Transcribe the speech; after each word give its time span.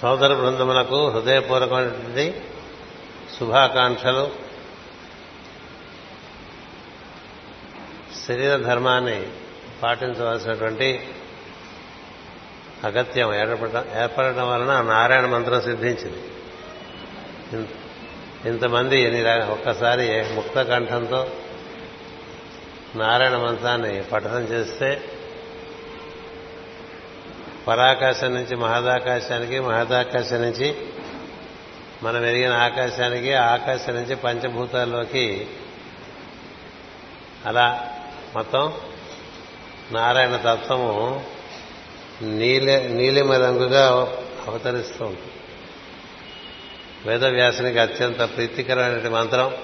సోదర 0.00 0.34
బృందములకు 0.34 1.08
హృదయపూర్వకమైనటువంటి 1.08 2.42
శుభాకాంక్షలు. 3.40 4.30
శరీర 8.28 8.56
ధర్మాన్ని 8.56 9.26
పాటించవలసినటువంటి 9.82 11.08
అగత్యం 12.84 13.34
ఏర్పడటం 13.34 13.84
ఏర్పడటం 14.02 14.50
వలన 14.50 14.80
నారాయణ 14.80 15.26
మంత్రం 15.26 15.60
సిద్ధించింది. 15.60 16.22
ఇంతమంది 18.48 19.22
ఒక్కసారి 19.50 20.34
ముక్త 20.34 20.62
కంఠంతో 20.62 21.30
నారాయణ 22.96 23.36
మంత్రాన్ని 23.36 24.02
పఠనం 24.02 24.42
చేస్తే 24.42 25.09
పరాకాశం 27.66 28.34
నుంచి 28.34 28.56
మహదాకాశానికి 28.56 29.60
మహదాకాశం 29.60 30.42
నుంచి 30.42 30.76
మనం 32.02 32.24
ఎరిగిన 32.26 32.52
ఆకాశానికి 32.52 33.34
ఆకాశం 33.34 33.94
నుంచి 33.94 34.16
పంచభూతాల్లోకి 34.16 35.48
అలా 37.46 37.90
మొత్తం 38.36 38.72
నారాయణ 39.92 40.36
తత్వము 40.36 41.24
నీలి 42.22 42.88
నీలిమ 42.88 43.32
రంగుగా 43.32 44.12
అవతరిస్తూ 44.46 45.04
ఉంటుంది. 45.04 45.32
వేదవ్యాసునికి 47.06 47.78
అత్యంత 47.78 48.18
ప్రీతికరమైన 48.18 49.08
మంత్రం 49.08 49.54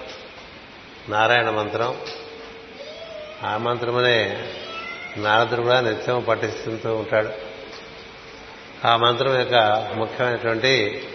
నారాయణ 1.08 1.50
మంత్రం. 1.50 1.96
ఆ 3.44 3.56
మంత్రమనే 3.56 4.48
నారదుడు 5.16 5.62
కూడా 5.62 5.80
నిత్యం 5.80 6.26
పఠిస్తుంటూ 6.28 6.96
ఉంటాడు. 6.96 7.45
ఆ 8.84 8.96
మంత్రం 8.96 9.38
యొక్క 9.38 9.54
ముఖ్యమైనటువంటి 9.94 11.08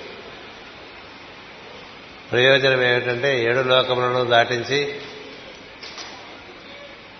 ప్రయోజనం 2.31 2.83
ఏమిటంటే 2.83 3.43
ఏడు 3.43 3.59
లోకములను 3.59 4.25
దాటించి 4.25 5.01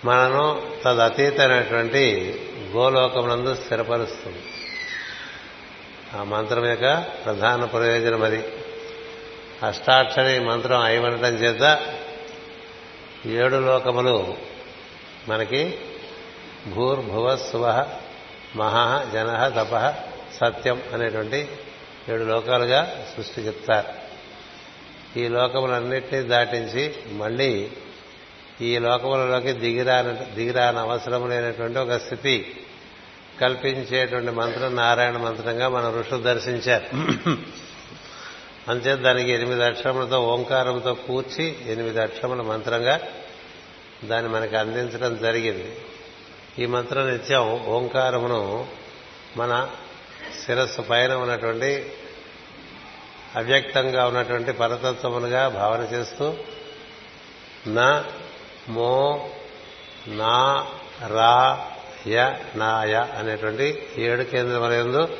మనను 0.04 0.62
తదతీతమైనటువంటి 0.84 2.34
గోలోకమునందు 2.70 3.54
స్థిరపరుస్తుంది. 3.54 4.42
ఆ 6.20 6.22
మంత్రం 6.22 6.66
యొక్క 6.66 7.00
ప్రధాన 7.00 7.64
ప్రయోజనం 7.64 8.22
అది. 8.22 8.44
అష్టాక్షరి 9.62 10.40
మంత్రం 10.40 10.80
అయి 10.80 10.98
ఉండటం 10.98 11.34
చేత 11.34 11.86
ఏడు 13.26 13.56
లోకములు 13.56 14.34
మనకి 15.28 15.78
భూర్భువ 16.68 17.36
శువ 17.36 17.86
మహా 18.56 19.06
జన 19.12 19.48
తప 19.48 19.94
సత్యం 20.40 20.82
అనేటువంటి 20.92 21.48
ఏడు 22.08 22.24
లోకాలుగా 22.24 23.06
సృష్టి 23.16 23.40
చెప్తారు. 23.40 24.02
ఈ 25.18 25.28
లోకములన్నింటినీ 25.28 26.22
దాటించి 26.22 26.94
మళ్ళీ 27.06 27.70
ఈ 28.60 28.78
లోకములలోకి 28.78 29.52
దిగిరాన 29.52 30.12
దిగిరాని 30.12 30.78
అవసరం 30.78 31.28
లేనటువంటి 31.28 31.78
ఒక 31.78 31.92
స్థితి 31.92 32.64
కల్పించేటువంటి 33.40 34.30
మంత్రం 34.30 34.76
నారాయణ 34.76 35.16
మంత్రంగా 35.16 35.68
మన 35.68 35.90
ఋషులు 36.00 36.22
దర్శించారు. 36.22 36.86
అంతే 38.70 38.94
దానికి 38.94 39.30
ఎనిమిది 39.30 39.64
అక్షరములతో 39.64 40.20
ఓంకారంతో 40.20 40.94
కూర్చి 40.94 41.56
ఎనిమిది 41.66 42.00
అక్షరముల 42.00 42.42
మంత్రంగా 42.42 43.00
దాన్ని 44.04 44.32
మనకి 44.32 44.56
అందించడం 44.56 45.18
జరిగింది. 45.22 45.76
ఈ 46.58 46.66
మంత్రం 46.66 47.10
నిత్యం 47.10 47.64
ఓంకారమును 47.64 48.66
మన 49.36 49.70
శిరస్సు 50.46 50.80
పైన 50.80 51.12
ఉన్నటువంటి 51.14 51.92
అవ్యక్తంగా 53.36 54.06
ఉన్నటువంటి 54.06 54.52
పరతత్వములుగా 54.52 55.48
భావన 55.48 55.80
చేస్తూ 55.80 56.34
నా 57.66 58.04
మో 58.68 59.30
నా 60.06 60.66
రా 61.06 61.66
య 62.06 62.34
నాయ 62.56 62.94
అనేటువంటి 62.94 63.88
ఏడు 63.96 64.22
కేంద్రములందు 64.22 65.18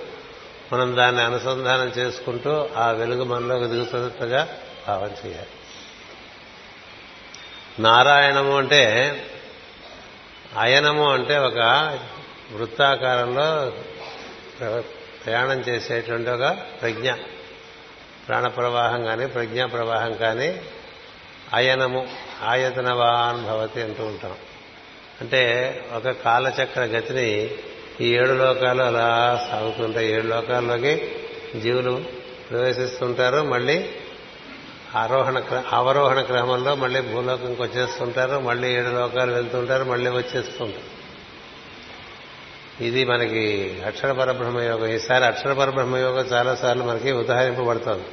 మనం 0.73 0.97
దాన్ని 0.97 1.23
అనుసంధానం 1.23 1.89
చేసుకుంటూ 1.99 2.69
ఆ 2.77 2.91
వెలుగు 2.91 3.25
మనలోకి 3.25 3.65
దిగుతున్నట్టుగా 3.65 4.49
భావన 4.89 5.11
చేయాలి. 5.27 5.49
నారాయణము 7.79 8.57
అంటే 8.59 8.83
అయనము 10.59 11.13
అంటే 11.13 11.39
ఒక 11.39 11.59
వృత్తాకారంలో 12.53 13.63
ప్రయాణం 15.27 15.61
చేసేటువంటి 15.61 16.31
ఒక 16.31 16.57
ప్రజ్ఞ. 16.83 17.13
ప్రాణ 18.29 18.47
ప్రవాహం 18.47 19.05
కానీ 19.05 19.27
ప్రజ్ఞా 19.27 19.67
ప్రవాహం 19.67 20.13
కానీ 20.13 20.61
అయనము 21.55 22.09
ఆయతనవాన్ 22.43 23.45
భవతి 23.45 23.83
అంటూ 23.83 24.05
ఉంటాం. 24.05 24.35
అంటే 25.21 25.43
ఒక 25.95 26.11
కాలచక్ర 26.11 26.81
గతిని 26.81 27.51
ఈ 28.01 28.15
ఏడు 28.15 28.33
లోకాలు 28.33 28.83
అలా 28.83 29.39
సాగుతుంటాయి. 29.51 30.13
ఏడు 30.13 30.27
లోకాల్లోకి 30.27 31.13
జీవులు 31.63 32.05
ప్రవేశిస్తుంటారు 32.51 33.43
మళ్ళీ 33.43 33.91
ఆరోహణ 34.97 35.63
అవరోహణ 35.73 36.21
క్రమంలో 36.21 36.75
మళ్ళీ 36.75 37.01
భూలోకంకి 37.01 37.63
వచ్చేస్తుంటారు 37.63 38.39
మళ్ళీ 38.39 38.75
ఏడు 38.75 38.89
లోకాలు 38.89 39.33
వెళ్తుంటారు 39.33 39.85
మళ్ళీ 39.85 40.11
వచ్చేస్తుంటారు. 40.11 40.92
ఇది 42.83 43.05
మనకి 43.05 43.43
అక్షర 43.87 44.13
పరబ్రహ్మయోగం 44.13 44.87
ఈసారి 44.87 45.25
అక్షర 45.25 45.53
పరబ్రహ్మయోగం 45.53 46.25
చాలాసార్లు 46.25 46.85
మనకి 46.85 47.13
ఉదాహరింపబడుతోంది. 47.13 48.05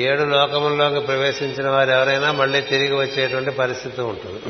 ఏడు 0.00 0.22
లోకముల్లోకి 0.22 1.00
ప్రవేశించిన 1.00 1.68
వారు 1.68 1.90
ఎవరైనా 1.90 2.32
మళ్ళీ 2.32 2.60
తిరిగి 2.60 2.94
వచ్చేటువంటి 2.94 3.50
పరిస్థితి 3.50 4.00
ఉంటుంది. 4.00 4.40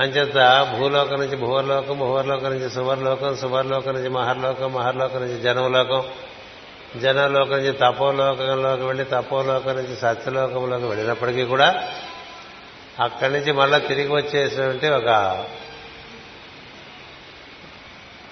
అంచేత 0.00 0.68
భూలోకం 0.78 1.16
నుంచి 1.16 1.36
భువర్లోకం 1.36 1.98
భువర్లోకం 1.98 2.50
నుంచి 2.50 2.70
సువర్లోకం 2.70 3.36
సువర్లోకం 3.36 3.92
నుంచి 3.94 4.08
మహర్లోకం 4.08 4.72
మహర్లోకం 4.72 5.20
నుంచి 5.20 5.40
జనమలోకం 5.40 6.02
జనలోకం 7.00 7.50
నుంచి 7.50 7.72
తపోలోకంలోకి 7.72 8.82
వెళ్ళి 8.82 9.04
తపోలోకం 9.04 9.76
నుంచి 9.76 9.96
సత్యలోకంలోకి 9.96 10.86
వెళ్ళినప్పటికీ 10.86 11.44
కూడా 11.44 11.88
అక్కడి 13.00 13.32
నుంచి 13.32 13.52
మళ్ళా 13.52 13.78
తిరిగి 13.78 14.08
వచ్చేసినటువంటి 14.08 14.88
ఒక 14.88 15.08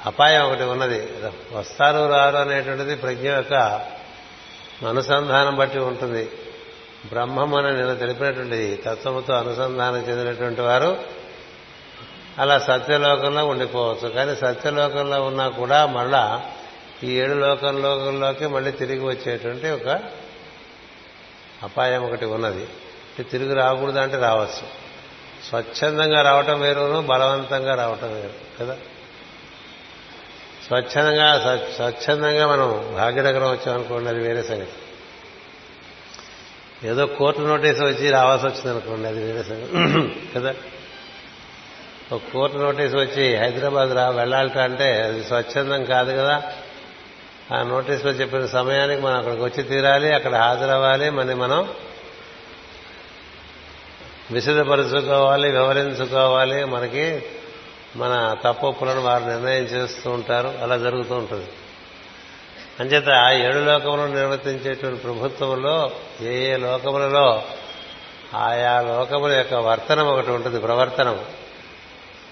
అపాయం 0.06 0.46
ఒకటి 0.46 0.62
ఉన్నది. 0.62 1.08
వస్తారు 1.52 2.10
రారు 2.10 2.36
అనేటువంటిది 2.36 2.94
ప్రజ్ఞ 2.94 3.28
యొక్క 3.28 3.54
అనుసంధానం 4.88 5.56
బట్టి 5.56 5.78
ఉంటుంది. 5.78 6.30
బ్రహ్మం 7.06 7.54
అని 7.54 7.76
నేను 7.76 7.96
తెలిపినటువంటి 7.96 8.82
తత్వముతో 8.86 9.34
అనుసంధానం 9.34 9.96
చెందినటువంటి 9.96 10.60
వారు 10.60 10.98
అలా 12.38 12.58
సత్యలోకంలో 12.58 13.46
ఉండిపోవచ్చు. 13.46 14.08
కానీ 14.08 14.36
సత్యలోకంలో 14.36 15.22
ఉన్నా 15.22 15.48
కూడా 15.48 15.86
మళ్ళా 15.86 16.42
ఈ 17.04 17.20
ఏడు 17.20 17.32
లోకంలోకంలోకి 17.32 18.46
మళ్ళీ 18.46 18.70
తిరిగి 18.70 19.04
వచ్చేటువంటి 19.04 19.70
ఒక 19.70 20.02
అపాయం 21.62 22.04
ఒకటి 22.04 22.24
ఉన్నది. 22.24 22.68
తిరిగి 23.30 23.54
రాకూడదు 23.54 23.98
అంటే 23.98 24.16
రావచ్చు. 24.16 24.86
స్వచ్ఛందంగా 25.48 26.22
రావటం 26.22 26.60
వేరును 26.60 27.02
బలవంతంగా 27.02 27.74
రావటం 27.74 28.14
వేరు 28.14 28.64
కదా? 28.64 28.76
స్వచ్ఛందంగా 30.66 31.60
స్వచ్ఛందంగా 31.76 32.46
మనం 32.46 32.90
భాగ్యనగరం 32.94 33.50
వచ్చామనుకోండి 33.50 34.08
అది 34.08 34.18
వేరే 34.18 34.42
సంగతి. 34.42 34.72
ఏదో 36.88 37.06
కోర్టు 37.06 37.40
నోటీస్ 37.40 37.80
వచ్చి 37.80 38.10
రావాల్సి 38.10 38.46
వచ్చింది 38.46 38.70
అనుకోండి 38.70 39.08
అది 39.08 39.32
వేరే 39.32 39.42
సంగతి. 39.42 40.14
కదా? 40.36 40.54
ఒక 42.12 42.20
కోర్టు 42.32 42.56
నోటీస్ 42.56 42.94
వచ్చి 42.94 43.36
హైదరాబాద్ 43.36 43.90
రా 43.90 44.10
వెళ్ళాలట 44.10 44.58
అంటే 44.58 45.02
అది 45.02 45.24
స్వచ్ఛందం 45.24 45.84
కాదు 45.84 46.12
కదా. 46.12 46.42
ఆ 47.54 47.62
నోటీసులో 47.62 48.12
చెప్పిన 48.12 48.46
సమయానికి 48.46 49.02
మనం 49.02 49.16
అక్కడికి 49.16 49.42
వచ్చి 49.42 49.62
తీరాలి 49.62 50.12
అక్కడ 50.12 50.34
హాజరవ్వాలి 50.34 51.10
మరి 51.10 51.34
మనం 51.34 51.68
విశదపరుచుకోవాలి 54.30 55.50
వివరించుకోవాలి 55.50 56.64
మనకి 56.64 57.22
మన 57.96 58.36
తప్పొప్పులను 58.44 59.00
వారు 59.00 59.24
నిర్ణయం 59.24 59.64
చేస్తూ 59.64 60.10
ఉంటారు 60.10 60.54
అలా 60.62 60.76
జరుగుతూ 60.76 61.14
ఉంటుంది. 61.14 61.48
అంచేత 62.80 63.08
ఆ 63.08 63.30
ఏడు 63.30 63.58
లోకములను 63.58 64.14
నిర్వర్తించేటువంటి 64.14 65.00
ప్రభుత్వంలో 65.00 65.90
ఏ 66.20 66.52
ఏ 66.52 66.56
లోకములలో 66.56 67.42
ఆయా 68.34 68.80
లోకముల 68.80 69.32
యొక్క 69.32 69.54
వర్తనం 69.54 70.06
ఒకటి 70.08 70.30
ఉంటుంది 70.30 70.58
ప్రవర్తనం 70.58 71.20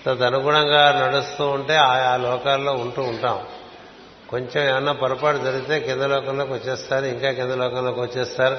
తదనుగుణంగా 0.06 1.06
నడుస్తూ 1.06 1.49
ఉంటే 1.49 1.76
ఆయా 1.76 2.16
లోకాల్లో 2.16 2.72
ఉంటూ 2.72 3.02
ఉంటాం. 3.02 3.46
కొంచెం 4.28 4.69
ఏమన్నా 4.69 4.93
పొరపాటు 4.93 5.37
జరిగితే 5.37 5.81
కింద 5.81 6.02
లోకంలోకి 6.02 6.52
వచ్చేస్తారు 6.52 7.05
ఇంకా 7.05 7.31
కింద 7.31 7.52
లోకంలోకి 7.52 8.00
వచ్చేస్తారు. 8.00 8.58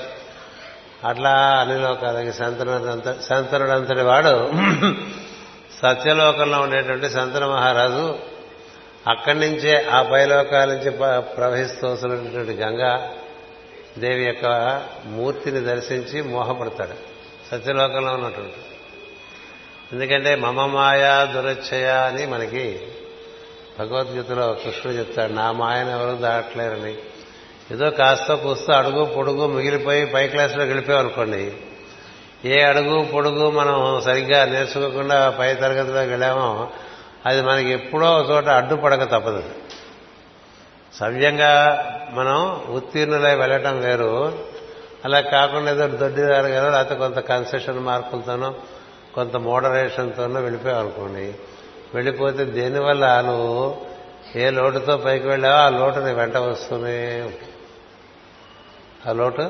అట్లా 1.07 1.31
అన్ని 1.31 1.81
లోకాలకి 1.81 2.33
శంతనుడంత 2.33 3.21
శంతనుడంతటి 3.21 4.01
వాడు 4.01 4.51
సత్యలోకంలో 5.85 6.59
ఉండేటువంటి 6.59 7.09
శంతన 7.09 7.45
మహారాజు 7.45 8.19
అక్కడి 9.07 9.39
నుంచే 9.39 9.83
ఆ 9.83 10.01
పైలోకాల 10.01 10.73
నుంచి 10.73 10.91
ప్రవహిస్తూ 11.19 11.87
వస్తున్నటువంటి 11.87 12.51
గంగా 12.51 13.13
దేవి 13.97 14.25
యొక్క 14.25 14.45
మూర్తిని 15.05 15.59
దర్శించి 15.59 16.21
మోహపడతాడు. 16.21 16.93
సత్యలోకంలో 17.51 18.11
ఉన్నటువంటి. 18.13 18.55
ఎందుకంటే 19.91 20.35
మమ 20.35 20.65
మాయా 20.65 21.23
దురచ్చయ 21.23 21.87
అని 21.87 22.25
మనకి 22.25 22.81
భగవద్గీతలో 23.79 24.53
కృష్ణుడు 24.53 24.97
చెప్తాడు 24.97 25.33
నా 25.33 25.51
మాయను 25.51 25.89
ఎవరు 25.89 26.17
దాటలేరని. 26.17 26.95
ఏదో 27.71 27.89
కాస్త 27.89 28.33
కూస్త 28.33 28.71
అడుగు 28.71 29.05
పొడుగు 29.05 29.47
మిగిలిపోయి 29.47 30.05
పై 30.05 30.27
క్లాసులోకి 30.27 30.69
గెలిపేవనుకోండి 30.69 31.37
అనుకోండి 31.37 31.74
ఏ 32.45 32.61
అడుగు 32.61 33.05
పొడుగు 33.05 33.51
మనం 33.51 34.01
సరిగ్గా 34.05 34.45
నేర్చుకోకుండా 34.45 35.29
పై 35.39 35.53
తరగతిలోకి 35.53 36.09
వెళ్ళామో 36.09 36.69
అది 37.25 37.41
మనకి 37.41 37.71
ఎప్పుడో 37.71 38.11
ఒక 38.11 38.29
చోట 38.29 38.47
అడ్డుపడక 38.47 39.03
తప్పదు. 39.03 39.43
సవ్యంగా 40.93 41.51
మనం 42.13 42.63
ఉత్తీర్ణులై 42.69 43.35
వెళ్ళటం 43.35 43.79
వేరు. 43.79 44.39
అలా 45.05 45.21
కాకుండా 45.21 45.71
ఏదో 45.71 45.87
దొడ్డిదారు 45.87 46.47
కదా 46.47 46.69
లేకపోతే 46.69 46.95
కొంత 46.95 47.19
కన్సెషన్ 47.19 47.79
మార్కులతోనో 47.79 48.55
కొంత 49.15 49.35
మోడరేషన్తోనో 49.35 50.41
వెళ్ళిపోయావు 50.41 50.79
అనుకోండి 50.79 51.33
వెళ్ళిపోతే 51.93 52.45
దేనివల్ల 52.45 53.21
నువ్వు 53.21 53.77
ఏ 54.35 54.49
లోటుతో 54.49 54.97
పైకి 54.97 55.27
వెళ్ళావో 55.27 55.55
ఆ 55.55 55.69
లోటు 55.69 55.99
నీ 55.99 56.13
వెంట 56.13 56.37
వస్తూనే 56.37 57.29
ఆ 59.09 59.11
లోటు 59.11 59.41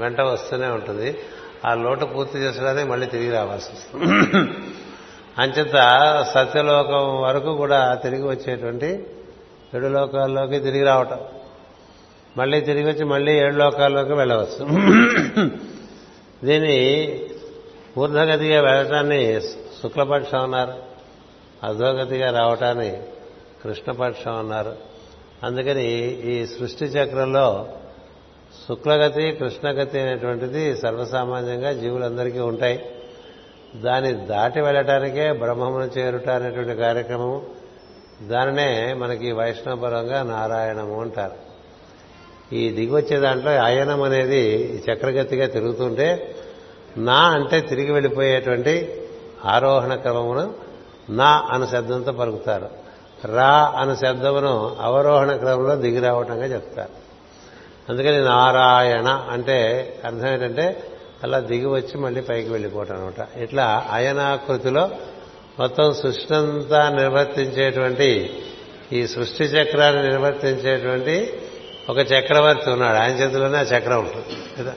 వెంట 0.00 0.20
వస్తూనే 0.20 0.66
ఉంటుంది. 0.66 1.18
ఆ 1.66 1.74
లోటు 1.74 2.04
పూర్తి 2.04 2.38
చేసుకోవడానికి 2.38 2.90
మళ్ళీ 2.90 3.06
తిరిగి 3.06 3.30
రావాల్సి 3.30 3.68
వస్తుంది. 3.72 4.06
అంచేత 5.38 5.72
సత్యలోకం 6.34 7.22
వరకు 7.22 7.56
కూడా 7.56 7.94
తిరిగి 7.94 8.22
వచ్చేటువంటి 8.22 9.06
ఏడు 9.74 9.86
లోకాల్లోకి 9.86 10.58
తిరిగి 10.58 10.84
రావటం. 10.84 11.20
మళ్ళీ 12.36 12.60
తిరిగి 12.60 12.84
వచ్చి 12.84 13.04
మళ్ళీ 13.04 13.32
ఏడు 13.32 13.56
లోకాల్లోకి 13.56 14.12
వెళ్ళవచ్చు. 14.12 14.64
దీని 16.44 17.20
ఊర్ధగతిగా 17.98 18.60
వెళ్ళటాన్ని 18.60 19.40
శుక్లపక్షం 19.82 20.42
అన్నారు. 20.42 20.74
అధోగతిగా 21.64 22.38
రావటాన్ని 22.38 23.02
కృష్ణపక్షం 23.64 24.38
అన్నారు. 24.38 24.76
అందుకని 25.44 25.84
ఈ 26.10 26.46
సృష్టి 26.46 26.84
చక్రంలో 26.84 27.68
శుక్లగతి 28.68 29.32
కృష్ణగతి 29.32 30.00
అనేటువంటిది 30.00 30.76
సర్వసామాన్యంగా 30.76 31.72
జీవులందరికీ 31.72 32.38
ఉంటాయి. 32.38 32.90
దాన్ని 33.76 34.12
దాటి 34.12 34.60
వెళ్ళటానికే 34.60 35.32
బ్రహ్మమును 35.32 35.98
చేరుట 35.98 36.28
అనేటువంటి 36.28 36.74
కార్యక్రమం 36.74 37.42
దానినే 38.28 38.94
మనకి 38.94 39.32
వైష్ణవపరంగా 39.32 40.22
నారాయణము 40.22 41.00
అంటారు. 41.00 41.36
ఈ 42.54 42.70
దిగొచ్చే 42.70 43.16
దాంట్లో 43.18 43.56
ఆయనం 43.56 44.02
అనేది 44.02 44.42
చక్రగతిగా 44.90 45.46
తిరుగుతుంటే 45.46 46.36
నా 46.96 47.20
అంటే 47.28 47.60
తిరిగి 47.60 47.92
వెళ్ళిపోయేటువంటి 47.92 49.02
ఆరోహణ 49.44 49.94
క్రమమును 49.94 50.54
నా 51.10 51.48
అను 51.50 51.66
శబ్దంతో 51.66 52.12
పలుకుతారు. 52.12 52.68
రా 53.24 53.52
అను 53.76 53.94
శబ్దమును 53.94 54.76
అవరోహణ 54.80 55.36
క్రమంలో 55.36 55.76
దిగిరావటంగా 55.76 56.44
చెప్తారు. 56.44 57.07
అందుకని 57.88 58.20
నారాయణ 58.20 59.08
అంటే 59.08 59.94
అర్థం 60.04 60.28
ఏంటంటే 60.28 60.82
అలా 61.24 61.38
దిగి 61.38 61.66
వచ్చి 61.66 61.98
మళ్ళీ 61.98 62.20
పైకి 62.20 62.48
వెళ్ళిపోవటం 62.48 62.94
అనమాట 62.96 63.38
ఇట్లా 63.38 63.86
అయనాకృతిలో 63.92 64.90
మొత్తం 65.60 65.94
సృష్టి 65.94 66.34
అంతా 66.34 66.88
నిర్వర్తించేటువంటి 66.88 68.42
ఈ 68.92 69.06
సృష్టి 69.06 69.44
చక్రాన్ని 69.44 70.08
నిర్వర్తించేటువంటి 70.08 71.40
ఒక 71.88 71.98
చక్రవర్తి 71.98 72.70
ఉన్నాడు. 72.70 72.96
ఆయన 72.96 73.12
చేతిలోనే 73.12 73.58
ఆ 73.58 73.62
చక్రం 73.62 73.98
ఉంటుంది 73.98 74.36
కదా? 74.58 74.74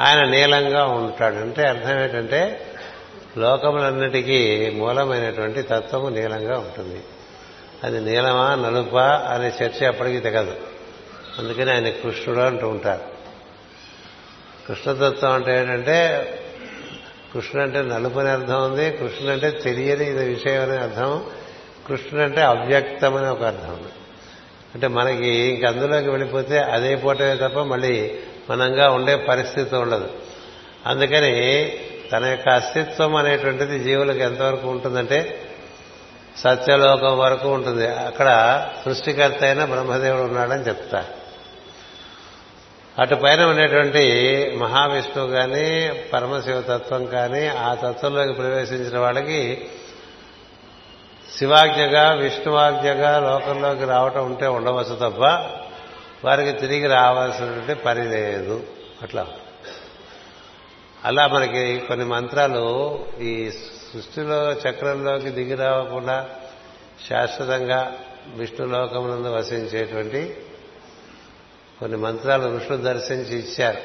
ఆయన 0.00 0.28
నీలంగా 0.28 0.84
ఉంటాడు. 0.84 1.34
అంటే 1.34 1.62
అర్థం 1.62 2.00
ఏంటంటే 2.00 2.60
లోకములన్నిటికీ 3.38 4.70
మూలమైనటువంటి 4.74 5.62
తత్వము 5.62 6.08
నీలంగా 6.08 6.58
ఉంటుంది. 6.58 7.00
అది 7.84 8.00
నీలమా 8.00 8.54
నలుపా 8.54 9.26
అనే 9.30 9.48
చర్చ 9.48 9.86
అప్పటికి 9.86 10.20
తెగదు. 10.20 10.73
అందుకని 11.38 11.70
ఆయన 11.70 11.88
కృష్ణుడు 11.88 12.40
అంటూ 12.40 12.68
ఉంటారు. 12.68 13.14
కృష్ణతత్వం 14.68 15.32
అంటే 15.32 15.60
ఏంటంటే 15.60 15.96
కృష్ణుడు 17.32 17.66
అంటే 17.66 17.94
నలుపు 17.94 18.18
అని 18.18 18.28
అర్థం 18.28 18.64
ఉంది 18.64 18.90
కృష్ణుడు 18.90 19.32
అంటే 19.32 19.50
తెలియని 19.50 20.10
ఇది 20.10 20.24
విషయం 20.24 20.62
అనే 20.62 20.76
అర్థం 20.78 21.30
కృష్ణుడు 21.86 22.24
అంటే 22.24 22.40
అవ్యక్తం 22.40 23.16
అని 23.16 23.26
ఒక 23.26 23.42
అర్థం 23.42 23.68
ఉంది. 23.68 23.92
అంటే 24.74 24.86
మనకి 24.86 25.26
ఇంక 25.26 25.66
అందులోకి 25.66 26.08
వెళ్ళిపోతే 26.08 26.58
అదే 26.58 26.96
పోటమే 26.96 27.36
తప్ప 27.36 27.60
మళ్ళీ 27.60 28.18
మనంగా 28.50 28.90
ఉండే 28.90 29.16
పరిస్థితి 29.16 29.76
ఉండదు. 29.76 30.10
అందుకని 30.86 31.72
తన 32.12 32.24
యొక్క 32.24 32.48
అస్తిత్వం 32.48 33.16
అనేటువంటిది 33.16 33.78
జీవులకు 33.78 34.18
ఎంతవరకు 34.18 34.68
ఉంటుందంటే 34.68 35.48
సత్యలోకం 36.36 37.18
వరకు 37.18 37.48
ఉంటుంది. 37.48 37.88
అక్కడ 37.88 38.28
సృష్టికర్త 38.84 39.44
అయిన 39.44 39.64
బ్రహ్మదేవుడు 39.64 40.22
ఉన్నాడని 40.22 40.62
చెప్తా 40.62 41.04
అటు 42.98 43.14
పైన 43.14 43.44
ఉండేటువంటి 43.44 44.02
మహావిష్ణువు 44.58 45.30
కానీ 45.30 45.90
పరమశివ 46.12 46.60
తత్వం 46.60 47.06
కానీ 47.06 47.46
ఆ 47.46 47.74
తత్వంలోకి 47.74 48.32
ప్రవేశించిన 48.32 48.98
వాళ్ళకి 48.98 49.68
శివాజ్ఞగా 51.38 52.12
విష్ణువాజ్ఞగా 52.12 53.20
లోకంలోకి 53.20 53.84
రావటం 53.84 54.26
ఉంటే 54.26 54.46
ఉండవచ్చు 54.46 54.94
తప్ప 54.94 55.22
వారికి 56.26 56.52
తిరిగి 56.52 56.86
రావాల్సినటువంటి 56.86 57.74
పని 57.74 58.04
లేదు. 58.04 58.62
అట్లా. 59.02 59.26
అలా 61.04 61.26
మనకి 61.26 61.78
కొన్ని 61.78 62.06
మంత్రాలు 62.06 62.98
ఈ 63.20 63.50
సృష్టిలో 63.94 64.52
చక్రంలోకి 64.52 65.30
దిగి 65.30 65.54
రావకుండా 65.54 66.26
శాశ్వతంగా 67.08 67.92
విష్ణులోకమునందు 68.34 69.34
వసించేటువంటి 69.34 70.36
కొన్ని 71.84 71.98
మంత్రాలు 71.98 72.56
ఋషులు 72.56 72.76
దర్శించి 72.76 73.38
ఇచ్చారు. 73.38 73.78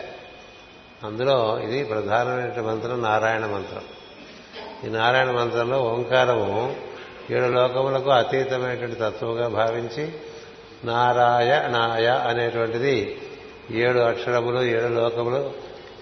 అందులో 1.06 1.60
ఇది 1.64 1.84
ప్రధానమైన 1.84 2.62
మంత్రం 2.62 3.02
నారాయణ 3.02 3.46
మంత్రం. 3.46 3.82
ఈ 4.86 4.88
నారాయణ 4.88 5.32
మంత్రంలో 5.32 5.80
ఓంకారము 5.80 6.76
ఏడు 7.32 7.46
లోకములకు 7.46 8.10
అతీతమైనటువంటి 8.10 8.96
తత్వంగా 8.96 9.48
భావించి 9.48 10.14
నారాయణాయ 10.86 12.08
అనేటువంటిది 12.08 13.22
ఏడు 13.72 14.00
అక్షరములు 14.00 14.62
ఏడు 14.62 14.88
లోకములు 14.88 15.52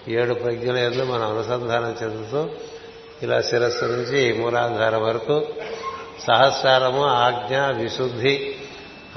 ఏడు 0.08 0.34
ప్రజ్ఞల 0.34 0.76
ఎందు 0.76 1.04
మనం 1.04 1.36
అనుసంధానం 1.36 1.96
చెందుతూ 2.02 2.48
ఇలా 3.22 3.40
శిరస్సు 3.40 3.84
నుంచి 3.84 4.32
మూలాధారం 4.32 5.02
వరకు 5.02 5.46
సహస్రారము 6.26 7.04
ఆజ్ఞ 7.04 7.82
విశుద్ధి 7.82 8.57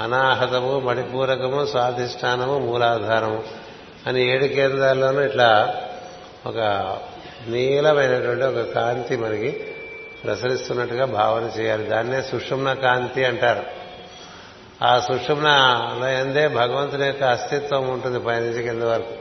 అనాహతము 0.01 0.79
మణిపూరకము 0.79 1.65
స్వాధిష్టానము 1.65 2.60
మూలాధారము 2.60 3.43
అని 4.08 4.31
ఏడు 4.31 4.46
కేంద్రాల్లోనూ 4.46 5.22
ఇట్లా 5.22 5.75
ఒక 6.46 6.60
నీలమైనటువంటి 7.48 8.43
ఒక 8.46 8.74
కాంతి 8.74 9.17
మనకి 9.17 9.51
ప్రసరిస్తున్నట్టుగా 10.24 11.05
భావన 11.05 11.43
చేయాలి. 11.60 11.84
దాన్నే 11.84 12.22
సుషుమ్న 12.22 12.74
కాంతి 12.74 13.25
అంటారు. 13.25 13.63
ఆ 14.84 15.00
సుషుమ్నలో 15.00 16.08
ఎందే 16.08 16.48
భగవంతుని 16.48 17.05
యొక్క 17.05 17.24
అస్తిత్వం 17.24 17.89
ఉంటుంది 17.89 18.20
పైనుంచి 18.20 18.63
కింద 18.63 18.84
వరకు. 18.84 19.13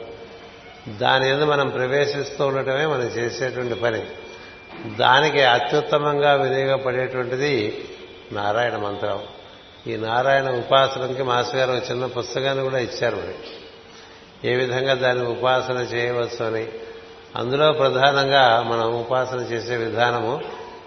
దాని 0.99 1.31
ఎందు 1.31 1.45
మనం 1.45 1.69
ప్రవేశిస్తూ 1.69 2.47
ఉండటమే 2.47 2.87
మనం 2.87 3.03
చేసేటువంటి 3.03 3.75
పని. 3.75 4.03
దానికి 4.97 5.43
అత్యుత్తమంగా 5.43 6.35
వినియోగపడేటువంటిది 6.35 7.85
నారాయణ 8.33 8.77
మంత్రం. 8.77 9.21
ఈ 9.87 9.97
నారాయణ 9.97 10.51
ఉపాసనకి 10.51 11.23
మాస్ 11.23 11.55
గారు 11.55 11.73
ఒక 11.73 11.91
చిన్న 11.91 12.07
పుస్తకాన్ని 12.07 12.65
కూడా 12.65 12.79
ఇచ్చారు 12.79 13.17
మరి. 13.17 13.35
ఏ 14.51 14.55
విధంగా 14.55 14.95
దాన్ని 14.95 15.27
ఉపాసన 15.27 15.75
చేయవచ్చు 15.75 16.47
అని. 16.47 16.69
అందులో 17.37 17.73
ప్రధానంగా 17.73 18.63
మనం 18.63 19.01
ఉపాసన 19.01 19.37
చేసే 19.37 19.77
విధానము 19.77 20.41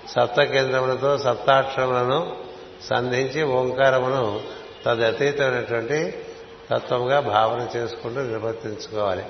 సప్త 0.10 0.44
కేంద్రములతో 0.44 1.18
సప్తాక్షరములను 1.18 2.36
సంధించి 2.84 3.44
ఓంకారమును 3.44 4.42
తదతీతమైనటువంటి 4.86 6.26
తత్వంగా 6.72 7.20
భావన 7.20 7.68
చేసుకుంటూ 7.76 8.22
నిర్వర్తించుకోవాలి. 8.22 9.24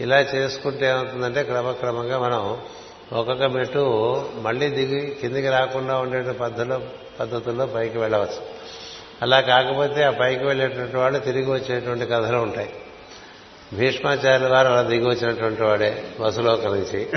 ఇలా 0.00 0.20
చేసుకుంటే 0.20 0.86
ఏమవుతుందంటే 0.86 1.42
క్రమక్రమంగా 1.42 2.18
మనం 2.18 2.58
ఒక్కొక్క 3.12 3.42
మెట్టు 3.42 4.24
మళ్ళీ 4.34 4.68
దిగి 4.68 5.18
కిందికి 5.20 5.48
రాకుండా 5.48 5.98
ఉండే 5.98 6.32
పద్ధతిలో 6.32 6.80
పద్ధతుల్లో 7.20 7.66
పైకి 7.66 7.98
వెళ్ళవచ్చు. 7.98 8.61
అలా 9.22 9.40
కాకపోతే 9.40 10.02
ఆ 10.02 10.10
పైకి 10.10 10.44
వెళ్ళేటువంటి 10.44 10.96
వాళ్ళు 10.96 11.18
తిరిగి 11.18 11.50
వచ్చేటువంటి 11.50 12.06
కథలు 12.06 12.36
ఉంటాయి. 12.36 12.70
భీష్మాచార్యుల 13.72 14.52
వారు 14.52 14.68
అలా 14.68 14.82
దిగి 14.82 15.08
వచ్చినటువంటి 15.08 15.62
వాడే 15.62 16.04
వసులోక 16.20 16.66
నుంచి. 16.66 17.08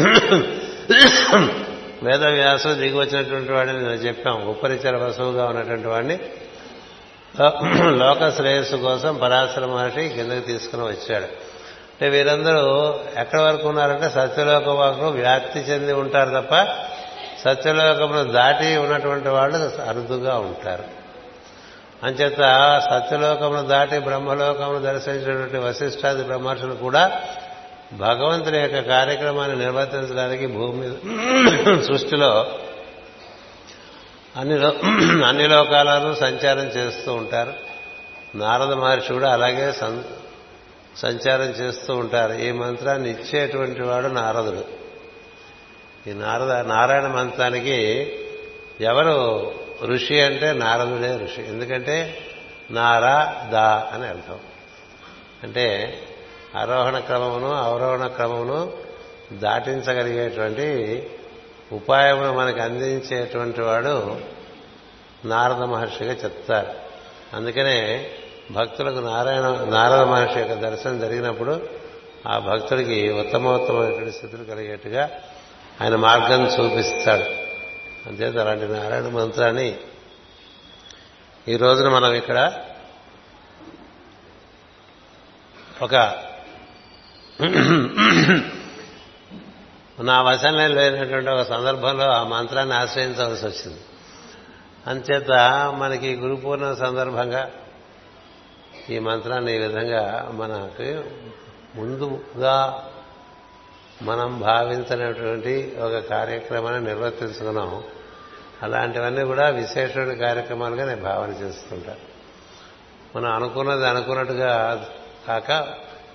వేదవ్యాసం 2.03 2.81
దిగి 2.81 2.97
వచ్చినటువంటి 2.99 3.51
వాడిని 3.51 3.77
నేను 3.77 3.93
చెప్పాం. 3.93 4.47
ఉపరిచర 4.47 4.95
వసువుగా 4.95 5.45
ఉన్నటువంటి 5.45 5.87
వాడిని 5.87 6.19
లోక 7.97 8.29
శ్రేయస్సు 8.29 8.75
కోసం 8.75 9.17
పరాశర 9.17 9.65
మహర్షి 9.65 10.09
కిందకి 10.09 10.39
తీసుకుని 10.39 10.83
వచ్చాడు. 10.83 11.23
అంటే 11.23 12.09
వీరందరూ 12.09 12.95
ఎక్కడి 13.17 13.41
వరకు 13.41 13.67
ఉన్నారంటే 13.67 14.09
సత్యలోక 14.09 14.69
వరకు 14.69 15.07
వ్యాప్తి 15.07 15.59
చెంది 15.59 15.93
ఉంటారు 15.93 16.29
తప్ప 16.29 16.67
సత్యలోకమును 17.45 18.23
దాటి 18.23 18.77
ఉన్నటువంటి 18.77 19.29
వాళ్ళు 19.29 19.81
అరుదుగా 19.81 20.37
ఉంటారు. 20.37 20.94
అంచేత 22.03 22.37
సత్యలోకమును 22.89 23.61
దాటి 23.61 23.99
బ్రహ్మలోకమును 23.99 24.79
దర్శించినటువంటి 24.79 25.57
వశిష్ఠాది 25.57 26.23
బ్రహ్మర్షులు 26.23 26.75
కూడా 26.75 27.21
భగవంతుని 27.93 28.57
యొక్క 28.57 28.79
కార్యక్రమాన్ని 28.79 29.59
నిర్వర్తించడానికి 29.59 30.47
భూమి 30.47 30.87
మీద 30.87 30.93
సృష్టిలో 31.81 32.59
అన్ని 34.37 34.65
అన్ని 35.25 35.47
లోకాలను 35.47 36.13
సంచారం 36.13 36.63
చేస్తూ 36.63 37.13
ఉంటారు. 37.13 37.53
నారద 38.35 38.73
మహర్షి 38.73 39.13
కూడా 39.13 39.33
అలాగే 39.33 39.71
సం- 39.71 40.01
సంచారం 40.97 41.45
చేస్తూ 41.45 41.95
ఉంటారు. 41.95 42.33
ఈ 42.33 42.51
మంత్రాన్ని 42.51 43.09
ఇచ్చేటువంటి 43.09 43.81
వాడు 43.81 44.07
నారదుడు. 44.07 44.63
ఈ 46.09 46.13
నారద 46.13 46.51
నారాయణ 46.51 47.07
మంత్రానికి 47.07 48.11
ఎవరు 48.81 49.51
ఋషి 49.83 50.21
అంటే 50.21 50.53
నారదుడే 50.53 51.15
ఋషి. 51.15 51.41
ఎందుకంటే 51.41 52.17
నారా 52.71 53.49
దా 53.51 53.91
అని 53.93 54.07
అర్థం. 54.07 54.39
అంటే 55.43 55.97
ఆరోహణ 56.57 56.99
క్రమమును 56.99 57.51
అవరోహణ 57.51 58.07
క్రమమును 58.07 58.73
దాటించగలిగేటువంటి 59.33 61.09
ఉపాయమును 61.71 62.33
మనకు 62.33 62.61
అందించేటువంటి 62.61 63.61
వాడు 63.61 64.17
నారద 65.25 65.55
మహర్షిగా 65.55 66.13
చెప్తారు. 66.13 66.73
అందుకనే 67.35 68.09
భక్తులకు 68.51 68.99
నారాయణ 68.99 69.47
నారద 69.69 69.99
మహర్షి 69.99 70.39
యొక్క 70.39 70.53
దర్శనం 70.53 70.99
జరిగినప్పుడు 70.99 71.69
ఆ 72.27 72.39
భక్తుడికి 72.39 73.11
ఉత్తమోత్తమైనటువంటి 73.11 74.11
స్థితులు 74.11 74.43
కలిగేట్టుగా 74.43 75.09
ఆయన 75.81 75.95
మార్గం 75.95 76.45
చూపిస్తాడు. 76.45 77.44
అంతేత 78.05 78.37
అలాంటి 78.37 78.65
నారాయణ 78.65 79.07
మంత్రాన్ని 79.07 79.79
ఈ 81.47 81.55
రోజున 81.55 81.89
మనం 81.89 82.13
ఇక్కడ 82.13 82.61
ఒక 85.81 85.95
నా 90.01 90.21
వశంలో 90.21 90.67
లేనటువంటి 90.67 91.29
ఒక 91.29 91.41
సందర్భంలో 91.41 92.05
ఆ 92.09 92.23
మంత్రాన్ని 92.23 92.75
ఆశ్రయించవలసి 92.75 93.45
వచ్చింది. 93.45 93.81
అంచేత 94.87 95.31
మనకి 95.77 96.15
గురుపూర్ణ 96.15 96.73
సందర్భంగా 96.73 97.51
ఈ 98.89 98.99
మంత్రాన్ని 98.99 99.55
ఈ 99.55 99.57
విధంగా 99.57 100.29
మనకి 100.31 100.95
ముందుగా 101.79 102.91
మనం 104.01 104.39
భావించినటువంటి 104.39 105.77
ఒక 105.79 105.97
కార్యక్రమాన్ని 106.09 106.83
నిర్వర్తించుకున్నాం. 106.83 107.83
అలాంటివన్నీ 108.63 109.23
కూడా 109.23 109.49
విశేషమైన 109.49 110.13
కార్యక్రమాలుగా 110.13 110.85
నేను 110.85 111.01
భావన 111.01 111.29
చేస్తుంటా. 111.29 111.95
మనం 113.15 113.31
అనుకున్నది 113.31 113.87
అనుకున్నట్టుగా 113.87 114.85
కాక 115.27 115.67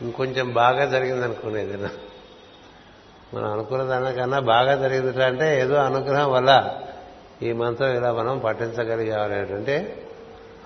ఇంకొంచెం 0.02 0.52
బాగా 0.52 0.84
జరిగింది 0.84 1.24
అనుకునేది. 1.24 1.76
మనం 3.34 3.52
అనుకున్న 3.52 3.82
దానికన్నా 3.82 4.40
బాగా 4.40 4.74
జరిగింది 4.74 5.24
అంటే 5.24 5.60
ఏదో 5.60 5.74
అనుగ్రహం 5.74 6.32
వల్ల 6.32 6.80
ఈ 7.42 7.52
మంత్రం 7.52 7.96
ఇలా 7.96 8.12
మనం 8.12 8.38
పఠించగలిగామనేటువంటి 8.38 9.96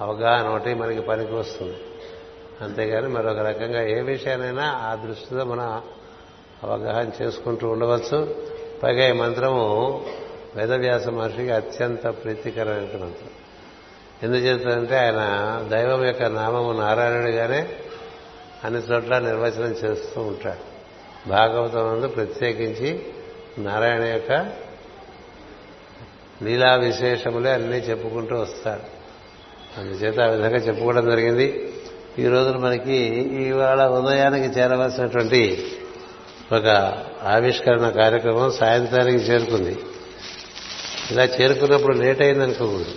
అవగాహన 0.01 0.49
ఒకటి 0.49 0.75
మనకి 0.75 1.01
పనికి 1.01 1.35
వస్తుంది. 1.35 1.77
అంతేగాని 2.61 3.09
మరొక 3.09 3.39
రకంగా 3.39 3.83
ఏ 3.83 4.01
విషయానైనా 4.01 4.65
ఆ 4.65 4.95
దృష్టితో 4.95 5.45
మన 5.45 5.83
అవగాహన 6.65 7.11
చేసుకుంటూ 7.23 7.69
ఉండవచ్చు. 7.69 8.35
పైగా 8.83 9.09
ఈ 9.09 9.13
మంత్రము 9.13 10.03
వేదవ్యాస 10.57 11.09
మహర్షికి 11.09 11.51
అత్యంత 11.51 12.07
ప్రీతికరమైన 12.07 12.81
మంత్రం. 12.81 13.31
ఎందుచేతంటే 14.23 14.97
ఆయన 14.97 15.23
దైవం 15.73 16.07
యొక్క 16.07 16.23
నామము 16.23 16.73
నారాయణుడిగానే 16.73 17.69
అన్ని 18.65 18.81
చోట్ల 18.81 19.19
నిర్వచనం 19.19 19.71
చేస్తూ 19.71 20.21
ఉంటాడు. 20.21 20.75
భాగవతం 21.29 21.95
నందు 21.95 22.09
ప్రత్యేకించి 22.09 23.07
నారాయణ 23.59 24.03
యొక్క 24.03 24.33
లీలా 26.43 26.75
విశేషములే 26.75 27.51
అన్నీ 27.51 27.77
చెప్పుకుంటూ 27.77 28.37
వస్తాడు. 28.37 29.05
అందుచేత 29.81 30.21
ఆ 30.21 30.27
విధంగా 30.27 30.57
చెప్పుకోవడం 30.57 31.11
జరిగింది. 31.11 31.73
ఈ 32.19 32.27
రోజున 32.27 32.57
మనకి 32.57 32.97
ఇవాళ 33.49 33.87
ఉదయానికి 33.87 34.61
చేరవలసినటువంటి 34.61 35.73
ఒక 36.55 36.67
ఆవిష్కరణ 37.23 37.89
కార్యక్రమం 37.89 38.53
సాయంత్రానికి 38.53 39.17
చేరుకుంది. 39.17 39.79
ఇలా 41.11 41.25
చేరుకున్నప్పుడు 41.25 41.99
లేట్ 41.99 42.23
అయిందనుకోకూడదు. 42.23 42.95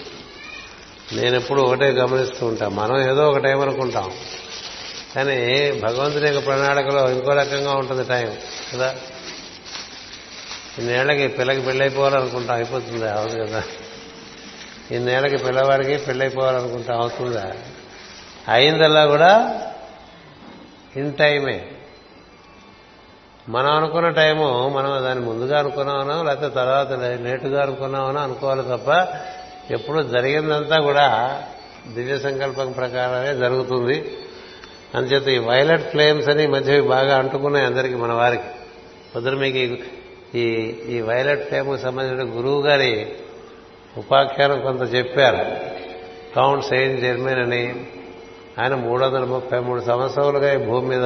నేను 1.14 1.36
ఎప్పుడు 1.36 1.62
ఒకటే 1.62 1.90
గమనిస్తూ 1.90 2.46
ఉంటాం. 2.46 2.76
మనం 2.76 3.12
ఏదో 3.12 3.30
ఒక 3.30 3.38
టైం 3.38 3.62
అనుకుంటాం. 3.62 4.12
కానీ 5.16 5.72
భగవంతుని 5.72 6.28
యొక్క 6.28 6.46
ప్రణాళికలో 6.46 7.12
ఇంకో 7.12 7.34
రకంగా 7.34 7.74
ఉంటుంది 7.74 8.04
టైం 8.04 8.38
కదా? 8.74 8.96
ఇన్నేళ్ళకి 10.80 11.28
పిల్లకి 11.28 11.62
పెళ్ళైపోవాలనుకుంటాం 11.62 12.56
అయిపోతుందా? 12.56 13.14
అవును 13.14 13.46
కదా. 13.46 13.64
ఇన్నేళ్ళకి 14.92 15.38
పిల్లవాడికి 15.38 15.98
పెళ్ళైపోవాలనుకుంటాం 15.98 17.00
అవుతుందా? 17.00 17.54
అయిందల్లా 18.50 19.06
కూడా 19.06 19.62
ఇన్ 20.96 21.14
టైమే. 21.14 21.72
మనం 23.50 23.72
అనుకున్న 23.72 24.10
టైము 24.10 24.70
మనం 24.70 25.04
దాన్ని 25.04 25.26
ముందుగా 25.26 25.60
అనుకున్నామనో 25.60 26.24
లేకపోతే 26.24 26.56
తర్వాత 26.56 26.92
లేటుగా 27.22 27.62
అనుకున్నామనో 27.62 28.20
అనుకోవాలి 28.20 28.62
తప్ప 28.62 29.08
ఎప్పుడు 29.72 30.04
జరిగిందంతా 30.04 30.82
కూడా 30.82 31.42
దివ్య 31.94 32.20
సంకల్పం 32.20 32.72
ప్రకారమే 32.72 33.40
జరుగుతుంది. 33.40 34.18
అందుచేత 34.96 35.28
ఈ 35.28 35.38
వైలెట్ 35.38 35.82
ఫ్లేమ్స్ 35.82 36.30
అని 36.30 36.48
మధ్య 36.48 36.82
బాగా 36.82 37.18
అంటుకున్నాయి 37.18 37.66
అందరికీ 37.66 37.96
మన 37.96 38.14
వారికి. 38.14 38.44
పొద్దున 39.16 39.36
మీకు 39.36 39.84
ఈ 40.38 40.46
ఈ 40.88 41.02
వైలెట్ 41.02 41.48
ఫ్లేమ్ 41.48 41.78
సంబంధించిన 41.78 42.38
గురువు 42.38 42.62
గారి 42.62 43.16
ఉపాఖ్యానం 43.98 44.62
కొంత 44.62 44.94
చెప్పారు. 44.94 45.46
కౌంట్ 46.36 46.66
సెయింట్ 46.66 47.02
జర్మన్ 47.02 47.40
అని. 47.40 47.86
ఆయన 48.60 48.76
మూడు 48.76 49.06
వందల 49.06 49.24
ముప్పై 49.24 49.60
మూడు 49.60 49.82
సంవత్సరాలుగా 49.82 50.54
ఈ 50.54 50.66
భూమి 50.66 50.88
మీద 50.88 51.06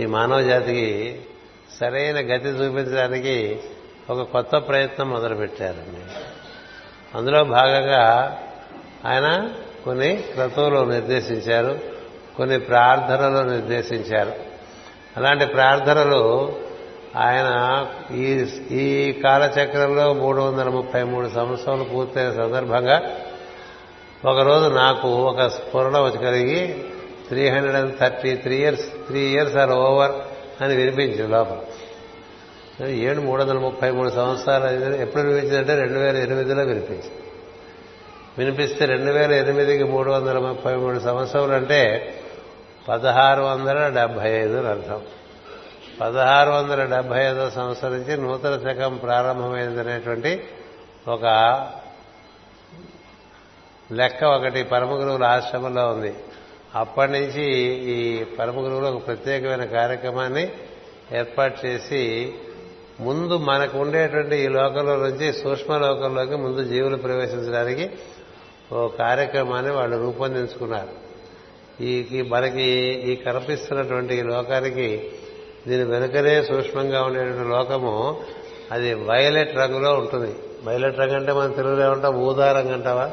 ఈ 0.00 0.06
మానవ 0.06 0.42
జాతికి 0.42 1.20
సరైన 1.80 2.16
గతి 2.16 2.48
చూపించడానికి 2.48 3.60
ఒక 4.10 4.22
కొత్త 4.22 4.56
ప్రయత్నం 4.56 5.10
మొదలుపెట్టారండి. 5.10 6.00
అందులో 7.14 7.44
భాగంగా 7.44 8.38
ఆయన 9.06 9.50
కొన్ని 9.84 10.16
క్రతువులు 10.16 10.84
నిర్దేశించారు 10.84 11.78
కొన్ని 12.36 12.60
ప్రార్థనలు 12.60 13.50
నిర్దేశించారు. 13.50 14.32
అలాంటి 15.16 15.46
ప్రార్థనలు 15.46 16.52
ఆయన 17.16 17.86
ఈ 18.14 18.24
ఈ 18.70 19.12
కాలచక్రంలో 19.12 20.12
మూడు 20.12 20.42
వందల 20.42 20.68
ముప్పై 20.68 21.02
మూడు 21.02 21.28
సంవత్సరాలు 21.28 21.84
పూర్తయిన 21.84 22.30
సందర్భంగా 22.30 23.02
ఒకరోజు 24.24 24.68
నాకు 24.68 25.08
ఒక 25.08 25.46
స్ఫురణ 25.46 26.08
కలిగి 26.08 26.84
three 27.28 27.48
hundred 27.48 27.76
and 27.76 27.98
thirty 27.98 28.36
three 28.36 28.56
years 28.56 28.86
three 29.06 29.20
years 29.20 29.56
are 29.56 29.70
over 29.70 30.12
అని 30.62 30.76
వినిపించింది 30.76 31.28
లోపల. 31.28 32.86
ఏడు 32.86 33.20
మూడు 33.20 33.42
వందల 33.42 33.58
ముప్పై 33.58 33.90
మూడు 33.90 34.10
సంవత్సరాలు 34.10 34.64
అయింది. 34.64 35.02
ఎప్పుడు 35.02 35.22
వినిపించిందంటే 35.22 35.74
రెండు 35.74 35.98
వేల 35.98 36.16
ఎనిమిదిలో 36.16 36.62
వినిపించింది. 36.62 37.10
వినిపిస్తే 38.38 38.84
రెండు 38.84 39.12
వేల 39.12 39.32
ఎనిమిదికి 39.32 39.84
మూడు 39.84 40.10
వందల 40.10 40.38
ముప్పై 40.38 40.74
మూడు 40.74 40.98
సంవత్సరాలు 40.98 41.52
అంటే 41.52 42.14
పదహారు 42.88 43.42
వందల 43.42 43.88
డెబ్బై 43.88 44.30
ఐదు 44.30 44.56
అని 44.56 44.68
అర్థం. 44.68 45.02
పదహారు 46.00 46.50
వందల 46.50 46.84
డెబ్బై 46.84 47.24
ఐదో 47.24 47.50
సంవత్సరం 47.50 47.92
నుంచి 47.92 48.16
నూతన 48.16 48.60
శకం 48.64 48.96
ప్రారంభమైందనేటువంటి 48.96 50.44
ఒక 51.08 51.24
లెక్క 53.92 54.24
ఒకటి 54.24 54.62
పరమ 54.62 54.90
గురువుల 54.90 55.24
ఆశ్రమంలో 55.24 55.92
ఉంది. 55.92 56.14
అప్పటి 56.74 57.12
నుంచి 57.12 57.42
ఈ 57.92 58.24
పరమ 58.24 58.60
గురువులు 58.60 58.86
ఒక 58.86 59.06
ప్రత్యేకమైన 59.06 59.64
కార్యక్రమాన్ని 59.64 60.52
ఏర్పాటు 61.12 61.66
చేసి 61.66 62.32
ముందు 63.00 63.38
మనకు 63.38 63.78
ఉండేటువంటి 63.78 64.36
ఈ 64.36 64.48
లోకంలో 64.48 64.96
నుంచి 64.96 65.32
సూక్ష్మ 65.32 65.76
లోకంలోకి 65.76 66.36
ముందు 66.36 66.64
జీవులు 66.64 66.96
ప్రవేశించడానికి 66.96 67.90
ఓ 68.72 68.88
కార్యక్రమాన్ని 68.88 69.72
వాళ్ళు 69.72 69.96
రూపొందించుకున్నారు. 69.96 71.04
ఈ 71.82 72.22
మనకి 72.28 72.62
ఈ 73.06 73.16
కనిపిస్తున్నటువంటి 73.16 74.14
ఈ 74.14 74.22
లోకానికి 74.22 75.10
దీని 75.68 75.84
వెనుకనే 75.84 76.42
సూక్ష్మంగా 76.42 77.02
ఉండేటువంటి 77.02 77.48
లోకము 77.48 78.22
అది 78.72 78.94
వైలెట్ 78.94 79.56
రంగులో 79.56 79.94
ఉంటుంది. 79.94 80.34
వైలెట్ 80.64 80.98
రంగు 80.98 81.14
అంటే 81.14 81.32
మనం 81.32 81.50
తెలుగులో 81.50 81.86
ఏమంటాం? 81.86 82.14
ఊదా 82.14 82.52
రంగు 82.52 82.72
అంటావా? 82.72 83.10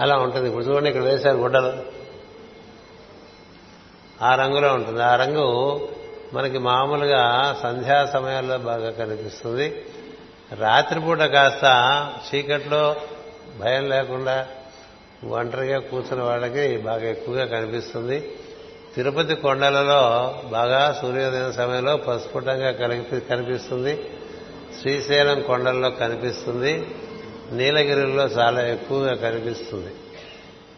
అలా 0.00 0.16
ఉంటుంది. 0.16 0.48
ఇప్పుడు 0.48 0.64
చూడండి 0.64 0.88
ఇక్కడ 0.88 1.02
వేశారు 1.02 1.36
గుడ్డలు. 1.36 1.72
ఆ 4.22 4.34
రంగులో 4.34 4.74
ఉంటుంది. 4.74 5.02
ఆ 5.02 5.16
రంగు 5.16 5.88
మనకి 6.32 6.58
మామూలుగా 6.58 7.56
సంధ్యా 7.62 8.06
సమయాల్లో 8.06 8.58
బాగా 8.58 8.90
కనిపిస్తుంది. 8.90 9.84
రాత్రిపూట 10.58 11.18
కాస్త 11.18 11.64
చీకట్లో 12.34 12.96
భయం 13.60 13.88
లేకుండా 13.88 14.46
ఒంటరిగా 15.24 15.78
కూర్చున్న 15.78 16.22
వాళ్ళకి 16.22 16.76
బాగా 16.76 17.10
ఎక్కువగా 17.10 17.44
కనిపిస్తుంది. 17.44 18.32
తిరుపతి 18.94 19.34
కొండలలో 19.34 20.34
బాగా 20.44 20.98
సూర్యోదయం 21.02 21.52
సమయంలో 21.52 21.96
పసుపుటంగా 21.96 22.72
కలిపి 22.72 23.20
కనిపిస్తుంది. 23.20 24.10
శ్రీశైలం 24.80 25.42
కొండల్లో 25.42 25.90
కనిపిస్తుంది. 25.90 26.86
నీలగిరిలో 27.54 28.24
చాలా 28.24 28.60
ఎక్కువగా 28.68 29.14
కనిపిస్తుంది. 29.14 29.94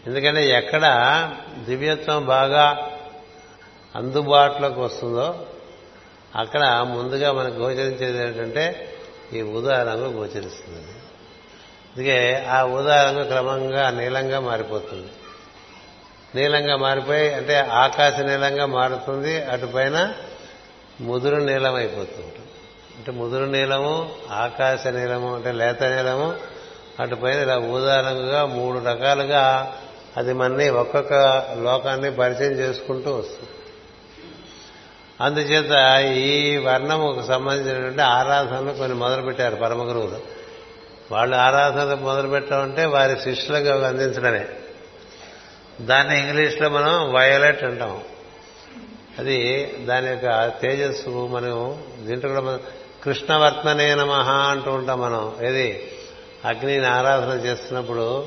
ఎందుకంటే 0.06 0.50
ఎక్కడ 0.50 0.84
దివ్యత్వం 1.64 2.26
బాగా 2.26 2.90
అందుబాటులోకి 3.96 4.80
వస్తుందో 4.80 5.46
అక్కడ 6.36 6.62
ముందుగా 6.88 7.32
మనకు 7.32 7.54
గోచరించేది 7.54 8.18
ఏంటంటే 8.18 8.64
ఈ 9.32 9.42
ఊదా 9.42 9.82
రంగు 9.82 10.08
గోచరిస్తుంది. 10.08 10.92
అందుకే 11.92 12.46
ఆ 12.50 12.64
ఊదా 12.64 12.96
రంగు 13.04 13.24
క్రమంగా 13.24 13.90
నీలంగా 13.90 14.40
మారిపోతుంది. 14.40 15.10
నీలంగా 16.34 16.76
మారిపోయి 16.76 17.34
అంటే 17.34 17.56
ఆకాశ 17.56 18.20
నీలంగా 18.20 18.66
మారుతుంది 18.66 19.42
అటుపైన 19.44 20.12
ముదురు 21.00 21.36
నీలం 21.36 21.74
అయిపోతుంది 21.74 22.34
అంటే 22.96 23.12
ముదురు 23.12 23.44
నీలము 23.44 24.10
ఆకాశ 24.30 24.86
నీలము 24.86 25.34
అంటే 25.34 25.52
లేత 25.52 25.82
నీలము 25.82 26.55
అటుపైన 27.00 27.38
ఇలా 27.38 27.58
ఊదా 27.58 28.44
మూడు 28.44 28.78
రకాలుగా 28.78 29.74
అది 30.16 30.32
మనని 30.32 30.70
ఒక్కొక్క 30.70 31.12
లోకాన్ని 31.62 32.14
పరిచయం 32.14 32.52
చేసుకుంటూ 32.52 33.14
వస్తుంది. 33.14 33.50
అందుచేత 35.20 36.04
ఈ 36.16 36.56
వర్ణముకు 36.56 37.22
సంబంధించినటువంటి 37.22 38.02
ఆరాధనలు 38.02 38.72
కొన్ని 38.72 38.98
మొదలుపెట్టారు 38.98 39.56
పరమ 39.56 39.88
గురువులు 39.88 40.20
వాళ్ళు 41.12 41.36
ఆరాధనలు 41.36 41.96
మొదలుపెట్టామంటే 41.96 42.84
వారి 42.84 43.20
శిష్యులకు 43.20 43.68
అవి 43.68 43.86
అందించడమే. 43.86 44.46
దాన్ని 45.80 46.20
ఇంగ్లీష్లో 46.20 46.68
మనం 46.68 47.14
వయోలెట్ 47.14 47.64
అంటాం. 47.64 48.00
అది 49.18 49.66
దాని 49.66 50.06
యొక్క 50.08 50.52
తేజస్సు 50.62 51.08
మనం 51.08 51.82
దీంట్లో 52.00 52.30
కూడా 52.30 52.42
మనం 52.42 52.60
కృష్ణవర్తనే 53.04 53.94
నమ 53.94 54.10
అంటూ 54.50 54.70
ఉంటాం 54.70 55.00
మనం. 55.00 55.36
ఏది? 55.42 55.92
అగ్నిని 56.46 56.86
ఆరాధన 56.86 57.30
చేస్తున్నప్పుడు 57.30 58.26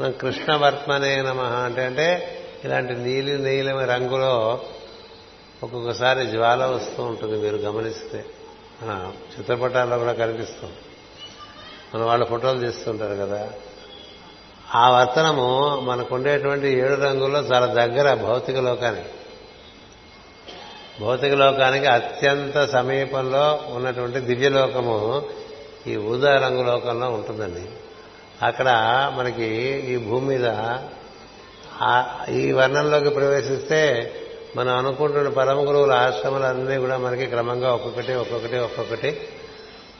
మనం 0.00 0.12
కృష్ణవర్త్మనే 0.12 1.22
నమ 1.22 1.40
అంటే 1.40 1.84
అంటే 1.84 2.38
ఇలాంటి 2.64 2.94
నీలి 2.94 3.38
నీలమ 3.38 3.78
రంగులో 3.78 4.60
ఒక్కొక్కసారి 5.62 6.26
జ్వాల 6.26 6.66
వస్తూ 6.66 7.02
ఉంటుంది 7.02 7.36
మీరు 7.42 7.56
గమనిస్తే. 7.56 8.24
మన 8.82 9.12
చిత్రపటాల్లో 9.38 9.98
కూడా 9.98 10.12
కనిపిస్తుంది 10.12 10.74
మన 11.94 12.02
వాళ్ళు 12.02 12.26
ఫోటోలు 12.26 12.60
తీస్తుంటారు 12.60 13.14
కదా. 13.14 13.50
ఆ 14.74 14.90
వర్తనము 14.90 15.80
మనకు 15.84 16.14
ఉండేటువంటి 16.14 16.68
ఏడు 16.68 16.94
రంగుల్లో 16.94 17.40
చాలా 17.40 17.66
దగ్గర 17.66 18.14
భౌతిక 18.14 18.56
లోకానికి. 18.56 19.08
భౌతిక 21.00 21.32
లోకానికి 21.32 21.86
అత్యంత 21.86 22.70
సమీపంలో 22.70 23.60
ఉన్నటువంటి 23.68 24.20
దివ్యలోకము 24.20 25.28
ఈ 25.88 25.96
ఊదా 25.96 26.34
రంగు 26.34 26.62
లోకంలో 26.62 27.10
ఉంటుందండి. 27.10 27.62
అక్కడ 28.42 28.68
మనకి 29.16 29.44
ఈ 29.88 29.96
భూమి 29.96 30.38
మీద 30.38 30.46
ఈ 32.30 32.52
వర్ణంలోకి 32.52 33.08
ప్రవేశిస్తే 33.08 34.12
మనం 34.56 34.78
అనుకుంటున్న 34.78 35.28
పరమ 35.28 35.68
గురువుల 35.68 35.92
ఆశ్రమాలన్నీ 35.92 36.76
కూడా 36.76 36.96
మనకి 36.96 37.26
క్రమంగా 37.26 37.72
ఒక్కొక్కటి 37.72 38.14
ఒక్కొక్కటి 38.14 38.58
ఒక్కొక్కటి 38.58 39.20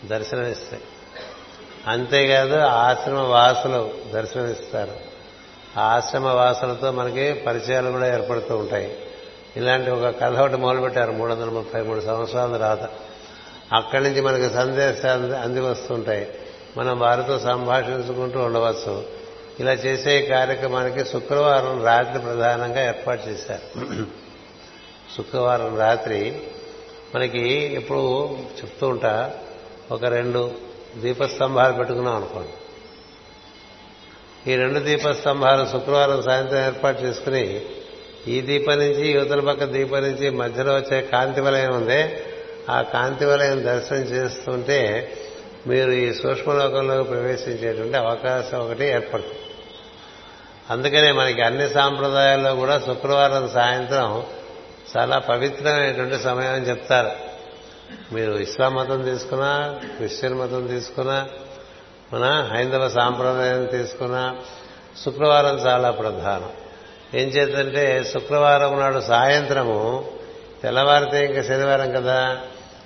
దర్శనమిస్తాయి. 0.05 0.83
అంతేకాదు 1.87 2.57
ఆశ్రమ 2.57 3.19
వాసులు 3.19 3.91
దర్శనమిస్తారు. 4.12 4.93
ఆ 5.79 5.83
ఆశ్రమ 5.83 6.27
వాసులతో 6.27 6.93
మనకి 6.93 7.33
పరిచయాలు 7.33 7.91
కూడా 7.91 8.15
ఏర్పడుతూ 8.15 8.57
ఉంటాయి. 8.57 8.97
ఇలాంటి 9.57 9.91
ఒక 9.91 10.21
కథ 10.21 10.39
ఒకటి 10.39 10.57
మొదలుపెట్టారు 10.57 11.12
మూడు 11.12 11.33
వందల 11.33 11.49
ముప్పై 11.51 11.83
మూడు 11.83 12.01
సంవత్సరాల 12.01 12.53
తర్వాత. 12.53 12.91
అక్కడి 13.73 14.05
నుంచి 14.05 14.21
మనకి 14.21 14.55
సందేశాలు 14.55 15.35
అంది 15.35 15.61
వస్తుంటాయి 15.61 16.29
మనం 16.77 16.99
వారితో 16.99 17.39
సంభాషించుకుంటూ 17.39 18.41
ఉండవచ్చు. 18.41 19.05
ఇలా 19.61 19.73
చేసే 19.73 20.23
కార్యక్రమానికి 20.23 21.05
శుక్రవారం 21.05 21.85
రాత్రి 21.85 22.19
ప్రధానంగా 22.19 22.87
ఏర్పాటు 22.87 23.29
చేశారు. 23.29 23.87
శుక్రవారం 25.17 25.79
రాత్రి 25.79 26.41
మనకి 27.15 27.49
ఎప్పుడు 27.49 28.37
చెప్తూ 28.59 28.89
ఉంటా 28.89 29.31
ఒక 29.91 30.05
రెండు 30.05 30.51
దీపస్తంభాలు 30.97 31.73
పెట్టుకున్నాం 31.73 32.17
అనుకోండి. 32.17 32.55
ఈ 34.53 34.57
రెండు 34.57 34.79
దీపస్తంభాలు 34.79 35.67
శుక్రవారం 35.67 36.23
సాయంత్రం 36.23 36.65
ఏర్పాటు 36.65 37.03
చేసుకుని 37.03 37.61
ఈ 38.29 38.41
దీపం 38.41 38.79
నుంచి 38.79 39.13
యువతల 39.13 39.41
పక్క 39.41 39.65
దీపం 39.65 40.03
నుంచి 40.03 40.31
మధ్యలో 40.31 40.75
వచ్చే 40.75 41.01
కాంతి 41.01 41.41
వలయం 41.41 41.73
ఉంది 41.75 42.17
ఆ 42.69 42.83
కాంతి 42.83 43.25
వలయం 43.25 43.65
దర్శనం 43.65 44.01
చేస్తుంటే 44.01 45.13
మీరు 45.67 45.91
ఈ 45.91 46.15
సూక్ష్మలోకంలోకి 46.15 47.09
ప్రవేశించేటువంటి 47.09 47.97
అవకాశం 47.97 48.59
ఒకటి 48.61 48.85
ఏర్పడుతుంది. 48.85 49.39
అందుకనే 50.71 51.13
మనకి 51.13 51.43
అన్ని 51.43 51.69
సాంప్రదాయాల్లో 51.69 52.55
కూడా 52.55 52.79
శుక్రవారం 52.79 53.49
సాయంత్రం 53.49 54.25
చాలా 54.99 55.19
పవిత్రమైనటువంటి 55.19 56.19
సమయం 56.19 56.53
అని 56.53 56.69
చెప్తారు. 56.69 57.11
మీరు 58.15 58.33
ఇస్లాం 58.33 58.75
మతం 58.75 59.03
తీసుకున్నా 59.03 59.81
క్రిస్టియన్ 59.97 60.35
మతం 60.35 60.67
తీసుకున్నా 60.67 61.29
మన 62.13 62.49
హైందవ 62.53 62.89
సాంప్రదాయం 62.89 63.65
తీసుకున్నా 63.65 64.37
శుక్రవారం 65.05 65.57
చాలా 65.57 65.91
ప్రధానం. 65.91 66.51
ఏం 67.15 67.29
చేద్దంటే 67.29 68.05
శుక్రవారం 68.05 68.81
నాడు 68.81 69.01
సాయంత్రము 69.01 70.11
తెల్లవారితే 70.63 71.27
ఇంకా 71.27 71.43
శనివారం 71.43 71.93
కదా. 71.93 72.39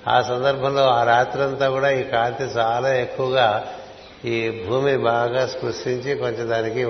ఆ 0.09 0.23
సందర్భంలో 0.23 0.87
ఆ 0.87 1.05
రాత్రంతా 1.05 1.71
కూడా 1.71 1.91
ఈ 1.91 2.03
కాంతి 2.03 2.43
చాలా 2.43 2.95
ఎక్కువగా 2.95 3.75
ఈ 4.25 4.65
భూమిని 4.67 4.99
బాగా 4.99 5.47
స్పృశించి 5.47 6.15
కొంచెం 6.15 6.49
దానికి 6.49 6.85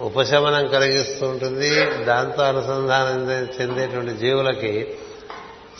ఉపశమనం 0.00 0.68
కలిగిస్తూ 0.68 1.28
ఉంటుంది. 1.28 2.04
దాంతో 2.04 2.42
అనుసంధానం 2.42 3.30
చెందేటువంటి 3.30 4.16
జీవులకి 4.16 4.94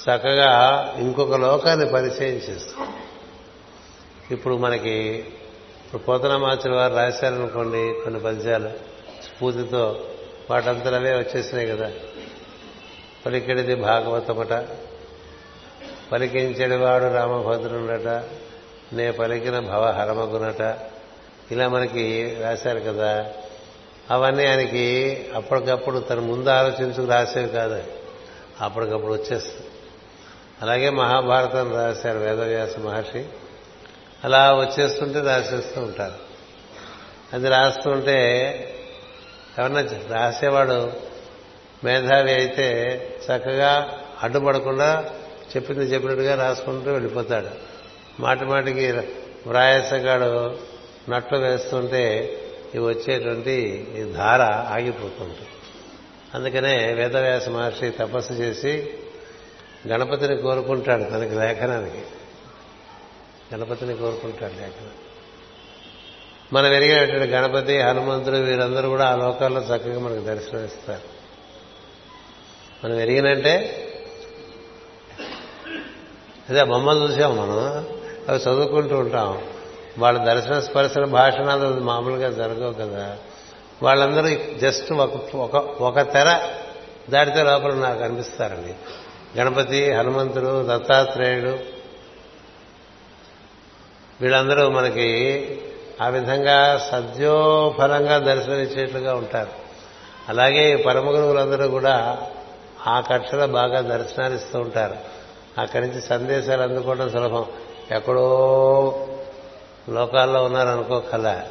చక్కగా 0.03 0.93
ఇంకొక 0.99 1.35
లోకాన్ని 1.35 1.93
పరిచయం 1.93 2.35
చేస్తుంది. 2.35 2.91
ఇప్పుడు 4.31 4.57
మనకి 4.57 5.25
ఇప్పుడు 5.87 6.03
పోతనమాచుల 6.03 6.75
వారు 6.75 6.95
రాశారనుకోండి 6.95 8.05
కొన్ని 8.05 8.21
పద్యాలు. 8.21 8.69
స్ఫూర్తితో 9.23 10.01
వాటంతలవే 10.51 11.13
వచ్చేసినాయి 11.13 11.67
కదా. 11.67 11.91
పలికిడిది 13.27 13.75
భాగవతమట. 13.75 14.67
పలికించడివాడు 16.13 17.15
రామభద్రుడట. 17.15 18.25
నే 18.93 19.11
పలికిన 19.11 19.59
భవ 19.59 19.91
హరమగునట. 19.91 20.79
ఇలా 21.51 21.69
మనకి 21.69 22.37
రాశారు 22.41 22.81
కదా. 22.81 23.33
అవన్నీ 24.11 24.47
ఆయనకి 24.47 25.25
అప్పటికప్పుడు 25.35 25.99
తన 25.99 26.19
ముందు 26.19 26.49
ఆలోచించుకు 26.49 27.07
రాసేవి 27.07 27.49
కాదు. 27.49 27.85
అప్పటికప్పుడు 28.61 29.13
వచ్చేస్తుంది 29.13 29.67
అలాగే 30.63 30.91
మహాభారతం 30.91 31.77
రాశారు 31.77 32.19
వేదవ్యాస 32.19 32.79
మహర్షి. 32.79 33.27
అలా 34.25 34.55
వచ్చేస్తుంటే 34.55 35.21
రాసేస్తూ 35.21 35.81
ఉంటారు. 35.81 36.15
అది 37.33 37.49
రాస్తుంటే 37.49 38.23
ఎవరన్నా 39.59 39.81
రాసేవాడు 40.09 40.93
మేధావి 41.85 42.35
అయితే 42.35 43.01
చక్కగా 43.33 43.99
అడ్డుపడకుండా 44.23 45.11
చెప్పింది 45.57 45.81
చెప్పినట్టుగా 45.81 46.35
రాసుకుంటూ 46.35 46.93
వెళ్ళిపోతాడు. 46.93 47.49
మాటి 48.21 48.45
మాటికి 48.45 48.93
వ్రాయసగాడు 49.47 50.57
నట్లు 51.11 51.39
వేస్తుంటే 51.39 52.33
ఇవి 52.75 52.85
వచ్చేటువంటి 52.85 53.87
ఈ 53.99 54.13
ధార 54.13 54.43
ఆగిపోతుంటుంది. 54.43 55.49
అందుకనే 56.35 56.93
వేదవ్యాస 56.93 57.49
మహర్షి 57.49 57.91
తపస్సు 57.91 58.33
చేసి 58.33 58.95
గణపతిని 59.89 60.37
కోరుకుంటాడు 60.37 61.03
తనకి 61.03 61.35
లేఖనానికి. 61.35 62.03
గణపతిని 63.55 63.97
కోరుకుంటాడు 63.97 64.53
లేఖనం. 64.53 64.91
మనం 66.53 66.73
ఎరిగినటువంటి 66.73 67.31
గణపతి 67.31 67.81
హనుమంతుడు 67.81 68.37
వీరందరూ 68.37 68.89
కూడా 68.89 69.05
ఆ 69.05 69.17
లోకాల్లో 69.17 69.61
చక్కగా 69.61 70.01
మనకు 70.01 70.21
దర్శనమిస్తారు. 70.21 71.16
మనం 72.85 73.01
ఎరిగినంటే 73.01 73.83
అదే 76.51 76.65
బొమ్మలు 76.65 77.05
చూసాం 77.05 77.37
మనం. 77.37 77.87
అవి 78.29 78.39
చదువుకుంటూ 78.39 78.99
ఉంటాం. 78.99 79.45
వాళ్ళ 79.99 80.25
దర్శన 80.25 80.61
స్పర్శన 80.61 81.05
భాషణాలు 81.05 81.81
మామూలుగా 81.81 82.31
జరగవు 82.31 82.73
కదా. 82.73 83.17
వాళ్ళందరూ 83.83 84.59
జస్ట్ 84.59 84.93
ఒక 84.93 85.35
ఒక 85.35 85.57
ఒక 85.57 86.01
తెర 86.01 86.49
దాటితే 87.11 87.43
లోపల 87.43 87.75
నాకు 87.75 88.05
అనిపిస్తారండి. 88.05 88.75
గణపతి 89.39 89.93
హనుమంతుడు 89.93 90.67
దత్తాత్రేయుడు. 90.71 91.59
వీళ్ళందరూ 94.21 94.69
మనకి 94.69 95.61
ఆ 96.03 96.09
విధంగా 96.09 96.79
సద్యోఫలంగా 96.93 98.19
దర్శనమిచ్చేట్లుగా 98.19 99.15
ఉంటారు. 99.15 99.51
అలాగే 100.29 100.77
పరమ 100.77 101.11
గురువులందరూ 101.11 101.69
కూడా 101.69 102.27
ఆ 102.87 103.01
కక్షలో 103.01 103.47
బాగా 103.47 103.81
దర్శనాలిస్తూ 103.81 104.61
ఉంటారు. 104.61 104.97
అక్కడి 105.59 105.87
నుంచి 105.87 106.01
సందేశాలు 106.01 106.63
అందుకోవడం 106.63 107.11
సులభం. 107.11 107.47
ఎక్కడో 107.91 109.09
లోకాల్లో 109.89 110.45
ఉన్నారనుకో 110.45 111.01
కల 111.01 111.43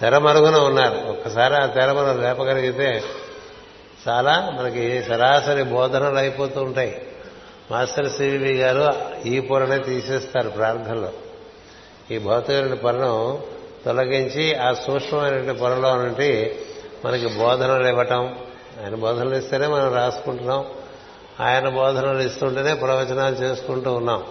తెర 0.00 0.18
మరుగున 0.18 0.56
ఉన్నారు. 0.56 1.10
ఒక్కసారి 1.10 1.54
ఆ 1.54 1.66
తెర 1.66 1.92
మనం 1.92 2.22
లేపగలిగితే 2.22 3.02
చాలా 4.08 4.50
మనకి 4.50 5.02
సరాసరి 5.02 5.62
బోధనలు 5.62 6.18
అయిపోతూ 6.18 6.62
ఉంటాయి. 6.62 7.06
మాస్టర్ 7.70 8.10
సివివి 8.10 8.58
గారు 8.58 8.94
ఈ 9.28 9.40
పొరనే 9.40 9.78
తీసేస్తారు 9.78 10.48
ప్రార్థనలో. 10.48 11.12
ఈ 12.10 12.18
భౌతికమైన 12.18 12.74
పొరను 12.74 13.42
తొలగించి 13.84 14.54
ఆ 14.54 14.72
సూక్ష్మమైనటువంటి 14.72 15.60
పొరలో 15.60 15.96
నుండి 15.96 16.56
మనకి 17.04 17.38
బోధనలు 17.38 17.88
ఇవ్వటం 17.88 18.36
ఆయన 18.82 18.94
బోధనలు 18.94 19.36
ఇస్తేనే 19.36 19.66
మనం 19.66 19.94
రాసుకుంటున్నాం. 19.94 20.64
ఆయన 21.40 21.68
బోధనలు 21.68 22.22
ఇస్తుంటేనే 22.22 22.74
ప్రవచనాలు 22.74 23.34
చేసుకుంటూ 23.34 23.92
ఉన్నాం. 23.92 24.24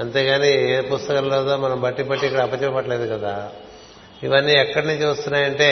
అంతేగాని 0.00 0.70
ఏ 0.70 0.80
పుస్తకంలోదో 0.80 1.56
మనం 1.56 1.80
బట్టి 1.80 2.02
పట్టి 2.04 2.26
ఇక్కడ 2.26 2.40
అప్పచెప్పట్లేదు 2.40 3.16
కదా. 3.16 3.50
ఇవన్నీ 4.22 4.52
ఎక్కడి 4.52 4.86
నుంచి 4.86 5.04
వస్తున్నాయంటే 5.04 5.70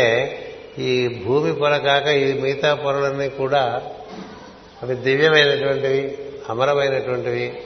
ఈ 0.78 1.22
భూమి 1.26 1.52
పొర 1.52 1.76
కాక 1.76 2.06
ఈ 2.06 2.40
మిగతా 2.40 2.74
పొరలన్నీ 2.74 3.28
కూడా 3.28 3.82
అవి 4.82 4.94
దివ్యమైనటువంటివి 4.94 6.18
అమరమైనటువంటివి 6.50 7.60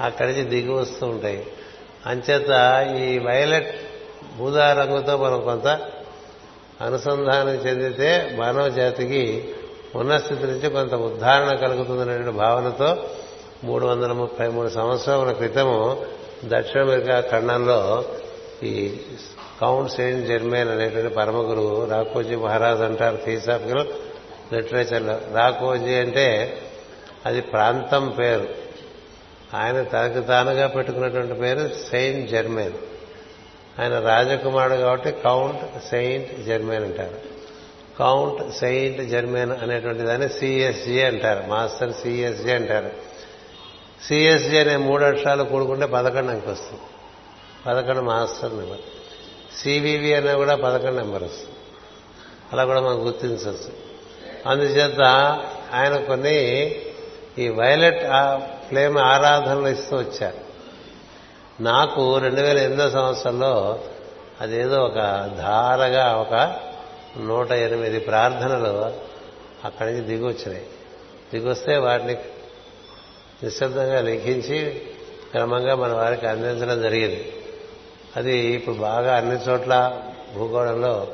అక్కడి 0.00 0.28
నుంచి 0.28 0.42
దిగి 0.42 0.72
వస్తూ 0.72 1.06
ఉంటాయి. 1.06 1.46
అంచేత 2.06 2.50
ఈ 2.96 3.18
వైలెట్ 3.18 3.74
బూదా 4.38 4.72
రంగుతో 4.72 5.16
మనం 5.16 5.40
కొంత 5.40 5.66
అనుసంధానం 6.80 7.48
చెందితే 7.48 8.36
మానవ 8.38 8.68
జాతికి 8.68 9.54
ఉన్న 9.94 10.18
స్థితి 10.18 10.42
నుంచి 10.44 10.70
కొంత 10.70 10.94
ఉద్ధారణ 10.94 11.56
కలుగుతుందనే 11.56 12.30
భావనతో 12.30 13.10
మూడు 13.64 13.86
వందల 13.86 14.12
ముప్పై 14.12 14.48
మూడు 14.48 14.68
సంవత్సరాల 14.68 15.32
క్రితము 15.32 16.06
దక్షిణ 16.44 16.80
అమెరికా 16.80 17.20
ఖండంలో 17.20 18.04
ఈ 18.62 19.00
కౌంట్ 19.60 19.92
సెయింట్ 19.92 20.26
జర్మేన్ 20.26 20.68
అనేటువంటి 20.68 21.14
పరమ 21.14 21.50
గురువు 21.50 21.84
రాకోజీ 21.84 22.36
మహారాజ్ 22.36 22.80
అంటారు 22.80 23.18
థియోసాఫికల్ 23.24 23.86
లిటరేచర్లో 24.54 25.18
రాకోజీ 25.34 25.94
అంటే 25.94 26.58
అది 27.26 27.40
ప్రాంతం 27.40 28.08
పేరు. 28.08 28.48
ఆయన 29.54 29.82
తనకు 29.82 30.20
తానుగా 30.26 30.66
పెట్టుకున్నటువంటి 30.66 31.34
పేరు 31.34 31.70
సెయింట్ 31.90 32.30
జర్మేన్. 32.30 32.72
ఆయన 33.80 34.00
రాజకుమారుడు 34.00 34.76
కాబట్టి 34.76 35.12
కౌంట్ 35.12 35.88
సెయింట్ 35.88 36.46
జర్మేన్ 36.46 36.84
అంటారు. 36.84 37.31
కౌంట్ 38.02 38.54
సెయింట్ 38.56 39.08
జర్మేన్ 39.08 39.50
అనేటువంటి 39.50 40.02
దాన్ని 40.02 40.28
సిఎస్జి 40.28 41.02
అంటారు. 41.02 41.50
మాస్టర్ 41.50 41.92
సిఎస్జి 41.92 42.52
అంటారు. 42.52 42.90
సిఎస్జి 44.04 44.58
అనే 44.58 44.76
మూడు 44.76 45.04
అక్షరాలు 45.04 45.42
కూడుకుంటే 45.42 45.86
పదకొండు 45.86 46.30
అంకి 46.30 46.50
వస్తుంది. 46.50 46.82
పదకొండు 47.66 48.00
మాస్టర్ 48.00 48.56
నెంబర్. 48.56 48.78
సివివి 49.62 50.14
అనే 50.14 50.34
కూడా 50.34 50.56
పదకొండు 50.56 51.00
నెంబర్ 51.00 51.22
వస్తుంది. 51.22 51.56
అలా 52.52 52.64
కూడా 52.64 52.80
మనం 52.80 53.06
గుర్తించవచ్చు. 53.06 53.72
అందుచేత 54.46 55.02
ఆయన 55.72 55.96
కొన్ని 55.96 56.74
ఈ 57.38 57.48
వైలెట్ 57.48 58.02
ఫ్లేమ్ 58.68 58.98
ఆరాధనలు 58.98 59.68
ఇస్తూ 59.68 59.96
వచ్చారు. 59.96 60.52
నాకు 61.62 62.18
రెండు 62.18 62.40
వేల 62.40 62.58
ఎనిమిదో 62.58 62.90
సంవత్సరంలో 62.90 63.80
అదేదో 64.40 64.80
ఒక 64.80 64.96
ధారగా 65.38 66.16
ఒక 66.16 66.56
నూట 67.20 67.52
ఎనిమిది 67.52 67.98
ప్రార్థనలు 67.98 68.92
అక్కడి 69.66 69.92
నుంచి 69.92 70.04
దిగి 70.04 70.24
వచ్చినాయి 70.24 70.66
దిగొస్తే 71.32 71.76
వాటిని 71.76 72.14
నిశ్శబ్దంగా 73.42 74.00
లిఖించి 74.00 74.86
క్రమంగా 75.30 75.74
మన 75.74 75.92
వారికి 75.92 76.26
అందించడం 76.26 76.82
జరిగింది. 76.82 77.32
అది 78.16 78.38
ఇప్పుడు 78.38 78.74
బాగా 78.74 79.16
అన్ని 79.16 79.36
చోట్ల 79.36 80.02
భూగోళంలో 80.36 81.08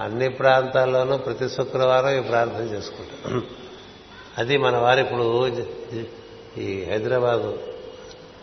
అన్ని 0.00 0.28
ప్రాంతాల్లోనూ 0.28 1.16
ప్రతి 1.16 1.48
శుక్రవారం 1.48 2.08
ఈ 2.08 2.20
ప్రార్థన 2.20 2.62
చేసుకుంటాం. 2.62 3.46
అది 4.38 4.56
మన 4.56 4.76
వారు 4.76 5.00
ఇప్పుడు 5.00 5.56
ఈ 6.58 6.84
హైదరాబాదు 6.84 7.58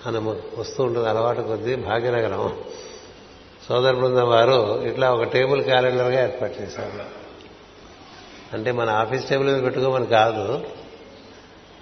అని 0.06 0.18
వస్తూ 0.60 0.84
ఉంటుంది 0.84 1.10
అలవాటు 1.10 1.42
కొద్దీ 1.42 1.76
భాగ్యనగరం. 1.76 2.64
సోదర 3.70 3.92
బృందం 3.92 4.30
వారు 4.30 4.84
ఇట్లా 4.84 5.14
ఒక 5.14 5.24
టేబుల్ 5.24 5.64
క్యాలెండర్గా 5.64 6.24
ఏర్పాటు 6.24 6.62
చేశారు. 6.62 7.26
అంటే 8.54 8.72
మన 8.72 8.90
ఆఫీస్ 8.90 9.30
టేబుల్ 9.30 9.48
మీద 9.48 9.64
పెట్టుకోమని 9.64 10.06
కాదు. 10.06 10.66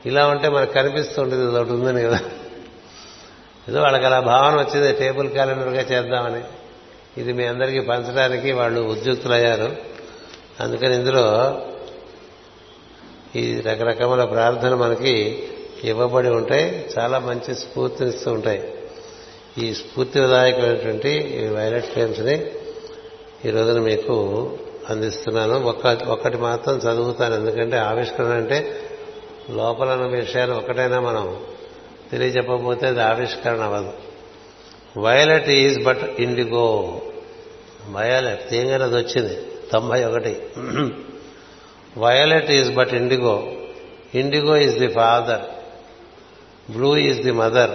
ఇలా 0.05 0.27
ఉంటే 0.27 0.49
మనకు 0.49 0.71
కనిపిస్తుంటుంది 0.71 1.43
ఇది 1.43 1.57
ఒకటి 1.57 1.71
ఉందని 1.71 2.01
కదా. 2.01 2.19
ఏదో 3.69 3.81
వాళ్ళకి 3.81 4.05
అలా 4.05 4.19
భావన 4.19 4.55
వచ్చింది 4.55 4.93
టేబుల్ 4.93 5.29
క్యాలెండర్గా 5.29 5.81
చేద్దామని. 5.81 6.43
ఇది 7.21 7.33
మీ 7.33 7.45
అందరికీ 7.45 7.79
పంచడానికి 7.79 8.51
వాళ్ళు 8.51 8.81
ఉద్యుక్తులయ్యారు. 8.81 9.75
అందుకని 10.59 10.95
ఇందులో 10.95 11.57
ఈ 13.35 13.59
రకరకముల 13.59 14.25
ప్రార్థన 14.25 14.73
మనకి 14.73 15.43
ఇవ్వబడి 15.83 16.29
ఉంటాయి 16.29 16.89
చాలా 16.99 17.19
మంచి 17.19 17.55
స్ఫూర్తినిస్తూ 17.55 18.31
ఉంటాయి. 18.31 18.73
ఈ 19.57 19.73
స్ఫూర్తిదాయకమైనటువంటి 19.73 21.09
ఈ 21.09 21.47
వైలెట్ 21.47 21.85
ఫ్లేమ్స్ని 21.85 22.45
ఈ 23.45 23.49
రోజున 23.49 23.81
మీకు 23.81 24.51
అందిస్తున్నాను. 24.89 25.63
ఒక్క 25.63 25.87
ఒక్కటి 26.07 26.37
మాత్రం 26.37 26.77
చదువుతాను. 26.77 27.35
ఎందుకంటే 27.35 27.77
ఆవిష్కరణ 27.77 28.27
అంటే 28.27 28.75
లోపల 29.49 29.89
ఉన్న 29.89 30.05
విషయాలు 30.05 30.53
ఒకటైనా 30.53 30.99
మనం 30.99 31.39
తెలియజెప్పకపోతే 32.11 32.87
అది 32.87 33.01
ఆవిష్కరణ 33.01 33.61
అవ్వదు. 33.61 33.93
Violet 34.97 35.49
is 35.49 35.83
but 35.83 36.01
indigo. 36.19 37.01
Violet 37.89 38.49
తీయగానే 38.49 38.83
వచ్చింది. 38.83 39.37
తొంభై 39.73 40.05
ఒకటి. 40.05 40.41
Violet 41.97 42.51
is 42.51 42.73
but 42.75 42.93
indigo. 42.93 43.43
Indigo 44.15 44.57
is 44.57 44.79
the 44.79 44.87
father. 44.87 45.41
Blue 46.71 46.97
is 46.97 47.21
the 47.21 47.31
mother. 47.31 47.71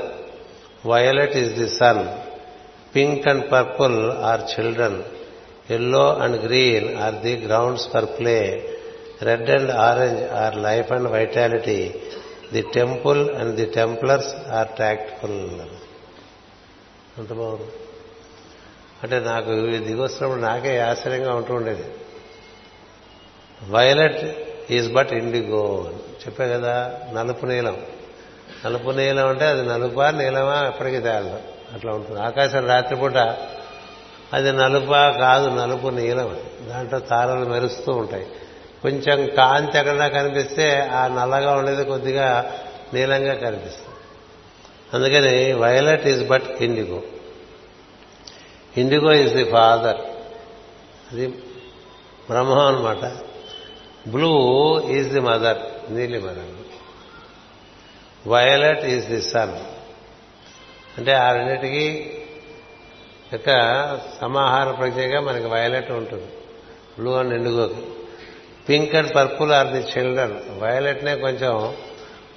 Violet 0.87 1.37
is 1.37 1.55
the 1.55 1.69
son 1.69 2.09
pink 2.95 3.29
and 3.29 3.53
purple 3.53 4.11
are 4.13 4.41
children 4.41 5.03
yellow 5.71 6.15
and 6.15 6.45
green 6.45 6.97
are 6.97 7.15
the 7.15 7.37
grounds 7.47 7.89
for 7.89 8.05
play 8.05 8.69
red 9.23 9.51
and 9.51 9.71
orange 9.71 10.33
are 10.33 10.57
life 10.57 10.93
and 10.93 11.09
vitality 11.09 11.95
the 12.53 12.63
temple 12.63 13.31
and 13.31 13.57
the 13.57 13.67
templars 13.67 14.51
are 14.51 14.69
tactful 14.69 15.61
అంత 17.19 17.33
బాగుంది 17.33 17.73
అంటే 19.03 19.21
నాకు 19.21 19.51
దిగొస్తున్నప్పుడు 19.85 20.41
నాకే 20.41 20.79
ఆశ్చర్యంగా 20.79 21.35
ఉంటూ 21.35 21.55
ఉండేది. 21.55 21.85
Violet 23.71 24.37
is 24.73 24.93
but 24.93 25.13
IndiGo 25.13 25.93
చెప్పే 25.93 26.49
కదా 26.49 27.01
నలుపు 27.13 27.47
నీలం. 27.47 27.77
నలుపు 28.67 28.91
నీలం 28.91 29.29
అంటే 29.29 29.45
అది 29.45 29.69
నలుపా 29.69 30.11
నీలమా? 30.11 30.67
ఎప్పటికీ 30.67 30.99
తేలదు. 31.01 31.39
అట్లా 31.75 31.93
ఉంటుంది. 31.93 32.21
ఆకాశం 32.21 32.67
రాత్రిపూట 32.67 33.17
అది 34.33 34.53
నలుపా 34.53 35.11
కాదు 35.11 35.49
నలుపు 35.49 35.89
నీలం 35.89 36.41
దాంట్లో 36.63 36.99
తారలు 36.99 37.45
మెరుస్తూ 37.45 37.93
ఉంటాయి. 37.93 38.27
కొంచెం 38.83 39.27
కాంతి 39.27 39.79
ఎక్కడన్నా 39.79 40.09
కనిపిస్తే 40.09 40.91
ఆ 40.93 41.07
నల్లగా 41.07 41.53
ఉండేది 41.53 41.85
కొద్దిగా 41.85 42.59
నీలంగా 42.95 43.35
కనిపిస్తుంది. 43.35 43.95
అందుకని 44.95 45.53
violet 45.53 46.07
is 46.07 46.29
but 46.29 46.43
indigo. 46.61 47.03
Indigo 48.77 49.13
is 49.13 49.35
the 49.35 49.45
father. 49.45 49.97
అది 51.13 51.27
బ్రహ్మం 52.31 52.59
అనమాట 52.59 53.13
బ్లూ 54.09 54.81
ఈజ్ 54.91 55.09
ది 55.09 55.21
మదర్. 55.21 55.59
నీలి 55.91 56.19
mother. 56.19 56.58
Violet 58.27 58.85
is 58.85 59.07
the 59.07 59.23
son 59.23 59.55
అంటే 60.99 61.13
ఆ 61.13 61.33
రెండింటికి 61.33 62.13
యొక్క 63.33 63.51
సమాహార 64.21 64.71
ప్రజ్ఞగా 64.71 65.21
మనకి 65.21 65.47
వయలెట్ 65.47 65.91
ఉంటుంది. 65.91 66.27
Blue 66.99 67.13
and 67.13 67.35
ఇండిగోకి 67.35 67.77
pink 68.69 68.95
and 68.95 69.15
purple 69.15 69.53
are 69.53 69.67
the 69.67 69.79
children 69.79 70.39
వయలెట్నే 70.59 71.17
కొంచెం 71.17 71.77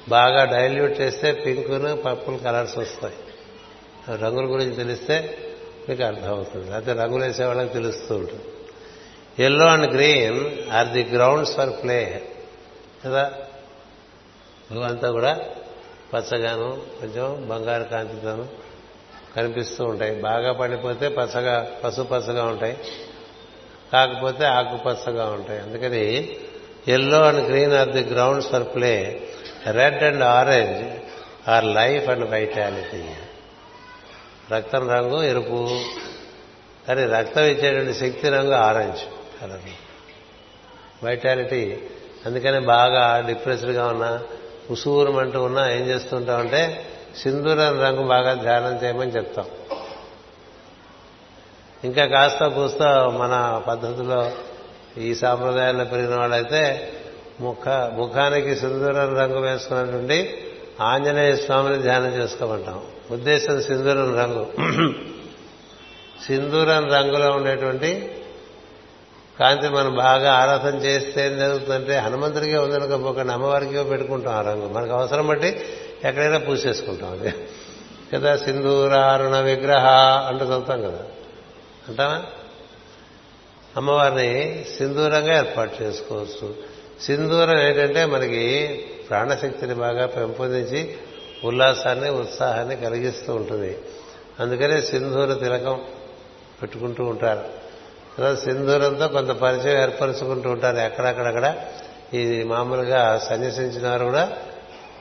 బాగా 0.10 0.46
డైల్యూట్ 0.46 1.02
చేస్తే 1.02 1.32
పింక్ను 1.32 1.96
పర్పుల్ 1.96 2.39
కలర్స్ 2.39 2.78
వస్తాయి. 2.78 3.13
రంగుల 4.17 4.46
గురించి 4.46 4.76
తెలిస్తే 4.76 5.38
మీకు 5.89 6.04
అర్థమవుతుంది. 6.04 6.74
అయితే 6.74 6.94
రంగులు 6.94 7.24
వేసే 7.24 7.46
వాళ్ళకి 7.46 7.74
తెలుస్తూ 7.74 8.15
ఉంటుంది. 8.15 8.44
Yellow 9.44 9.65
and 9.65 9.94
green 9.94 10.70
are 10.72 10.88
the 10.88 11.04
grounds 11.04 11.56
for 11.56 11.70
play 11.70 12.30
కదా? 13.06 13.34
అంతా 14.88 15.12
కూడా 15.12 15.39
పచ్చగాను 16.13 16.82
కొంచెం 17.00 17.45
బంగారు 17.50 17.84
కాంతితోను 17.84 18.47
కనిపిస్తూ 19.36 19.86
ఉంటాయి. 19.86 20.15
బాగా 20.15 20.54
పడిపోతే 20.54 21.08
పచ్చగా 21.08 21.71
పసుపు 21.84 22.08
పచ్చగా 22.13 22.43
ఉంటాయి. 22.43 22.78
కాకపోతే 23.93 24.45
ఆకుపచ్చగా 24.45 25.26
ఉంటాయి. 25.26 25.60
అందుకని 25.60 26.30
yellow 26.88 27.24
and 27.24 27.50
green 27.50 27.74
are 27.74 27.89
the 27.89 28.04
grounds 28.04 28.50
for 28.50 28.63
play 28.63 29.21
red 29.71 30.04
and 30.04 30.24
orange 30.24 31.00
are 31.50 31.65
life 31.65 32.10
and 32.10 32.30
vitality 32.30 33.13
రక్తం 34.56 34.89
రంగు 34.89 35.24
ఎరుపు. 35.24 35.80
కానీ 36.88 37.06
రక్తం 37.06 37.41
ఇచ్చేటువంటి 37.41 37.93
శక్తి 38.00 38.30
రంగు 38.30 38.54
ఆరెంజ్ 38.54 39.00
కలర్ 39.41 39.69
వైటాలిటీ 41.06 41.78
అందుకని 42.26 42.60
బాగా 42.60 43.24
డిప్రెస్డ్గా 43.28 43.88
ఉన్నా 43.88 44.24
ఉసూరమంటూ 44.69 45.43
ఉన్నా 45.43 45.71
ఏం 45.71 45.82
చేస్తుంటామంటే 45.82 46.86
సింధూరం 47.24 47.82
రంగు 47.82 48.08
బాగా 48.08 48.34
ధ్యానం 48.34 48.84
చేయమని 48.84 49.12
చెప్తాం. 49.12 49.45
ఇంకా 51.84 52.06
కాస్త 52.06 52.47
కూస్త 52.47 52.84
మన 53.19 53.62
పద్ధతిలో 53.67 54.32
ఈ 54.97 55.15
సాంప్రదాయాల్లో 55.15 55.84
పెరిగిన 55.84 56.15
వాళ్ళైతే 56.15 56.91
ముఖ 57.39 57.69
ముఖానికి 57.69 58.56
సింధూరం 58.56 59.17
రంగు 59.17 59.39
వేసుకున్నటువంటి 59.39 60.47
ఆంజనేయ 60.82 61.36
స్వామిని 61.36 61.82
ధ్యానం 61.82 62.13
చేసుకోమంటాం. 62.15 62.82
ఉద్దేశం 63.12 63.62
సింధూరం 63.62 64.17
రంగు. 64.17 64.47
సింధూరం 66.28 66.89
రంగులో 66.91 67.32
ఉండేటువంటి 67.32 68.15
కాంతి 69.41 69.69
మనం 69.69 69.95
బాగా 69.95 70.34
ఆరాధన 70.34 70.77
చేస్తే 70.77 71.27
ఏం 71.27 71.38
జరుగుతుందంటే 71.38 71.97
హనుమంతుడికే 71.97 72.58
ఉందనుకోపోకండి 72.58 73.34
అమ్మవారికి 73.34 73.84
పెట్టుకుంటాం 73.84 74.34
ఆ 74.34 74.41
రంగు. 74.41 74.69
మనకు 74.69 74.91
అవసరం 74.91 75.27
బట్టి 75.27 75.47
ఎక్కడైనా 76.06 76.38
పూసేసుకుంటాం 76.38 77.12
అది. 77.12 77.34
కదా 78.15 78.36
సింధూరారుణ 78.36 79.39
విగ్రహ 79.39 79.86
అంటూ 80.27 80.45
చదువుతాం 80.45 80.82
కదా. 80.82 81.04
అంటావా? 81.88 82.23
అమ్మవారిని 83.77 84.65
సింధూరంగా 84.77 85.38
ఏర్పాటు 85.38 85.84
చేసుకోవచ్చు. 85.84 86.56
సింధూరం 87.01 87.60
ఏంటంటే 87.60 88.06
మనకి 88.06 88.67
ప్రాణశక్తిని 89.10 89.73
బాగా 89.73 90.06
పెంపొందించి 90.06 90.97
ఉల్లాసాన్ని 91.43 92.10
ఉత్సాహాన్ని 92.10 92.75
కలిగిస్తూ 92.75 93.36
ఉంటుంది. 93.36 93.77
అందుకనే 94.39 94.82
సింధూర 94.82 95.34
తిలకం 95.34 95.82
పెట్టుకుంటూ 96.62 97.04
ఉంటారు. 97.04 97.61
సింధూరంతో 98.36 99.07
కొంత 99.07 99.29
పరిచయం 99.29 99.81
ఏర్పరచుకుంటూ 99.81 100.49
ఉంటారు 100.49 100.77
ఎక్కడక్కడక్కడ. 100.77 101.55
ఈ 102.13 102.43
మామూలుగా 102.43 103.21
సన్యసించిన 103.29 103.89
వారు 103.89 104.05
కూడా 104.05 104.31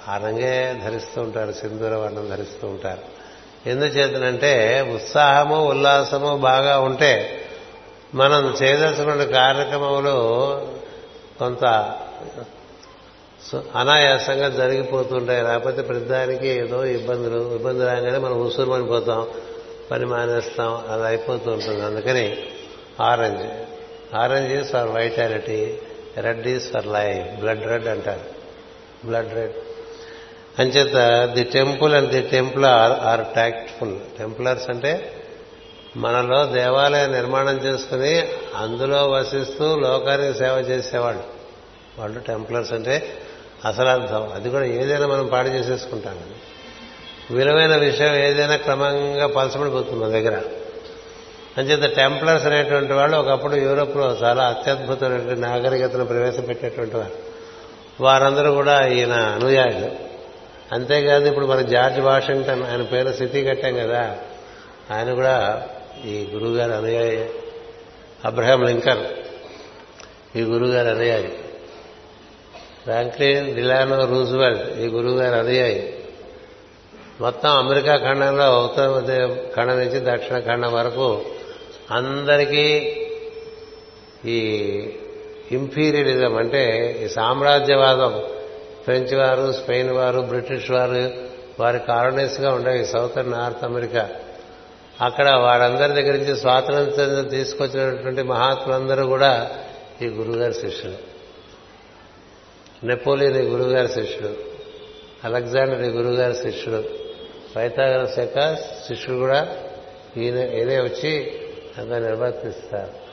ఆ 0.09 0.17
రంగే 0.17 0.81
ధరిస్తూ 0.85 1.23
ఉంటారు 1.23 1.53
సింధూర 1.53 1.95
వర్ణం 1.95 2.29
ధరిస్తూ 2.29 2.69
ఉంటారు. 2.69 3.21
ఎందుచేతనంటే 3.69 4.81
ఉత్సాహము 4.95 5.69
ఉల్లాసము 5.69 6.37
బాగా 6.37 6.81
ఉంటే 6.81 7.41
మనం 8.15 8.57
చేయదలుచుకున్న 8.63 9.25
కార్యక్రమములు 9.25 10.15
కొంత 11.39 11.65
అనాయాసంగా 13.77 14.49
జరిగిపోతుంటాయి. 14.49 15.43
లేకపోతే 15.43 15.83
ప్రతిదానికి 15.83 16.49
ఏదో 16.49 16.85
ఇబ్బందులు 16.85 17.55
ఇబ్బంది 17.55 17.85
రాగానే 17.85 18.19
మనం 18.19 18.41
ఉసురుమని 18.41 18.87
పోతాం 18.87 19.27
పని 19.91 20.07
మానేస్తాం 20.07 20.85
అది 20.91 21.07
అయిపోతూ 21.07 21.51
ఉంటుంది. 21.51 21.85
అందుకని 21.85 22.39
orange. 23.01 23.43
Orange 24.15 24.53
is 24.53 24.69
for 24.69 24.89
vitality 24.89 25.79
red 26.17 26.47
is 26.47 26.73
for 26.73 26.87
life 26.87 27.41
blood 27.41 27.67
red 27.67 27.89
అంటారు. 27.89 28.21
Blood 29.07 29.35
red. 29.35 29.53
అంచేత 30.59 31.29
the 31.35 31.45
temple 31.45 31.95
and 31.95 32.11
the 32.11 32.23
templar 32.23 33.05
are 33.05 33.25
tactful. 33.25 34.19
Templars 34.19 34.71
అంటే 34.71 35.13
మనలో 35.97 36.47
దేవాలయం 36.47 37.13
నిర్మాణం 37.13 37.57
చేసుకుని 37.59 38.29
అందులో 38.57 39.09
వసిస్తూ 39.09 39.77
లోకానికి 39.77 40.39
సేవ 40.39 40.57
చేసేవాళ్ళు. 40.71 41.23
వాళ్ళు 41.99 42.21
టెంపులర్స్ 42.21 42.73
అంటే 42.73 43.19
అసలు 43.65 43.89
అర్థం. 43.89 44.33
అది 44.35 44.51
కూడా 44.51 44.65
ఏదైనా 44.65 45.07
మనం 45.07 45.27
పాడు 45.27 45.49
చేసేసుకుంటాం 45.49 46.21
విలువైన 47.31 47.77
విషయం 47.77 48.15
ఏదైనా 48.15 48.57
క్రమంగా 48.57 49.27
పలసపడిపోతుంది 49.27 50.05
మన 50.05 50.09
దగ్గర. 50.09 50.43
అంచేత 51.61 51.97
టెంప్లర్స్ 51.97 52.47
అనేటువంటి 52.47 52.93
వాళ్ళు 52.93 53.17
ఒకప్పుడు 53.17 53.55
యూరోప్లో 53.55 54.19
చాలా 54.23 54.45
అత్యద్భుతమైనటువంటి 54.45 55.41
నాగరికతను 55.41 56.05
ప్రవేశపెట్టేటువంటి 56.05 56.97
వారు. 56.97 57.13
వారందరూ 58.03 58.55
కూడా 58.55 58.87
ఈయన 58.87 59.13
అనుయాయులు. 59.13 59.91
అంతేకాదు 60.73 61.29
ఇప్పుడు 61.29 61.47
మన 61.47 61.63
జార్జ్ 61.63 62.01
వాషింగ్టన్ 62.01 62.63
ఆయన 62.63 62.83
పేరు 62.83 63.13
సిటీ 63.13 63.45
కట్టాం 63.45 63.75
కదా 63.75 64.17
ఆయన 64.91 65.15
కూడా 65.15 65.67
ఈ 66.05 66.29
గురువుగారు 66.35 66.73
అనుయాయి. 66.73 67.31
అబ్రహాం 68.25 68.65
లింకన్ 68.65 69.05
ఈ 70.37 70.43
గురువుగారు 70.43 70.97
అనుయాయి. 70.97 71.39
ఫ్రాంక్లిన్ 72.85 73.55
డిలానో 73.55 74.05
రూజ్వెల్ట్ 74.05 74.79
ఈ 74.79 74.87
గురువుగారు 74.87 75.37
అనుయాయి. 75.37 76.05
మొత్తం 77.21 77.51
అమెరికా 77.51 77.97
ఖండంలో 77.97 78.65
ఉత్తర 78.65 79.37
ఖండం 79.57 79.79
నుంచి 79.79 80.13
దక్షిణ 80.13 80.39
ఖండం 80.39 80.73
వరకు 80.73 81.23
అందరికీ 81.91 82.97
ఈ 84.25 84.39
ఇంపీరియలిజం 85.53 86.37
అంటే 86.37 86.63
ఈ 87.05 87.09
సామ్రాజ్యవాదం 87.09 88.23
ఫ్రెంచ్ 88.83 89.15
వారు 89.15 89.53
స్పెయిన్ 89.53 89.91
వారు 89.91 90.21
బ్రిటిష్ 90.21 90.71
వారు 90.71 91.11
వారి 91.61 91.79
కాలనీస్గా 91.79 92.55
ఉండేవి 92.55 92.87
సౌత్ 92.87 93.31
నార్త్ 93.31 93.65
అమెరికా. 93.65 94.11
అక్కడ 95.01 95.31
వారందరి 95.31 96.03
దగ్గర 96.03 96.13
నుంచి 96.13 96.37
స్వాతంత్ర్యం 96.37 97.29
తీసుకొచ్చినటువంటి 97.29 98.23
మహాత్ములందరూ 98.23 99.07
కూడా 99.07 99.51
ఈ 100.03 100.07
గురుగారి 100.07 100.55
శిష్యులు. 100.55 100.97
నెపోలియన్ 102.87 103.37
ఈ 103.37 103.41
గురుగారి 103.41 103.89
శిష్యుడు 103.89 104.37
అలెగ్జాండర్ 105.25 105.83
ఈ 105.83 105.89
గురుగారి 105.89 106.35
శిష్యుడు 106.35 106.85
పైథాగరస్ 107.57 108.19
యొక్క 108.19 108.55
శిష్యుడు 108.89 109.19
కూడా 109.19 109.57
ఈయన 110.17 110.39
ఈయనే 110.39 110.81
వచ్చి 110.81 111.41
అంతా 111.79 111.99
నిర్వర్తిస్తారు. 111.99 113.11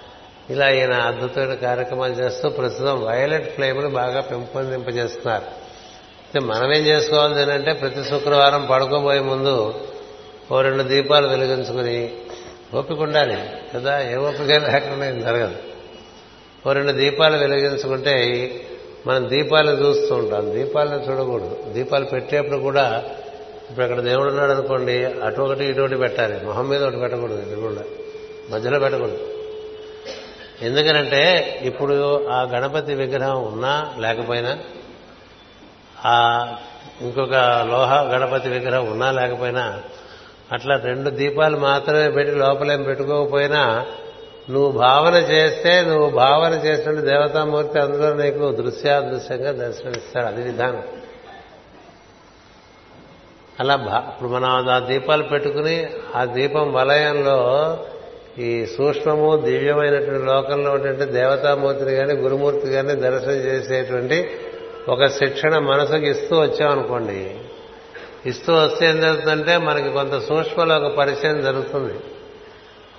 ఇలా 0.53 0.69
ఈయన 0.69 0.93
అద్భుతమైన 0.93 1.53
కార్యక్రమాలు 1.53 2.13
చేస్తూ 2.13 2.49
ప్రస్తుతం 2.49 3.03
వైలెట్ 3.03 3.55
ఫ్లేమ్ను 3.55 3.89
బాగా 3.89 4.21
పెంపొందింపజేస్తున్నారు. 4.21 5.67
మనం 6.39 6.73
ఏం 6.73 6.85
చేసుకోవాలి 6.85 7.51
అంటే 7.51 7.73
ప్రతి 7.73 8.03
శుక్రవారం 8.03 8.67
పడుకోబోయే 8.71 9.19
ముందు 9.19 9.73
ఓ 10.51 10.61
రెండు 10.61 10.83
దీపాలు 10.83 11.27
వెలిగించుకుని 11.27 12.13
ఓపిక 12.75 12.99
ఉండాలి 12.99 13.37
కదా? 13.75 14.09
ఏ 14.09 14.15
ఓపిక 14.15 14.41
లేకుండా 14.41 15.09
ఏం 15.09 15.21
జరగదు. 15.21 15.55
ఓ 16.69 16.71
రెండు 16.71 16.91
దీపాలు 16.91 17.37
వెలిగించుకుంటే 17.37 18.15
మనం 19.07 19.29
దీపాలు 19.29 19.71
చూస్తూ 19.71 20.15
ఉంటాం. 20.15 20.51
దీపాలను 20.51 21.11
చూడకూడదు. 21.11 21.57
దీపాలు 21.73 22.05
పెట్టేప్పుడు 22.05 22.57
కూడా 22.57 23.03
ఇప్పుడు 23.69 23.83
అక్కడ 23.83 23.99
దేవుడు 23.99 24.29
ఉన్నాడు 24.29 24.51
అనుకోండి 24.51 25.05
అటు 25.05 25.41
ఒకటి 25.41 25.65
ఇటు 25.65 25.81
ఒకటి 25.81 25.95
పెట్టాలి. 25.95 26.45
మొహం 26.45 26.69
మీద 26.69 26.83
ఒకటి 26.83 26.97
పెట్టకూడదు 26.97 27.41
ఎదురుగుండా. 27.41 27.81
మధ్యలో 28.49 28.79
పెట్టకూడదు. 28.79 29.17
ఎందుకనంటే 30.61 31.59
ఇప్పుడు 31.63 32.27
ఆ 32.27 32.41
గణపతి 32.41 32.93
విగ్రహం 32.93 33.43
ఉన్నా 33.43 33.95
లేకపోయినా 33.99 34.57
ఆ 36.05 36.47
ఇంకొక 37.01 37.35
లోహ 37.69 38.01
గణపతి 38.01 38.49
విగ్రహం 38.49 38.91
ఉన్నా 38.91 39.11
లేకపోయినా 39.11 39.83
అట్లా 40.51 40.75
రెండు 40.75 41.09
దీపాలు 41.09 41.57
మాత్రమే 41.57 42.09
పెట్టి 42.09 42.35
లోపలేం 42.35 42.83
పెట్టుకోకపోయినా 42.83 43.85
నువ్వు 44.49 44.71
భావన 44.71 45.15
చేస్తే 45.15 45.81
నువ్వు 45.81 46.09
భావన 46.09 46.53
చేసినట్టు 46.53 47.01
దేవతామూర్తి 47.01 47.79
అందులో 47.79 48.13
నీకు 48.13 48.51
దృశ్యాదృశ్యంగా 48.51 49.51
దర్శనమిస్తాడు. 49.51 50.25
అది 50.25 50.43
విధానం. 50.43 50.83
అలా 53.59 53.73
ఇప్పుడు 54.07 54.29
మనం 54.29 54.69
ఆ 54.69 54.79
దీపాలు 54.79 55.23
పెట్టుకుని 55.23 55.89
ఆ 56.15 56.25
దీపం 56.25 56.73
వలయంలో 56.73 57.37
ఈ 58.39 58.65
సూక్ష్మము 58.65 59.35
దివ్యమైనటువంటి 59.35 60.25
లోకంలో 60.25 60.71
ఉన్నటువంటి 60.71 61.05
దేవతామూర్తిని 61.05 61.95
కానీ 61.95 62.13
గురుమూర్తి 62.13 62.71
కానీ 62.71 62.95
దర్శనం 62.95 63.33
చేసేటువంటి 63.33 64.29
ఒక 64.89 65.05
శిక్షణ 65.05 65.57
మనసుకి 65.57 66.09
ఇస్తూ 66.09 66.39
వచ్చామనుకోండి. 66.39 67.37
ఇస్తూ 68.25 68.53
వస్తే 68.53 68.85
ఏం 68.85 69.01
జరుగుతుందంటే 69.01 69.57
మనకి 69.57 69.89
కొంత 69.89 70.19
సూక్ష్మలో 70.19 70.77
ఒక 70.77 70.95
పరిచయం 70.95 71.41
జరుగుతుంది. 71.41 71.99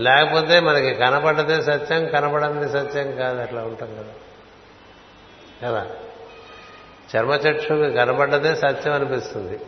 లేకపోతే 0.00 0.60
మనకి 0.60 0.94
కనపడదే 0.94 1.62
సత్యం 1.62 2.06
కనపడంది 2.06 2.68
సత్యం 2.68 3.16
కాదు 3.16 3.40
అట్లా 3.40 3.62
ఉంటాం 3.62 3.88
కదా. 3.94 4.06
కదా? 5.68 5.86
చర్మచక్షుకి 7.16 7.92
కనపడ్డదే 7.92 8.54
సత్యం 8.54 8.94
అనిపిస్తుంది. 8.94 9.58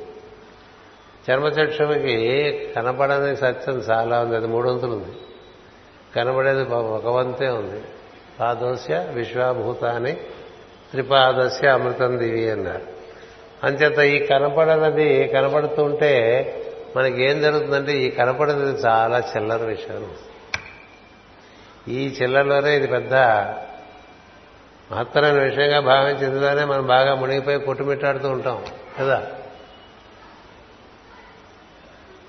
చర్మచక్షుకి 1.31 2.69
కనపడని 2.77 3.37
సత్యం 3.37 3.79
చాలా 3.79 4.21
ఉంది 4.21 4.37
అది 4.37 4.47
మూడొంతులు 4.47 4.93
ఉంది 4.93 5.17
కనబడేది 6.17 6.63
ఒక 6.75 7.07
వంతే 7.07 7.49
ఉంది. 7.49 7.83
పాదోస్య 8.41 9.07
విశ్వాభూతాన్ని 9.11 10.13
త్రిపాదస్య 10.91 11.69
అమృతం 11.69 12.19
దివి 12.19 12.51
అన్నారు. 12.51 12.83
అంచేత 13.65 13.99
ఈ 13.99 14.27
కనపడనది 14.27 15.29
కనపడుతుంటే 15.29 16.55
ఉంటే 16.97 17.41
జరుగుతుందంటే 17.41 17.99
ఈ 17.99 18.11
కనపడేది 18.11 18.61
చాలా 18.61 19.19
చిల్లర 19.19 19.65
విషయం. 19.65 20.11
ఈ 21.89 22.09
చిల్లరలోనే 22.09 22.77
ఇది 22.77 22.87
పెద్ద 22.87 23.15
మహత్తరమైన 24.93 25.43
విషయంగా 25.43 25.81
భావించి 25.81 26.27
మనం 26.65 26.87
బాగా 26.87 27.15
మునిగిపోయి 27.15 27.59
కొట్టుమిట్టాడుతూ 27.59 28.29
ఉంటాం. 28.29 28.65
కదా? 29.01 29.27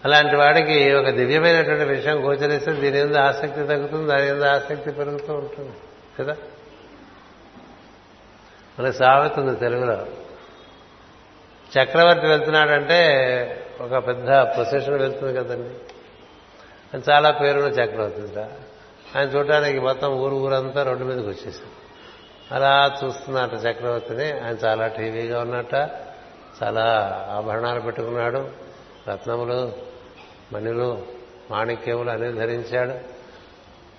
అలాంటి 0.05 0.35
వాడికి 0.35 0.93
ఒక 0.93 1.09
దివ్యమైనటువంటి 1.09 1.83
విషయం 1.83 2.25
గోచరిస్తే 2.25 2.71
దీని 2.71 3.03
మీద 3.03 3.17
ఆసక్తి 3.17 3.67
తగ్గుతుంది 3.67 4.07
దాని 4.07 4.33
మీద 4.33 4.43
ఆసక్తి 4.43 4.91
పెరుగుతూ 4.91 5.33
ఉంటుంది 5.33 5.71
కదా? 6.19 6.35
మనకు 8.79 8.95
సాగుతుంది 8.95 9.59
తెలుగులో. 9.59 10.05
చక్రవర్తి 11.77 12.27
వెళ్తున్నాడంటే 12.27 12.97
ఒక 13.81 14.07
పెద్ద 14.07 14.27
ప్రొసెషన్ 14.27 14.93
వెళ్తుంది 14.93 15.39
కదండి. 15.39 15.69
అని 16.93 17.11
చాలా 17.11 17.31
పేరున్న 17.31 17.67
చక్రవర్తి 17.67 18.39
ఆయన 19.17 19.27
చూడటానికి 19.29 19.79
మొత్తం 19.79 20.13
ఊరు 20.13 20.35
ఊరంతా 20.35 20.83
రోడ్డు 20.83 21.03
మీదకి 21.03 21.27
వచ్చేసింది 21.27 21.71
అలా 22.51 22.99
చూస్తున్నట్ట 23.03 23.53
చక్రవర్తిని. 23.53 24.31
ఆయన 24.31 24.55
చాలా 24.65 24.87
టీవీగా 24.87 25.41
ఉన్నట్ట 25.41 25.73
చాలా 26.63 26.83
ఆభరణాలు 27.31 27.79
పెట్టుకున్నాడు. 27.79 28.49
రత్నములు 29.09 29.90
మణిలు 30.53 31.01
మాణిక్యములు 31.51 32.09
అన్ని 32.09 32.31
ధరించాడు. 32.31 33.21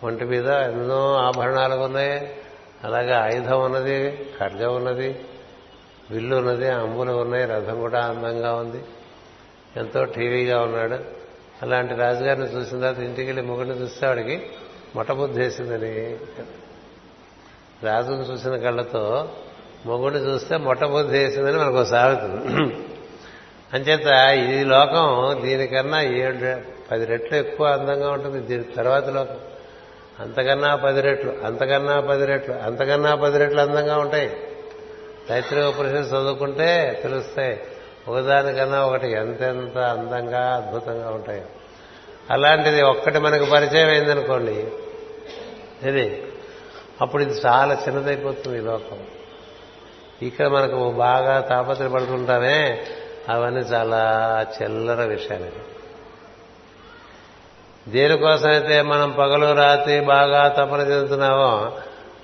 ఒంటి 0.07 0.25
మీద 0.25 0.49
ఎన్నో 0.49 1.15
ఆభరణాలు 1.15 1.75
ఉన్నాయి. 1.75 2.37
అలాగే 2.85 3.12
ఆయుధం 3.12 3.65
ఉన్నది 3.65 4.27
ఖడ్గం 4.41 4.77
ఉన్నది 4.77 5.21
విల్లు 6.11 6.37
ఉన్నది 6.37 6.69
అంబులు 6.69 7.12
ఉన్నాయి 7.12 7.45
రథం 7.45 7.81
కూడా 7.81 8.05
అందంగా 8.05 8.55
ఉంది. 8.55 8.85
ఎంతో 9.77 10.05
టీవీగా 10.05 10.62
ఉన్నాడు. 10.62 10.99
అలాంటి 11.62 11.95
రాజుగారిని 11.95 12.47
చూసిన 12.47 12.81
తర్వాత 12.81 12.99
ఇంటికి 12.99 13.29
వెళ్ళి 13.29 13.43
ముగ్గురిని 13.43 13.75
చూస్తే 13.75 14.07
వాడికి 14.07 14.51
మొట్టబుద్ధి 14.97 15.41
వేసిందని. 15.41 16.19
రాజును 17.83 18.23
చూసిన 18.23 18.57
కళ్ళతో 18.57 19.29
మొగుడిని 19.87 20.21
చూస్తే 20.21 20.57
మొట్టబుద్ధి 20.57 21.19
వేసిందని 21.19 21.59
మనకు 21.59 21.85
సాగుతుంది 21.85 22.75
అంచేత 23.75 24.09
ఈ 24.51 24.65
లోకం 24.65 25.39
దీనికన్నా 25.43 26.03
ఏడు 26.03 26.61
పది 26.91 27.05
రెట్లు 27.05 27.37
ఎక్కువ 27.39 27.67
అందంగా 27.67 28.11
ఉంటుంది. 28.11 28.41
దీని 28.41 28.63
తర్వాత 28.63 29.09
లోకం. 29.09 29.37
అంతకన్నా 30.21 30.77
పది 30.77 31.01
రెట్లు 31.01 31.33
అంతకన్నా 31.45 32.01
పది 32.01 32.27
రెట్లు 32.27 32.55
అంతకన్నా 32.55 33.15
పది 33.15 33.39
రెట్లు 33.39 33.61
అందంగా 33.61 33.99
ఉంటాయి. 33.99 34.37
తైత్రీయ 35.29 35.65
ఉపనిషత్తు 35.65 36.17
చదువుకుంటే 36.17 37.01
తెలుస్తాయి. 37.03 37.61
ఒకదానికన్నా 38.09 38.85
ఒకటి 38.85 39.11
ఎంతెంత 39.13 39.79
అందంగా 39.79 40.43
అద్భుతంగా 40.57 41.11
ఉంటాయి. 41.11 41.43
అలాంటిది 42.31 42.83
ఒక్కటి 42.83 43.19
మనకు 43.19 43.45
పరిచయం 43.45 43.89
అయిందనుకోండి 43.89 44.67
ఇది 45.89 46.23
అప్పుడు 47.01 47.23
ఇది 47.23 47.33
చాలా 47.47 47.75
చిన్నదైపోతుంది 47.75 48.59
ఈ 48.59 48.61
లోకం. 48.61 48.99
ఇక్కడ 50.23 50.47
మనకు 50.47 50.91
బాగా 50.91 51.41
తాపత్రపడుతుంటామే 51.41 52.87
అవన్నీ 53.29 53.61
చాలా 53.61 54.47
చిల్లర 54.63 55.05
విషయాలు. 55.05 55.73
దేనికోసమైతే 57.89 58.83
మనం 58.83 59.11
పగలు 59.11 59.55
రాత్రి 59.55 60.01
బాగా 60.01 60.49
తపన 60.49 60.81
చెందుతున్నామో 60.81 61.73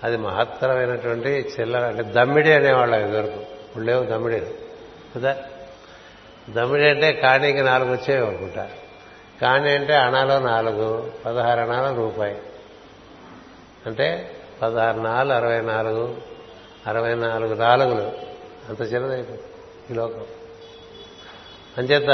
అది 0.05 0.17
మహత్తరమైనటువంటి 0.17 1.53
చిల్లర 1.61 1.85
అంటే 1.85 2.03
దమ్మిడి 2.03 2.53
అనేవాళ్ళం 2.53 3.09
ఇదివరకు 3.09 3.41
ఇప్పుడు 3.41 3.85
లేవు 3.85 4.05
దమ్మిడి. 4.05 4.47
కదా? 5.17 5.37
దమ్మిడి 6.51 6.89
అంటే 6.89 7.13
కాణీకి 7.13 7.63
నాలుగు 7.63 7.93
వచ్చేవి 7.93 8.27
అనుకుంటా. 8.27 8.71
కాణి 9.43 9.71
అంటే 9.71 9.95
అణాలో 9.95 10.39
నాలుగు 10.39 11.13
పదహారు 11.27 11.61
అణాలు 11.61 11.97
రూపాయి. 11.97 12.39
అంటే 13.87 14.31
పదహారు 14.63 14.99
నాలుగు 14.99 15.37
అరవై 15.37 15.61
నాలుగు 15.61 16.17
అరవై 16.87 17.15
నాలుగు 17.15 17.55
నాలుగులు. 17.55 18.13
అంత 18.69 18.81
చిన్నదైపోయింది 18.81 19.43
ఈ 19.91 19.95
లోకం. 19.95 20.25
అంచేత 21.79 22.11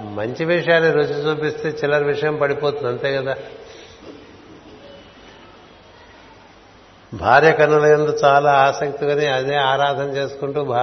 మంచి 0.00 0.44
విషయాన్ని 0.44 0.92
రుచి 0.92 1.30
చూపిస్తే 1.30 1.68
చిల్లర 1.68 2.04
విషయం 2.04 2.36
పడిపోతుంది 2.36 2.88
అంతే 2.88 3.16
కదా? 3.16 3.36
భార్య 7.14 7.52
కన్నుల 7.52 7.84
ఎందు 7.84 8.18
చాలా 8.24 8.52
ఆసక్తిగానే 8.52 9.26
అదే 9.26 9.54
ఆరాధన 9.56 10.04
చేసుకుంటూ 10.04 10.74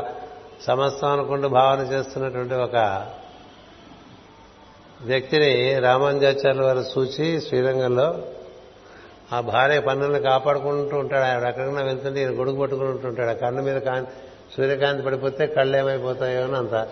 సమస్తం 0.62 1.12
అనుకుంటూ 1.12 1.48
భావన 1.48 1.82
చేస్తున్నటువంటి 1.82 2.54
ఒక 2.54 3.06
వ్యక్తిని 5.02 5.80
రామానుజాచార్యుల 5.80 6.66
వారు 6.66 6.84
చూచి 6.98 7.42
శ్రీరంగంలో 7.42 8.16
ఆ 9.34 9.40
భార్య 9.42 9.80
పన్నుల్ని 9.80 10.20
కాపాడుకుంటూ 10.20 10.98
ఉంటాడు. 10.98 11.24
ఆయన 11.24 11.48
ఎక్కడికైనా 11.48 11.82
వెళ్తుంటే 11.82 12.20
ఈయన 12.22 12.40
గొడుగు 12.40 12.62
పట్టుకుని 12.62 12.90
ఉంటుంటాడు. 12.90 13.38
కన్ను 13.38 13.62
మీద 13.62 13.78
కాంతి 13.78 14.12
సూర్యకాంతి 14.58 15.04
పడిపోతే 15.04 15.48
కళ్ళు 15.48 15.78
ఏమైపోతాయో 15.78 16.44
అని 16.44 16.56
అంత 16.56 16.88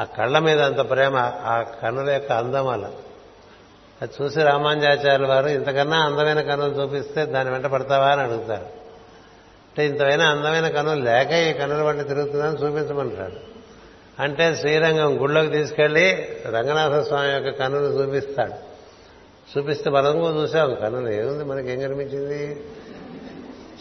ఆ 0.00 0.04
కళ్ళ 0.04 0.38
మీద 0.38 0.60
అంత 0.60 0.90
ప్రేమ 0.90 1.16
ఆ 1.44 1.64
కన్నుల 1.82 2.10
యొక్క 2.10 2.32
అందం 2.32 2.68
అలా 2.68 2.90
అది 4.02 4.12
చూసి 4.22 4.42
రామాంజాచార్యుల 4.42 5.26
వారు 5.26 5.48
ఇంతకన్నా 5.48 5.96
అందమైన 5.96 6.40
కన్నులు 6.40 6.82
చూపిస్తే 6.82 7.26
దాని 7.26 7.50
వెంట 7.50 7.66
పడతావా? 7.66 8.06
అని 8.06 8.20
అడుగుతారు. 8.20 8.78
అంటే 9.68 9.86
ఇంతమైనా 9.86 10.24
అందమైన 10.24 10.68
కన్నులు 10.68 11.00
లేక 11.00 11.30
ఈ 11.30 11.52
కన్నుల 11.52 11.82
వంట 11.82 12.08
తిరుగుతుందని 12.08 12.56
చూపించమంటాడు 12.56 13.58
అంటే 14.22 14.54
శ్రీరంగం 14.54 15.22
గుళ్ళోకి 15.22 15.50
తీసుకెళ్ళి 15.50 16.28
రంగనాథ 16.46 17.06
స్వామి 17.06 17.32
యొక్క 17.32 17.48
కన్నులు 17.48 17.84
చూపిస్తాడు. 17.84 18.68
చూపిస్తే 19.58 19.90
మనం 19.90 20.42
చూసాం 20.42 20.74
కన్నులు 20.74 21.08
ఏముంది 21.08 21.44
మనకేం? 21.44 21.80
కనిపించింది? 21.80 22.64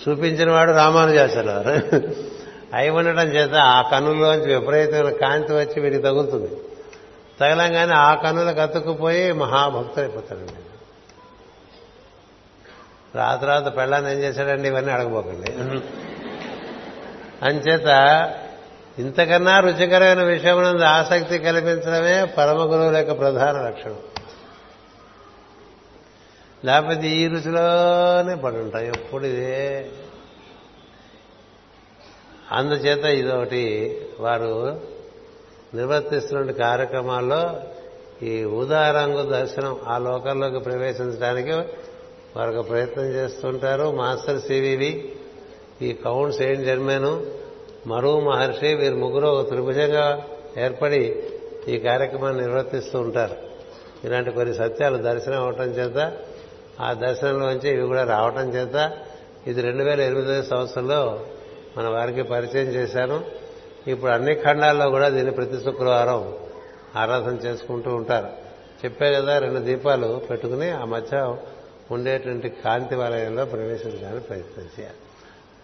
చూపించిన 0.10 0.52
వాడు 0.52 0.72
రామానుజాచార్యుల 0.72 1.52
వారు. 1.52 2.37
అయి 2.74 2.90
ఉండటం 2.90 3.28
చేత 3.28 3.54
ఆ 3.54 3.82
కన్నుల్లోంచి 3.82 4.56
విపరీతమైన 4.56 5.10
కాంతి 5.10 5.54
వచ్చి 5.54 5.82
వీరికి 5.82 6.02
తగులుతుంది. 6.02 6.56
తగలంగానే 7.40 7.94
ఆ 7.94 8.16
కన్నులకు 8.16 8.60
అతుక్కుపోయి 8.60 9.32
మహాభక్తులైపోతాడండి 9.32 10.54
రాత 13.16 13.44
రాత 13.44 13.78
పెళ్ళాన్ని 13.78 14.12
ఏం 14.12 14.18
చేశాడండి? 14.18 14.68
ఇవన్నీ 14.68 14.92
అడగబోకండి. 14.92 15.52
అంచేత 17.46 17.88
ఇంతకన్నా 19.00 19.60
రుచికరమైన 19.60 20.24
విషయం 20.24 20.84
ఆసక్తి 20.84 21.40
కల్పించడమే 21.40 22.26
పరమ 22.26 22.58
గురువుల 22.58 22.98
యొక్క 22.98 23.20
ప్రధాన 23.20 23.62
లక్షణం. 23.62 23.98
లేకపోతే 26.66 27.08
ఈ 27.08 27.28
రుచిలోనే 27.28 28.36
పడి 28.36 28.56
ఉంటాయి 28.56 28.88
ఎప్పుడు 28.88 29.26
ఇదే 29.26 29.86
అందుచేత 32.52 33.06
ఇదొకటి 33.06 34.02
వారు 34.20 34.80
నిర్వర్తిస్తున్న 35.74 36.52
కార్యక్రమాల్లో 36.52 37.56
ఈ 38.24 38.44
ఊదారంగు 38.44 39.24
దర్శనం 39.24 39.78
ఆ 39.88 39.98
లోకంలోకి 39.98 40.60
ప్రవేశించడానికి 40.60 41.52
వారు 42.38 42.62
ప్రయత్నం 42.62 43.06
చేస్తుంటారు. 43.06 43.92
మాస్టర్ 43.92 44.42
సివివి 44.42 45.12
ఈ 45.82 45.94
count 45.94 46.36
saint 46.36 46.66
Germain 46.66 47.26
Maruvu 47.88 48.20
Maharshi 48.20 48.74
వీరు 48.74 48.96
ముగ్గురు 48.96 49.28
ఒక 49.28 49.48
త్రిభుజంగా 49.48 50.24
ఏర్పడి 50.58 51.24
ఈ 51.68 51.78
కార్యక్రమాన్ని 51.78 52.42
నిర్వర్తిస్తూ 52.42 53.00
ఉంటారు. 53.00 53.36
ఇలాంటి 54.04 54.32
కొన్ని 54.32 54.56
సత్యాలు 54.56 54.98
దర్శనం 54.98 55.42
అవటం 55.42 55.64
చేత 55.64 56.14
ఆ 56.82 56.94
దర్శనంలోంచి 56.94 57.70
ఇవి 57.70 57.88
కూడా 57.88 58.04
రావటం 58.04 58.54
చేత 58.54 58.92
ఇది 59.48 59.62
రెండు 59.62 59.84
వేల 59.84 60.02
ఎనిమిదో 60.02 60.44
సంవత్సరంలో 60.44 61.20
మన 61.78 61.88
వారికి 61.88 62.22
పరిచయం 62.22 62.66
చేశాను. 62.66 63.26
ఇప్పుడు 63.88 64.12
అన్ని 64.12 64.36
ఖండాల్లో 64.36 64.90
కూడా 64.90 65.10
దీన్ని 65.10 65.32
ప్రతి 65.32 65.64
శుక్రవారం 65.64 66.36
ఆరాధన 66.96 67.34
చేసుకుంటూ 67.36 67.96
ఉంటారు. 67.96 68.28
చెప్పే 68.86 69.14
కదా 69.14 69.38
రెండు 69.38 69.60
దీపాలు 69.60 70.22
పెట్టుకుని 70.30 70.70
ఆ 70.70 70.86
మధ్య 70.86 71.36
ఉండేటువంటి 71.92 72.50
కాంతి 72.50 72.96
వలయంలో 72.96 73.46
ప్రవేశించడానికి 73.46 74.24
ప్రయత్నం 74.24 74.66
చేయాలి. 74.80 74.96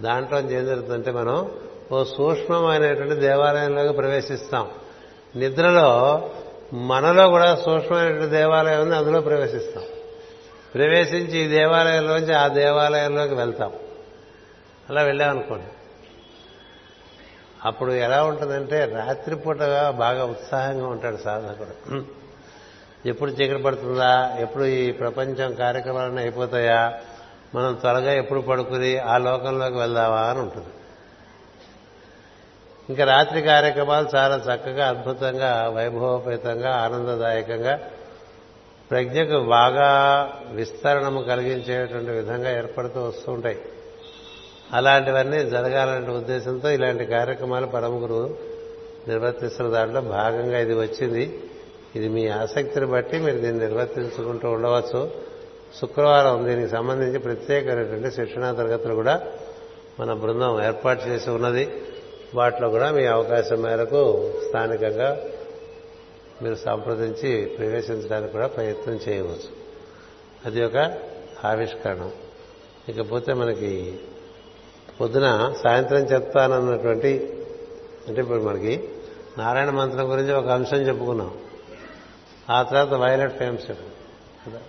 దాంట్లో 0.02 0.40
ఏం 0.40 0.66
జరుగుతుందంటే 0.66 1.12
మనం 1.12 1.52
ఓ 1.92 2.04
సూక్ష్మమైనటువంటి 2.04 3.16
దేవాలయంలోకి 3.16 3.94
ప్రవేశిస్తాం. 3.94 4.70
నిద్రలో 5.36 6.30
మనలో 6.74 7.28
కూడా 7.28 7.56
సూక్ష్మమైనటువంటి 7.56 8.26
దేవాలయం 8.26 8.82
ఉంది 8.82 8.96
అందులో 8.96 9.22
ప్రవేశిస్తాం. 9.22 9.84
ప్రవేశించి 10.76 11.40
ఈ 11.40 11.48
దేవాలయంలోంచి 11.48 12.34
ఆ 12.34 12.48
దేవాలయంలోకి 12.48 13.34
వెళ్తాం. 13.34 13.72
అలా 14.90 15.02
వెళ్ళామనుకోండి. 15.02 15.83
అప్పుడు 17.66 17.92
ఎలా 17.92 18.24
ఉంటుందంటే 18.24 18.86
రాత్రిపూటగా 18.86 19.92
బాగా 19.92 20.26
ఉత్సాహంగా 20.26 20.88
ఉంటాడు 20.88 21.18
సాధకుడు. 21.18 22.24
ఎప్పుడు 23.06 23.32
చీకటి 23.32 23.64
పడుతుందా? 23.64 24.38
ఎప్పుడు 24.40 24.64
ఈ 24.64 24.92
ప్రపంచం 24.92 25.54
కార్యక్రమాలన్నీ 25.54 26.22
అయిపోతాయా? 26.22 27.00
మనం 27.56 27.74
త్వరగా 27.74 28.14
ఎప్పుడు 28.14 28.40
పడుకుని 28.40 28.98
ఆ 28.98 29.18
లోకంలోకి 29.18 29.78
వెళ్దామా 29.78 30.22
అని 30.22 30.40
ఉంటుంది. 30.40 30.68
ఇంకా 32.90 33.04
రాత్రి 33.06 33.42
కార్యక్రమాలు 33.42 34.10
చాలా 34.16 34.36
చక్కగా 34.36 34.88
అద్భుతంగా 34.88 35.70
వైభవపేతంగా 35.70 36.76
ఆనందదాయకంగా 36.76 37.80
ప్రజ్ఞకు 38.92 39.40
బాగా 39.40 40.30
విస్తరణము 40.52 41.22
కలిగించేటువంటి 41.22 42.12
విధంగా 42.12 42.58
ఏర్పడుతూ 42.58 43.04
వస్తూ 43.04 43.32
ఉంటాయి. 43.32 43.62
అలాంటివన్నీ 44.74 45.44
జరగాలనే 45.44 46.14
ఉద్దేశంతో 46.14 46.70
ఇలాంటి 46.70 47.06
కార్యక్రమాలు 47.06 47.66
పరమ 47.66 48.04
గురువు 48.04 48.38
నిర్వర్తిస్తున్న 49.08 49.72
దాంట్లో 49.72 50.02
భాగంగా 50.02 50.60
ఇది 50.60 50.74
వచ్చింది. 50.74 51.40
ఇది 51.96 52.08
మీ 52.08 52.28
ఆసక్తిని 52.28 52.86
బట్టి 52.86 53.20
మీరు 53.20 53.38
దీన్ని 53.38 53.60
నిర్వర్తించుకుంటూ 53.60 54.52
ఉండవచ్చు. 54.52 55.12
శుక్రవారం 55.82 56.48
దీనికి 56.48 56.72
సంబంధించి 56.72 57.20
ప్రత్యేకమైనటువంటి 57.20 58.12
శిక్షణా 58.16 58.52
తరగతులు 58.52 58.94
కూడా 58.94 59.22
మన 60.00 60.14
బృందం 60.14 60.64
ఏర్పాటు 60.64 61.08
చేసి 61.08 61.30
ఉన్నది. 61.30 61.84
వాటిలో 62.36 62.70
కూడా 62.70 62.92
మీ 62.92 63.06
అవకాశం 63.06 63.62
మేరకు 63.62 64.32
స్థానికంగా 64.48 65.22
మీరు 66.44 66.56
సంప్రదించి 66.56 67.46
ప్రవేశించడానికి 67.46 68.32
కూడా 68.32 68.48
ప్రయత్నం 68.48 69.00
చేయవచ్చు. 69.10 69.50
అది 70.46 70.66
ఒక 70.66 70.78
ఆవిష్కరణ. 71.46 72.10
ఇకపోతే 72.90 73.34
మనకి 73.34 74.00
పొద్దున 75.02 75.54
సాయంత్రం 75.64 76.00
చెప్తానన్నటువంటి 76.00 77.40
అంటే 78.08 78.22
ఇప్పుడు 78.22 78.42
మనకి 78.42 78.90
నారాయణ 79.38 79.70
మంత్రం 79.70 80.12
గురించి 80.12 80.34
ఒక 80.34 80.48
అంశం 80.48 80.78
చెప్పుకున్నాం. 80.78 81.32
ఆ 82.50 82.64
తర్వాత 82.64 82.94
వైలెట్ 82.94 83.34
ఫేమ్స్ 83.34 83.68
కదా? 84.48 84.60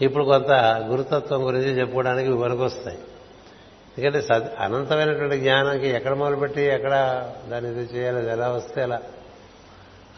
ఇప్పుడు 0.00 0.24
కొంత 0.24 0.50
గురుతత్వం 0.90 1.46
గురించి 1.46 1.68
చెప్పుకోవడానికి 1.68 2.62
వస్తాయి 2.62 2.98
ఎందుకంటే 3.98 4.52
అనంతమైనటువంటి 4.58 5.38
జ్ఞానానికి 5.38 5.88
ఎక్కడ 5.88 6.14
మొదలుపెట్టి 6.14 6.62
ఎక్కడ 6.62 6.94
దాన్ని 7.48 7.70
ఇది 7.70 7.98
చేయాలి 7.98 8.18
అది 8.18 8.28
ఎలా 8.28 8.48
వస్తే 8.48 8.82
అలా. 8.82 9.02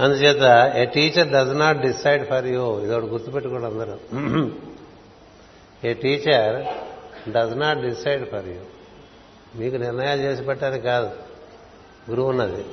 అందుచేత 0.01 0.73
a 0.77 0.85
teacher 0.85 1.29
does 1.29 1.59
not 1.59 1.79
decide 1.79 2.29
for 2.29 2.47
you 2.47 2.81
ఇది 2.81 2.95
ఒకటి 2.95 3.07
గుర్తుపెట్టుకోండి 3.07 3.67
అందరూ. 3.67 3.97
A 5.85 5.93
teacher 5.93 6.67
does 7.33 7.59
not 7.59 7.79
decide 7.79 8.31
for 8.31 8.49
you 8.49 8.61
మీకు 9.55 9.77
నిర్ణయాలు 9.77 10.21
చేసి 10.21 10.43
పెట్టడానికి 10.43 10.85
కాదు. 10.85 11.11
గురువు 12.11 12.29
ఉన్నది. 12.29 12.65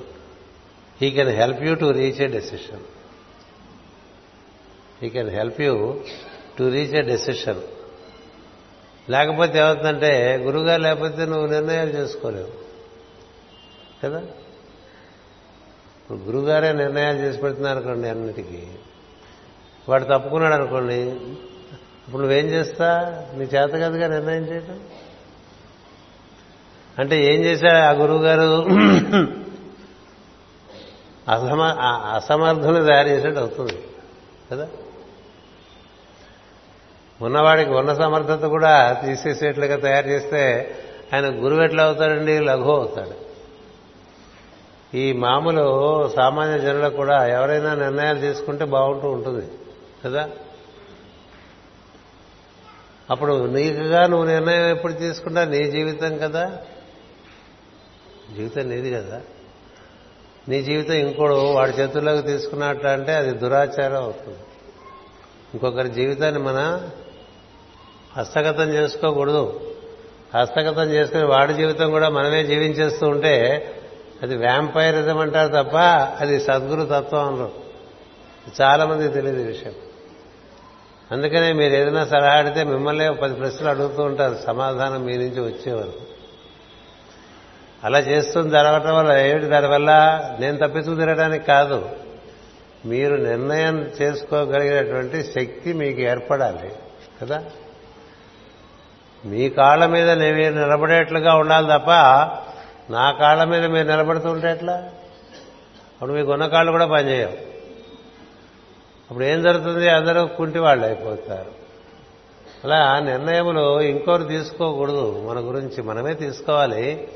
He 1.01 1.11
can 1.11 1.29
help 1.29 1.63
you 1.63 1.75
to 1.75 1.85
reach 1.91 2.21
a 2.21 2.27
decision 2.27 2.79
he 5.03 5.09
can 5.09 5.29
help 5.29 5.61
you 5.61 5.99
to 6.59 6.63
reach 6.63 6.95
a 6.95 7.01
decision 7.01 7.61
లేకపోతే 9.09 9.59
ఏమవుతుందంటే 9.59 10.37
గురువుగారు 10.37 10.81
లేకపోతే 10.81 11.25
నువ్వు 11.25 11.47
నిర్ణయాలు 11.47 11.89
చేసుకోలేవు. 11.89 12.51
కదా? 14.03 14.19
ఇప్పుడు 16.01 16.17
గురువుగారే 16.17 16.73
నిర్ణయాలు 16.73 17.17
చేసి 17.17 17.39
పెడుతున్నారు 17.39 17.77
అనుకోండి 17.77 18.09
అన్నిటికీ. 18.09 18.67
వాడు 19.89 20.03
తప్పుకున్నాడు 20.03 20.53
అనుకోండి 20.53 21.15
ఇప్పుడు 22.07 22.21
నువ్వేం 22.21 22.45
చేస్తా? 22.45 23.21
నీ 23.35 23.43
చేత 23.43 23.69
కదగా 23.69 24.07
నిర్ణయం 24.07 24.43
చేయటం? 24.43 24.79
అంటే 26.99 27.33
ఏం 27.33 27.41
చేశాడు 27.41 27.77
ఆ 27.77 27.91
గురువు 27.91 28.19
గారు 28.19 28.65
అసమ 31.31 31.61
అసమర్థులు 32.15 32.85
తయారు 32.85 33.07
చేసేట్టు 33.07 33.39
అవుతుంది 33.39 33.83
కదా? 34.51 34.67
ఉన్నవాడికి 37.21 37.69
ఉన్న 37.69 37.93
సమర్థత 37.93 38.45
కూడా 38.45 39.01
తీసేసేట్లుగా 39.05 39.75
తయారు 39.75 40.07
చేస్తే 40.07 40.75
ఆయన 41.13 41.43
గురువు 41.43 41.61
ఎట్లా 41.61 41.83
అవుతాడండి? 41.83 42.39
లఘు 42.39 42.71
అవుతాడు. 42.71 43.25
ఈ 44.97 45.13
మామూలు 45.13 46.07
సామాన్య 46.15 46.59
జనులకు 46.59 46.95
కూడా 46.95 47.25
ఎవరైనా 47.25 47.75
నిర్ణయాలు 47.75 48.19
తీసుకుంటే 48.19 48.65
బాగుంటూ 48.65 49.09
ఉంటుంది 49.11 49.47
కదా? 50.05 50.29
అప్పుడు 53.11 53.45
నీకుగా 53.45 54.07
నువ్వు 54.07 54.25
నిర్ణయం 54.25 54.69
ఎప్పుడు 54.69 54.93
తీసుకుంటా? 54.93 55.45
నీ 55.45 55.71
జీవితం 55.71 56.17
కదా? 56.17 56.57
జీవితం 58.37 58.69
నీది 58.69 58.91
కదా. 58.91 59.21
నీ 60.49 60.61
జీవితం 60.61 60.93
ఇంకోడు 60.93 61.33
వాడి 61.33 61.71
చేతుల్లోకి 61.71 62.21
తీసుకున్నట్టు 62.21 62.87
అంటే 62.87 63.15
అది 63.15 63.31
దురాచారం 63.31 63.95
అవుతుంది. 63.95 64.37
ఇంకొకరి 65.53 65.89
జీవితాన్ని 65.89 66.41
మన 66.41 66.89
హస్తగతం 68.17 68.69
చేసుకోకూడదు. 68.69 69.73
హస్తగతం 70.37 70.83
చేసుకుని 70.83 71.25
వాడి 71.25 71.53
జీవితం 71.53 71.89
కూడా 71.89 72.09
మనమే 72.09 72.43
జీవించేస్తూ 72.43 73.07
ఉంటే 73.07 73.71
అది 74.23 74.37
వ్యాంపైరిజం 74.37 75.17
అంటారు 75.17 75.63
తప్ప 75.63 75.77
అది 76.19 76.39
సద్గురు 76.39 76.81
తత్వం 76.81 77.27
అనరు. 77.27 77.51
చాలా 78.61 78.85
మందికి 78.85 79.13
తెలియదు 79.13 79.41
విషయం. 79.41 79.73
అందుకనే 81.11 81.53
మీరు 81.53 81.73
ఏదైనా 81.73 82.05
సలహా 82.05 82.37
అడిగితే 82.37 82.63
మిమ్మల్నే 82.63 83.09
పది 83.09 83.33
ప్రశ్నలు 83.33 83.69
అడుగుతూ 83.69 84.03
ఉంటారు. 84.03 84.39
సమాధానం 84.47 85.05
మీ 85.05 85.17
నుంచి 85.17 85.41
వచ్చేవారు 85.41 85.93
అలా 87.83 87.99
చేస్తుంది 87.99 88.49
జరగటం 88.49 88.97
వల్ల 88.97 89.11
ఏమిటి? 89.11 89.45
దానివల్ల 89.45 89.91
నేను 90.39 90.57
తప్పించుకు 90.57 90.95
తిరగడానికి 90.95 91.45
కాదు. 91.45 91.89
మీరు 92.85 93.15
నిర్ణయం 93.15 93.91
చేసుకోగలిగినటువంటి 94.01 95.23
శక్తి 95.23 95.73
మీకు 95.73 96.01
ఏర్పడాలి. 96.01 96.71
కదా? 97.21 97.43
మీ 99.25 99.49
కాళ్ళ 99.49 99.85
మీద 99.85 100.11
మీరు 100.11 100.53
నిలబడేట్లుగా 100.53 101.35
ఉండాలి 101.35 101.67
తప్ప 101.67 101.91
నా 102.89 103.11
కాళ్ళ 103.11 103.43
మీద 103.43 103.65
మీరు 103.65 103.87
నిలబడుతుంటే 103.87 104.51
ఎట్లా? 104.51 104.73
అప్పుడు 104.73 106.13
మీకు 106.13 106.31
ఉన్న 106.31 106.47
కాళ్ళు 106.47 106.71
కూడా 106.71 106.85
పనిచేయవు. 106.85 107.54
అప్పుడు 109.09 109.25
ఏం 109.25 109.41
జరుగుతుంది? 109.41 109.89
అందరూ 109.89 110.25
కుంటి 110.25 110.59
వాళ్ళు 110.59 110.85
అయిపోతారు 110.85 111.51
అలా 112.63 112.99
నిర్ణయములు 112.99 113.81
ఇంకోరు 113.81 114.23
తీసుకోకూడదు 114.23 115.25
మన 115.29 115.39
గురించి. 115.39 115.83
మనమే 115.83 116.13
తీసుకోవాలి. 116.13 117.07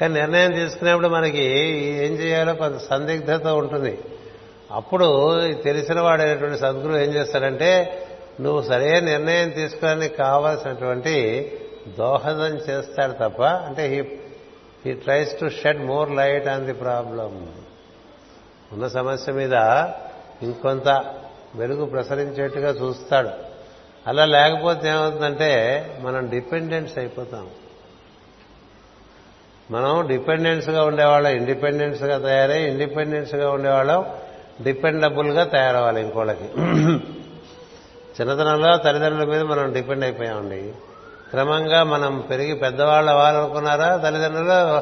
కానీ 0.00 0.14
నిర్ణయం 0.14 0.52
తీసుకునేప్పుడు 0.52 1.08
మనకి 1.08 1.42
ఏం 2.04 2.12
చేయాలో 2.12 2.54
కొంత 2.54 2.76
సందిగ్ధత 2.76 3.46
ఉంటుంది. 3.46 3.98
అప్పుడు 4.70 5.08
తెలిసిన 5.52 6.00
వాడైనటువంటి 6.00 6.58
సద్గురు 6.58 6.96
ఏం 6.96 7.10
చేస్తాడంటే 7.10 8.02
నువ్వు 8.40 8.62
సరైన 8.62 9.04
నిర్ణయం 9.04 9.48
తీసుకోవడానికి 9.48 10.16
కావాల్సినటువంటి 10.16 11.16
దోహదం 11.98 12.56
చేస్తాడు 12.56 13.12
తప్ప 13.12 13.42
అంటే 13.42 13.86
he 13.86 14.02
he 14.86 14.92
tries 14.92 15.40
to 15.40 15.48
shed 15.48 15.86
more 15.86 16.10
light 16.10 16.48
on 16.48 16.66
the 16.66 16.72
problem 16.72 17.52
ఉన్న 18.72 18.88
సమస్య 18.88 19.32
మీద 19.32 19.52
ఇంకొంత 20.42 20.88
వెలుగు 21.56 21.84
ప్రసరించేట్టుగా 21.84 22.70
చూస్తాడు. 22.70 23.30
అలా 24.06 24.24
లేకపోతే 24.24 24.88
ఏమవుతుందంటే 24.88 25.50
మనం 26.02 26.28
డిపెండెన్స్ 26.28 26.98
అయిపోతాం. 26.98 27.46
మనం 29.70 30.06
డిపెండెన్స్గా 30.06 30.84
ఉండేవాళ్ళం 30.84 31.32
ఇండిపెండెన్స్గా 31.32 32.18
తయారై 32.18 32.62
ఇండిపెండెన్స్గా 32.62 33.50
ఉండేవాళ్ళం 33.50 34.04
డిపెండబుల్గా 34.62 35.44
తయారవ్వాలి 35.44 36.00
ఇంకోళ్ళకి. 36.00 36.44
చిన్నతనంలో 38.20 38.76
తల్లిదండ్రుల 38.76 39.28
మీద 39.28 39.42
మనం 39.42 39.72
డిపెండ్ 39.72 40.04
అయిపోయామండి. 40.04 40.72
క్రమంగా 41.30 41.84
మనం 41.84 42.20
పెరిగి 42.20 42.54
పెద్దవాళ్ళు 42.54 43.10
అవ్వాలనుకున్నారా 43.10 43.96
తల్లిదండ్రులు? 43.96 44.76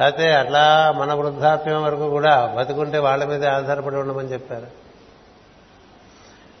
లేకపోతే 0.00 0.32
అట్లా 0.32 0.94
మన 0.96 1.12
వృద్ధాప్యం 1.12 1.84
వరకు 1.84 2.10
కూడా 2.10 2.54
బతుకుంటే 2.58 2.98
వాళ్ళ 2.98 3.24
మీద 3.24 3.46
ఆధారపడి 3.46 3.96
ఉండమని 3.96 4.32
చెప్పారు? 4.32 4.87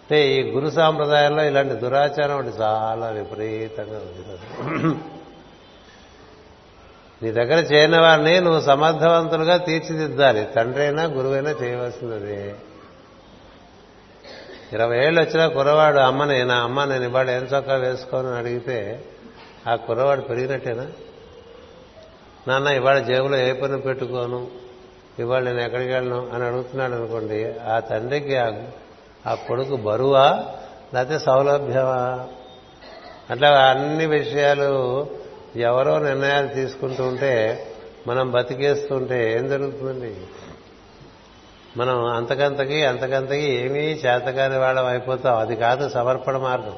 అంటే 0.08 0.32
ఈ 0.32 0.50
గురు 0.50 0.70
సాంప్రదాయంలో 0.70 1.44
ఇలాంటి 1.44 1.74
దురాచారం 1.74 2.34
ఒకటి 2.34 2.48
చాలా 2.48 3.08
విపరీతంగా 3.08 3.98
ఉంది. 3.98 5.00
నీ 7.22 7.32
దగ్గర 7.32 7.58
చేయని 7.58 8.00
వారిని 8.00 8.40
నువ్వు 8.40 8.60
సమర్థవంతులుగా 8.60 9.56
తీర్చిదిద్దాలి. 9.56 10.44
తండ్రి 10.56 10.82
అయినా 10.82 11.04
గురువైనా 11.04 11.50
చేయవలసినది. 11.50 12.54
ఇరవై 14.72 15.06
ఏళ్ళు 15.06 15.20
వచ్చిన 15.20 15.46
కుర్రవాడు 15.46 15.98
అమ్మని 15.98 16.44
నా 16.44 16.54
అమ్మ 16.54 16.84
నేను 16.84 17.04
ఇవాళ 17.04 17.30
ఏం 17.30 17.42
చొక్కా 17.42 17.74
వేసుకోనని 17.74 18.36
అడిగితే 18.36 19.04
ఆ 19.68 19.76
కుర్రవాడు 19.76 20.20
పెరిగినట్టేనా? 20.20 20.86
నాన్న 22.48 22.66
ఇవాళ 22.66 22.98
జేబులో 22.98 23.36
ఏ 23.36 23.52
పని 23.52 23.80
పెట్టుకోను? 23.80 24.48
ఇవాళ 25.18 25.42
నేను 25.42 25.60
ఎక్కడికి 25.60 25.92
వెళ్ళను? 25.92 26.30
అని 26.34 26.44
అడుగుతున్నాడు 26.44 26.92
అనుకోండి. 26.92 27.52
ఆ 27.66 27.80
తండ్రికి 27.80 28.36
ఆ 29.26 29.34
కొడుకు 29.34 29.76
బరువా? 29.76 30.46
లేకపోతే 30.94 31.18
సౌలభ్యమా? 31.18 32.28
అట్లా 33.30 33.62
అన్ని 33.62 34.06
విషయాలు 34.06 35.06
ఎవరో 35.56 35.98
నిర్ణయాలు 35.98 36.48
తీసుకుంటూ 36.48 37.04
ఉంటే 37.04 37.66
మనం 38.06 38.30
బతికేస్తుంటే 38.30 39.32
ఏం 39.32 39.48
జరుగుతుందండి? 39.48 40.16
మనం 41.76 42.04
అంతకంతకి 42.04 42.84
అంతకంతకి 42.84 43.50
ఏమీ 43.50 43.80
చేతకాని 43.80 44.58
వాళ్ళం 44.58 44.86
అయిపోతాం. 44.86 45.38
అది 45.38 45.56
కాదు 45.56 45.88
సమర్పణ 45.88 46.36
మార్గం. 46.36 46.76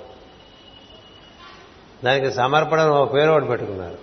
దానికి 2.04 2.32
సమర్పణ 2.32 2.88
ఓ 2.88 3.04
పేరు 3.04 3.30
ఒకటి 3.30 3.46
పెట్టుకున్నారు. 3.46 3.98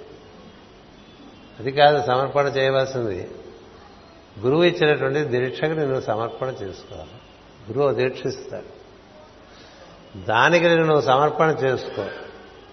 అది 1.60 1.72
కాదు 1.72 2.08
సమర్పణ 2.08 2.46
చేయవలసింది. 2.46 3.32
గురువు 4.40 4.64
ఇచ్చినటువంటి 4.64 5.24
దీక్షకు 5.24 5.72
నేను 5.72 6.02
సమర్పణ 6.02 6.48
చేసుకోవాలి. 6.48 7.17
గురువు 7.70 7.94
దీక్షిస్తాడు. 7.94 8.78
దానికి 10.26 10.66
నేను 10.66 10.84
నువ్వు 10.84 11.02
సమర్పణ 11.02 11.50
చేసుకో. 11.50 12.06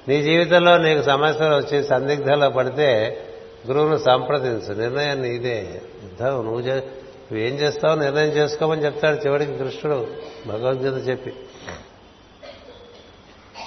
నీ 0.08 0.22
జీవితంలో 0.22 0.78
నీకు 0.78 1.02
సమస్యలు 1.02 1.54
వచ్చి 1.54 1.84
సందిగ్ధంలో 1.84 2.50
పడితే 2.50 3.20
గురువును 3.66 3.96
సంప్రదించు. 3.96 4.74
నిర్ణయం 4.74 5.22
నీదే. 5.22 5.82
యుద్ధం 6.02 6.28
నువ్వు 6.28 6.60
చే- 6.60 6.80
నువ్వేం 6.80 7.54
చేస్తావు 7.54 7.98
నిర్ణయం 7.98 8.28
చేసుకోమని 8.28 8.84
చెప్తాడు 8.84 9.16
చివరికి 9.16 9.58
కృష్ణుడు 9.58 10.06
భగవద్గీత 10.46 11.08
చెప్పి. 11.08 11.30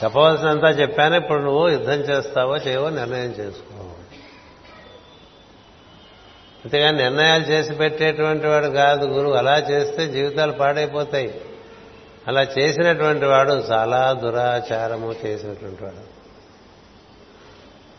చెప్పవలసినంతా 0.04 0.70
చెప్పాను. 0.70 1.16
ఇప్పుడు 1.16 1.40
నువ్వు 1.40 1.70
యుద్ధం 1.70 1.94
చేస్తావో 1.94 2.58
చేయవో 2.58 2.90
నిర్ణయం 2.90 3.30
చేసుకో. 3.30 3.87
అంతేగాని 6.68 6.98
నిర్ణయాలు 6.98 7.44
చేసి 7.44 7.74
పెట్టేటువంటి 7.74 8.48
వాడు 8.48 8.68
కాదు 8.68 9.06
గురువు. 9.06 9.34
అలా 9.34 9.58
చేస్తే 9.58 10.08
జీవితాలు 10.08 10.52
పాడైపోతాయి. 10.52 11.42
అలా 12.28 12.42
చేసినటువంటి 12.42 13.26
వాడు 13.26 13.52
చాలా 13.52 14.14
దురాచారము 14.14 15.16
చేసినటువంటి 15.26 15.84
వాడు. 15.84 16.18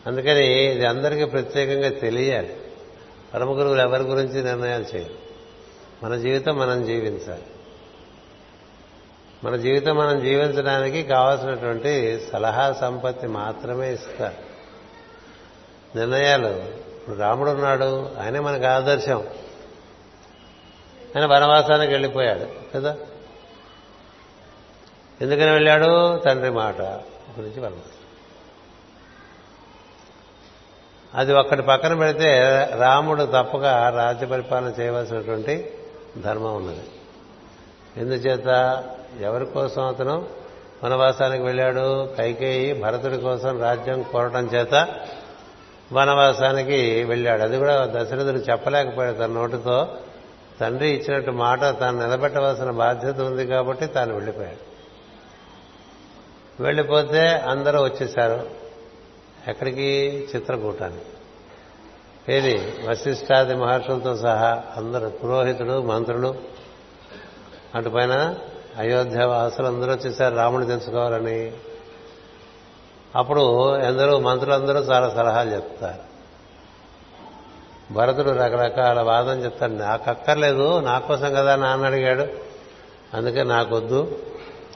అందుకని 0.09 0.71
ఇది 0.71 0.85
అందరికీ 0.85 1.25
ప్రత్యేకంగా 1.25 1.89
తెలియాలి. 1.89 2.57
పరమ 3.33 3.59
గురువులు 3.59 3.81
ఎవరి 3.81 4.03
గురించి 4.03 4.43
నిర్ణయాలు 4.43 4.85
చేయరు? 4.95 5.13
మన 6.05 6.15
జీవితం 6.15 6.57
మనం 6.57 6.85
జీవించాలి. 6.85 7.43
మన 9.43 9.55
జీవితం 9.55 9.95
మనం 9.95 10.23
జీవించడానికి 10.23 11.03
కావాల్సినటువంటి 11.03 12.19
సలహా 12.33 12.73
సంపత్తి 12.73 13.27
మాత్రమే 13.27 13.93
ఇస్తారు. 13.93 14.35
నిర్ణయాలు 15.97 16.88
ఇప్పుడు 17.09 17.23
రాముడు 17.23 17.51
ఉన్నాడు 17.51 18.09
ఆయనే 18.21 18.39
మనకు 18.39 18.65
ఆదర్శం. 18.65 19.27
ఆయన 21.15 21.25
వనవాసానికి 21.25 21.91
వెళ్ళిపోయాడు 21.91 22.47
కదా? 22.75 22.97
ఎందుకని 25.21 25.51
వెళ్ళాడు? 25.51 26.17
తండ్రి 26.17 26.49
మాట 26.51 26.81
గురించి 26.81 27.59
వనవాసం 27.59 27.99
అది 31.15 31.33
ఒక్కటి 31.33 31.61
పక్కన 31.61 31.97
పెడితే 31.97 32.39
రాముడు 32.79 33.23
తప్పక 33.23 33.63
రాజ్య 33.95 34.25
పరిపాలన 34.25 34.73
చేయవలసినటువంటి 34.81 35.73
ధర్మం 36.17 36.55
ఉన్నది. 36.55 36.83
ఎందుచేత? 37.97 38.47
ఎవరి 39.21 39.45
కోసం 39.45 39.87
అతను 39.87 40.25
వనవాసానికి 40.83 41.43
వెళ్ళాడు? 41.43 42.13
కైకేయి 42.17 42.73
భరతుడి 42.73 43.17
కోసం 43.17 43.61
రాజ్యం 43.61 44.01
కోరటం 44.01 44.45
చేత 44.45 44.87
వనవాసానికి 45.93 47.03
వెళ్ళాడు. 47.03 47.41
అది 47.41 47.57
కూడా 47.57 47.85
దశరథుడు 47.85 48.37
చెప్పలేకపోయాడు 48.37 49.17
తన 49.17 49.25
నోటితో. 49.25 49.97
తండ్రి 50.59 50.89
ఇచ్చినట్టు 50.89 51.31
మాట 51.31 51.61
తాను 51.61 52.05
నిలబెట్టవలసిన 52.05 52.71
బాధ్యత 52.71 53.19
ఉంది 53.19 53.47
కాబట్టి 53.47 53.85
తాను 53.85 54.13
వెళ్ళిపోయాడు. 54.13 54.69
వెళ్ళిపోతే 56.63 57.27
అందరూ 57.29 57.83
వచ్చేశారు. 57.83 58.49
ఎక్కడికి? 59.47 60.27
చిత్రకూటానికి. 60.35 61.05
ఏది? 62.33 62.73
వశిష్ఠాది 62.89 63.55
మహర్షులతో 63.55 64.17
సహా 64.17 64.63
అందరూ 64.77 65.09
పురోహితుడు 65.09 65.81
మంత్రులు. 65.81 66.35
అటుపైన 67.75 68.35
అయోధ్య 68.77 69.23
వాసులు 69.23 69.67
అందరూ 69.67 69.93
వచ్చేసారు 69.93 70.35
రాముడు 70.35 70.65
తెలుసుకోవాలని. 70.65 71.51
అప్పుడు 73.15 73.75
ఎందరో 73.77 74.19
మంత్రులందరూ 74.19 74.79
చాలా 74.79 75.09
సలహాలు 75.09 75.49
చెప్తారు. 75.49 76.09
భరతుడు 77.93 78.29
రకరకాల 78.29 79.01
వాదన 79.01 79.43
చెప్తాడు 79.43 79.71
నాకు 79.71 80.09
అక్కర్లేదు 80.09 80.79
నా 80.79 80.99
కోసం 80.99 81.33
కదా 81.33 81.55
నాన్న 81.55 81.85
అడిగాడు 81.85 82.27
అందుకే 83.13 83.43
నాకొద్దు 83.43 84.19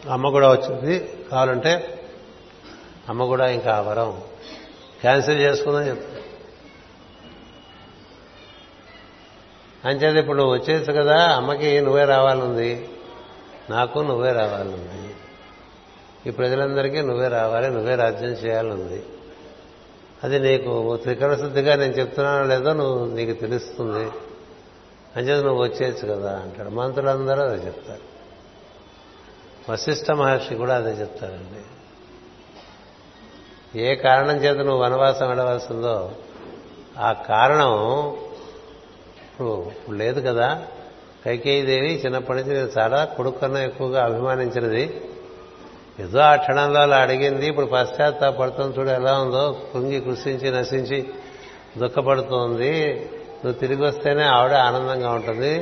అమ్మ 0.10 0.30
కూడా 0.30 0.52
వచ్చింది 0.52 1.10
కావాలంటే 1.32 2.00
అమ్మ 3.10 3.26
కూడా 3.26 3.48
ఇంకా 3.48 3.80
వరం 3.80 4.22
క్యాన్సిల్ 5.02 5.40
చేసుకుందని 5.40 5.90
చెప్తాడు. 5.90 6.24
అంచేది 9.88 10.20
ఇప్పుడు 10.20 10.38
నువ్వు 10.38 10.54
వచ్చేసి 10.54 10.92
కదా 10.94 11.24
అమ్మకి 11.24 11.82
నువ్వే 11.82 12.06
రావాలనుంది 12.06 12.90
నాకు 13.70 14.00
నువ్వే 14.00 14.32
రావాలనుంది. 14.32 15.13
ఈ 16.28 16.32
ప్రజలందరికీ 16.32 17.02
నువ్వే 17.02 17.28
రావాలి 17.28 17.70
నువ్వే 17.70 17.96
రాజ్యం 17.96 18.30
చేయాలనుంది. 18.30 19.04
అది 20.24 20.40
నీకు 20.40 20.98
త్రికరణ 20.98 21.36
శుద్ధిగా 21.36 21.76
నేను 21.76 21.94
చెప్తున్నానో 21.94 22.44
లేదో 22.44 22.74
నువ్వు 22.74 23.16
నీకు 23.16 23.40
తెలుస్తుంది. 23.40 24.12
అంచేది 25.16 25.44
నువ్వు 25.44 25.64
వచ్చేయచ్చు 25.64 26.14
కదా 26.14 26.40
అంటాడు. 26.40 26.70
మంత్రులందరూ 26.70 27.42
అదే 27.42 27.66
చెప్తారు. 27.66 28.14
వశిష్ఠ 29.72 30.12
మహర్షి 30.12 30.56
కూడా 30.56 30.76
అదే 30.76 30.90
చెప్తారండి. 30.90 31.62
ఏ 33.80 33.96
కారణం 33.96 34.36
చేత 34.36 34.58
నువ్వు 34.58 34.84
వనవాసం 34.84 35.28
వెళ్ళవలసిందో 35.28 36.12
ఆ 36.98 37.12
కారణం 37.12 37.74
ఇప్పుడు 39.22 39.66
ఇప్పుడు 39.66 39.98
లేదు 39.98 40.22
కదా. 40.22 40.66
కైకేయీదేవి 41.26 42.02
చిన్నప్పటి 42.06 42.40
నుంచి 42.40 42.54
నేను 42.54 42.70
చాలా 42.78 43.06
కొడుకు 43.06 43.40
కన్నా 43.40 43.60
ఎక్కువగా 43.60 44.06
అభిమానించినది. 44.06 45.02
ఏదో 46.00 46.20
ఆ 46.20 46.36
క్షణంలో 46.36 46.80
అలా 46.80 46.98
అడిగింది 46.98 47.48
ఇప్పుడు 47.48 47.66
పశ్చాత్తాపడుతుంది 47.66 48.80
చూడు 48.80 48.90
ఎలా 48.90 49.20
ఉందో 49.20 49.62
కృంగి 49.74 50.00
కృషించి 50.02 50.52
నశించి 50.52 51.08
దుఃఖపడుతోంది. 51.78 52.96
నువ్వు 53.46 53.60
తిరిగి 53.60 53.82
వస్తేనే 53.82 54.24
ఆవిడ 54.24 54.54
ఆనందంగా 54.54 55.12
ఉంటుంది. 55.12 55.60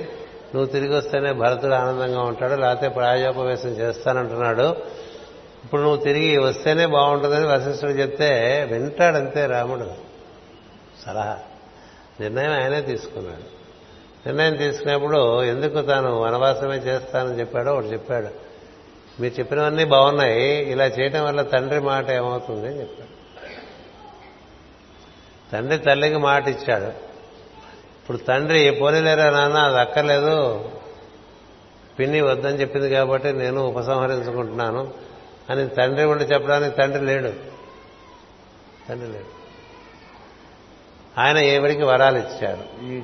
నువ్వు 0.56 0.66
తిరిగి 0.66 0.96
వస్తేనే 0.96 1.32
భరతుడు 1.32 1.74
ఆనందంగా 1.74 2.22
ఉంటాడు. 2.22 2.56
లేకపోతే 2.56 2.88
ప్రాయోపవేశం 2.88 3.70
చేస్తానంటున్నాడు. 3.70 4.76
ఇప్పుడు 5.64 5.82
నువ్వు 5.82 5.98
తిరిగి 5.98 6.38
వస్తేనే 6.38 6.86
బాగుంటుందని 6.86 7.46
వశిష్ఠుడు 7.46 7.92
చెప్తే 7.92 8.68
వింటాడంతే 8.72 9.46
రాముడు. 9.46 9.88
సలహా. 11.06 11.40
నిర్ణయం 12.20 12.52
ఆయనే 12.52 12.82
తీసుకున్నాడు. 12.82 13.62
నిర్ణయం 14.28 14.56
తీసుకున్నప్పుడు 14.56 15.44
ఎందుకు 15.44 15.82
తాను 15.82 16.20
వనవాసమే 16.20 16.76
చేస్తానని 16.76 17.40
చెప్పాడో 17.40 17.74
ఒకటి 17.74 17.88
చెప్పాడు. 17.88 18.51
మీరు 19.22 19.34
చెప్పినవన్నీ 19.34 19.86
బాగున్నాయి. 19.86 20.44
ఇలా 20.72 20.86
చేయటం 20.86 21.26
వల్ల 21.26 21.42
తండ్రి 21.42 21.80
మాట 21.80 22.10
ఏమవుతుంది 22.10 22.68
అని 22.68 22.80
చెప్పాడు. 22.80 23.12
తండ్రి 25.52 25.78
తల్లికి 25.78 26.18
మాట 26.18 26.48
ఇచ్చాడు. 26.48 26.88
ఇప్పుడు 28.02 28.18
తండ్రి 28.18 28.72
పోనీలేరా 28.72 29.30
నాన్న 29.30 29.58
అది 29.58 29.80
అక్కర్లేదు. 29.80 30.70
పిన్ని 32.00 32.22
వద్దని 32.22 32.62
చెప్పింది 32.62 32.90
కాబట్టి 32.90 33.34
నేను 33.34 33.68
ఉపసంహరించుకుంటున్నాను 33.68 34.94
అని 35.50 35.68
తండ్రి 35.68 36.06
ఉండి 36.06 36.24
చెప్పడానికి 36.24 36.78
తండ్రి 36.78 37.06
లేడు. 37.06 37.32
తండ్రి 38.90 39.12
లేడు. 39.12 39.42
ఆయన 41.20 41.38
ఏవిడికి 41.38 41.84
వరాలు 41.84 42.18
ఇచ్చాడు 42.18 43.02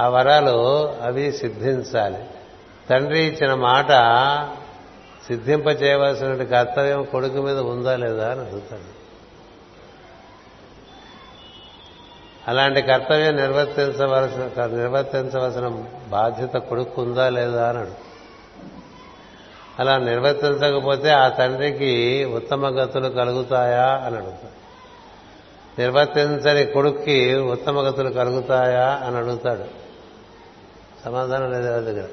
ఆ 0.00 0.08
వరాలు 0.08 0.56
అవి 1.02 1.32
సిద్ధించాలి. 1.32 2.24
తండ్రి 2.90 3.22
ఇచ్చిన 3.22 3.54
మాట 3.54 3.90
సిద్ధింప 5.26 5.66
చేయవలసిన 5.66 6.44
కర్తవ్యం 6.44 7.04
కొడుకు 7.04 7.42
మీద 7.42 7.58
ఉందా 7.58 7.96
లేదా 7.96 8.30
అని 8.30 8.40
అడుగుతాడు. 8.40 9.02
అలాంటి 12.48 12.82
కర్తవ్యం 12.82 13.36
నిర్వర్తించవలసిన 13.36 14.66
నిర్వర్తించవలసిన 14.66 15.84
బాధ్యత 16.08 16.52
కొడుకు 16.52 17.02
ఉందా 17.02 17.28
లేదా 17.28 17.68
అని 17.68 17.90
అలా 19.78 19.98
నిర్వర్తించకపోతే 19.98 21.10
ఆ 21.10 21.28
తండ్రికి 21.28 22.24
ఉత్తమ 22.24 22.68
గతులు 22.68 23.08
కలుగుతాయా 23.08 23.86
అని 23.86 24.16
అడుగుతాడు. 24.16 24.62
నిర్వర్తించని 25.80 26.72
కొడుక్కి 26.72 27.34
ఉత్తమ 27.34 27.80
గతులు 27.80 28.10
కలుగుతాయా 28.10 28.88
అని 28.88 29.16
అడుగుతాడు. 29.16 29.64
సమాధానం 31.04 31.52
లేదు 31.52 31.66
ఎవరి 31.66 31.84
దగ్గర. 31.84 32.08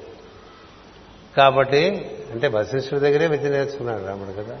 కాబట్టి 1.36 2.10
అంటే 2.30 2.48
వశిష్ఠుడి 2.48 3.00
దగ్గరే 3.00 3.26
విద్య 3.26 3.48
నేర్చుకున్నాడు 3.48 4.04
రాముడు 4.04 4.44
కదా. 4.44 4.58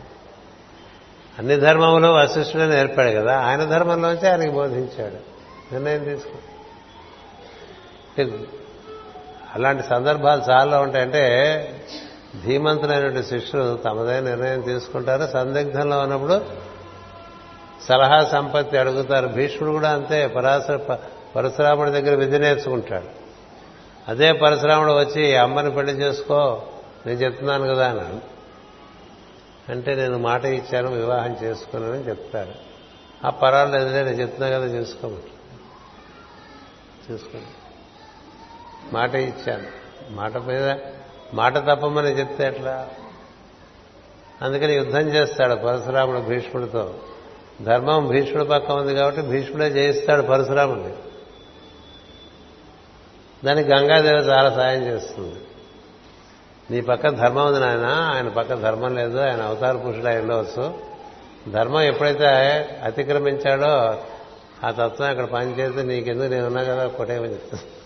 అన్ని 1.38 1.56
ధర్మంలో 1.56 2.12
వశిష్ఠుడే 2.12 2.66
నేర్పాడు 2.66 3.10
కదా. 3.10 3.38
ఆయన 3.38 3.64
ధర్మంలోంచి 3.64 4.28
ఆయనకి 4.28 4.50
బోధించాడు. 4.50 5.14
నిర్ణయం 5.72 6.04
తీసుకో. 6.04 6.38
అలాంటి 9.54 9.82
సందర్భాలు 9.90 10.42
చాలా 10.52 10.80
ఉంటాయంటే 10.80 11.22
ధీమంతులైనటువంటి 12.46 13.22
శిష్యులు 13.22 13.76
తమదైన 13.76 14.24
నిర్ణయం 14.24 14.60
తీసుకుంటారు. 14.60 15.32
సందిగ్ధంలో 15.32 15.98
ఉన్నప్పుడు 15.98 16.44
సలహా 17.88 18.24
సంపత్తి 18.24 18.78
అడుగుతారు. 18.78 19.26
భీష్ముడు 19.26 19.72
కూడా 19.72 19.90
అంతే. 19.90 20.26
పరాశర 20.26 20.96
పరశురాముడి 21.36 21.90
దగ్గర 21.90 22.14
విధి 22.14 22.38
నేర్చుకుంటాడు. 22.38 23.04
అదే 24.08 24.32
పరశురాముడు 24.32 24.92
వచ్చి 24.92 25.36
అమ్మని 25.36 25.70
పెళ్ళి 25.70 25.92
చేసుకో. 25.92 26.62
నేను 27.06 27.18
చెప్తున్నాను 27.18 27.74
కదా 27.74 27.88
అన్నాడు 27.88 28.40
అంటే 29.72 29.94
నేను 29.94 30.18
మాట 30.18 30.44
ఇచ్చాను 30.44 30.90
వివాహం 30.90 31.36
చేసుకున్నానని 31.42 32.08
చెప్తాడు 32.08 32.70
ఆ 33.26 33.30
పర్వాలేదులే 33.30 34.02
నేను 34.02 34.16
చెప్తున్నా 34.16 34.48
కదా 34.48 34.66
చేసుకోమని. 34.66 35.30
చూసుకోండి. 37.12 37.46
మాట 38.92 39.14
ఇచ్చాను. 39.14 39.66
మాట 40.10 40.36
మీద 40.36 40.76
మాట 41.34 41.56
తప్పమని 41.56 42.08
చెప్తే 42.08 42.46
ఎట్లా? 42.46 42.88
అందుకని 44.42 44.74
యుద్ధం 44.74 45.00
చేస్తాడు 45.00 45.54
పరశురాముడు 45.54 46.18
భీష్ముడితో. 46.18 46.94
ధర్మం 47.62 48.08
భీష్ముడి 48.08 48.44
పక్క 48.44 48.70
ఉంది 48.70 48.94
కాబట్టి 48.94 49.22
భీష్ముడే 49.22 49.70
జయిస్తాడు 49.70 50.22
పరశురాముడిని. 50.22 50.94
దానికి 53.44 53.68
గంగాదేవి 53.68 54.18
చాలా 54.18 54.54
సాయం 54.54 54.82
చేస్తుంది. 54.82 55.40
నీ 56.70 56.80
పక్క 56.80 57.08
ధర్మం 57.08 57.46
ఉంది 57.46 57.60
నాయన 57.60 57.86
ఆయన 57.86 58.28
పక్క 58.28 58.54
ధర్మం 58.54 58.94
లేదు 58.94 59.18
ఆయన 59.18 59.42
అవతార 59.42 59.76
పురుషుడు 59.76 60.06
ఆయన 60.06 60.20
ఉండవచ్చు 60.20 60.74
ధర్మం 61.52 61.82
ఎప్పుడైతే 61.82 62.26
అతిక్రమించాడో 62.84 64.00
ఆ 64.64 64.70
తత్వం 64.70 65.08
అక్కడ 65.08 65.24
పనిచేస్తే 65.24 65.82
నీకెందుకు 65.82 66.28
నేను 66.28 66.46
ఉన్నా 66.46 66.62
కదా 66.62 66.86
కొట్టేయమని 66.86 67.32
చెప్తాను 67.32 67.80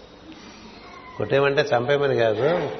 కొట్టేయమంటే 1.19 1.67
చంపేమని 1.77 2.17
కాదు. 2.17 2.71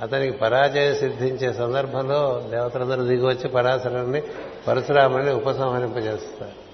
అతనికి 0.00 0.38
పరాజయం 0.38 0.94
సిద్ధించే 0.94 1.52
సందర్భంలో 1.52 2.44
దేవతలందరూ 2.50 3.02
దిగి 3.02 3.26
వచ్చి 3.26 3.48
పరాశరాన్ని 3.48 4.22
పరశురాముని 4.68 5.30
ఉపసంహరింపజేస్తారు. 5.30 6.70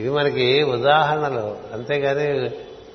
ఇవి 0.00 0.10
మనకి 0.10 0.62
ఉదాహరణలు. 0.62 1.56
అంతేగాని 1.72 2.50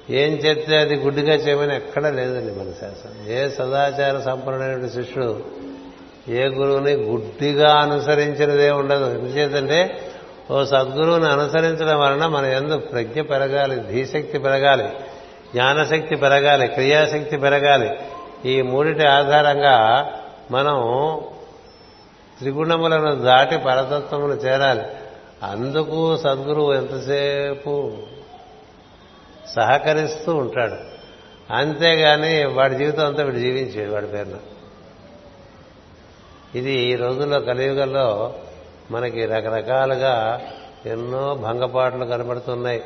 ఏం 0.10 0.32
చెప్తే 0.32 0.78
అది 0.78 0.96
గుడ్డిగా 0.96 1.34
చేయమని 1.34 1.76
ఎక్కడా 1.76 2.10
లేదండి 2.10 2.54
మన 2.54 2.66
శాస్త్రం 2.82 3.30
ఏ 3.30 3.50
సదాచార 3.50 4.22
సంపన్నుడైన 4.22 4.88
శిష్యుడు 4.88 5.42
ఏ 6.28 6.46
గురువుని 6.46 6.92
గుడ్డిగా 6.92 7.74
అనుసరించినదే 7.74 8.72
ఉండదు. 8.72 9.20
ఎందుచేతంటే 9.20 10.12
ఓ 10.52 10.64
సద్గురువుని 10.64 11.26
అనుసరించడం 11.26 12.00
వలన 12.00 12.26
మన 12.26 12.46
ఎందు 12.46 12.78
ప్రజ్ఞ 12.78 13.22
పెరగాలి 13.22 13.76
ధీశక్తి 13.92 14.40
పెరగాలి 14.40 14.84
జ్ఞానశక్తి 15.54 16.16
పెరగాలి 16.16 16.68
క్రియాశక్తి 16.68 17.38
పెరగాలి. 17.38 17.90
ఈ 18.50 18.62
మూడిటి 18.62 19.06
ఆధారంగా 19.08 20.12
మనం 20.52 20.76
త్రిగుణములను 22.40 23.16
దాటి 23.16 23.58
పరతత్వమును 23.58 24.34
చేరాలి. 24.34 24.82
అందుకు 25.44 26.18
సద్గురువు 26.18 26.74
ఎంతసేపు 26.74 27.94
సహకరిస్తూ 29.50 30.36
ఉంటాడు. 30.36 30.76
అంతేగాని 31.54 32.46
వాడి 32.46 32.76
జీవితం 32.76 33.06
అంతా 33.06 33.24
వీడు 33.24 33.36
జీవించాడు 33.36 33.92
వాడి 33.92 34.08
పేరున. 34.08 34.36
ఇది 36.56 36.72
ఈ 36.72 36.96
రోజుల్లో 36.96 37.40
కలియుగంలో 37.40 38.34
మనకి 38.92 39.26
రకరకాలుగా 39.26 40.42
ఎన్నో 40.86 41.36
భంగపాట్లు 41.36 42.06
కనబడుతున్నాయి. 42.06 42.84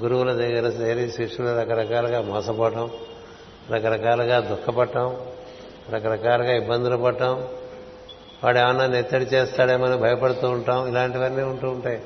గురువుల 0.00 0.32
దగ్గర 0.32 0.64
చేరి 0.66 1.10
శిష్యులు 1.10 1.60
రకరకాలుగా 1.60 2.22
మోసపోవటం 2.22 2.90
రకరకాలుగా 3.70 4.40
దుఃఖపడటం 4.40 5.16
రకరకాలుగా 5.90 6.52
ఇబ్బందులు 6.52 6.96
పడటం 6.96 7.48
వాడు 8.44 8.58
ఏమన్నా 8.58 8.86
నెత్తడి 8.86 9.24
చేస్తాడేమని 9.24 9.96
భయపడుతూ 9.96 10.48
ఉంటాం. 10.48 10.88
ఇలాంటివన్నీ 10.88 11.42
ఉంటూ 11.42 11.68
ఉంటాయి. 11.70 12.02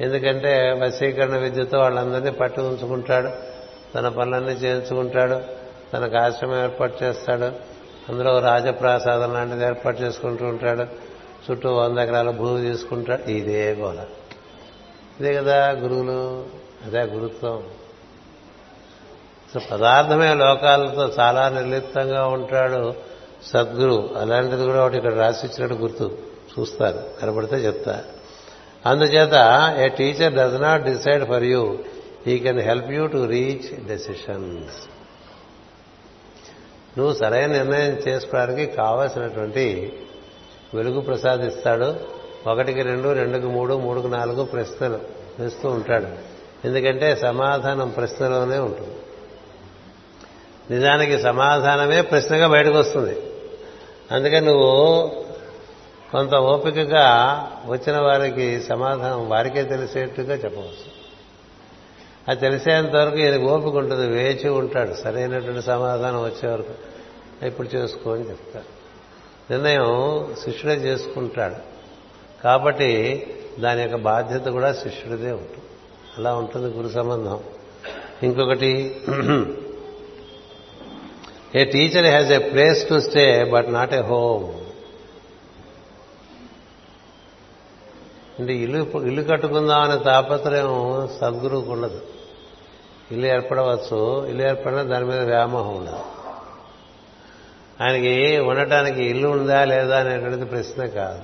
ఎందుకంటే 0.00 0.80
వశీకరణ 0.82 1.36
విద్యతో 1.36 1.78
వాళ్ళందరినీ 1.78 2.30
పట్టు 2.30 2.60
ఉంచుకుంటాడు 2.60 3.30
తన 3.94 4.08
పనులన్నీ 4.08 4.52
చేయించుకుంటాడు. 4.52 5.40
తనకు 5.92 6.16
ఆశ్రమం 6.16 6.62
ఏర్పాటు 6.62 7.04
చేస్తాడు. 7.04 7.76
అందులో 8.08 8.40
రాజప్రాసాదం 8.40 9.32
లాంటిది 9.32 9.64
ఏర్పాటు 9.64 10.02
చేసుకుంటూ 10.02 10.44
ఉంటాడు. 10.44 10.82
చుట్టూ 11.50 11.74
వంద 11.74 11.98
ఎకరాల 11.98 12.30
భూమి 12.30 12.70
తీసుకుంటాడు. 12.70 13.30
ఇదే 13.30 13.72
గోల. 13.72 14.04
ఇదే 15.20 15.34
కదా 15.34 15.70
గురువులు. 15.70 16.46
అదే 16.86 17.02
గురుత్వం. 17.02 17.62
పదార్థమే 19.72 20.34
లోకాలతో 20.34 21.12
చాలా 21.20 21.48
నిర్లిప్తంగా 21.48 22.26
ఉంటాడు 22.26 22.94
సద్గురు. 23.46 24.10
అలాంటిది 24.16 24.64
కూడా 24.64 24.84
ఒకటి 24.84 24.96
ఇక్కడ 24.96 25.14
రాసిచ్చినట్టు 25.14 25.74
గుర్తు. 25.74 26.18
చూస్తారు. 26.58 27.04
కనబడితే 27.22 27.56
చెప్తారు. 27.56 28.15
అందుచేత 28.86 29.34
a 29.78 29.88
teacher 29.88 30.34
does 30.34 30.62
not 30.62 30.84
decide 30.84 31.24
for 31.24 31.44
you 31.44 31.78
he 32.26 32.38
can 32.38 32.60
help 32.60 32.90
you 32.90 33.06
to 33.06 33.26
reach 33.26 33.86
decisions 33.86 34.88
నువ్వు 36.98 37.14
సరైన 37.14 37.46
నిర్ణయం 37.46 37.92
చేసుకోవడానికి 38.08 38.72
కావలసినటువంటి 38.72 39.92
వెలుగు 40.74 41.00
ప్రసాదిస్తాడు. 41.00 42.16
ఒకటికి 42.50 42.82
రెండు 42.82 43.12
రెండుకి 43.12 43.46
మూడు 43.46 43.74
మూడుకు 43.74 44.06
నాలుగు 44.06 44.44
ప్రశ్నలు 44.44 44.98
వేస్తూ 45.38 45.68
ఉంటాడు. 45.68 46.06
ఎందుకంటే 46.66 47.16
సమాధానం 47.16 47.88
ప్రశ్నలోనే 47.88 48.58
ఉంటుంది. 48.58 48.94
నిజానికి 50.74 51.18
సమాధానమే 51.18 52.00
ప్రశ్నగా 52.02 52.48
బయటకు 52.48 52.78
వస్తుంది. 52.78 53.16
అందుకని 54.10 54.46
నువ్వు 54.46 55.10
కొంత 56.12 56.34
ఓపికగా 56.34 57.06
వచ్చిన 57.66 57.98
వారికి 57.98 58.60
సమాధానం 58.60 59.28
వారికే 59.28 59.62
తెలిసేట్టుగా 59.62 60.34
చెప్పవచ్చు. 60.34 60.96
అది 62.28 62.40
తెలిసేంత 62.40 62.96
వరకు 62.96 63.16
ఈయన 63.16 63.42
ఓపిక 63.42 63.74
ఉంటుంది 63.74 64.06
వేచి 64.06 64.48
ఉంటాడు. 64.48 64.94
సరైనటువంటి 64.94 65.62
సమాధానం 65.62 66.22
వచ్చే 66.24 66.48
వరకు 66.48 66.74
ఇప్పుడు 67.46 67.68
చేసుకో 67.68 68.12
అని 68.12 68.28
చెప్తాడు. 68.28 68.76
నిర్ణయం 69.52 69.86
శిష్యుడే 70.44 70.74
చేసుకుంటాడు. 70.74 71.54
కాబట్టి 72.44 73.26
దాని 73.60 73.82
యొక్క 73.82 73.96
బాధ్యత 73.96 74.44
కూడా 74.46 74.72
శిష్యుడిదే 74.72 75.30
ఉంటుంది. 75.30 75.64
అలా 76.18 76.34
ఉంటుంది 76.34 76.76
గురు 76.76 76.88
సంబంధం. 76.88 77.40
ఇంకొకటి 78.22 79.00
a 81.54 81.64
teacher 81.64 82.06
has 82.06 82.32
a 82.32 82.38
place 82.38 82.88
to 82.88 83.00
stay 83.00 83.44
but 83.44 83.72
not 83.72 83.94
a 83.94 84.00
home. 84.00 84.65
అంటే 88.38 88.54
ఇల్లు 88.54 88.78
ఇల్లు 88.78 89.22
కట్టుకుందామనే 89.22 90.04
తాపత్రయం 90.04 91.08
సద్గురువుకు 91.20 91.72
ఉండదు. 91.72 92.00
ఇల్లు 93.12 93.26
ఏర్పడవచ్చు 93.26 94.26
ఇల్లు 94.26 94.42
ఏర్పడినా 94.42 94.82
దాని 94.82 95.04
మీద 95.04 95.20
వ్యామోహం 95.20 95.76
ఉండదు. 95.76 95.98
ఆయనకి 97.80 98.38
ఉండటానికి 98.38 99.04
ఇల్లు 99.04 99.28
ఉందా 99.28 99.64
లేదా 99.64 100.00
అనేటువంటిది 100.00 100.44
ప్రశ్న 100.44 100.86
కాదు. 100.86 101.22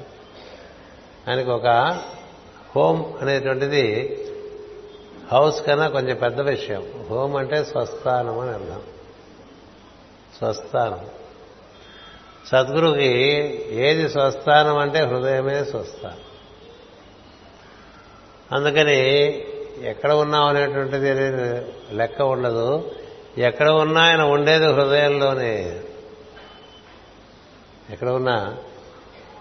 ఆయనకు 1.30 1.50
ఒక 1.50 1.98
హోమ్ 2.76 3.22
అనేటువంటిది 3.22 4.18
హౌస్ 5.32 5.66
కన్నా 5.66 5.88
కొంచెం 5.88 6.16
పెద్ద 6.16 6.40
విషయం. 6.40 6.86
హోమ్ 7.10 7.36
అంటే 7.36 7.64
స్వస్థానం 7.64 8.38
అని 8.38 8.50
అర్థం. 8.50 8.80
స్వస్థానం. 10.38 11.00
సద్గురుకి 12.48 13.06
ఏది 13.70 14.08
స్వస్థానం 14.08 14.76
అంటే 14.76 14.98
హృదయమే 14.98 15.64
స్వస్థానం. 15.64 16.31
అందుకని 18.52 18.98
ఎక్కడ 19.82 20.12
ఉన్నాం 20.12 20.44
అనేటువంటిది 20.44 21.14
లెక్క 21.96 22.22
ఉండదు. 22.22 22.90
ఎక్కడ 23.38 23.68
ఉన్నా 23.68 24.00
ఆయన 24.00 24.22
ఉండేది 24.22 24.66
హృదయంలోనే. 24.66 25.80
ఎక్కడ 27.90 28.08
ఉన్నా 28.08 28.56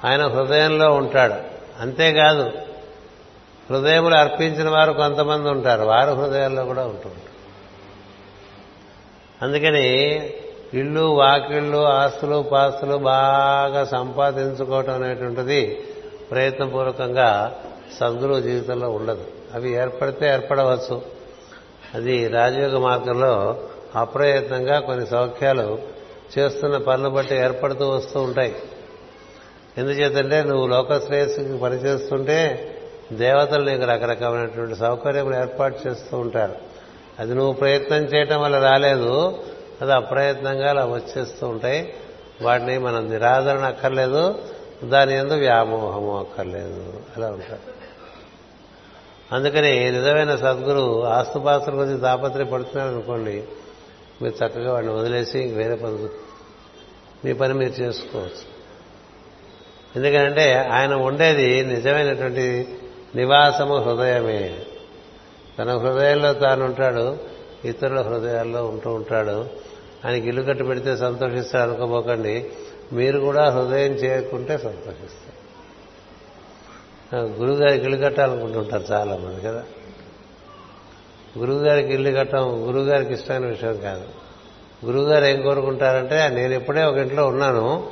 ఆయన 0.05 0.27
హృదయంలో 0.27 0.93
ఉంటాడు. 0.93 1.33
అంతేకాదు 1.81 2.49
హృదయములు 3.69 4.15
అర్పించిన 4.15 4.69
వారు 4.69 4.93
కొంతమంది 4.93 5.49
ఉంటారు. 5.49 5.83
వారు 5.83 6.11
హృదయాల్లో 6.11 6.65
కూడా 6.65 6.83
ఉంటుంటారు 6.83 7.31
అందుకని 9.41 9.85
ఇళ్ళు 10.73 11.01
వాకిళ్ళు 11.01 11.77
ఆస్తులు 11.77 12.41
పాస్తులు 12.51 12.97
బాగా 12.97 13.85
సంపాదించుకోవటం 13.85 14.93
అనేటువంటిది 14.93 15.83
ప్రయత్నపూర్వకంగా 16.31 17.55
సద్గురు 17.99 18.41
జీవితంలో 18.41 18.89
ఉండదు. 18.89 19.23
అవి 19.53 19.73
ఏర్పడితే 19.73 20.27
ఏర్పడవచ్చు. 20.27 21.01
అది 21.93 22.27
రాజయోగ 22.27 22.77
మార్గంలో 22.77 23.59
అప్రయత్నంగా 23.95 24.79
కొన్ని 24.79 25.07
సౌఖ్యాలు 25.07 25.79
చేస్తున్న 26.39 26.77
పనులు 26.77 27.09
బట్టి 27.09 27.35
ఏర్పడుతూ 27.35 27.89
వస్తూ 27.89 28.21
ఉంటాయి. 28.21 28.55
ఎందుచేతంటే 29.77 30.43
నువ్వు 30.43 30.67
లోక 30.67 31.05
శ్రేయస్సుకి 31.05 31.57
పనిచేస్తుంటే 31.57 32.67
దేవతలు 33.13 33.69
నీకు 33.69 33.85
రకరకమైనటువంటి 33.85 34.75
సౌకర్యములు 34.75 35.35
ఏర్పాటు 35.35 35.79
చేస్తూ 35.87 36.17
ఉంటారు. 36.17 36.55
అది 37.19 37.33
నువ్వు 37.33 37.53
ప్రయత్నం 37.53 37.97
చేయటం 37.97 38.41
వల్ల 38.41 38.59
రాలేదు. 38.59 39.37
అది 39.81 39.93
అప్రయత్నంగా 39.93 40.69
అలా 40.69 40.85
వచ్చేస్తూ 40.85 41.47
ఉంటాయి. 41.47 41.93
వాటిని 42.41 42.77
మనం 42.77 43.09
నిరాదరణ 43.09 43.59
అక్కర్లేదు. 43.59 44.35
దాని 44.83 45.17
ఎందు 45.17 45.33
వ్యామోహము 45.33 46.19
అక్కర్లేదు. 46.19 46.93
అలా 47.17 47.27
ఉంటారు. 47.27 47.80
అందుకని 49.31 49.91
నిజమైన 49.91 50.35
సద్గురు 50.35 51.05
ఆస్తుపాస్తుల 51.05 51.73
గురించి 51.73 51.99
తాపత్రయపడుతున్నాడు 51.99 52.91
అనుకోండి 52.91 53.43
మీరు 54.21 54.45
చక్కగా 54.45 54.73
వాడిని 54.73 54.93
వదిలేసి 54.93 55.39
ఇంక 55.39 55.57
వేరే 55.57 55.75
పనులు 55.75 56.09
మీ 57.25 57.33
పని 57.33 57.53
మీరు 57.53 57.81
చేసుకోవచ్చు. 57.81 58.51
ఎందుకంటే 59.95 60.55
ఆయన 60.55 60.93
ఉండేది 60.93 61.65
నిజమైనటువంటి 61.65 62.67
నివాసము 63.15 63.75
హృదయమే. 63.75 64.59
తన 65.59 65.77
హృదయంలో 65.77 66.33
తాను 66.33 66.65
ఉంటాడు 66.65 67.17
ఇతరుల 67.65 68.01
హృదయాల్లో 68.01 68.67
ఉంటూ 68.67 68.93
ఉంటాడు. 68.93 69.45
ఆయనకి 70.05 70.27
ఇల్లు 70.27 70.41
కట్టి 70.41 70.63
పెడితే 70.63 70.97
సంతోషిస్తాడు 70.97 71.69
అనుకోబోకండి 71.69 72.49
మీరు 72.93 73.19
కూడా 73.19 73.49
హృదయం 73.49 73.91
చేయకుంటే 73.91 74.57
సంతోషిస్తారు. 74.57 75.30
గురువుగారికి 77.15 77.85
ఇల్లు 77.85 78.05
కట్టాలనుకుంటుంటారు 78.05 78.83
చాలా 78.91 79.17
మంది 79.17 79.41
కదా. 79.41 79.63
గురువు 81.37 81.59
గారికి 81.59 81.93
ఇల్లు 81.93 82.19
కట్టడం 82.19 82.67
గురువుగారికి 82.67 83.13
ఇష్టమైన 83.13 83.45
విషయం 83.45 83.77
కాదు. 83.77 84.03
గురువుగారు 84.85 85.25
ఏం 85.25 85.41
కోరుకుంటారంటే 85.41 86.27
నేను 86.27 86.53
ఇప్పుడే 86.53 86.83
ఒక 86.83 86.97
ఇంట్లో 86.97 87.27
ఉన్నాను 87.27 87.89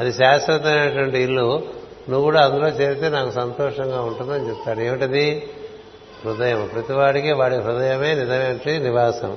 అది 0.00 0.12
శాశ్వతమైనటువంటి 0.12 1.18
ఇల్లు 1.18 1.62
నువ్వు 2.08 2.22
కూడా 2.22 2.44
అందులో 2.44 2.68
చేరితే 2.68 3.08
నాకు 3.08 3.30
సంతోషంగా 3.30 4.00
ఉంటుందని 4.00 4.48
చెప్తాడు. 4.48 4.80
ఏమిటది? 4.80 5.50
హృదయం. 6.24 6.70
ప్రతివాడికి 6.72 7.32
వాడి 7.32 7.56
హృదయమే 7.56 8.14
నిజమైన 8.14 8.82
నివాసం. 8.82 9.36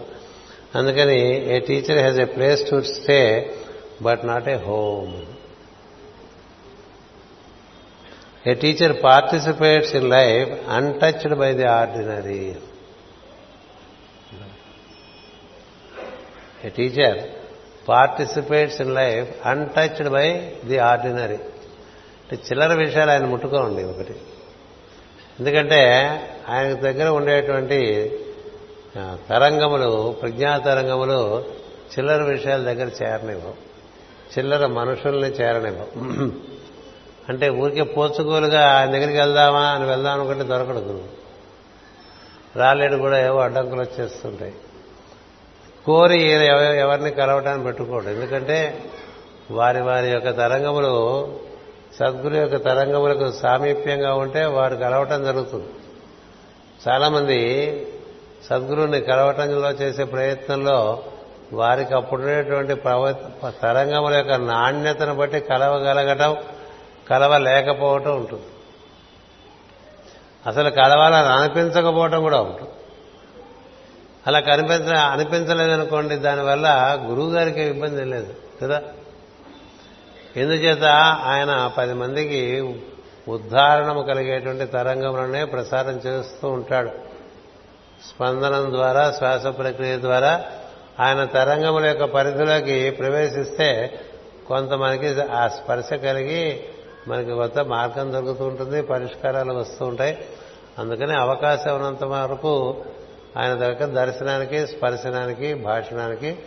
అందుకని 0.76 1.56
a 1.56 1.60
teacher 1.60 1.98
has 1.98 2.20
a 2.20 2.26
place 2.26 2.70
to 2.70 2.82
stay 2.82 3.54
but 4.02 4.26
not 4.26 4.50
a 4.50 4.56
home. 4.56 5.35
A 8.48 8.54
teacher 8.54 9.04
participates 9.04 9.96
in 9.96 10.10
life 10.10 10.70
untouched 10.70 11.36
by 11.36 11.54
the 11.54 11.66
ordinary 11.66 12.56
a 16.66 16.70
teacher 16.70 17.20
participates 17.90 18.82
in 18.82 18.94
life 18.96 19.48
untouched 19.48 20.10
by 20.10 20.28
the 20.66 20.78
ordinary 20.78 21.40
అంటే 22.26 22.36
చిల్లర 22.36 22.74
విషయాలు 22.74 23.12
ఆయన 23.12 23.26
ముట్టుకోండి 23.26 23.84
ఒకటి. 23.84 24.16
ఎందుకంటే 25.40 25.82
ఆయన 26.50 26.74
దగ్గర 26.74 27.08
ఉండేటువంటి 27.10 27.80
తరంగములు 29.30 30.16
ప్రజ్ఞా 30.22 30.58
తరంగములు 30.58 31.20
చిల్లర 31.94 32.24
విషయాల 32.24 32.62
దగ్గర 32.64 32.90
చేరనివ్వవు. 33.04 33.56
చిల్లర 34.34 34.66
మనుషుల్ని 34.66 35.30
చేరనివ్వవు. 35.30 35.92
అంటే 37.30 37.50
ఊరికే 37.50 37.84
పోచుకోలుగా 37.84 38.80
ఆయన 38.80 38.92
దగ్గరికి 38.92 39.18
వెళ్దామా 39.18 39.62
అని 39.62 39.86
వెళ్దాం 39.86 40.14
అనుకుంటే 40.14 40.44
దొరకడు 40.44 40.78
గురువు. 40.78 41.26
రాలేడు 42.60 42.96
కూడా 42.96 43.26
ఏవో 43.26 43.40
అడ్డంకులు 43.40 43.82
వచ్చేస్తుంటాయి. 43.82 44.54
కోరి 45.86 46.22
ఎవరిని 46.82 47.12
కలవటాన్ని 47.12 47.64
పెట్టుకోడు. 47.64 48.06
ఎందుకంటే 48.06 48.84
వారి 49.52 49.82
వారి 49.82 50.10
యొక్క 50.10 50.30
తరంగములు 50.30 50.94
సద్గురు 52.00 52.36
యొక్క 52.36 52.56
తరంగములకు 52.56 53.32
సామీప్యంగా 53.32 54.14
ఉంటే 54.14 54.46
వారు 54.46 54.76
కలవటం 54.76 55.24
జరుగుతుంది. 55.24 55.70
చాలామంది 56.88 57.40
సద్గురుని 58.50 59.02
కలవటంలో 59.02 59.72
చేసే 59.72 60.04
ప్రయత్నంలో 60.04 61.04
వారికి 61.54 61.94
అప్పుడున్నటువంటి 61.94 62.76
తరంగముల 63.62 64.14
యొక్క 64.14 64.34
నాణ్యతను 64.34 65.16
బట్టి 65.16 65.40
కలవగలగటం 65.40 66.38
కలవ 67.10 67.38
లేకపోవటం 67.38 68.18
ఉంటుంది. 68.18 68.44
అసలు 70.48 70.70
కలవాలని 70.70 71.28
అనిపించకపోవటం 71.28 72.22
కూడా 72.22 72.42
ఉంటుంది. 72.42 72.72
అలా 74.28 74.40
కనిపించ 74.40 74.96
అనిపించలేదనుకోండి 74.96 76.16
దానివల్ల 76.16 76.98
గురువు 77.06 77.32
గారికి 77.32 77.62
ఇబ్బంది 77.62 78.06
లేదు 78.06 78.34
కదా? 78.62 78.82
ఎందుచేత 80.38 80.84
ఆయన 81.24 81.72
పది 81.78 81.94
మందికి 81.94 82.62
ఉద్ధారణము 83.28 84.02
కలిగేటువంటి 84.02 84.66
తరంగంలోనే 84.66 85.46
ప్రసారం 85.46 86.00
చేస్తూ 86.06 86.50
ఉంటాడు. 86.50 86.90
స్పందనం 88.10 88.72
ద్వారా 88.72 89.12
శ్వాస 89.12 89.48
ప్రక్రియ 89.48 89.98
ద్వారా 89.98 90.46
ఆయన 91.00 91.26
తరంగముల 91.26 91.86
యొక్క 91.86 92.04
పరిధిలోకి 92.04 92.90
ప్రవేశిస్తే 92.90 94.00
కొంత 94.48 94.70
మనకి 94.70 95.22
ఆ 95.22 95.48
స్పర్శ 95.48 95.94
కలిగి 95.94 96.64
మనకి 97.08 97.32
కొత్త 97.32 97.60
మార్గం 97.60 98.14
దొరుకుతూ 98.14 98.46
ఉంటుంది 98.46 98.82
పరిష్కారాలు 98.82 99.54
వస్తూ 99.54 99.86
ఉంటాయి. 99.86 100.26
అందుకని 100.80 101.14
అవకాశం 101.14 101.76
ఉన్నంత 101.76 102.04
వరకు 102.04 102.84
ఆయన 103.38 103.54
దగ్గర 103.54 103.86
దర్శనానికి 103.86 104.68
స్పర్శనానికి 104.68 105.54
భాషణానికి 105.54 106.38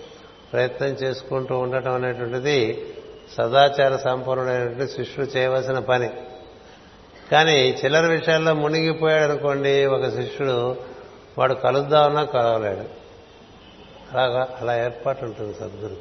ప్రయత్నం 0.53 0.89
చేసుకుంటూ 0.89 1.59
ఉండటం 1.59 1.95
అనేటువంటిది 1.95 2.87
సదాచార 3.37 3.97
సంపన్నుడైనటువంటి 3.97 4.93
శిష్యుడు 4.93 5.39
చేయవలసిన 5.39 5.79
పని. 5.79 6.11
కానీ 7.33 7.79
చిల్లర 7.85 8.07
విషయాల్లో 8.07 8.55
మునిగిపోయాడు 8.55 9.33
అనుకోండి 9.33 9.87
ఒక 9.87 10.09
శిష్యుడు 10.09 10.77
వాడు 11.39 11.55
కలుద్దామన్నా 11.55 12.25
కలవలేడు. 12.25 12.85
అలాగా 14.13 14.49
అలా 14.61 14.85
ఏర్పాటు 14.85 15.25
ఉంటుంది 15.25 15.55
సద్గురు. 15.55 15.97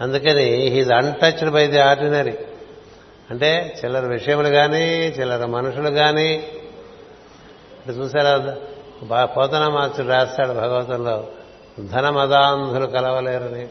అందుకని 0.00 0.44
he's 0.44 0.92
untouched 0.92 1.50
by 1.50 1.66
the 1.66 1.80
ordinary 1.80 2.38
అంటే 3.30 3.80
చిల్లర 3.84 4.06
విషయములు 4.06 4.48
కానీ 4.48 5.14
చిల్లర 5.18 5.46
మనుషులు 5.46 5.90
కానీ 5.90 6.34
ఇప్పుడు 7.76 7.96
చూసారా 7.96 9.24
పోతన 9.24 9.68
మార్చుడు 9.68 10.08
రాస్తాడు 10.08 10.48
భగవతంలో 10.48 11.26
ధనమదాంధులు 11.80 12.86
కలవలేరని. 12.86 13.68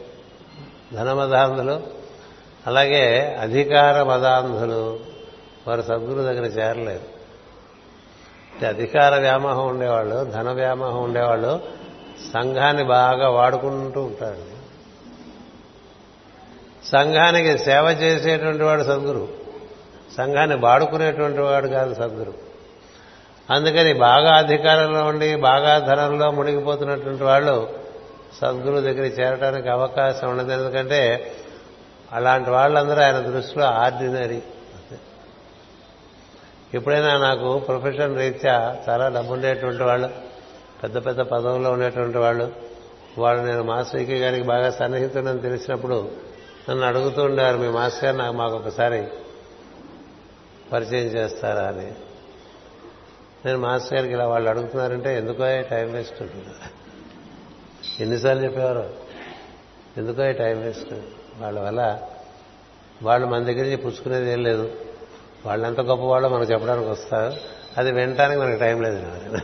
ధనమదాంధులు 0.92 1.80
అలాగే 2.66 3.36
అధికార 3.40 4.02
మదాంధులు 4.02 5.00
వారు 5.68 5.82
సద్గురు 5.82 6.22
దగ్గర 6.22 6.44
చేరలేరు. 6.44 7.18
అంటే 8.54 8.66
అధికార 8.66 9.20
వ్యామోహం 9.20 9.66
ఉండేవాళ్ళు 9.66 10.24
ధన 10.24 10.50
వ్యామోహం 10.52 11.02
ఉండేవాళ్ళు 11.02 11.60
సంఘాన్ని 12.34 12.84
బాగా 12.84 13.28
వాడుకుంటూ 13.28 14.02
ఉంటారు. 14.02 14.58
సంఘానికి 16.86 17.58
సేవ 17.58 17.84
చేసేటువంటి 17.84 18.62
వాడు 18.62 18.82
సద్గురు. 18.82 19.37
సంఘాన్ని 20.16 20.56
వాడుకునేటువంటి 20.56 21.38
వాడు 21.38 21.68
కాదు 21.68 21.94
సద్గురు. 21.94 22.34
అందుకని 23.50 23.92
బాగా 23.92 24.36
అధికారంలో 24.36 25.04
ఉండి 25.04 25.36
బాగా 25.36 25.78
ధనంలో 25.78 26.30
మునిగిపోతున్నటువంటి 26.30 27.24
వాళ్ళు 27.24 27.68
సద్గురు 28.40 28.80
దగ్గర 28.80 29.04
చేరడానికి 29.04 29.68
అవకాశం 29.68 30.30
ఉండదు. 30.30 30.52
ఎందుకంటే 30.52 31.32
అలాంటి 32.12 32.50
వాళ్ళందరూ 32.50 33.02
ఆయన 33.02 33.18
దృష్టిలో 33.18 33.64
ఆర్డినరీ. 33.64 34.42
ఎప్పుడైనా 36.74 37.18
నాకు 37.18 37.58
ప్రొఫెషన్ 37.58 38.18
రీత్యా 38.18 38.76
చాలా 38.88 39.08
డబ్బు 39.08 39.32
ఉండేటువంటి 39.32 39.82
వాళ్ళు 39.82 40.08
పెద్ద 40.82 41.06
పెద్ద 41.06 41.20
పదవుల్లో 41.20 41.70
ఉండేటువంటి 41.72 42.18
వాళ్ళు 42.18 42.52
వాళ్ళు 43.18 43.42
నేను 43.44 43.62
మాస్టర్కి 43.62 44.18
గారికి 44.18 44.42
బాగా 44.42 44.70
సన్నిహితుడని 44.70 45.38
తెలిసినప్పుడు 45.38 46.10
నన్ను 46.70 46.86
అడుగుతూ 46.86 47.22
ఉండారు 47.22 47.56
మీ 47.56 47.68
మాస్టర్ 47.68 48.04
గారు 48.04 48.16
నాకు 48.16 48.36
మాకు 48.36 48.54
ఒకసారి 48.56 49.06
పరిచయం 50.72 51.06
చేస్తారా 51.06 51.66
అని. 51.66 51.92
నేను 53.46 53.58
మాస్టర్ 53.58 53.94
గారికి 53.94 54.14
ఇలా 54.14 54.26
వాళ్ళు 54.26 54.50
అడుగుతున్నారంటే 54.50 55.16
ఎందుకో 55.16 55.44
టైం 55.70 55.92
వేస్ట్ 55.92 56.22
ఉంటుంది 56.22 56.46
ఎన్నిసార్లు 58.00 58.44
చెప్పేవారు? 58.44 58.94
ఎందుకో 59.96 60.32
టైం 60.32 60.62
వేస్ట్? 60.62 60.92
వాళ్ళ 61.38 61.60
వల్ల 61.60 62.00
వాళ్ళు 63.02 63.26
మన 63.26 63.44
దగ్గర 63.44 63.62
నుంచి 63.62 63.76
పుచ్చుకునేది 63.76 64.32
ఏం 64.32 64.42
లేదు. 64.42 64.76
వాళ్ళెంత 65.46 65.80
గొప్పవాళ్ళో 65.80 66.28
మనకు 66.28 66.52
చెప్పడానికి 66.52 66.88
వస్తారు. 66.88 67.32
అది 67.78 67.92
వినటానికి 67.92 68.40
మనకు 68.40 68.60
టైం 68.60 68.82
లేదు. 68.82 69.36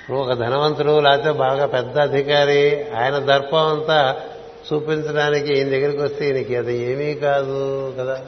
ఇప్పుడు 0.00 0.16
ఒక 0.16 0.32
ధనవంతుడు 0.32 1.00
లేకపోతే 1.00 1.32
బాగా 1.32 1.66
పెద్ద 1.66 1.98
అధికారి 1.98 2.90
ఆయన 2.90 3.18
దర్పం 3.18 3.58
అంతా 3.58 4.28
చూపించడానికి 4.72 5.54
ఈయన 5.54 5.68
దగ్గరికి 5.68 6.02
వస్తే 6.02 6.26
ఈయనకి 6.26 6.56
అది 6.56 6.92
ఏమీ 6.92 7.14
కాదు 7.14 7.94
కదా? 7.98 8.26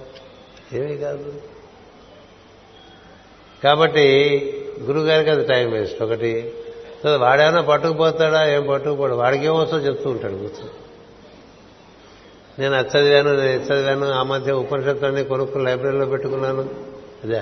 ఏమీ 0.72 0.96
కాదు. 0.96 1.34
కాబట్టి 3.64 4.06
గురుగారికి 4.82 5.30
అది 5.30 5.44
టైం 5.44 5.70
వేస్ట్. 5.70 6.02
ఒకటి 6.02 6.52
వాడేమైనా 7.16 7.60
పట్టుకుపోతాడా? 7.60 8.50
ఏం 8.50 8.66
పట్టుకుపోడు. 8.66 9.14
వాడికి 9.14 9.46
ఏమొస్తో 9.46 9.78
చెప్తూ 9.78 10.10
ఉంటాడు 10.10 10.32
కూర్చొని. 10.32 10.70
నేను 12.58 12.74
అది 12.74 12.88
చదివాను 12.88 13.36
నేను 13.36 13.50
ఇది 13.50 13.64
చదివాను 13.64 14.10
ఆ 14.10 14.22
మధ్య 14.22 14.52
ఉపనిషత్తులన్నీ 14.52 15.24
కొనుక్కుని 15.24 15.64
లైబ్రరీలో 15.64 16.06
పెట్టుకున్నాను. 16.06 16.70
అదే. 17.24 17.40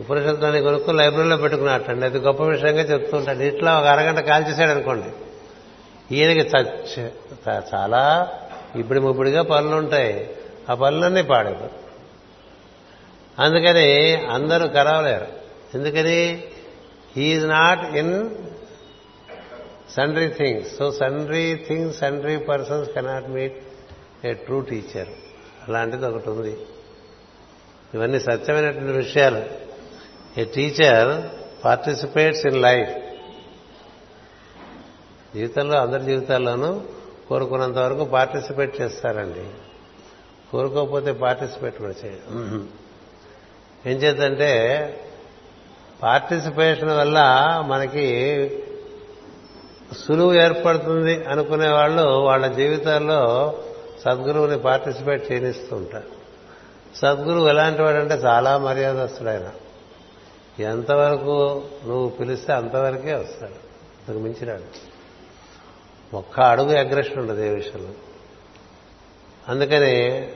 ఉపనిషత్తులన్నీ 0.00 0.62
కొనుక్కుని 0.62 0.98
లైబ్రరీలో 0.98 1.36
పెట్టుకున్నట్టండి 1.36 2.06
అది 2.06 2.18
గొప్ప 2.18 2.42
విషయంగా 2.42 2.82
చెప్తూ 2.82 3.16
ఉంటాడు. 3.16 3.38
ఇట్లా 3.38 3.80
ఒక 3.80 3.86
అరగంట 3.86 4.18
కాల్చేశాడు 4.18 4.70
అనుకోండి. 4.70 5.25
ఈయనకి 6.12 6.50
చాలా 7.74 8.32
ఇప్పుడు 8.76 9.00
ముప్పుడుగా 9.00 9.42
పనులు 9.42 9.76
ఉంటాయి. 9.76 10.30
ఆ 10.70 10.74
పనులన్నీ 10.74 11.22
పాడేది 11.22 11.70
అందుకని 13.38 14.16
అందరూ 14.26 14.68
కలవలేరు 14.68 15.26
ఎందుకని? 15.74 16.44
He's 17.16 17.48
not 17.48 17.96
in 17.96 18.30
sundry 19.90 20.28
things 20.28 20.76
so 20.76 20.92
sundry 20.92 21.54
things 21.68 21.98
sundry 21.98 22.36
persons 22.36 22.90
cannot 22.90 23.28
meet 23.28 23.56
a 24.24 24.32
true 24.32 24.60
teacher 24.60 25.08
అలాంటిది 25.68 26.06
ఒకటి 26.06 26.30
ఉంది. 26.30 26.56
ఇవన్నీ 27.94 28.20
సత్యమైనటువంటి 28.20 28.92
విషయాలు. 28.92 29.44
A 30.40 30.44
teacher 30.44 31.24
participates 31.64 32.46
in 32.46 32.62
life 32.62 32.90
జీవితంలో 35.36 35.76
అందరి 35.78 36.04
జీవితాల్లోనూ 36.04 36.80
కోరుకున్నంత 37.28 37.78
వరకు 37.78 38.04
పార్టిసిపేట్ 38.04 38.80
చేస్తారండి. 38.80 39.44
కోరుకోకపోతే 40.52 41.12
పార్టిసిపేట్ 41.12 41.78
కూడా 41.78 41.94
చేయడం 42.04 42.68
ఏం 43.86 43.96
చేద్దంటే 43.96 44.50
పార్టిసిపేషన్ 46.02 46.90
వల్ల 46.90 47.18
మనకి 47.66 48.06
సులువు 50.06 50.32
ఏర్పడుతుంది 50.34 51.24
అనుకునే 51.24 51.68
వాళ్ళు 51.68 52.02
వాళ్ళ 52.02 52.46
జీవితాల్లో 52.46 53.20
సద్గురువుని 54.04 54.58
పార్టిసిపేట్ 54.58 55.32
చేయనిస్తూ 55.32 55.76
ఉంటారు. 55.76 56.10
సద్గురువు 56.96 57.48
ఎలాంటి 57.48 57.82
వాడంటే 57.82 58.14
చాలా 58.14 58.58
మర్యాదస్తుడు 58.58 59.28
ఆయన 59.28 59.48
ఎంతవరకు 60.62 61.62
నువ్వు 61.86 62.08
పిలిస్తే 62.08 62.52
అంతవరకే 62.52 63.14
వస్తాడు. 63.14 63.58
అంతకు 63.98 64.18
మించినాడు 64.18 64.95
ఒక్క 66.14 66.40
అడుగు 66.40 66.78
అగ్రెషన్ 66.78 67.18
ఉండదు 67.18 67.42
ఏ 67.42 67.48
విషయంలో. 67.48 67.88
అందుకని 69.48 70.28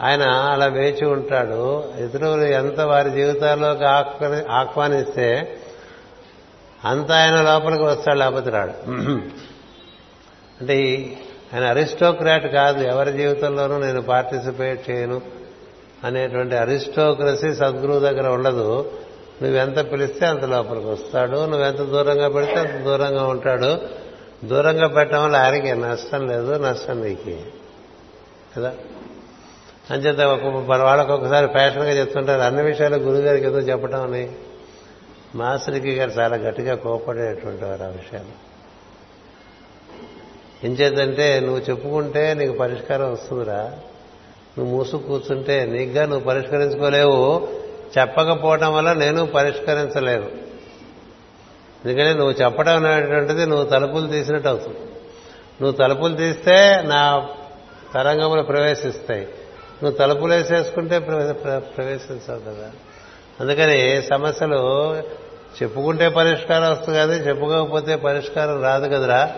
ఆయన 0.00 0.22
అలా 0.22 0.66
వేచి 0.66 1.06
ఉంటాడు. 1.06 1.92
ఇతరులు 1.98 2.42
ఎంత 2.42 2.80
వారి 2.80 3.10
జీవితాల్లోకి 3.10 3.84
ఆహ్వాని 3.84 4.42
ఆహ్వానిస్తే 4.50 5.56
అంత 6.84 7.12
ఆయన 7.12 7.42
లోపలికి 7.42 7.82
వస్తాడు 7.82 8.18
లేకపోతే 8.18 8.50
రాడు. 8.50 8.90
అంటే 10.60 11.06
ఆయన 11.54 11.64
అరిస్టోక్రాట్ 11.64 12.46
కాదు 12.46 12.82
ఎవరి 12.84 13.12
జీవితంలోనూ 13.12 13.78
నేను 13.78 14.02
పార్టిసిపేట్ 14.02 14.90
చేయను 14.90 15.20
అనేటువంటి 16.04 16.54
అరిస్టోక్రసీ 16.54 17.54
సద్గురువు 17.54 17.98
దగ్గర 17.98 18.28
ఉండదు. 18.28 18.92
నువ్వెంత 19.42 19.92
పిలిస్తే 19.92 20.26
అంత 20.26 20.44
లోపలికి 20.44 20.86
వస్తాడు. 20.86 21.46
నువ్వెంత 21.46 21.78
దూరంగా 21.78 22.28
పెడితే 22.28 22.54
అంత 22.54 22.70
దూరంగా 22.70 23.24
ఉంటాడు. 23.24 23.99
దూరంగా 24.44 24.88
పెట్టడం 24.88 25.24
వల్ల 25.24 25.36
ఆయనకి 25.36 25.72
నష్టం 25.72 26.28
లేదు 26.28 26.58
నష్టం 26.58 27.02
నీకు. 27.02 27.38
కదా? 28.56 28.74
అంచేత 29.90 30.20
వాళ్ళకి 30.20 31.12
ఒకసారి 31.12 31.46
ఫ్యాషన్గా 31.46 31.92
చెప్తుంటారు 31.92 32.40
అన్ని 32.40 32.62
విషయాలు 32.62 32.96
గురుగారికి 32.96 33.46
ఏదో 33.46 33.58
చెప్పడం 33.58 34.02
అని. 34.02 34.32
మాస్టర్కి 35.34 35.94
గారు 35.94 36.10
చాలా 36.10 36.36
గట్టిగా 36.36 36.74
కోపడేటువంటి 36.74 37.64
వారు 37.64 37.82
ఆ 37.82 37.86
విషయాలు. 37.86 38.50
ఎంచేతంటే 40.66 41.40
నువ్వు 41.40 41.58
చెప్పుకుంటే 41.58 42.34
నీకు 42.34 42.52
పరిష్కారం 42.52 43.12
వస్తుందిరా. 43.12 43.76
నువ్వు 44.58 44.76
మూసు 44.76 44.96
కూర్చుంటే 44.96 45.64
నీకుగా 45.64 46.06
నువ్వు 46.06 46.26
పరిష్కరించుకోలేవు. 46.26 47.48
చెప్పకపోవటం 47.98 48.74
వల్ల 48.74 48.92
నేను 48.92 49.26
పరిష్కరించలేను. 49.26 50.49
ఎందుకంటే 51.86 52.14
నువ్వు 52.14 52.32
చెప్పడం 52.32 52.84
అనేటువంటిది 52.84 53.46
నువ్వు 53.46 53.66
తలుపులు 53.66 54.06
తీసినట్టు 54.06 54.48
అవుతుంది. 54.48 54.78
నువ్వు 55.62 55.72
తలుపులు 55.72 56.16
తీస్తే 56.16 56.82
నా 56.84 57.28
తరంగములు 57.94 58.42
ప్రవేశిస్తాయి. 58.42 59.28
నువ్వు 59.82 59.98
తలుపులు 59.98 60.34
వేసేసుకుంటే 60.34 60.98
ప్రవేశించవు 61.58 62.38
కదా. 62.38 62.70
అందుకని 63.40 64.02
సమస్యలు 64.02 64.58
చెప్పుకుంటే 65.62 66.08
పరిష్కారం 66.08 66.72
వస్తుంది 66.72 66.98
కానీ 66.98 67.12
చెప్పుకోకపోతే 67.12 67.96
పరిష్కారం 67.96 68.62
రాదు 68.62 68.86
కదరా. 68.86 69.34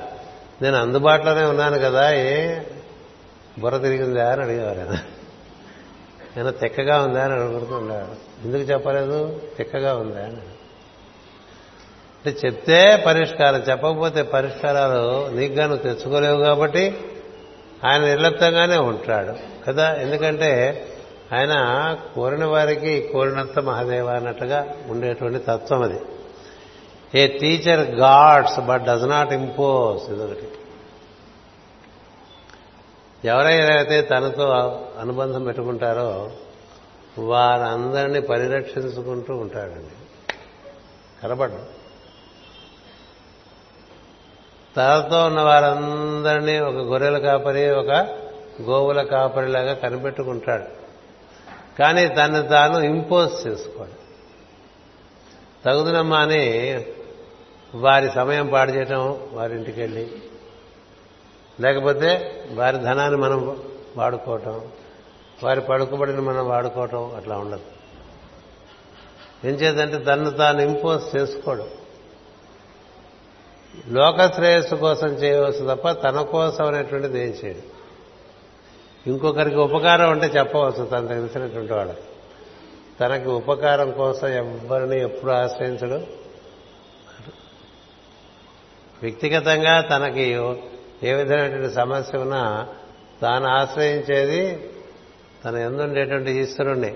నేను 0.62 0.76
అందుబాటులోనే 0.76 1.43
ఉన్నాను 1.43 1.78
కదా 1.78 2.14
ఏ 2.14 2.61
బుర్ర 3.59 3.76
తిరిగిందా 3.76 4.32
అని 4.32 4.43
అడిగేవారు 4.43 4.78
ఆయన 4.78 4.99
ఏమైనా 6.36 6.51
తెక్కగా 6.51 7.03
ఉందా 7.03 7.24
అని 7.24 7.32
అడుగుతుండేవారు. 7.32 8.45
ఎందుకు 8.45 8.62
చెప్పలేదు? 8.62 9.40
తెక్కగా 9.59 9.95
ఉందా 9.95 10.24
అని 10.24 10.51
అంటే 12.26 12.46
చెప్తే 12.46 12.96
పరిష్కారం 13.06 13.60
చెప్పకపోతే 13.60 14.22
పరిష్కారాలు 14.22 15.28
నీకుగా 15.36 15.66
నువ్వు 15.66 15.82
తెచ్చుకోలేవు 15.82 16.38
కాబట్టి 16.38 17.00
ఆయన 17.86 18.04
నిర్లిప్తంగానే 18.04 18.76
ఉంటాడు 18.78 19.64
కదా? 19.64 19.94
ఎందుకంటే 19.94 20.82
ఆయన 21.32 21.52
కోరిన 22.14 22.44
వారికి 22.44 23.10
కోరినంత 23.12 23.58
మహాదేవ 23.58 24.08
అన్నట్టుగా 24.08 24.74
ఉండేటువంటి 24.88 25.38
తత్వం 25.38 25.82
అది. 25.82 26.00
A 27.14 27.26
teacher 27.26 27.90
guards 27.90 28.60
but 28.60 28.82
does 28.82 29.08
not 29.08 29.32
impose 29.32 30.12
ఇదొకటి. 30.12 30.48
ఎవరైతే 33.24 34.02
తనతో 34.02 34.80
అనుబంధం 35.00 35.44
పెట్టుకుంటారో 35.44 36.30
వారందరినీ 37.18 38.20
పరిరక్షించుకుంటూ 38.20 39.34
ఉంటాడండి. 39.34 40.32
కనబడ్డు 41.22 41.82
తనతో 44.76 45.26
ఉన్న 45.26 45.40
వారందరినీ 45.40 46.58
ఒక 46.60 46.74
గొర్రెల 46.74 47.18
కాపరి 47.18 47.70
ఒక 47.70 47.90
గోవుల 48.62 49.02
కాపరిలాగా 49.02 49.74
కనిపెట్టుకుంటాడు. 49.74 50.64
కానీ 51.78 52.08
తను 52.08 52.42
తాను 52.42 52.78
ఇంపోజ్ 52.78 53.46
చేసుకోడు. 53.46 54.02
తగుదనమ్మా 55.64 56.18
అని 56.18 56.42
వారి 57.74 58.10
సమయం 58.10 58.48
పాడు 58.48 58.70
చేయటం 58.70 59.28
వారింటికి 59.32 59.80
వెళ్ళి 59.80 60.10
లేకపోతే 61.60 62.42
వారి 62.52 62.78
ధనాన్ని 62.78 63.20
మనం 63.20 63.62
వాడుకోవటం 63.96 64.60
వారి 65.42 65.60
పడుకుబడిని 65.60 66.20
మనం 66.20 66.48
వాడుకోవటం 66.48 67.16
అట్లా 67.16 67.38
ఉండదు. 67.38 67.62
ఏం 69.44 69.54
చేద్దంటే 69.54 69.98
తను 69.98 70.30
తాను 70.30 70.60
ఇంపోజ్ 70.60 71.16
చేసుకోడు. 71.16 71.82
లోక 73.88 74.34
శ్రేయస్సు 74.34 74.74
కోసం 74.74 75.06
చేయవచ్చు 75.06 75.74
తప్ప 75.74 75.90
తన 75.90 76.20
కోసం 76.20 76.66
అనేటువంటిది 76.66 77.20
ఏం 77.20 77.34
చేయడు. 77.44 77.82
ఇంకొకరికి 79.08 79.56
ఉపకారం 79.56 80.10
అంటే 80.10 80.26
చెప్పవచ్చు 80.26 80.84
తను 80.84 81.08
తెలిసినటువంటి 81.08 81.72
వాడు. 81.72 82.12
తనకి 83.00 83.28
ఉపకారం 83.28 83.90
కోసం 83.90 84.28
ఎవరిని 84.28 85.02
ఎప్పుడు 85.02 85.32
ఆశ్రయించడు. 85.32 86.22
వ్యక్తిగతంగా 89.02 89.80
తనకి 89.80 90.22
ఏ 91.02 91.12
విధమైనటువంటి 91.12 91.74
సమస్య 91.74 92.18
ఉన్నా 92.18 92.68
తాను 93.22 93.46
ఆశ్రయించేది 93.46 94.70
తన 95.44 95.56
ఎందుండేటువంటి 95.56 96.30
ఈశ్వరుణ్ణి. 96.30 96.94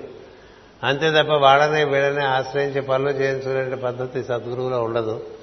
అంతే 0.82 1.10
తప్ప 1.10 1.32
వాళ్ళని 1.32 1.84
వీళ్ళని 1.84 2.24
ఆశ్రయించి 2.24 2.80
పనులు 2.80 3.10
చేయించుకునే 3.10 3.76
పద్ధతి 3.76 4.24
సద్గురువులో 4.24 4.82
ఉండదు. 4.82 5.36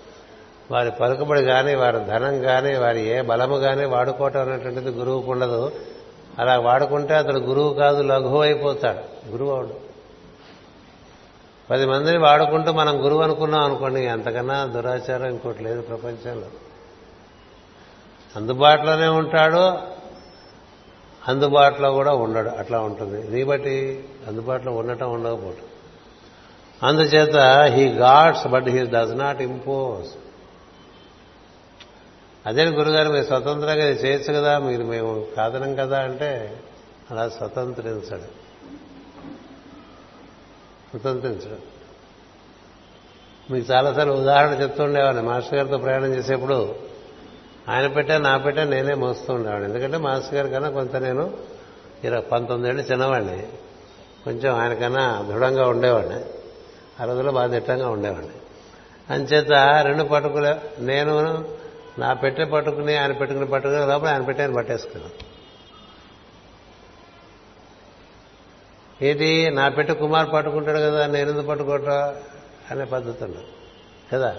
వారి 0.73 0.91
పలుకుబడి 0.91 1.43
కానీ 1.43 1.75
వారి 1.75 1.99
ధనం 1.99 2.41
కానీ 2.41 2.75
వారి 2.75 3.07
ఏ 3.07 3.21
బలము 3.21 3.57
కానీ 3.57 3.85
వాడుకోవటం 3.85 4.41
అనేటువంటిది 4.41 4.89
గురువుకు 4.89 5.31
ఉండదు. 5.31 5.71
అలా 6.39 6.59
వాడుకుంటే 6.59 7.13
అతడు 7.13 7.39
గురువు 7.39 7.73
కాదు 7.73 8.01
లఘువు 8.01 8.41
అయిపోతాడు. 8.41 9.31
గురువు 9.31 9.51
అవడు. 9.51 9.93
పది 11.69 11.85
మందిని 11.85 12.17
వాడుకుంటూ 12.17 12.71
మనం 12.71 13.05
గురువు 13.05 13.21
అనుకున్నాం 13.21 13.63
అనుకోండి 13.63 14.07
అంతకన్నా 14.07 14.65
దురాచారం 14.65 15.25
ఇంకోటి 15.25 15.63
లేదు 15.63 15.81
ప్రపంచంలో. 15.81 16.47
అందుబాటులోనే 18.35 19.07
ఉంటాడు 19.07 19.77
అందుబాటులో 21.27 21.91
కూడా 21.91 22.11
ఉండడు 22.11 22.49
అట్లా 22.49 22.79
ఉంటుంది. 22.79 23.27
దీని 23.27 23.43
బట్టి 23.43 24.03
అందుబాటులో 24.27 24.71
ఉండటం 24.71 25.11
ఉండకపోవటం. 25.11 25.67
అందుచేత 26.87 27.61
he 27.73 27.87
guards 27.87 28.47
but 28.47 28.67
he 28.67 28.85
does 28.85 29.17
not 29.17 29.41
impose 29.41 30.13
అదే 32.45 32.65
గురుగారు 32.65 33.09
మీరు 33.09 33.25
స్వతంత్రంగా 33.25 33.87
ఇది 33.87 34.07
చేయొచ్చు 34.07 34.33
కదా 34.33 34.59
మీరు 34.59 34.83
మేము 34.83 35.25
కాదనం 35.37 35.75
కదా 35.75 35.99
అంటే 35.99 36.59
అలా 37.11 37.29
స్వతంత్రించడు. 37.29 38.43
స్వతంత్రించడు. 40.89 41.73
మీకు 43.53 43.73
చాలాసార్లు 43.73 44.13
ఉదాహరణ 44.13 44.61
చెప్తుండేవాడిని. 44.61 45.23
మాస్టర్ 45.23 45.55
గారితో 45.55 45.77
ప్రయాణం 45.77 46.13
చేసేప్పుడు 46.13 46.75
ఆయన 47.69 47.87
పెట్టా 47.87 48.17
నా 48.17 48.37
పెట్టా 48.37 48.63
నేనే 48.63 48.93
మోస్తూ 48.93 49.33
ఉండేవాడిని. 49.33 49.69
ఎందుకంటే 49.69 49.97
మాస్టర్ 49.97 50.35
గారి 50.35 50.49
కన్నా 50.49 50.69
కొంత 50.69 50.95
నేను 50.95 51.37
ఇరవై 52.03 52.21
పంతొమ్మిదేళ్ళు 52.21 52.91
చిన్నవాడిని. 52.91 53.47
కొంచెం 54.23 54.55
ఆయనకన్నా 54.55 55.25
దృఢంగా 55.29 55.67
ఉండేవాడిని. 55.67 56.25
ఆ 57.01 57.05
రోజుల్లో 57.05 57.31
బాగా 57.31 57.47
దిట్టంగా 57.47 57.89
ఉండేవాడిని. 57.89 58.33
అంచేత 59.09 59.51
రెండు 59.81 60.03
పట్టుకులే 60.03 60.61
నేను 60.79 61.45
నా 61.99 62.13
పెట్టె 62.13 62.45
పట్టుకుని 62.45 62.97
ఆయన 62.97 63.11
పెట్టుకుని 63.11 63.45
పట్టుకునే 63.45 63.85
లోపల 63.85 64.07
ఆయన 64.07 64.21
పెట్టి 64.21 64.43
ఆయన 64.43 64.55
పట్టేసుకున్నాను. 64.55 65.33
ఏది? 69.03 69.49
నా 69.49 69.69
పెట్టె 69.69 69.93
కుమార్ 69.93 70.33
పట్టుకుంటాడు 70.33 70.77
కదా 70.77 71.07
నేను 71.07 71.29
ఎందుకు 71.29 71.47
పట్టుకోవటం 71.47 72.15
అనే 72.71 72.85
పద్ధతి 72.85 73.23
ఉన్నా 73.23 73.41
కదా? 74.13 74.31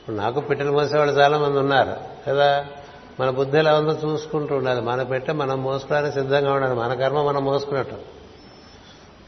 ఇప్పుడు 0.00 0.16
నాకు 0.16 0.40
పెట్టెలు 0.40 0.72
మోసేవాళ్ళు 0.72 1.20
చాలా 1.20 1.38
మంది 1.38 1.58
ఉన్నారు. 1.58 1.96
కదా? 2.28 2.66
మన 3.20 3.30
బుద్ధి 3.30 3.58
ఎలా 3.58 3.78
ఉందో 3.78 3.92
చూసుకుంటూ 3.92 4.56
ఉండాలి. 4.56 4.80
మన 4.80 5.02
పెట్టె 5.02 5.32
మనం 5.32 5.62
మోసుకోవడానికి 5.62 6.14
సిద్ధంగా 6.14 6.52
ఉండాలి. 6.52 6.74
మన 6.74 6.94
కర్మ 6.94 7.22
మనం 7.22 7.44
మోసుకున్నట్టు. 7.44 7.96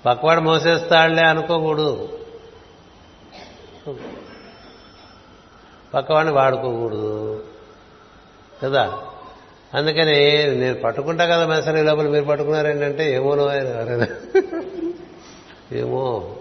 పక్కవాడు 0.06 0.40
మోసేస్తాడులే 0.40 1.22
అనుకోకూడదు. 1.22 2.18
పక్కవాడిని 5.94 6.34
వాడుకోకూడదు. 6.34 7.44
కదా? 8.62 8.98
అందుకని 9.74 10.46
నేను 10.56 10.74
పట్టుకుంటా 10.74 11.26
కదా 11.26 11.46
మెసరీ 11.46 11.82
లోపల 11.82 12.08
మీరు 12.08 12.24
పట్టుకున్నారు 12.24 12.66
ఏంటంటే 12.66 13.14
ఏమోనో 13.14 13.54
ఏమో. 15.72 16.34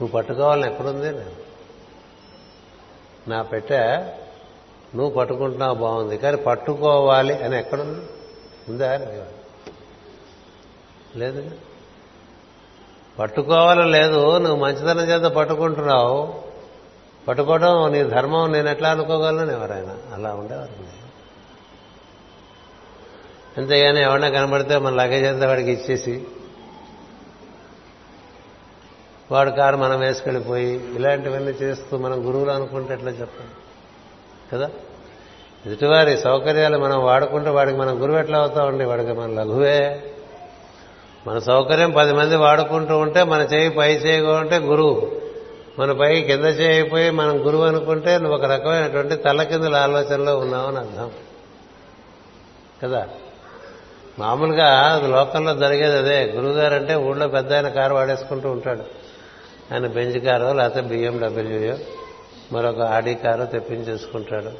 నువ్వు 0.00 0.08
పట్టుకోవాలని 0.08 0.66
ఎక్కడుంది? 0.66 1.24
నా 3.30 3.42
పెట్టా 3.42 4.12
నువ్వు 4.96 5.10
పట్టుకుంటున్నావు 5.10 5.74
బాగుంది 5.74 6.18
కానీ 6.18 6.36
పట్టుకోవాలి 6.36 7.44
అని 7.44 7.58
ఎక్కడుంది? 7.58 8.00
ఉందా 8.68 8.96
లేదు 11.16 11.50
పట్టుకోవాలని 13.18 13.92
లేదు 13.92 14.38
నువ్వు 14.38 14.56
మంచితనం 14.56 15.04
చేత 15.04 15.32
పట్టుకుంటున్నావు. 15.32 16.47
పట్టుకోవడం 17.28 17.92
నీ 17.92 18.04
ధర్మం 18.04 18.52
నేను 18.52 18.68
ఎట్లా 18.68 18.90
అనుకోగలను 18.90 19.52
ఎవరైనా? 19.52 19.96
అలా 20.14 20.34
ఉండేవారు 20.34 20.98
అంతేగాని 23.60 24.02
ఎవరైనా 24.02 24.28
కనబడితే 24.28 24.78
మన 24.78 24.94
లగేజ్ 24.94 25.26
అంతా 25.26 25.46
వాడికి 25.46 25.70
ఇచ్చేసి 25.70 26.26
వాడు 29.32 29.50
కారు 29.50 29.76
మనం 29.76 30.00
వేసుకెళ్ళిపోయి 30.00 30.94
ఇలాంటివన్నీ 30.94 31.50
చేస్తూ 31.50 31.98
మనం 31.98 32.28
గురువులు 32.28 32.50
అనుకుంటే 32.50 32.94
ఎట్లా 32.94 33.10
చెప్పండి 33.10 33.52
కదా? 34.52 34.70
ఎదుటివారి 35.66 36.18
సౌకర్యాలు 36.18 36.78
మనం 36.78 37.04
వాడుకుంటే 37.04 37.50
వాడికి 37.50 37.78
మనం 37.78 38.02
గురువు 38.02 38.18
ఎట్లా 38.18 38.38
అవుతామండి? 38.38 38.84
వాడికి 38.84 39.12
మన 39.12 39.26
లఘువే. 39.26 40.02
మన 41.26 41.38
సౌకర్యం 41.38 41.90
పది 41.90 42.12
మంది 42.12 42.36
వాడుకుంటూ 42.36 42.98
ఉంటే 42.98 43.22
మన 43.22 43.40
చేయి 43.40 43.68
పై 43.68 43.94
చేయగా 43.94 44.32
ఉంటే 44.32 44.56
గురువు. 44.58 45.27
మన 45.78 45.92
పై 45.92 46.20
కింద 46.22 46.44
చేయకపోయి 46.44 47.10
మనం 47.10 47.46
గురువు 47.46 47.64
అనుకుంటే 47.64 48.18
నువ్వు 48.18 48.34
ఒక 48.34 48.44
రకమైనటువంటి 48.44 49.16
తల 49.16 49.42
కిందల 49.42 49.76
ఆలోచనలో 49.76 50.38
ఉన్నావు 50.38 50.66
అని 50.66 50.78
అర్థం. 50.78 51.10
కదా? 52.82 53.08
మామూలుగా 54.18 55.00
లోకంలో 55.06 55.54
జరిగేది 55.54 55.98
అదే. 55.98 56.32
గురువుగారు 56.32 56.74
అంటే 56.74 56.94
ఊళ్ళో 56.94 57.28
పెద్ద 57.28 57.52
ఆయన 57.52 57.68
కారు 57.68 57.94
వాడేసుకుంటూ 57.94 58.50
ఉంటాడు. 58.50 58.82
ఆయన 59.72 59.86
బెంజ్ 59.86 60.18
కారో 60.18 60.52
లేకపోతే 60.52 60.80
బిఎండబ్ల్యూయో 60.80 61.78
మరొక 62.52 62.80
ఆడి 62.80 63.14
కారో 63.14 63.44
తెప్పించేసుకుంటాడు. 63.44 64.50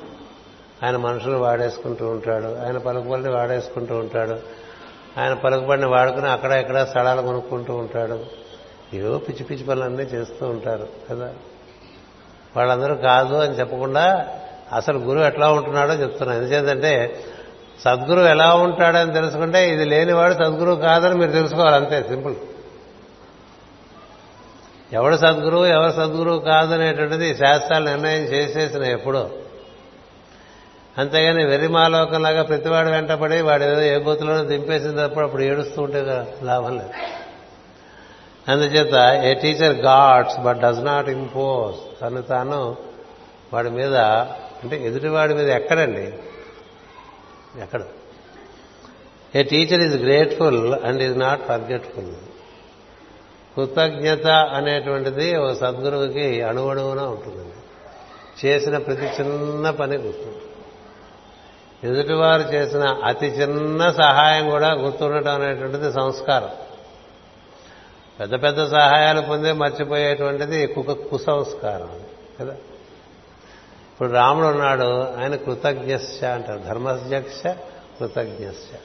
ఆయన 0.86 0.96
మనుషులు 0.96 1.36
వాడేసుకుంటూ 1.36 2.08
ఉంటాడు. 2.08 2.66
ఆయన 2.66 2.78
పలుకుబడిని 2.78 3.30
వాడేసుకుంటూ 3.30 3.96
ఉంటాడు. 3.96 4.36
ఆయన 5.20 5.34
పలుకుబడిని 5.34 5.86
వాడుకుని 5.86 6.28
అక్కడ 6.28 6.52
ఇక్కడ 6.52 6.84
స్థలాలు 6.84 7.22
కొనుక్కుంటూ 7.22 7.74
ఉంటాడు. 7.74 8.47
ఏవో 8.94 9.18
పిచ్చి 9.18 9.44
పిచ్చి 9.44 9.64
పనులన్నీ 9.64 10.02
చేస్తూ 10.02 10.48
ఉంటారు 10.48 10.88
కదా? 11.10 11.32
వాళ్ళందరూ 12.56 12.94
కాదు 12.94 13.34
అని 13.34 13.54
చెప్పకుండా 13.54 14.26
అసలు 14.72 14.98
గురువు 14.98 15.24
ఎట్లా 15.24 15.52
ఉంటున్నాడో 15.52 15.92
చెప్తున్నాను 15.92 16.38
ఎందుచేతంటే 16.38 17.24
సద్గురువు 17.84 18.26
ఎలా 18.26 18.54
ఉంటాడని 18.54 19.12
తెలుసుకుంటే 19.12 19.70
ఇది 19.70 19.84
లేనివాడు 19.84 20.34
సద్గురువు 20.34 20.76
కాదని 20.76 21.14
మీరు 21.14 21.32
తెలుసుకోవాలి 21.32 21.76
అంతే 21.76 22.02
సింపుల్. 22.02 22.34
ఎవడు 24.92 25.16
సద్గురువు 25.16 25.64
ఎవరు 25.66 25.92
సద్గురువు 25.92 26.38
కాదనేటువంటిది 26.38 27.36
శాస్త్రాలు 27.36 27.84
నిర్ణయం 27.84 28.22
చేసేసిన 28.22 28.84
ఎప్పుడో. 28.84 29.30
అంతేగాని 30.98 31.44
వెర్రిమాలోకంలాగా 31.44 32.42
ప్రతివాడు 32.42 32.88
వెంటపడి 32.90 33.40
వాడు 33.40 33.64
ఏదో 33.64 33.80
ఏ 33.80 33.94
గోతులోనో 33.98 34.44
దింపేసిన 34.44 35.06
తప్పుడు 35.06 35.24
అప్పుడు 35.24 35.42
ఏడుస్తూ 35.42 35.82
ఉంటే 35.82 36.26
లాభం 36.42 36.78
లేదు. 36.78 36.90
అందుచేత 38.48 38.94
a 39.24 39.34
teacher 39.34 39.76
guards 39.76 40.38
but 40.38 40.58
does 40.58 40.78
not 40.78 41.08
impose 41.08 42.00
తను 42.00 42.22
తాను 42.22 42.76
వాడి 43.52 43.70
మీద 43.70 43.96
అంటే 44.62 44.86
ఎదుటివాడి 44.86 45.34
మీద 45.34 45.48
ఎక్కడండి? 45.48 46.12
ఎక్కడ? 47.62 47.82
A 49.34 49.42
teacher 49.42 49.80
is 49.80 49.96
grateful 49.96 50.74
and 50.74 51.02
is 51.02 51.18
not 51.18 51.42
forgetful. 51.42 52.14
కృతజ్ఞత 53.56 54.26
అనేటువంటిది 54.26 55.36
ఓ 55.36 55.54
సద్గురువుకి 55.54 56.42
అణువణువున 56.42 57.00
ఉంటుందండి. 57.00 57.58
చేసిన 58.46 58.78
ప్రతి 58.78 59.06
చిన్న 59.06 59.70
పని 59.70 59.96
గుర్తు. 59.96 60.48
ఎదుటివారు 61.86 62.42
చేసిన 62.42 62.96
అతి 63.04 63.26
చిన్న 63.26 63.90
సహాయం 63.90 64.50
కూడా 64.50 64.72
గుర్తుండటం 64.72 65.34
అనేటువంటిది 65.34 65.92
సంస్కారం. 65.92 66.48
పెద్ద 68.20 68.42
పెద్ద 68.42 68.70
సహాయాలు 68.70 69.20
పొందే 69.20 69.52
మర్చిపోయేటువంటిది 69.52 70.66
కుక 70.66 70.90
కుసంస్కారం 70.90 72.00
కదా? 72.40 72.52
ఇప్పుడు 73.92 74.12
రాముడు 74.12 74.46
ఉన్నాడు 74.46 75.00
ఆయన 75.20 75.36
కృతజ్ఞస్య 75.36 76.26
అంటారు. 76.26 76.58
ధర్మజ్ఞక్ష 76.58 77.46
కృతజ్ఞస్య 77.98 78.76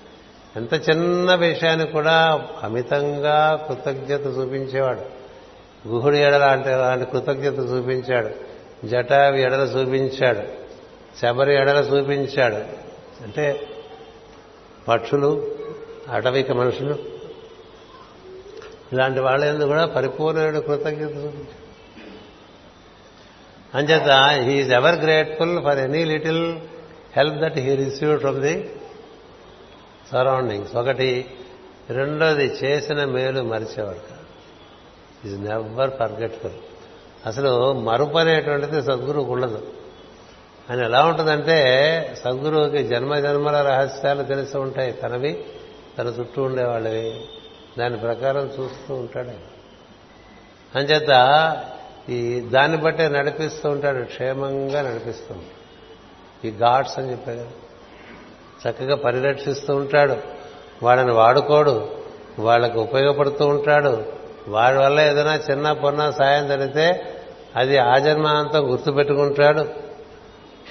ఎంత 0.55 0.89
చిన్న 0.89 1.35
విషయాన్ని 1.35 1.87
కూడా 1.87 2.47
అమితంగా 2.63 3.65
కృతజ్ఞత 3.67 4.25
చూపించేవాడు. 4.25 5.01
గుహుడి 5.87 6.17
ఎడల 6.17 6.43
అంటే 6.43 6.73
అలాంటి 6.73 7.11
కృతజ్ఞత 7.11 7.59
చూపించాడు. 7.59 8.29
జటావి 8.87 9.41
ఎడల 9.41 9.61
చూపించాడు. 9.61 10.39
శబరి 11.21 11.55
ఎడల 11.55 11.77
చూపించాడు. 11.77 12.55
అంటే 13.23 13.61
పక్షులు 14.87 15.51
అటవిక 16.11 16.51
మనుషులు 16.51 17.12
ఇలాంటి 18.93 19.19
వాళ్ళ 19.19 19.43
ఎందుకు 19.45 19.67
కూడా 19.67 19.85
పరిపూర్ణమైన 19.85 20.59
కృతజ్ఞత 20.59 21.33
అంచేత 23.75 24.09
he's 24.43 24.69
ever 24.69 24.95
grateful 24.95 25.63
for 25.63 25.79
any 25.79 26.05
little 26.05 26.59
help 27.17 27.35
that 27.35 27.57
he 27.59 27.75
received 27.75 28.19
from 28.19 28.41
the 28.41 28.69
surroundings 30.11 30.75
ఒకటి 30.75 31.25
రెండోది 31.89 32.45
చేసిన 32.45 33.05
మేలు 33.05 33.41
మరిచేవాడు 33.41 34.03
ఈజ్ 35.27 35.41
నెవర్ 35.41 35.89
ఫర్గెట్ఫుల్ 35.89 36.57
అసలు 37.25 37.73
మరుపు 37.73 38.17
అనేటువంటిది 38.17 38.81
సద్గురువుకు 38.81 39.31
ఉండదు. 39.31 39.67
ఆయన 40.69 40.83
ఎలా 40.83 41.05
ఉంటుందంటే 41.05 41.57
సద్గురువుకి 42.25 42.83
జన్మ 42.83 43.19
జన్మల 43.19 43.61
రహస్యాలు 43.61 44.23
తెలిసి 44.23 44.57
ఉంటాయి. 44.57 44.91
తనవి 44.91 45.45
తన 45.97 46.07
చుట్టూ 46.07 46.43
ఉండేవాళ్ళవి. 46.43 47.25
దాని 47.79 47.97
ప్రకారం 47.97 48.51
చూస్తూ 48.59 48.95
ఉంటాడు. 48.95 49.31
అంచేత 50.77 51.57
ఈ 52.09 52.39
దాన్ని 52.39 52.77
బట్టే 52.77 53.07
నడిపిస్తూ 53.07 53.69
ఉంటాడు 53.69 54.03
క్షేమంగా 54.03 54.81
నడిపిస్తూ 54.81 55.35
ఉంటాడు. 55.35 55.63
ఈ 56.47 56.51
గాడ్స్ 56.51 56.99
అని 56.99 57.11
చెప్పే 57.11 57.35
కదా. 57.35 57.47
చక్కగా 58.69 58.95
పరిరక్షిస్తూ 58.95 59.75
ఉంటాడు. 59.75 60.17
వాళ్ళని 60.83 61.11
వాడుకోడు 61.11 61.89
వాళ్ళకి 62.39 62.77
ఉపయోగపడుతూ 62.77 63.47
ఉంటాడు. 63.47 64.03
వాడి 64.47 64.77
వల్ల 64.77 64.99
ఏదైనా 64.99 65.35
చిన్న 65.35 65.71
పొన్న 65.71 66.11
సాయం 66.11 66.47
జరిగితే 66.47 67.15
అది 67.55 67.77
ఆ 67.77 67.97
జన్మాంతం 67.97 68.71
గుర్తుపెట్టుకుంటాడు. 68.71 69.65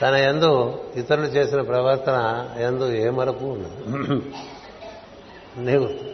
తన 0.03 0.15
ఎందు 0.15 0.85
ఇతరులు 0.97 1.27
చేసిన 1.27 1.61
ప్రవర్తన 1.61 2.49
ఎందు 2.59 2.93
ఏ 2.93 3.11
మరపు 3.11 3.45
ఉండదు. 3.45 4.23
గుర్తు 5.83 6.12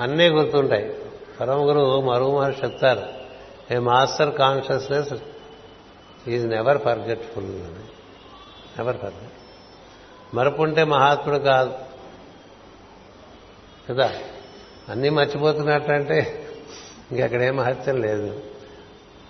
అన్నీ 0.00 0.28
గుర్తుంటాయి. 0.28 0.94
పరమ 1.40 1.68
గురువు 1.68 2.00
మరువు 2.00 2.40
మహర్షి 2.40 2.62
చెప్తారు. 2.64 3.02
A 3.74 3.78
master 3.78 4.34
consciousness 4.34 5.12
is 6.28 6.46
never 6.46 6.78
forgetful. 6.78 7.46
Never 7.46 8.96
forget. 8.96 9.32
మరపుంటే 10.34 10.84
మహాత్ముడు 10.84 11.38
కాదు. 11.38 11.74
కదా? 13.90 14.12
అన్నీ 14.88 15.08
మర్చిపోతున్నట్టంటే 15.08 16.46
ఇంకక్కడేం 17.10 17.56
మహత్యం 17.56 18.00
లేదు. 18.00 18.42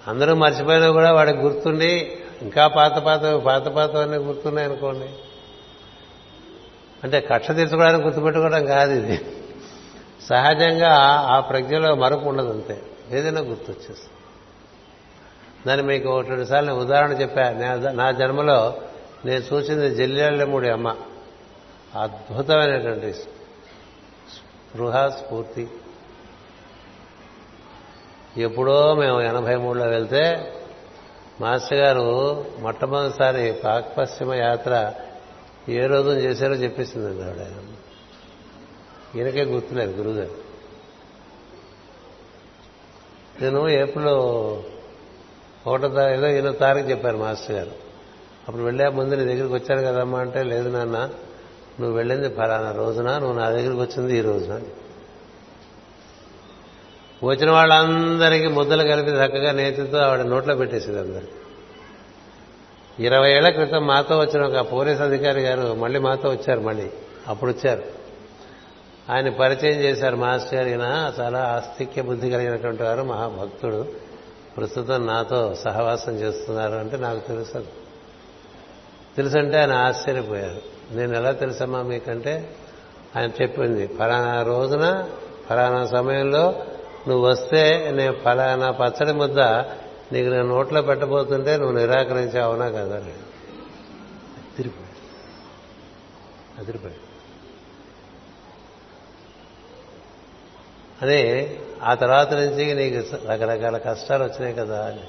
అందరూ 0.06 0.34
మర్చిపోయినా 0.34 0.90
కూడా 0.90 1.12
వాడికి 1.12 1.38
గుర్తుండి 1.38 2.18
ఇంకా 2.42 2.66
పాత 2.66 2.98
పాత 2.98 3.20
పాత 3.24 3.68
పాతవన్నీ 3.68 4.16
గుర్తున్నాయి 4.16 4.68
అనుకోండి 4.68 5.08
అంటే 7.04 7.20
కక్ష 7.20 7.50
తీర్చుకోవడానికి 7.50 8.04
గుర్తుపెట్టుకోవడం 8.04 8.66
కాదు 8.66 8.92
ఇది. 8.92 9.43
సహజంగా 10.22 10.94
ఆ 11.28 11.40
ప్రజ్ఞలో 11.40 11.94
మరపు 11.94 12.28
ఉండదు 12.28 12.52
అంతే. 12.52 12.82
ఏదైనా 13.10 13.40
గుర్తొచ్చేస్తుంది. 13.40 14.14
దాన్ని 15.66 15.86
మీకు 15.86 16.08
ఒకటి 16.08 16.28
రెండు 16.28 16.44
సార్లు 16.44 16.70
నేను 16.70 16.80
ఉదాహరణ 16.80 17.12
చెప్పా. 17.12 17.42
నా 17.92 18.10
జన్మలో 18.10 18.74
నేను 19.24 19.44
చూసింది 19.54 19.94
జల్లిళ్ళముడి 19.94 20.68
అమ్మ. 20.68 20.96
అద్భుతమైనటువంటి 21.94 23.12
స్పృహ 23.12 25.08
స్ఫూర్తి. 25.08 25.68
ఎప్పుడో 28.36 28.94
మేము 28.94 29.20
ఎనభై 29.20 29.56
మూడులో 29.56 29.84
వెళ్తే 29.84 30.52
మాస్టర్ 31.40 31.78
గారు 31.78 32.44
మొట్టమొదటిసారి 32.58 33.52
పాక్ 33.52 33.98
పశ్చిమ 33.98 34.34
యాత్ర 34.34 34.92
ఏ 35.68 35.86
రోజు 35.86 36.10
చేశారో 36.10 36.54
చెప్పేసిందండి 36.54 37.22
ఆవిడ. 37.22 37.73
ఈయనకే 39.16 39.44
గుర్తులేదు 39.44 39.92
గురువుగారు. 39.96 40.44
నేను 43.42 43.68
ఏప్రిల్ 43.68 44.08
ఒకటో 45.66 45.88
తా- 45.88 46.14
ఏదో 46.14 46.26
ఎన్నో 46.26 46.52
తారీఖు 46.52 46.88
చెప్పారు 46.88 47.16
మాస్టర్ 47.16 47.56
గారు. 47.56 47.70
అప్పుడు 48.48 48.62
వెళ్ళే 48.62 48.88
ముందు 48.88 49.14
నీ 49.14 49.24
దగ్గరికి 49.24 49.54
వచ్చాను 49.54 49.82
కదమ్మా 49.82 50.18
అంటే 50.18 50.42
లేదు 50.42 50.68
నాన్న 50.68 50.98
నువ్వు 51.80 51.96
వెళ్ళింది 51.96 52.28
ఫలానా 52.28 52.72
రోజున 52.72 53.18
నువ్వు 53.18 53.38
నా 53.38 53.50
దగ్గరికి 53.50 53.80
వచ్చింది 53.80 54.18
ఈ 54.18 54.20
రోజున 54.20 54.62
వచ్చిన 57.24 57.50
వాళ్ళందరికీ 57.50 58.46
ముద్దలు 58.46 58.82
కలిపి 58.82 59.10
చక్కగా 59.10 59.52
నేతితో 59.52 59.98
ఆవిడ 59.98 60.20
నోట్లో 60.20 60.54
పెట్టేసింది 60.54 61.00
అందరు. 61.00 61.28
ఇరవై 63.02 63.32
ఏళ్ళ 63.32 63.48
క్రితం 63.48 63.86
మాతో 63.86 64.18
వచ్చిన 64.18 64.42
ఒక 64.42 64.72
పోలీస్ 64.72 65.00
అధికారి 65.00 65.40
గారు 65.40 65.74
మళ్ళీ 65.74 65.98
మాతో 65.98 66.28
వచ్చారు 66.28 66.60
మళ్ళీ 66.60 66.90
అప్పుడు 67.26 67.50
వచ్చారు. 67.50 68.03
ఆయన 69.10 69.28
పరిచయం 69.28 69.80
చేశారు 69.80 70.16
మాస్టర్ 70.16 70.54
గారిన 70.54 71.12
చాలా 71.20 71.38
ఆస్తిక్య 71.40 72.02
బుద్ధి 72.02 72.30
కలిగినటువంటి 72.30 72.82
వారు 72.82 73.02
మహాభక్తుడు. 73.02 73.88
ప్రస్తుతం 74.56 75.06
నాతో 75.06 75.54
సహవాసం 75.54 76.12
చేస్తున్నారు 76.12 76.72
అంటే 76.72 76.96
నాకు 76.96 77.28
తెలుసు. 77.28 77.64
తెలుసంటే 79.16 79.58
ఆయన 79.58 79.72
ఆశ్చర్యపోయారు. 79.72 80.62
నేను 80.94 81.16
ఎలా 81.16 81.32
తెలుసమ్మా 81.32 81.82
మీకంటే? 81.82 82.56
ఆయన 83.16 83.30
చెప్పింది 83.42 83.86
ఫలానా 83.86 84.42
రోజున 84.42 85.08
ఫలానా 85.48 85.86
సమయంలో 85.86 86.54
నువ్వు 87.08 87.28
వస్తే 87.28 87.90
నేను 87.90 88.12
ఫలానా 88.24 88.70
పచ్చడి 88.70 89.12
ముద్ద 89.12 89.40
నీకు 90.12 90.28
నేను 90.28 90.48
నోట్లో 90.48 90.82
పెట్టబోతుంటే 90.82 91.56
నువ్వు 91.56 91.78
నిరాకరించావునా 91.78 92.68
కదా? 92.68 92.96
అదిరిపోయాడు 92.96 94.94
అదిరిపోయాడు 96.60 97.03
అని 101.02 101.54
ఆ 101.82 101.94
తర్వాత 101.94 102.32
నుంచి 102.32 102.74
నీకు 102.74 103.26
రకరకాల 103.26 103.78
కష్టాలు 103.78 104.24
వచ్చినాయి 104.24 104.54
కదా 104.54 104.86
అని. 104.86 105.00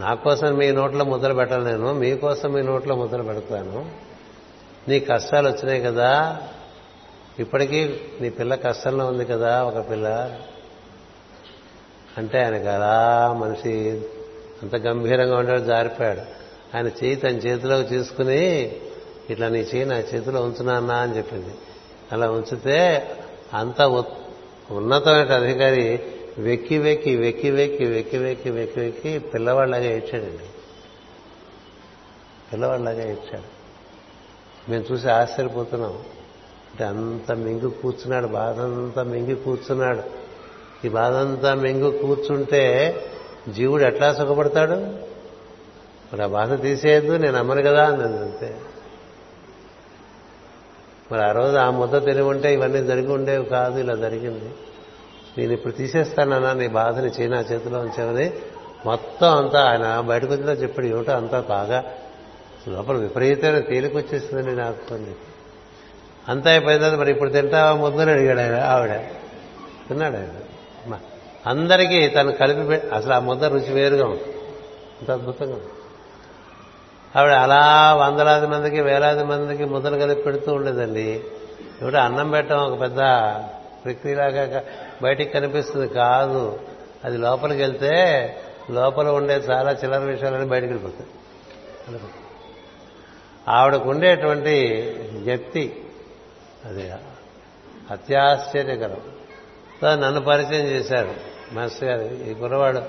నా 0.00 0.14
కోసం 0.14 0.54
మీ 0.54 0.72
నోట్లో 0.72 1.04
ముద్ర 1.04 1.32
పెట్టను 1.32 1.64
నేను 1.64 1.92
మీకోసం 1.92 2.52
మీ 2.52 2.62
నోట్లో 2.62 2.96
ముద్ర 2.96 3.22
పెడతాను. 3.22 3.90
నీ 4.88 5.00
కష్టాలు 5.00 5.48
వచ్చినాయి 5.48 5.80
కదా 5.80 6.40
ఇప్పటికీ 7.38 8.00
నీ 8.20 8.30
పిల్ల 8.30 8.54
కష్టంలో 8.54 9.06
ఉంది 9.06 9.24
కదా 9.24 9.64
ఒక 9.64 9.90
పిల్ల. 9.90 10.38
అంటే 12.18 12.44
ఆయనకు 12.44 12.68
అలా 12.68 13.32
మనిషి 13.32 14.00
అంత 14.62 14.76
గంభీరంగా 14.76 15.36
ఉండేవాడు 15.36 15.60
జారిపోయాడు. 15.60 16.20
ఆయన 16.76 16.86
చేయి 16.86 17.16
తన 17.16 17.28
చేతిలోకి 17.28 17.88
తీసుకుని 17.88 18.72
ఇట్లా 19.30 19.48
నీ 19.48 19.58
చేయి 19.58 19.84
నా 19.84 19.98
చేతిలో 19.98 20.42
ఉంచునా 20.42 20.94
అని 20.94 21.16
చెప్పింది. 21.16 21.54
అలా 22.12 22.30
ఉంచితే 22.30 23.10
అంత 23.54 23.82
ఉన్నతమైన 24.70 25.32
అధికారి 25.32 26.00
వెక్కి 26.38 26.78
వెక్కి 26.78 27.16
వెక్కి 27.16 27.50
వెక్కి 27.50 27.86
వెక్కి 27.86 28.18
వెక్కి 28.18 28.50
వెక్కి 28.50 28.80
వెక్కి 28.80 29.18
పిల్లవాళ్ళగా 29.18 29.84
ఏడ్చాడండి. 29.84 30.50
పిల్లవాళ్ళగా 32.52 33.02
ఏడ్చాడు. 33.02 33.60
మేము 34.70 34.84
చూసి 34.92 35.10
ఆశ్చర్యపోతున్నాం. 35.10 35.92
అంటే 36.70 36.84
అంత 36.84 37.32
మింగు 37.32 37.68
కూర్చున్నాడు 37.68 38.26
బాధ 38.26 38.60
అంతా 38.60 39.02
మింగి 39.02 39.34
కూర్చున్నాడు. 39.34 40.02
ఈ 40.86 40.88
బాధ 40.88 41.12
అంతా 41.12 41.54
మింగు 41.54 41.90
కూర్చుంటే 41.90 42.94
జీవుడు 43.48 43.82
ఎట్లా 43.82 44.14
సుఖపడతాడు? 44.14 44.74
మరి 46.12 46.22
ఆ 46.22 46.26
బాధ 46.26 46.62
తీసేయద్దు 46.62 47.12
నేను 47.12 47.38
అమ్మను 47.38 47.62
కదా 47.62 47.86
అని 47.86 48.02
అంతే. 48.02 48.60
మరి 51.12 51.22
ఆ 51.22 51.32
రోజు 51.32 51.56
ఆ 51.56 51.70
ముద్ద 51.70 52.04
తిని 52.04 52.20
ఉంటే 52.20 52.54
ఇవన్నీ 52.54 52.82
జరిగి 52.82 53.12
ఉండేవి 53.12 53.44
కాదు 53.44 53.80
ఇలా 53.80 53.94
జరిగింది. 53.94 54.50
నేను 55.38 55.52
ఇప్పుడు 55.52 55.72
తీసేస్తానన్నా 55.72 56.52
నీ 56.52 56.68
బాధని 56.68 57.06
చేయి 57.06 57.28
నా 57.28 57.40
చేతిలో 57.40 57.78
ఉంచామని 57.78 58.32
మొత్తం 58.86 59.36
అంతా 59.38 59.70
ఆయన 59.70 60.00
బయటకు 60.00 60.32
వచ్చినా 60.32 60.52
చెప్పాడు 60.52 60.86
ఏమిటో 60.86 61.12
అంతా 61.12 61.40
బాగా 61.40 61.84
లోపల 62.68 62.96
విపరీతమైన 62.96 63.58
తేలిక 63.58 63.96
వచ్చేసిందండి 63.96 64.56
నాకు 64.56 64.94
అని 64.94 65.14
అంతా 66.28 66.50
అయిపోయిన 66.50 66.78
తర్వాత 66.80 66.98
మరి 66.98 67.10
ఇప్పుడు 67.10 67.30
తింటావా 67.30 67.74
ముద్దని 67.74 68.10
అడిగాడు 68.10 68.40
ఆయన 68.40 68.60
ఆవిడ. 68.60 68.90
తిన్నాడు 69.88 70.16
ఆయన. 70.16 70.98
అందరికీ 71.46 72.08
తను 72.08 72.32
కలిపి 72.32 72.88
అసలు 72.94 73.12
ఆ 73.12 73.18
ముద్ద 73.18 73.44
రుచి 73.44 73.72
వేరుగా 73.72 74.04
ఉంటుంది 74.06 74.36
అంత 75.00 75.10
అద్భుతంగా 75.10 75.52
ఉంది. 75.52 75.66
ఆవిడ 77.16 77.32
అలా 77.32 77.94
వందలాది 77.94 78.46
మందికి 78.46 78.80
వేలాది 78.80 79.24
మందికి 79.24 79.64
ముద్దలు 79.64 79.98
కలిపి 79.98 80.22
పెడుతూ 80.22 80.54
ఉండేదండి. 80.54 81.24
ఇప్పుడు 81.80 81.96
అన్నం 81.96 82.30
పెట్టడం 82.30 82.58
ఒక 82.58 82.80
పెద్ద 82.80 82.98
ప్రక్రియలాగా 83.84 84.64
బయటికి 85.02 85.30
కనిపిస్తుంది 85.30 85.88
కాదు. 85.88 86.60
అది 87.04 87.16
లోపలికి 87.16 87.62
వెళ్తే 87.62 88.36
లోపల 88.70 89.08
ఉండే 89.08 89.34
చాలా 89.34 89.72
చిల్లర 89.72 89.98
విషయాలని 89.98 90.46
బయటికి 90.46 90.72
వెళ్ళిపోతాయి. 90.72 91.10
ఆవిడకు 93.48 93.90
ఉండేటువంటి 93.90 94.80
వ్యక్తి 95.12 95.84
అది 96.64 96.92
అత్యాశ్చర్యకరం. 97.90 99.00
నన్ను 100.00 100.20
పరిచయం 100.20 100.66
చేశారు. 100.66 101.14
మాస్టర్ 101.52 101.88
గారు 101.88 102.30
ఈ 102.30 102.34
కుర్రవాడు 102.34 102.80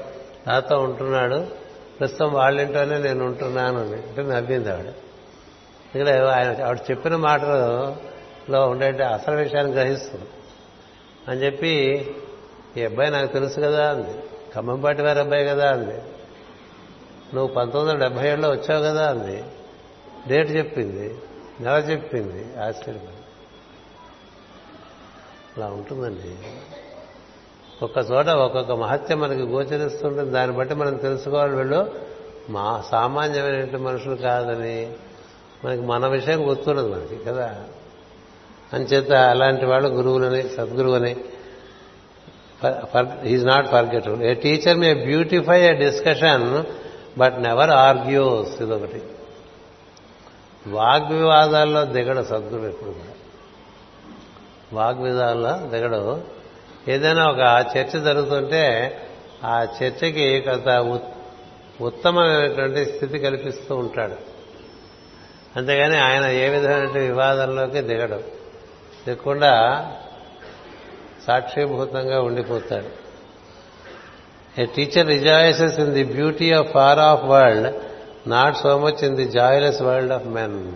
నాతో 0.48 0.80
ఉంటున్నాడు. 0.80 1.61
ప్రస్తుతం 2.02 2.34
వాళ్ళింట్లోనే 2.34 2.98
నేను 2.98 3.26
ఉంటున్నాను 3.26 3.80
అని 3.80 3.94
అంటే 3.94 4.22
నవ్వింది 4.24 4.72
ఆవిడ. 4.72 4.86
ఇక్కడ 4.86 6.10
ఆయన 6.10 6.64
ఆవిడ 6.64 6.80
చెప్పిన 6.92 7.16
మాటలో 7.16 8.70
ఉండే 8.70 9.04
అసలు 9.04 9.36
విషయాన్ని 9.36 9.74
గ్రహిస్తుంది. 9.74 10.26
అని 11.28 11.46
చెప్పి 11.46 12.06
ఈ 12.78 12.84
అబ్బాయి 12.84 13.12
నాకు 13.12 13.34
తెలుసు 13.34 13.60
కదా 13.60 13.90
అంది. 13.90 14.20
ఖమ్మంపాటి 14.56 15.02
వారి 15.02 15.20
అబ్బాయి 15.20 15.46
కదా 15.46 15.72
అంది. 15.72 16.02
నువ్వు 17.36 17.48
పంతొమ్మిది 17.48 17.94
వందల 17.94 18.08
డెబ్బై 18.08 18.30
ఏడులో 18.30 18.50
వచ్చావు 18.50 18.84
కదా 18.84 19.10
అంది. 19.10 19.44
డేట్ 20.28 20.52
చెప్పింది. 20.52 21.16
నెల 21.60 21.74
చెప్పింది. 21.74 22.60
ఆశ్చర్యపడి 22.62 23.22
అలా 25.58 25.66
ఉంటుందండి. 25.66 26.36
ఒక్క 27.84 27.98
చోట 28.12 28.28
ఒక్కొక్క 28.28 28.72
మహత్యం 28.72 29.20
మనకి 29.20 29.42
గోచరిస్తుంటుంది. 29.42 30.32
దాన్ని 30.32 30.58
బట్టి 30.58 30.76
మనం 30.76 30.96
తెలుసుకోవాలి 30.96 31.56
వీళ్ళు. 31.56 31.92
మా 32.50 32.84
సామాన్యమైనటువంటి 32.92 33.78
మనుషులు 33.78 34.16
కాదని 34.16 34.94
మనకి 35.66 35.82
మన 35.82 36.08
విషయం 36.08 36.50
గుర్తున్నది 36.50 36.90
మనకి 36.90 37.24
కదా? 37.24 37.56
అంచేత 38.74 39.14
అలాంటి 39.14 39.66
వాళ్ళు 39.66 39.88
గురువులని 39.88 40.50
సద్గురువుని 40.50 41.16
is 43.26 43.46
not 43.46 43.68
forgettable 43.68 44.22
a 44.22 44.34
teacher 44.34 44.78
may 44.78 44.94
beautify 44.94 45.62
a 45.62 45.74
discussion 45.74 46.64
but 47.18 47.42
never 47.42 47.70
argues 47.70 48.62
ఇదొకటి. 48.62 49.02
వాగ్వివాదాల్లో 50.68 51.86
దిగడు 51.86 52.24
సద్గురు 52.24 52.68
ఎప్పుడు 52.68 52.90
కూడా. 52.90 53.14
వాగ్వివాదాల్లో 54.74 55.68
దిగడు 55.68 56.41
ఏదైనా 56.88 57.28
ఒక 57.28 57.66
చర్చ 57.78 58.00
జరుగుతుంటే 58.00 58.98
ఆ 59.44 59.68
చర్చకి 59.84 60.42
కొంత 60.42 60.70
ఉత్- 60.70 61.08
ఉత్తమమైనటువంటి 61.86 62.86
స్థితి 62.86 63.20
కల్పిస్తూ 63.20 63.76
ఉంటాడు. 63.76 64.16
అంతేగాని 65.56 65.98
ఆయన 65.98 66.26
ఏ 66.26 66.50
విధమైన 66.50 67.00
వివాదంలోకి 67.00 67.82
దిగడు. 67.82 68.16
దిగకుండా 69.08 69.86
సాక్షిభూతంగా 71.28 72.22
ఉండిపోతాడు. 72.22 73.02
A 74.62 74.66
teacher 74.66 75.08
rejoices 75.08 75.80
in 75.80 75.94
the 75.94 76.04
beauty 76.04 76.52
of 76.52 76.68
far 76.72 77.00
off 77.00 77.24
world 77.24 77.74
not 78.30 78.58
so 78.58 78.80
much 78.80 79.04
in 79.04 79.16
the 79.16 79.26
joyless 79.26 79.82
world 79.82 80.14
of 80.14 80.26
men 80.26 80.72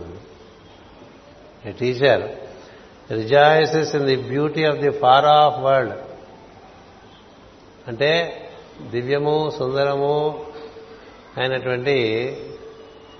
a 1.67 1.71
teacher 1.71 2.44
rejoices 3.11 3.95
in 3.95 4.05
the 4.05 4.15
beauty 4.15 4.65
of 4.65 4.77
the 4.77 4.89
far 4.89 5.25
off 5.25 5.59
world. 5.59 5.93
అంటే 7.87 8.41
దివ్యము 8.81 9.51
సుందరము 9.57 10.45
అయినటువంటి 11.37 12.37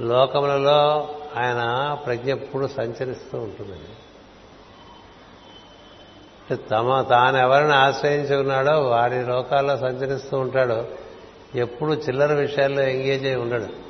లోకములలో 0.01 1.09
ఆయన 1.35 1.93
ప్రజ్ఞ 2.05 2.29
ఎప్పుడు 2.29 2.67
సంచరిస్తూ 2.67 3.37
ఉంటుందండి. 3.37 3.95
అంటే 6.49 6.63
తమ 6.69 7.01
తాను 7.01 7.37
ఎవరిని 7.37 7.73
ఆశ్రయించి 7.73 8.35
ఉన్నాడో 8.35 8.81
వారి 8.81 9.25
లోకాల్లో 9.25 9.77
సంచరిస్తూ 9.77 10.39
ఉంటాడు 10.39 10.85
ఎప్పుడు 11.55 11.93
చిల్లర 11.93 12.33
విషయాల్లో 12.33 12.81
ఎంగేజ్ 12.81 13.25
అయి 13.25 13.35
ఉండడు. 13.35 13.85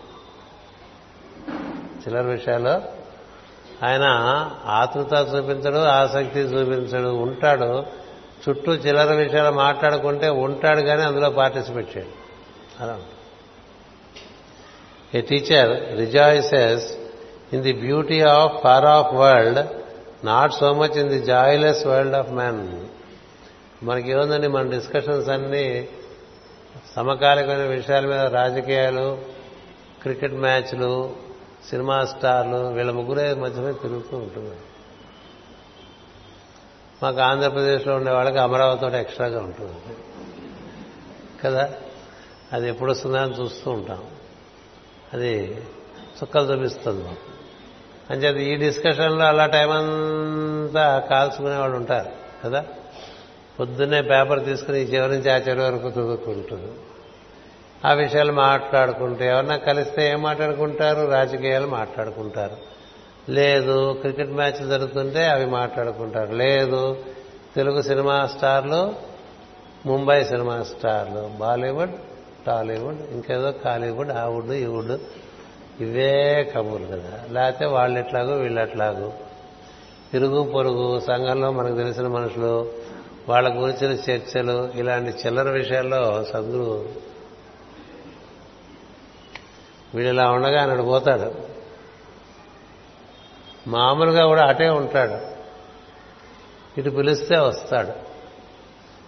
చిల్లర 1.96 2.22
విషయాల్లో 2.22 2.82
ఆయన 3.84 4.06
ఆతృత 4.66 5.14
చూపించడు 5.14 5.78
ఆసక్తి 5.78 6.40
చూపించడు 6.40 7.10
ఉంటాడు. 7.10 7.86
చుట్టూ 8.50 8.74
చిల్లర 8.74 9.14
విషయాలు 9.14 9.56
మాట్లాడుకుంటే 9.56 10.30
ఉంటాడు 10.30 10.82
కానీ 10.82 11.02
అందులో 11.02 11.30
పార్టిసిపేట్ 11.30 11.98
చేయడు. 11.98 12.14
అలా 12.84 13.00
a 15.16 15.22
teacher 15.22 16.00
rejoices 16.00 16.94
in 17.54 17.62
the 17.62 17.74
beauty 17.74 18.22
of 18.22 18.64
far 18.64 18.86
off 18.86 19.14
world 19.14 19.68
not 20.26 20.54
so 20.54 20.74
much 20.74 20.98
in 20.98 21.10
the 21.10 21.20
joyless 21.20 21.88
world 21.88 22.16
of 22.16 22.32
man 22.32 22.86
మనకి 23.86 24.12
ఏముందండి? 24.12 24.48
మన 24.48 24.70
డిస్కషన్స్ 24.70 25.30
అన్నీ 25.30 25.88
సమకాలికమైన 26.96 27.58
విషయాల 27.58 28.06
మీద 28.06 28.20
రాజకీయాలు 28.20 29.18
క్రికెట్ 30.02 30.34
మ్యాచ్లు 30.34 31.25
సినిమా 31.70 32.06
స్టార్లు 32.06 32.58
వీళ్ళ 32.58 32.92
ముగ్గురే 32.92 33.34
మధ్యమే 33.34 33.72
తిరుగుతూ 33.72 34.18
ఉంటుంది 34.18 34.56
మాకు 37.04 37.20
ఆంధ్రప్రదేశ్లో 37.20 37.96
ఉండే 37.96 38.12
వాళ్ళకి 38.12 38.38
అమరావతి 38.38 38.98
ఎక్స్ట్రాగా 38.98 39.40
ఉంటుంది. 39.40 39.98
కదా? 41.44 41.74
అది 42.54 42.70
ఎప్పుడు 42.70 42.92
వస్తుందా 42.92 43.22
అని 43.22 43.34
చూస్తూ 43.34 43.72
ఉంటాం. 43.72 44.04
అది 45.14 45.62
చుక్కలు 46.24 46.54
చూపిస్తుంది 46.54 47.04
మాకు. 47.04 47.36
అంచేది 48.14 48.52
ఈ 48.52 48.56
డిస్కషన్లో 48.56 49.26
అలా 49.26 49.46
టైం 49.46 49.72
అంతా 49.72 51.00
కాల్చుకునే 51.00 51.56
వాళ్ళు 51.56 51.78
ఉంటారు. 51.78 52.10
కదా? 52.46 52.66
పొద్దున్నే 53.60 54.02
పేపర్ 54.02 54.46
తీసుకుని 54.46 54.82
ఈ 54.82 54.84
చివరి 54.84 55.12
నుంచి 55.12 55.32
ఆ 55.32 55.38
చివరి 55.38 55.62
వరకు 55.62 55.90
చదువుకుంటుంది 55.90 56.72
ఆ 57.86 57.94
విషయాలు 57.94 58.32
మాట్లాడుకుంటే 58.32 59.28
ఎవరన్నా 59.28 59.58
కలిస్తే 59.58 60.10
ఏం 60.10 60.22
మాట్లాడుకుంటారు? 60.22 61.12
రాజకీయాలు 61.12 61.68
మాట్లాడుకుంటారు. 61.68 62.76
లేదు 63.32 63.98
క్రికెట్ 64.02 64.32
మ్యాచ్ 64.32 64.68
జరుగుతుంటే 64.68 65.26
అవి 65.26 65.46
మాట్లాడుకుంటారు. 65.46 66.32
లేదు 66.32 66.98
తెలుగు 67.56 67.82
సినిమా 67.82 68.26
స్టార్లు 68.26 68.94
ముంబై 69.86 70.24
సినిమా 70.24 70.64
స్టార్లు 70.64 71.38
బాలీవుడ్ 71.38 71.92
టాలీవుడ్ 72.48 72.98
ఇంకేదో 73.12 73.52
కాలీవుడ్ 73.52 74.12
ఆ 74.12 74.26
వుడ్ 74.26 74.52
ఈ 74.52 74.66
వుడ్ 74.66 74.92
ఇవే 75.80 76.44
కబుర్లు 76.56 76.88
కదా. 76.88 77.24
లేకపోతే 77.32 77.66
వాళ్ళు 77.66 78.00
ఎట్లాగో 78.00 78.34
వీళ్ళు 78.34 78.62
ఎట్లాగో 78.62 79.14
తిరుగు 80.12 80.44
పొరుగు 80.44 81.00
సంఘంలో 81.00 81.52
మనకు 81.52 81.76
తెలిసిన 81.76 82.08
మనుషులు 82.08 82.72
వాళ్ళ 83.30 83.62
గురించిన 83.62 84.12
చర్చలు 84.12 84.70
ఇలాంటి 84.76 85.28
చిల్లర 85.28 85.50
విషయాల్లో 85.50 86.24
సద్గురు 86.34 87.05
వీడు 89.96 90.08
ఇలా 90.08 90.32
ఉండగా 90.32 90.62
అన్నాడు 90.62 90.82
పోతాడు. 90.82 91.34
మామూలుగా 93.70 94.26
కూడా 94.26 94.46
అటే 94.48 94.70
ఉంటాడు. 94.70 95.36
ఇటు 96.80 96.90
పిలిస్తే 96.90 97.38
వస్తాడు. 97.38 97.88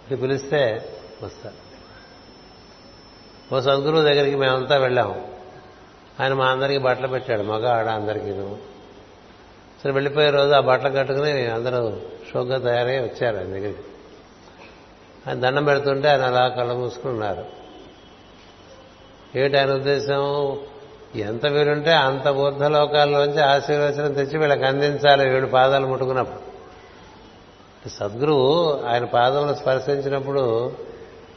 ఇటు 0.06 0.20
పిలిస్తే 0.20 0.88
వస్తాడు. 1.22 1.68
ఓ 3.54 3.60
సద్గురువు 3.60 4.02
దగ్గరికి 4.02 4.36
మేమంతా 4.36 4.76
వెళ్ళాము. 4.76 5.28
ఆయన 6.20 6.32
మా 6.32 6.46
అందరికీ 6.46 6.78
బట్టలు 6.78 7.08
పెట్టాడు 7.08 7.42
మగ 7.42 7.66
ఆడ 7.66 7.86
అందరికీను. 7.86 8.58
సరే 9.84 9.92
వెళ్ళిపోయే 9.92 10.30
రోజు 10.30 10.52
ఆ 10.52 10.60
బట్టలు 10.60 10.96
కట్టుకుని 10.96 11.46
అందరూ 11.46 12.00
షోగ్గా 12.32 12.58
తయారై 12.58 12.98
వచ్చారు 12.98 13.36
ఆయన 13.36 13.46
దగ్గరికి. 13.46 13.82
ఆయన 15.28 15.40
దండం 15.40 15.64
పెడుతుంటే 15.64 16.08
ఆయన 16.08 16.22
అలా 16.22 16.48
కళ్ళ 16.48 16.72
మూసుకున్నారు 16.72 17.44
ఏమిటి 19.36 19.58
ఆయన 19.58 19.72
ఉద్దేశం? 19.72 20.58
ఎంత 21.16 21.46
వీలుంటే 21.46 21.92
అంత 21.92 22.28
ఊర్ధలోకాల్లోంచి 22.28 23.42
ఆశీర్వచనం 23.42 24.12
తెచ్చి 24.12 24.38
వీళ్ళకి 24.38 24.64
అందించాలి 24.64 25.28
వీడు 25.28 25.46
పాదాలు 25.46 25.86
ముట్టుకున్నప్పుడు. 25.86 26.48
సద్గురువు 27.88 28.80
ఆయన 28.88 29.04
పాదములు 29.04 29.54
స్పర్శించినప్పుడు 29.54 30.72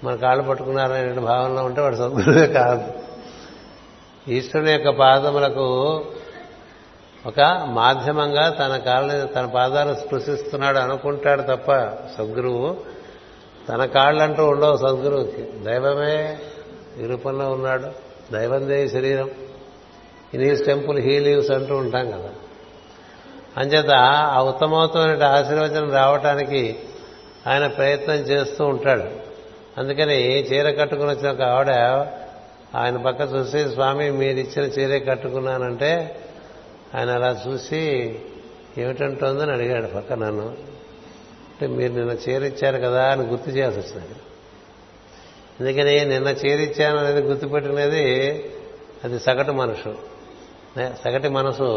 మన 0.03 0.15
కాళ్ళు 0.15 0.43
పట్టుకున్నారనే 0.43 1.13
భావనలో 1.13 1.63
ఉంటే 1.63 1.81
వాడు 1.81 1.95
సద్గురువే 1.95 2.47
కాదు. 2.47 2.93
ఈశ్వరుని 4.31 4.71
యొక్క 4.71 4.89
పాదములకు 4.89 6.05
ఒక 7.25 7.65
మాధ్యమంగా 7.65 8.49
తన 8.49 8.77
కాళ్ళని 8.77 9.27
తన 9.27 9.45
పాదాలు 9.45 9.93
స్పృశిస్తున్నాడు 9.93 10.77
అనుకుంటాడు 10.77 11.41
తప్ప 11.41 11.71
సద్గురువు 12.17 12.77
తన 13.69 13.85
కాళ్ళంటూ 13.85 14.45
ఉండవు 14.45 14.77
సద్గురువుకి. 14.77 15.41
దైవమే 15.41 16.39
ఈ 16.99 17.05
రూపంలో 17.05 17.49
ఉన్నాడు. 17.49 17.87
దైవందే 18.33 18.75
దేవి 18.75 18.89
శరీరం. 18.89 19.29
ఇన్ 20.33 20.65
టెంపుల్ 20.65 20.99
హీ 20.99 21.19
లీవ్స్ 21.19 21.51
అంటూ 21.51 21.75
ఉంటాం 21.75 22.11
కదా. 22.11 22.29
అంచేత 23.57 23.89
ఆ 24.05 24.43
ఉత్తమోత్తమైన 24.43 25.23
ఆశీర్వచనం 25.23 25.91
రావటానికి 25.91 26.79
ఆయన 27.47 27.67
ప్రయత్నం 27.67 28.15
చేస్తూ 28.15 28.65
ఉంటాడు. 28.65 29.03
అందుకని 29.77 30.39
చీర 30.39 30.71
కట్టుకుని 30.71 31.09
వచ్చిన 31.09 31.31
ఒక 31.31 31.41
ఆవిడ 31.41 31.71
ఆయన 32.77 32.97
పక్క 32.97 33.21
చూసి 33.21 33.69
స్వామి 33.69 34.11
మీరు 34.11 34.37
ఇచ్చిన 34.37 34.65
చీరే 34.65 34.99
కట్టుకున్నానంటే 34.99 36.19
ఆయన 36.95 37.09
అలా 37.09 37.41
చూసి 37.47 38.15
ఏమిటంటోందని 38.77 39.51
అడిగాడు 39.51 39.87
పక్క 39.87 40.13
నన్ను. 40.13 40.47
అంటే 41.51 41.67
మీరు 41.67 41.93
నిన్న 41.93 42.11
చీర 42.11 42.43
ఇచ్చారు 42.43 42.77
కదా 42.77 43.11
అని 43.11 43.21
గుర్తు 43.21 43.49
చేయాల్సి 43.49 43.79
వచ్చింది. 43.79 44.15
అందుకని 45.59 46.05
నిన్న 46.05 46.27
చీర 46.27 46.59
ఇచ్చాను 46.59 46.97
అనేది 46.97 47.21
గుర్తుపెట్టినది 47.21 48.05
అది 49.03 49.19
సగటు 49.19 49.51
మనసు 49.51 49.95
సగటి 51.03 51.29
మనసు 51.29 51.67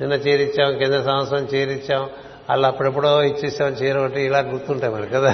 నిన్న 0.00 0.14
చీరిచ్చాం 0.14 0.78
కింద 0.78 0.92
సంవత్సరం 1.04 1.44
చీరిచ్చాం 1.44 2.02
అలా 2.50 2.68
అప్పుడెప్పుడో 2.68 3.22
ఇచ్చేసాం 3.22 3.72
చీర 3.72 3.98
ఒకటి 3.98 4.20
ఇలా 4.20 4.38
గుర్తుంటాయి 4.38 4.92
మరి 4.92 5.06
కదా? 5.06 5.32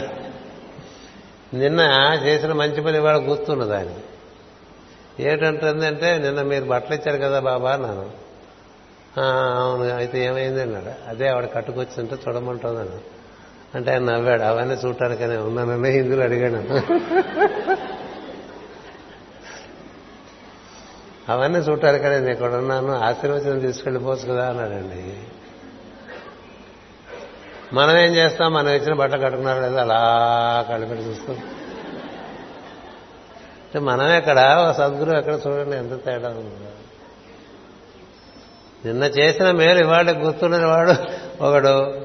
నిన్న 1.54 1.80
చేసిన 2.24 2.52
మంచి 2.52 2.80
పని 2.80 2.96
ఇవాళ 2.96 3.18
గుర్తుండదు 3.28 3.72
ఆయన 3.72 3.92
ఏమిటంటుందంటే 5.20 6.18
నిన్న 6.18 6.42
మీరు 6.42 6.64
బట్టలు 6.64 6.94
ఇచ్చారు 6.94 7.16
కదా 7.16 7.40
బాబా 7.40 7.76
నాను 7.76 8.06
అవును 9.60 9.84
అయితే 9.96 10.18
ఏమైంది 10.24 10.60
అన్నాడు. 10.60 10.92
అదే 11.08 11.28
ఆవిడ 11.28 11.46
కట్టుకొచ్చింటే 11.54 12.16
చూడమంటుంది 12.24 12.80
అంటే 13.74 13.90
ఆయన 13.90 14.02
నవ్వాడు 14.10 14.42
అవన్నీ 14.42 14.74
చూడటానికనే 14.74 15.36
ఉన్నానని 15.36 15.90
హిందువులు 15.90 16.22
అడిగాడు 16.22 16.60
అవన్నీ 21.28 21.58
చూడటానికనే 21.58 22.18
నేను 22.18 22.30
ఇక్కడ 22.30 22.54
ఉన్నాను 22.54 22.92
ఆశీర్వచనం 22.92 23.58
తీసుకెళ్ళిపోవచ్చు 23.58 24.32
కదా 24.32 24.48
అన్నాడండి. 24.48 25.18
మనం 27.72 27.98
ఏం 27.98 28.14
చేస్తాం? 28.14 28.52
మనం 28.52 28.68
ఇచ్చిన 28.68 28.94
బట్టలు 28.94 29.22
కట్టుకున్నారు 29.22 29.60
లేదా 29.60 29.80
అలా 29.80 30.66
కళ్ళపెట్టి 30.68 31.04
చూస్తాం. 31.04 31.36
అంటే 33.64 33.78
మనం 33.78 34.10
ఎక్కడ 34.10 34.74
సద్గురు 34.78 35.16
ఎక్కడ 35.16 35.34
చూడండి 35.34 35.76
ఎంత 35.76 36.04
తేడా 36.04 36.28
ఉందో. 36.28 36.70
నిన్న 38.84 39.04
చేసిన 39.04 39.50
మేలు 39.50 39.78
ఇవాళ 39.78 40.26
గుర్తుండని 40.26 40.64
వాడు 40.64 40.94
ఒకడు 41.44 42.00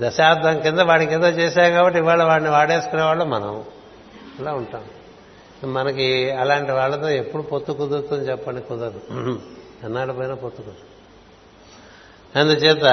దశాబ్దం 0.00 0.60
కింద 0.60 0.78
వాడి 0.78 1.06
కింద 1.06 1.24
చేశాం 1.24 1.72
కాబట్టి 1.72 1.98
ఇవాళ 1.98 2.22
వాడిని 2.22 2.50
వాడేసుకునేవాళ్ళు 2.50 3.24
మనం. 3.24 3.64
ఇలా 4.40 4.52
ఉంటాం. 4.52 4.84
మనకి 5.64 6.30
అలాంటి 6.30 6.72
వాళ్ళతో 6.72 7.08
ఎప్పుడు 7.08 7.42
పొత్తు 7.42 7.72
కుదురుతుంది 7.72 8.30
చెప్పండి 8.30 8.60
కుదరదు. 8.60 9.00
అన్నాడు 9.84 10.12
పైన 10.12 10.34
పొత్తు 10.34 10.62
కుదరదు. 10.62 10.90
అందుచేత 12.38 12.86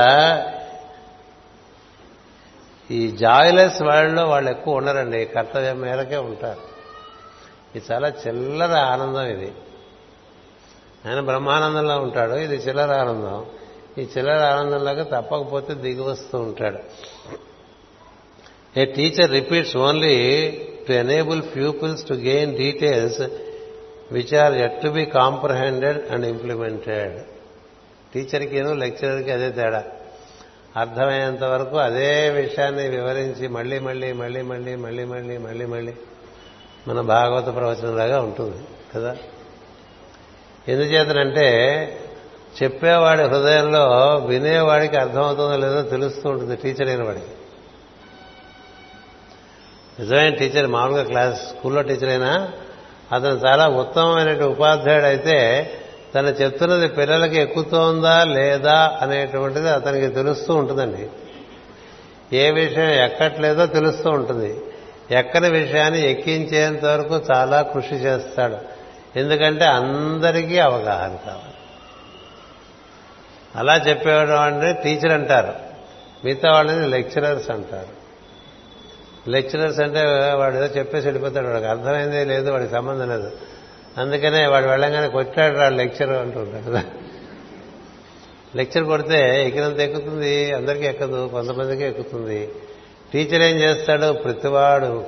ఈ 2.91 3.11
జాయిలెస్ 3.11 3.81
వాళ్ళలో 3.81 4.26
వాళ్ళు 4.26 4.52
ఎక్కువ 4.52 4.76
ఉండరండి 4.76 5.26
కర్తవ్యం 5.26 5.80
మేరకే 5.80 6.18
ఉంటారు. 6.18 6.61
ఇది 7.76 7.85
చాలా 7.91 8.07
చిల్లర 8.07 8.72
ఆనందం 8.72 9.23
ఇది. 9.23 9.52
ఆయన 11.06 11.19
బ్రహ్మానందంలో 11.19 11.98
ఉంటాడు 11.98 12.34
ఇది 12.34 12.56
చిల్లర 12.56 12.91
ఆనందం. 12.91 13.45
ఈ 13.98 14.02
చిల్లర 14.02 14.44
ఆనందంలాగా 14.44 15.03
తప్పకపోతే 15.03 15.73
దిగి 15.73 16.02
వస్తూ 16.02 16.39
ఉంటాడు. 16.39 16.77
A 18.80 18.85
teacher 18.85 19.31
repeats 19.31 19.77
only 19.77 20.15
to 20.88 20.93
enable 20.93 21.41
pupils 21.41 22.07
to 22.07 22.14
gain 22.14 22.57
details 22.57 23.22
which 24.11 24.35
are 24.35 24.53
yet 24.53 24.81
to 24.81 24.88
be 24.88 25.05
comprehended 25.05 26.11
and 26.11 26.26
implemented 26.26 27.19
టీచర్కి 28.14 28.64
లెక్చరర్కి 28.64 29.31
అదే 29.31 29.49
తేడా. 29.49 29.84
అర్థమయ్యేంత 30.77 31.43
వరకు 31.43 31.77
అదే 31.77 32.30
విషయాన్ని 32.30 32.88
వివరించి 32.88 33.47
మళ్ళీ 33.47 33.80
మళ్ళీ 33.80 34.14
మళ్ళీ 34.14 34.41
మళ్ళీ 34.41 34.76
మళ్ళీ 34.76 35.05
మళ్ళీ 35.05 35.38
మళ్ళీ 35.38 35.65
మళ్ళీ 35.65 35.93
మన 36.88 37.01
భాగవత 37.01 37.55
ప్రవచనలాగా 37.55 38.22
ఉంటుంది 38.22 38.55
కదా? 38.95 39.18
ఎందుచేతనంటే 40.68 41.47
చెప్పేవాడి 42.64 43.23
హృదయంలో 43.23 44.15
వినేవాడికి 44.27 44.95
అర్థమవుతుందో 44.95 45.57
లేదో 45.57 45.81
తెలుస్తూ 45.81 46.30
ఉంటుంది 46.30 46.55
టీచర్ 46.55 46.89
అయిన 46.89 47.03
వాడికి. 47.03 47.26
నిజమైన 49.99 50.33
టీచర్ 50.33 50.67
మామూలుగా 50.67 51.03
క్లాస్ 51.03 51.37
స్కూల్లో 51.37 51.81
టీచర్ 51.81 52.09
అయినా 52.09 52.51
అతను 53.11 53.47
చాలా 53.47 53.67
ఉత్తమమైన 53.67 54.43
ఉపాధ్యాయుడు 54.43 55.05
అయితే 55.05 55.71
తను 56.15 56.27
చెప్తున్నది 56.27 56.87
పిల్లలకి 56.87 57.37
ఎక్కుతోందా 57.37 58.23
లేదా 58.23 58.99
అనేటువంటిది 59.01 59.69
అతనికి 59.69 60.07
తెలుస్తూ 60.07 60.55
ఉంటుందండి. 60.55 61.09
ఏ 62.37 62.51
విషయం 62.51 62.89
ఎక్కట్లేదో 62.89 63.65
తెలుస్తూ 63.65 64.09
ఉంటుంది. 64.09 64.61
ఎక్కని 65.11 65.49
విషయాన్ని 65.49 66.11
ఎక్కించేంత 66.11 66.85
వరకు 66.85 67.21
చాలా 67.33 67.61
కృషి 67.61 67.95
చేస్తాడు. 67.95 68.57
ఎందుకంటే 69.19 69.65
అందరికీ 69.65 70.59
అవగాహన 70.59 71.15
కావాలి. 71.25 71.53
అలా 73.55 73.75
చెప్పేవాడు 73.75 74.31
అంటే 74.31 74.81
టీచర్ 74.83 75.11
అంటారు. 75.11 75.53
మిగతా 76.25 76.51
వాళ్ళని 76.51 76.87
లెక్చరర్స్ 76.87 77.49
అంటారు. 77.49 78.06
లెక్చరర్స్ 79.27 79.79
అంటే 79.79 80.01
వాడు 80.33 80.55
ఏదో 80.55 80.65
చెప్పేసి 80.65 81.07
వెళ్ళిపోతాడు. 81.07 81.47
వాడికి 81.47 81.65
అర్థమైందే 81.65 82.23
లేదు 82.23 82.51
వాడికి 82.51 82.71
సంబంధం 82.71 83.09
లేదు. 83.09 83.31
అందుకనే 83.97 84.47
వాడు 84.47 84.65
వెళ్ళంగానే 84.65 85.07
కొట్టాడు 85.07 85.57
రా 85.57 85.69
లెక్చర్ 85.69 86.09
అంటుంటాడు 86.09 86.71
కదా. 86.71 86.83
లెక్చర్ 88.55 88.83
కొడితే 88.83 89.45
ఎక్కినంత 89.47 89.79
ఎక్కుతుంది 89.79 90.51
అందరికీ 90.51 90.85
ఎక్కదు 90.85 91.29
కొంతమందికి 91.31 91.83
ఎక్కుతుంది. 91.83 92.49
టీచర్ 93.13 93.41
ఏం 93.41 93.55
చేస్తాడు? 93.55 94.13
ప్రతివాడు 94.13 95.05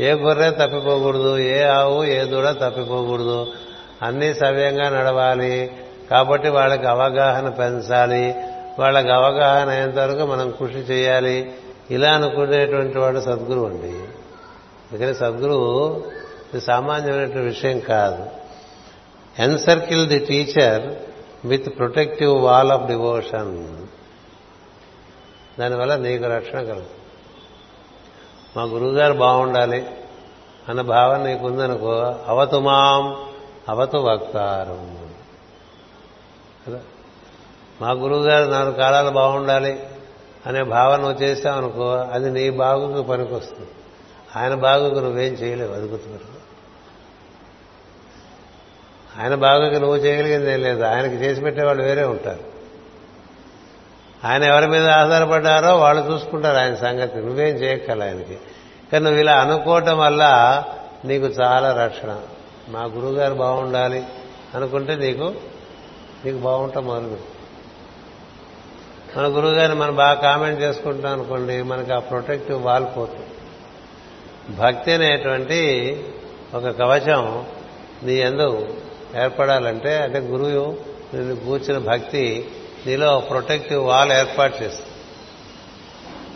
ఏ 0.00 0.12
గొర్రె 0.12 0.50
తప్పిపోకూడదు 0.50 1.38
ఏ 1.38 1.62
ఆవు 1.62 2.04
ఏ 2.04 2.24
దూడ 2.24 2.48
తప్పిపోకూడదు. 2.48 3.46
అన్నీ 4.02 4.34
సవ్యంగా 4.34 4.88
నడవాలి. 4.88 5.70
కాబట్టి 6.10 6.48
వాళ్ళకి 6.48 6.86
అవగాహన 6.86 7.48
పెంచాలి. 7.48 8.34
వాళ్ళకి 8.78 9.08
అవగాహన 9.08 9.68
అయ్యేంత 9.68 9.98
వరకు 9.98 10.26
మనం 10.26 10.50
కృషి 10.50 10.78
చేయాలి. 10.78 11.50
ఇలా 11.92 12.14
అనుకునేటువంటి 12.14 12.98
వాడు 12.98 13.20
సద్గురువు 13.20 13.66
అండి. 13.66 13.92
అందుకని 14.90 15.14
సద్గురువు 15.14 16.04
ఇది 16.54 16.60
సామాన్యమైనటువంటి 16.60 17.38
విషయం 17.38 17.78
కాదు. 17.80 18.26
Encircle 19.38 20.08
the 20.08 20.18
teacher 20.18 20.94
with 21.46 21.78
protective 21.78 22.42
wall 22.42 22.70
of 22.70 22.86
devotion 22.86 23.76
దానివల్ల 25.60 25.96
నీకు 25.96 26.24
రక్షణ 26.24 26.58
కలుగుతుంది. 26.58 26.90
మా 28.56 28.62
గురువుగారు 28.62 29.12
బాగుండాలి 29.12 29.86
అన్న 30.68 30.80
భావన 30.80 31.22
నీకు 31.22 31.46
ఉందనుకో 31.46 32.14
అవతు 32.26 32.56
మాం 32.56 33.26
అవతు 33.68 33.96
వక్తారు. 33.96 34.78
మా 37.82 37.90
గురువుగారు 37.90 38.50
నాలుగు 38.50 38.72
కాలాలు 38.72 39.10
బాగుండాలి. 39.10 39.86
అనే 40.46 40.62
భావన 40.62 41.00
నువ్వు 41.00 41.18
చేసావనుకో 41.18 41.90
అది 41.90 42.30
నీ 42.30 42.50
బాగుకు 42.50 43.02
పనికొస్తుంది. 43.02 43.68
ఆయన 44.36 44.54
బాగుకు 44.54 44.94
నువ్వేం 44.94 45.32
చేయలేవు 45.32 45.72
అది 45.72 45.88
గుర్తుపెట్టుకో. 45.88 46.32
ఆయన 49.22 49.34
బాగుకి 49.34 49.78
నువ్వు 49.78 49.96
చేయగలిగింది 49.96 50.52
ఏం 50.52 50.62
లేదు 50.62 50.82
ఆయనకి 50.82 51.14
చేసి 51.14 51.40
పెట్టేవాళ్ళు 51.40 51.82
వేరే 51.82 52.04
ఉంటారు. 52.04 52.40
ఆయన 54.24 54.44
ఎవరి 54.44 54.66
మీద 54.66 54.88
ఆధారపడ్డారో 54.88 55.76
వాళ్ళు 55.76 56.12
చూసుకుంటారు 56.12 56.58
ఆయన 56.58 56.74
సంగతి 56.74 57.16
నువ్వేం 57.16 57.54
చేయక్కల 57.54 58.02
ఆయనకి. 58.02 58.38
కానీ 58.92 59.04
నువ్వు 59.04 59.20
ఇలా 59.20 59.40
అనుకోవటం 59.40 59.98
వల్ల 59.98 60.24
నీకు 61.04 61.26
చాలా 61.26 61.84
రక్షణ. 61.84 62.20
మా 62.68 62.82
గురువుగారు 62.84 63.34
బాగుండాలి 63.34 64.04
అనుకుంటే 64.54 64.94
నీకు 64.94 65.34
నీకు 66.24 66.38
బాగుంటాం 66.38 66.84
మొదలు 66.84 67.31
మన 69.16 69.26
గురువుగారిని 69.26 69.74
మనం 69.74 69.96
బాగా 69.96 70.14
కామెంట్ 70.14 70.62
చేసుకుంటాం 70.62 71.12
అనుకోండి 71.12 71.62
మనకి 71.62 71.92
ఆ 71.92 71.98
ప్రొటెక్టివ్ 71.98 72.64
వాల్ 72.64 72.84
పోతుంది. 72.96 73.26
భక్తి 74.56 74.92
అనేటువంటి 74.92 76.02
ఒక 76.54 76.68
కవచం 76.68 77.46
నీ 78.02 78.14
ఎందు 78.14 78.76
ఏర్పడాలంటే 79.22 79.98
అంటే 79.98 80.18
గురువు 80.18 80.76
నిన్ను 81.14 81.36
కూర్చిన 81.36 81.78
భక్తి 81.78 82.50
నీలో 82.86 83.20
ప్రొటెక్టివ్ 83.20 83.86
వాల్ 83.86 84.12
ఏర్పాటు 84.12 84.62
చేస్తుంది. 84.62 84.90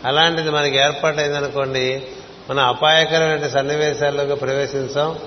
అలాంటిది 0.05 0.49
మనకి 0.49 0.77
ఏర్పాటైందనుకోండి 0.77 2.07
మనం 2.49 2.63
అపాయకరమైన 2.63 3.47
సన్నివేశాల్లోకి 3.47 4.35
ప్రవేశించాం 4.35 5.19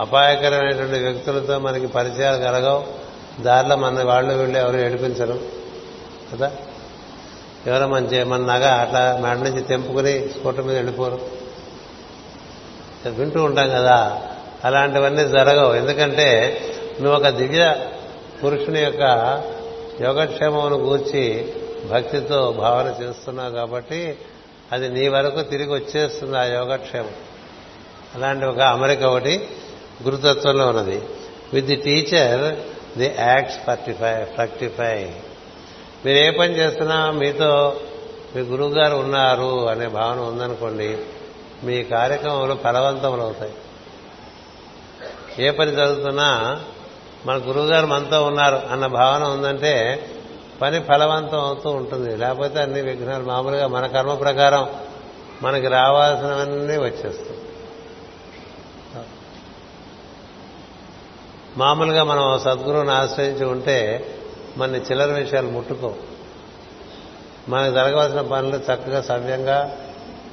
అపాయకరమైనటువంటి 0.00 0.98
వ్యక్తులతో 0.98 1.58
మనకి 1.58 1.86
పరిచయాలు 1.86 2.42
కలగవు 2.42 2.84
దారిలో 3.42 3.76
మన 3.76 4.02
వాళ్ళు 4.02 4.34
వీళ్ళు 4.34 4.58
ఎవరు 4.58 4.76
ఏడిపించరు. 4.76 5.40
కదా? 6.32 6.52
ఎవరో 7.66 7.86
మన 7.86 8.24
మన 8.24 8.40
నగ 8.40 8.66
అట్లా 8.66 9.18
మేడ 9.22 9.36
నుంచి 9.36 9.62
తెంపుకుని 9.62 10.28
స్కూటర్ 10.28 10.64
మీద 10.64 10.76
వెళ్ళిపోరు. 10.76 11.20
వింటూ 13.10 13.44
ఉంటాం 13.44 13.68
కదా 13.68 14.22
అలాంటివన్నీ 14.64 15.28
జరగవు. 15.28 15.74
ఎందుకంటే 15.74 16.60
నువ్వు 17.00 17.20
ఒక 17.20 17.28
దివ్య 17.28 17.74
పురుషుని 18.44 18.80
యొక్క 18.80 19.02
యోగక్షేమమును 20.00 20.76
గూర్చి 20.76 21.52
భక్తితో 21.90 22.52
భావన 22.52 23.02
చేస్తున్నావు 23.02 23.50
కాబట్టి 23.50 24.18
అది 24.72 24.88
నీ 24.88 25.08
వరకు 25.08 25.40
తిరిగి 25.40 25.72
వచ్చేస్తుంది 25.74 26.38
ఆ 26.38 26.44
యోగక్షేమం. 26.44 27.10
అలాంటి 28.14 28.44
ఒక 28.44 28.60
అమరిక 28.60 29.02
ఒకటి 29.02 29.48
గురుతత్వంలో 30.02 30.68
ఉన్నది. 30.68 31.02
With 31.52 31.66
the 31.66 31.76
teacher 31.76 32.56
the 32.98 33.14
acts 33.18 33.58
fortify 33.66 34.24
fructify 34.24 35.10
మీరు 36.06 36.18
ఏ 36.18 36.30
పని 36.30 36.54
చేస్తున్నా 36.54 37.10
మీతో 37.10 37.76
మీ 38.36 38.42
గురువుగారు 38.42 38.96
ఉన్నారు 38.96 39.68
అనే 39.68 39.86
భావన 39.86 40.18
ఉందనుకోండి 40.20 40.98
మీ 41.64 41.82
కార్యక్రమంలో 41.82 42.54
ఫలవంతములు 42.54 43.22
అవుతాయి. 43.22 43.54
ఏ 45.38 45.50
పని 45.50 45.72
జరుగుతున్నా 45.72 46.64
మన 47.26 47.36
గురువుగారు 47.36 47.86
మనతో 47.86 48.24
ఉన్నారు 48.24 48.56
అన్న 48.70 48.86
భావన 48.86 49.24
ఉందంటే 49.24 49.74
పని 50.62 50.80
ఫలవంతం 50.82 51.40
అవుతూ 51.40 51.70
ఉంటుంది. 51.70 52.16
లేకపోతే 52.16 52.60
అన్ని 52.60 52.80
విఘ్నాలు 52.80 53.24
మామూలుగా 53.24 53.66
మన 53.66 53.86
కర్మ 53.86 54.14
ప్రకారం 54.14 54.68
మనకి 55.42 55.68
రావాల్సినవన్నీ 55.68 56.76
వచ్చేస్తాయి. 56.76 57.40
మామూలుగా 61.56 62.04
మనం 62.04 62.38
సద్గురువుని 62.38 62.90
ఆశ్రయించి 62.90 63.44
ఉంటే 63.44 63.78
మన 64.56 64.76
చిల్లర 64.76 65.12
విషయాలు 65.12 65.48
ముట్టుకో 65.48 65.94
మనకు 67.48 67.74
జరగవలసిన 67.74 68.20
పనులు 68.20 68.56
చక్కగా 68.56 69.02
సవ్యంగా 69.02 69.76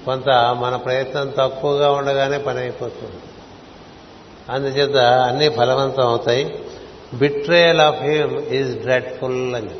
కొంత 0.05 0.29
మన 0.59 0.75
ప్రయత్నం 0.75 1.33
తక్కువగా 1.37 1.91
ఉండగానే 1.91 2.37
పని 2.37 2.59
అయిపోతుంది. 2.59 3.21
అందుచేత 4.49 4.95
అన్ని 4.95 5.49
ఫలవంతం 5.49 6.03
అవుతాయి. 6.03 6.65
Betrayal 7.13 7.79
of 7.79 8.01
him 8.01 8.39
is 8.39 8.79
dreadful 8.79 9.55
అని. 9.55 9.75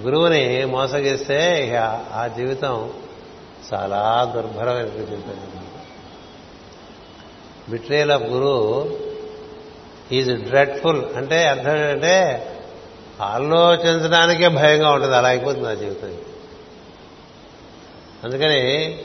గురువుని 0.00 0.64
మోసగిస్తే 0.64 1.72
ఆ 2.12 2.26
జీవితం 2.26 2.92
చాలా 3.74 4.32
దుర్భరమైన 4.34 4.86
జీవితం. 4.86 5.34
బిట్రేయల్ 7.68 8.10
ఆఫ్ 8.10 8.22
గురువు 8.22 9.09
ఈజ్ 10.12 10.32
డ్రెడ్ఫుల్ 10.32 11.04
అంటే 11.16 11.48
అర్థం 11.48 11.76
ఏంటంటే 11.76 12.46
ఆలోచించడానికే 13.20 14.48
భయంగా 14.48 14.92
ఉంటుంది. 14.92 15.16
అలా 15.16 15.28
అయిపోతుంది 15.28 15.64
నా 15.64 15.74
జీవితం. 15.74 16.16
అందుకని 18.24 18.98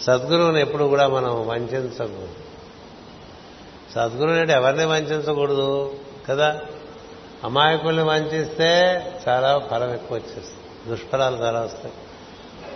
సద్గురువుని 0.00 0.60
ఎప్పుడు 0.60 0.84
కూడా 0.84 1.08
మనం 1.08 1.48
వంచకూడదు 1.48 2.28
సద్గురువుని 3.94 4.40
అంటే 4.40 4.52
ఎవరిని 4.52 4.84
వంచకూడదు 4.84 5.94
కదా? 6.28 6.60
అమాయకుల్ని 7.44 8.02
వంచిస్తే 8.02 9.02
చాలా 9.28 9.58
ఫలం 9.70 9.94
ఎక్కువ 9.94 10.18
వచ్చేస్తుంది. 10.18 10.90
దుష్ఫలాలు 10.90 11.36
చాలా 11.36 11.60
వస్తాయి. 11.60 11.94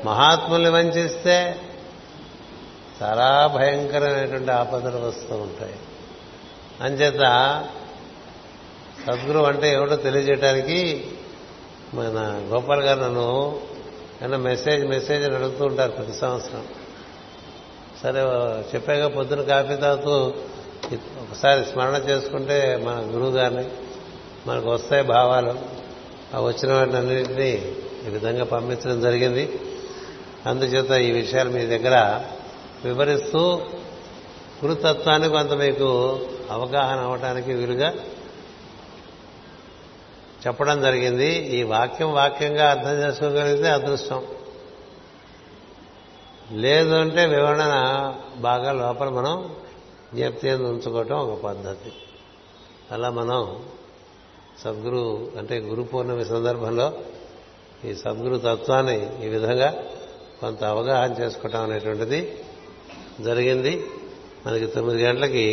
మహాత్ముల్ని 0.04 0.70
వంచిస్తే 0.70 1.56
చాలా 3.02 3.46
భయంకరమైనటువంటి 3.46 4.50
ఆపదలు 4.50 5.06
వస్తూ 5.06 5.34
ఉంటాయి. 5.36 5.74
అంచేత 6.80 7.20
సద్గురు 9.06 9.38
అంటే 9.38 9.72
ఏమిటో 9.72 9.96
తెలియజేయడానికి 9.96 11.10
మన 11.94 12.40
గోపాల్ 12.54 12.82
గారు 12.82 13.00
నన్ను 13.00 13.60
ఏమన్నా 14.22 14.38
మెసేజ్ 14.38 14.86
మెసేజ్ 14.86 15.24
అని 15.24 15.34
అడుగుతూ 15.34 15.64
ఉంటారు 15.64 15.90
ప్రతి 15.90 16.12
సంవత్సరం. 16.12 16.64
సరే 18.02 18.20
చెప్పాక 18.74 19.04
పొద్దున 19.04 19.42
కాఫీ 19.42 19.76
తాగుతూ 19.76 20.34
ఒకసారి 20.94 21.64
స్మరణ 21.64 21.94
చేసుకుంటే 21.94 22.80
మన 22.84 23.16
గురువు 23.16 23.30
గారిని 23.30 23.64
మనకు 24.46 24.70
వస్తాయి 24.70 25.02
భావాలు. 25.02 25.58
ఆ 26.36 26.40
వచ్చిన 26.40 26.72
వాటినన్నింటినీ 26.72 27.76
ఈ 28.06 28.10
విధంగా 28.10 28.44
పంపించడం 28.44 29.00
జరిగింది. 29.00 29.60
అందుచేత 30.46 30.90
ఈ 30.90 31.10
విషయాలు 31.10 31.50
మీ 31.50 31.66
దగ్గర 31.66 32.20
వివరిస్తూ 32.84 33.62
గురుతత్వాన్ని 34.64 35.28
కొంత 35.28 35.52
మీకు 35.52 36.20
అవగాహన 36.50 36.98
అవటానికి 36.98 37.52
వీలుగా 37.54 37.90
చెప్పడం 40.46 40.80
జరిగింది. 40.80 41.30
ఈ 41.56 41.62
వాక్యం 41.62 42.12
వాక్యంగా 42.12 42.70
అర్థం 42.70 42.92
చేసుకోగలిగితే 42.92 43.68
అదృష్టం. 43.68 44.26
లేదు 46.52 46.94
అంటే 46.94 47.26
వివరణ 47.26 47.64
బాగా 48.36 48.72
లోపల 48.72 49.08
మనం 49.08 49.54
జ్ఞప్తి 50.14 50.50
ఉంచుకోవటం 50.50 51.16
ఒక 51.16 51.40
పద్ధతి. 51.40 51.92
అలా 52.92 53.10
మనం 53.10 53.64
సద్గురు 54.64 55.32
అంటే 55.38 55.58
గురు 55.58 55.82
పూర్ణమి 55.82 56.24
సందర్భంలో 56.24 56.92
ఈ 57.84 57.94
సద్గురు 57.94 58.36
తత్వాన్ని 58.36 59.26
ఈ 59.26 59.28
విధంగా 59.28 59.68
కొంత 60.40 60.64
అవగాహన 60.64 61.12
చేసుకోవటం 61.20 61.62
అనేటువంటిది 61.62 62.38
జరిగింది. 63.20 63.86
మనకి 64.46 64.66
తొమ్మిది 64.66 65.04
గంటలకి 65.04 65.46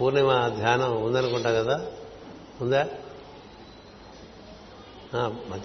పూర్ణిమ 0.00 0.48
ధ్యానం 0.48 1.02
ఉందనుకుంటా 1.02 1.52
కదా? 1.52 1.86
ఉందా? 2.60 2.86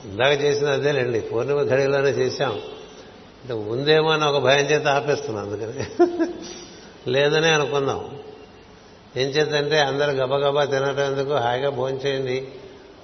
ఇందాక 0.05 0.41
చేసిన 0.41 0.69
అదేలేండి 0.69 1.19
పూర్ణిమ 1.19 1.63
ఘడిలోనే 1.63 2.09
చేశాం. 2.09 2.51
అంటే 3.41 3.53
ఉందేమో 3.53 4.09
అని 4.09 4.25
ఒక 4.25 4.43
భయం 4.43 4.65
చేత 4.65 4.87
ఆపేస్తున్నాం 4.87 5.53
అందుకని. 5.53 5.87
లేదనే 7.11 7.47
అనుకుందాం. 7.47 8.19
ఏం 9.17 9.27
చేద్దంటే 9.27 9.79
అందరూ 9.79 10.11
గబగబా 10.11 10.65
తినటం 10.65 11.03
ఎందుకు? 11.03 11.33
హాయిగా 11.33 11.69
భోంచేయండి 11.69 12.47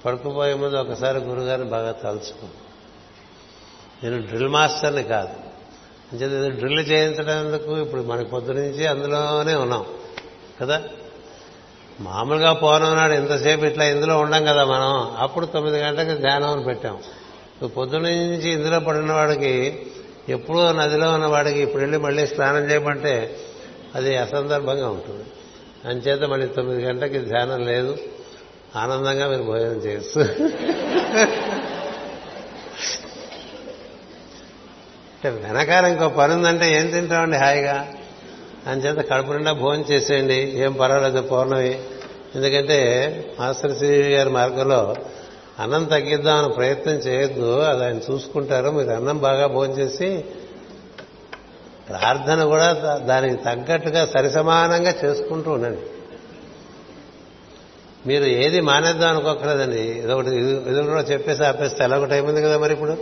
పడుకుపోయే 0.04 0.54
ముందు 0.54 0.76
ఒకసారి 0.76 1.18
గురుగారిని 1.18 1.68
బాగా 1.68 1.92
తలుచుకో. 1.92 2.46
నేను 4.02 4.26
డ్రిల్ 4.26 4.48
మాస్టర్ని 4.48 5.02
కాదు. 5.02 5.30
అంచేత 6.12 6.58
డ్రిల్ 6.58 6.80
చేయించడం 6.80 7.46
ఎందుకు? 7.46 7.76
ఇప్పుడు 7.76 8.02
మనకి 8.02 8.30
పొద్దు 8.30 8.52
నుంచి 8.52 8.86
అందులోనే 8.86 9.54
ఉన్నాం. 9.54 9.86
కదా? 10.60 10.82
మామూలుగా 12.00 12.52
పౌర్ణమి 12.52 12.96
నాడు 12.96 13.12
ఎంతసేపు 13.12 13.64
ఇట్లా 13.64 13.84
ఇందులో 13.84 14.18
ఉండం 14.18 14.44
కదా 14.44 14.64
మనం 14.64 15.16
అప్పుడు 15.18 15.46
తొమ్మిది 15.46 15.78
గంటలకు 15.78 16.18
ధ్యానం 16.18 16.48
అని 16.48 16.64
పెట్టాం. 16.64 16.94
పొద్దున 17.62 17.68
పొద్దున్న 17.68 18.08
నుంచి 18.08 18.50
ఇందులో 18.50 18.80
పడిన 18.80 19.12
వాడికి 19.12 19.86
ఎప్పుడూ 20.28 20.72
నదిలో 20.72 21.12
ఉన్న 21.12 21.26
వాడికి 21.26 21.60
ఇప్పుడు 21.60 21.80
వెళ్ళి 21.80 21.98
మళ్ళీ 21.98 22.26
స్నానం 22.26 22.70
చేయమంటే 22.70 23.36
అది 23.94 24.16
అసందర్భంగా 24.16 24.88
ఉంటుంది. 24.88 25.24
అంచేత 25.88 26.22
మళ్ళీ 26.22 26.46
తొమ్మిది 26.46 26.84
గంటలకి 26.84 27.18
ధ్యానం 27.18 27.66
లేదు. 27.66 27.98
ఆనందంగా 28.76 29.28
మీరు 29.28 29.42
భోజనం 29.42 29.72
చేయొచ్చు. 29.72 30.20
అంటే 35.14 35.30
వెనకాల 35.30 35.84
ఇంకో 35.84 36.08
పని 36.08 36.34
ఉందంటే 36.34 36.76
ఏం 36.76 36.86
తింటామండి 36.86 37.36
హాయిగా? 37.36 37.88
అంచేత 38.66 39.10
కడుపు 39.10 39.32
నిండా 39.32 39.52
భోజనం 39.52 39.84
చేసేయండి. 39.90 40.34
ఏం 40.34 40.72
పర్వాలేదు 40.72 41.20
పౌర్ణమి. 41.20 41.78
ఎందుకంటే 42.34 43.36
మాస్టర్ 43.40 43.76
శ్రీ 43.76 43.88
గారి 43.88 44.30
మార్గంలో 44.30 44.94
అన్నం 45.58 45.84
తగ్గిద్దామని 45.84 46.52
ప్రయత్నం 46.52 46.94
చేయొద్దు. 46.94 47.58
అది 47.58 47.84
ఆయన 47.84 48.12
చూసుకుంటారు. 48.12 48.70
మీరు 48.70 48.90
అన్నం 48.90 49.18
బాగా 49.18 49.46
భోజనం 49.46 49.78
చేసి 49.78 50.24
ప్రార్థన 51.88 52.44
కూడా 52.44 52.72
దానికి 52.96 53.42
తగ్గట్టుగా 53.42 54.06
సరిసమానంగా 54.06 54.94
చేసుకుంటూ 55.04 55.50
ఉండండి. 55.50 55.80
మీరు 58.06 58.24
ఏది 58.24 58.60
మానేద్దాం 58.60 59.10
అనుకోకలేదండి 59.10 59.80
ఇదొకటి 59.80 60.28
ఇది- 60.28 60.86
కూడా 60.86 61.00
చెప్పేసి 61.00 61.44
ఆపేస్తే 61.44 61.84
ఎలా 61.84 61.98
ఒకటి 61.98 62.20
ఉంది 62.20 62.42
కదా 62.42 62.58
మరి 62.58 62.72
ఇప్పుడు? 62.72 62.96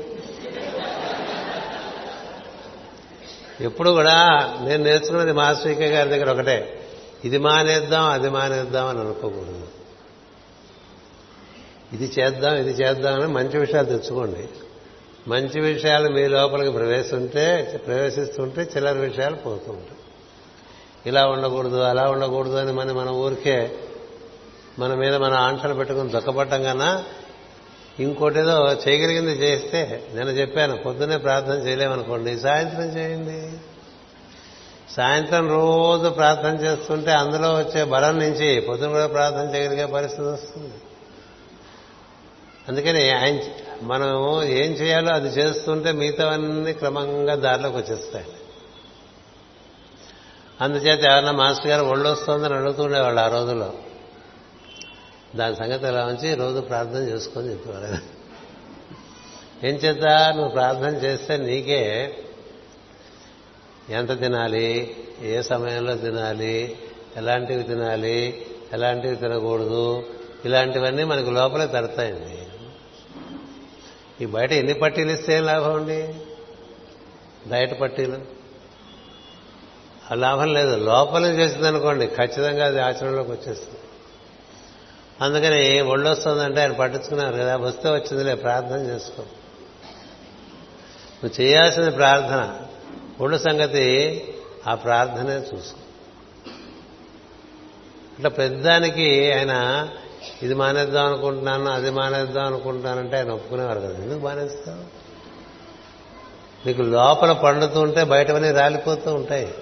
ఎప్పుడు 3.60 3.90
కూడా 3.90 4.38
నేను 4.64 4.84
నేర్చుకున్నది 4.84 5.32
మాస్టర్ 5.32 5.72
గారి 5.72 6.10
దగ్గర 6.10 6.30
ఒకటే. 6.30 6.88
ఇది 7.24 7.38
మానేద్దాం 7.38 8.04
అది 8.04 8.28
మానేద్దాం 8.28 8.86
అని 8.86 9.00
అనుకోకూడదు. 9.00 9.68
ఇది 11.92 12.12
చేద్దాం 12.18 12.54
ఇది 12.54 12.70
చేద్దాం 12.70 13.14
అని 13.14 13.32
మంచి 13.32 13.58
విషయాలు 13.58 13.86
తెచ్చుకోండి. 13.86 14.48
మంచి 15.28 15.60
విషయాలు 15.60 16.08
మీ 16.08 16.28
లోపలికి 16.28 16.70
ప్రవేశిస్తుంటే 16.70 17.80
ప్రవేశిస్తుంటే 17.86 18.62
చిల్లర 18.62 18.92
విషయాలు 18.92 19.36
పోతూ 19.36 19.72
ఉంటాయి. 19.72 19.98
ఇలా 21.06 21.26
ఉండకూడదు 21.26 21.76
అలా 21.76 22.10
ఉండకూడదు 22.10 22.56
అని 22.56 22.72
మన 22.72 22.92
మన 22.92 23.08
ఊరికే 23.08 23.72
మన 24.78 24.94
మీద 24.94 25.14
మన 25.14 25.32
ఆంక్షలు 25.32 25.74
పెట్టుకుని 25.74 26.10
దుఃఖపడటం 26.10 26.62
కన్నా 26.62 27.04
ఇంకోటేదో 28.00 28.72
చేయగలిగింది 28.72 29.32
చేస్తే 29.32 30.08
నేను 30.12 30.30
చెప్పాను 30.30 30.76
పొద్దున్నే 30.76 31.16
ప్రార్థన 31.16 31.52
చేయలేమనుకోండి 31.52 32.40
సాయంత్రం 32.40 32.96
చేయండి. 32.96 33.52
సాయంత్రం 34.92 35.48
రోజు 35.48 36.08
ప్రార్థన 36.08 36.54
చేస్తుంటే 36.64 37.10
అందులో 37.10 37.54
వచ్చే 37.54 37.84
బలం 37.84 38.18
నుంచి 38.18 38.60
పొద్దున 38.60 38.88
కూడా 38.88 39.06
ప్రార్థన 39.06 39.54
చేయగలిగే 39.54 39.86
పరిస్థితి 39.86 40.22
వస్తుంది. 40.22 40.74
అందుకని 42.68 43.10
ఆయన 43.10 43.38
మనం 43.82 44.42
ఏం 44.42 44.72
చేయాలో 44.72 45.12
అది 45.12 45.28
చేస్తుంటే 45.28 45.92
మిగతావన్నీ 45.92 46.72
క్రమంగా 46.72 47.34
దారిలోకి 47.34 47.76
వచ్చేస్తాయి. 47.76 48.24
అందుచేత 50.60 51.04
ఎవరన్నా 51.04 51.32
మాస్టర్ 51.32 51.66
గారు 51.66 51.86
ఒళ్ళు 51.86 52.08
వస్తుందని 52.08 52.54
అడుగుతుండేవాళ్ళు 52.54 53.20
ఆ 53.20 53.28
రోజుల్లో. 53.28 53.72
దాని 55.36 55.56
సంగతి 55.56 55.86
ఎలా 55.86 56.04
ఉంచి 56.04 56.34
రోజు 56.34 56.60
ప్రార్థన 56.60 56.98
చేసుకొని 56.98 57.50
చెప్పేవారు 57.50 58.14
ఏం 59.66 59.74
చేత 59.74 60.04
నువ్వు 60.06 60.48
ప్రార్థన 60.48 60.96
చేస్తే 60.96 61.36
నీకే 61.36 62.14
ఎంత 63.90 64.20
తినాలి? 64.20 64.96
ఏ 65.22 65.42
సమయంలో 65.42 65.96
తినాలి? 65.96 66.78
ఎలాంటివి 67.16 67.62
తినాలి? 67.62 68.46
ఎలాంటివి 68.72 69.16
తినకూడదు? 69.16 70.02
ఇలాంటివన్నీ 70.44 71.04
మనకు 71.04 71.30
లోపలే 71.30 71.66
తడతాయండి 71.66 72.38
ఈ 74.24 74.26
బయట 74.26 74.52
ఎన్ని 74.52 74.74
పట్టీలు 74.74 75.10
ఇస్తే 75.10 75.36
ఏం 75.36 75.46
లాభం 75.46 75.74
అండి? 75.74 76.14
డయట్ 77.50 77.80
పట్టీలు? 77.80 78.18
ఆ 80.12 80.14
లాభం 80.14 80.54
లేదు. 80.54 80.76
లోపల 80.76 81.24
చేసిందనుకోండి 81.24 82.06
ఖచ్చితంగా 82.06 82.66
అది 82.66 82.80
ఆచరణలోకి 82.80 83.30
వచ్చేస్తుంది. 83.30 83.83
అందుకని 85.20 85.80
ఒళ్ళు 85.80 86.10
వస్తుందంటే 86.10 86.60
ఆయన 86.60 86.72
పట్టించుకున్నారు 86.72 87.34
కదా 87.34 87.56
వస్తే 87.56 87.90
వచ్చిందిలే 87.90 88.34
ప్రార్థన 88.34 88.76
చేసుకో. 88.76 89.22
నువ్వు 91.24 91.42
చేయాల్సిన 91.42 91.88
ప్రార్థన. 91.88 92.60
ఒళ్ళు 93.20 93.38
సంగతి 93.38 94.20
ఆ 94.66 94.74
ప్రార్థనే 94.74 95.34
చూసుకో. 95.34 95.80
ఇట్లా 98.16 98.30
పెద్దానికి 98.30 99.32
ఆయన 99.32 99.88
ఇది 100.42 100.54
మానేద్దాం 100.54 101.06
అనుకుంటున్నాను 101.06 101.70
అది 101.70 101.90
మానేద్దాం 101.90 102.46
అనుకుంటున్నానంటే 102.46 103.16
ఆయన 103.16 103.30
ఒప్పుకునేవారు 103.30 103.80
కదా. 103.80 103.94
ఎందుకు 103.94 104.18
మానేస్తావు? 104.18 105.04
నీకు 106.66 106.82
లోపల 106.82 107.32
పండుతూ 107.32 107.80
ఉంటే 107.80 108.04
బయటవన్నీ 108.04 108.50
రాలిపోతూ 108.50 109.14
ఉంటాయి. 109.14 109.54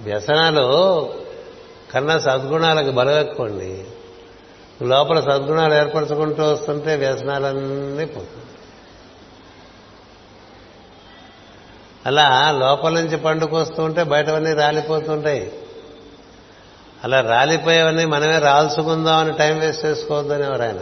వ్యసనాలు 0.00 1.23
కన్నా 1.94 2.18
సద్గుణాలకు 2.18 2.90
బలగక్కోండి 2.90 3.84
లోపల 4.82 5.20
సద్గుణాలు 5.20 5.74
ఏర్పరచుకుంటూ 5.74 6.42
వస్తుంటే 6.42 6.96
వ్యసనాలన్నీ 6.96 8.04
పోతుంది 8.04 8.44
అలా 12.06 12.50
లోపల 12.50 12.92
నుంచి 12.94 13.16
పండుకొస్తూ 13.16 13.82
ఉంటే 13.82 14.02
బయటవన్నీ 14.02 14.52
రాలిపోతుంటాయి. 14.52 15.52
అలా 17.04 17.20
రాలిపోయేవన్నీ 17.20 18.04
మనమే 18.04 18.38
రాల్చుకుందామని 18.38 19.32
టైం 19.32 19.58
వేస్ట్ 19.58 19.86
చేసుకోవద్దని 19.86 20.42
ఎవరు 20.42 20.62
ఆయన 20.62 20.80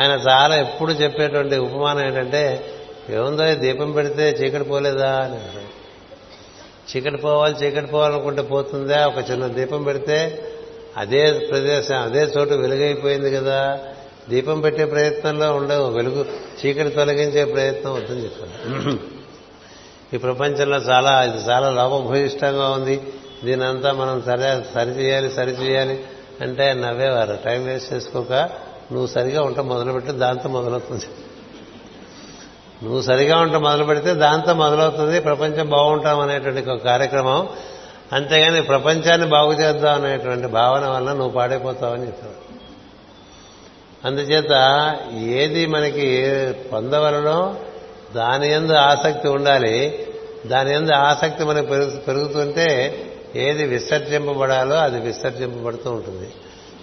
ఆయన 0.00 0.10
చాలా 0.10 0.56
ఎప్పుడు 0.56 0.92
చెప్పేటువంటి 0.92 1.56
ఉపమానం 1.56 2.06
ఏంటంటే 2.06 2.70
ఏముందో 3.10 3.54
దీపం 3.54 3.92
పెడితే 3.92 4.30
చీకటి 4.30 4.64
పోలేదా? 4.64 5.16
అని 5.16 5.77
చీకటి 6.88 7.16
పోవాలి 7.16 7.54
చీకటి 7.54 7.86
పోవాలనుకుంటే 7.86 8.42
పోతుందా? 8.42 9.06
ఒక 9.06 9.30
చిన్న 9.30 9.46
దీపం 9.46 9.82
పెడితే 9.82 10.44
అదే 10.96 11.32
ప్రదేశం 11.50 11.96
అదే 11.96 12.22
చోటు 12.22 12.54
వెలుగైపోయింది 12.54 13.30
కదా. 13.30 13.78
దీపం 14.30 14.60
పెట్టే 14.60 14.84
ప్రయత్నంలో 14.84 15.56
ఉండవు 15.56 15.86
వెలుగు 15.90 16.26
చీకటి 16.60 16.90
తొలగించే 16.90 17.44
ప్రయత్నం 17.44 17.92
అవుతుంది 17.92 18.24
చెప్పారు. 18.24 18.98
ఈ 20.14 20.16
ప్రపంచంలో 20.16 20.76
చాలా 20.76 21.24
ఇది 21.24 21.50
చాలా 21.50 21.70
లోపభూయిష్టంగా 21.70 22.68
ఉంది. 22.68 23.00
దీనంతా 23.44 23.92
మనం 23.92 24.22
సరే 24.26 24.64
సరిచేయాలి 24.74 25.30
సరిచేయాలి 25.30 26.04
అంటే 26.40 26.72
నవ్వేవారు. 26.72 27.38
టైం 27.44 27.66
వేస్ట్ 27.66 27.92
చేసుకోక 27.92 28.32
నువ్వు 28.92 29.06
సరిగా 29.06 29.42
ఉంటా 29.42 29.62
మొదలుపెట్టి 29.62 30.12
దాంతో 30.12 30.48
మొదలవుతుంది. 30.48 31.04
నువ్వు 32.84 33.02
సరిగా 33.02 33.38
ఉంట 33.38 33.52
మొదలు 33.52 33.84
పెడితే 33.84 34.14
దాంతో 34.14 34.54
మొదలవుతుంది 34.54 35.20
ప్రపంచం 35.20 35.68
బాగుంటాం 35.68 36.20
అనేటువంటి 36.20 36.70
ఒక 36.70 36.84
కార్యక్రమం. 36.84 37.48
అంతేగాని 38.12 38.62
ప్రపంచాన్ని 38.62 39.26
బాగు 39.26 39.52
చేద్దాం 39.52 40.04
అనేటువంటి 40.04 40.46
భావన 40.46 40.86
వల్ల 40.86 41.12
నువ్వు 41.12 41.28
పాడైపోతావని 41.28 42.06
చెప్పాడు 42.06 42.48
అందుచేత 44.06 44.52
ఏది 45.24 45.66
మనకి 45.66 46.32
పొందవలనో 46.72 47.54
దాని 48.14 48.52
ఎందు 48.52 48.72
ఆసక్తి 48.72 49.28
ఉండాలి. 49.28 50.06
దాని 50.46 50.74
ఎందు 50.74 50.92
ఆసక్తి 50.92 51.44
మనకు 51.44 51.66
పెరుగు- 51.66 51.98
పెరుగుతుంటే 51.98 52.98
ఏది 53.36 53.64
విసర్జింపబడాలో 53.64 54.76
అది 54.76 55.00
విసర్జింపబడుతూ 55.00 55.90
ఉంటుంది. 55.90 56.32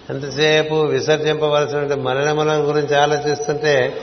ఎంతసేపు 0.09 0.75
విసర్జింపవలసిన 0.75 1.95
మరణముల 1.95 2.53
గురించి 2.53 2.97
ఆలోచిస్తుంటే 2.97 3.97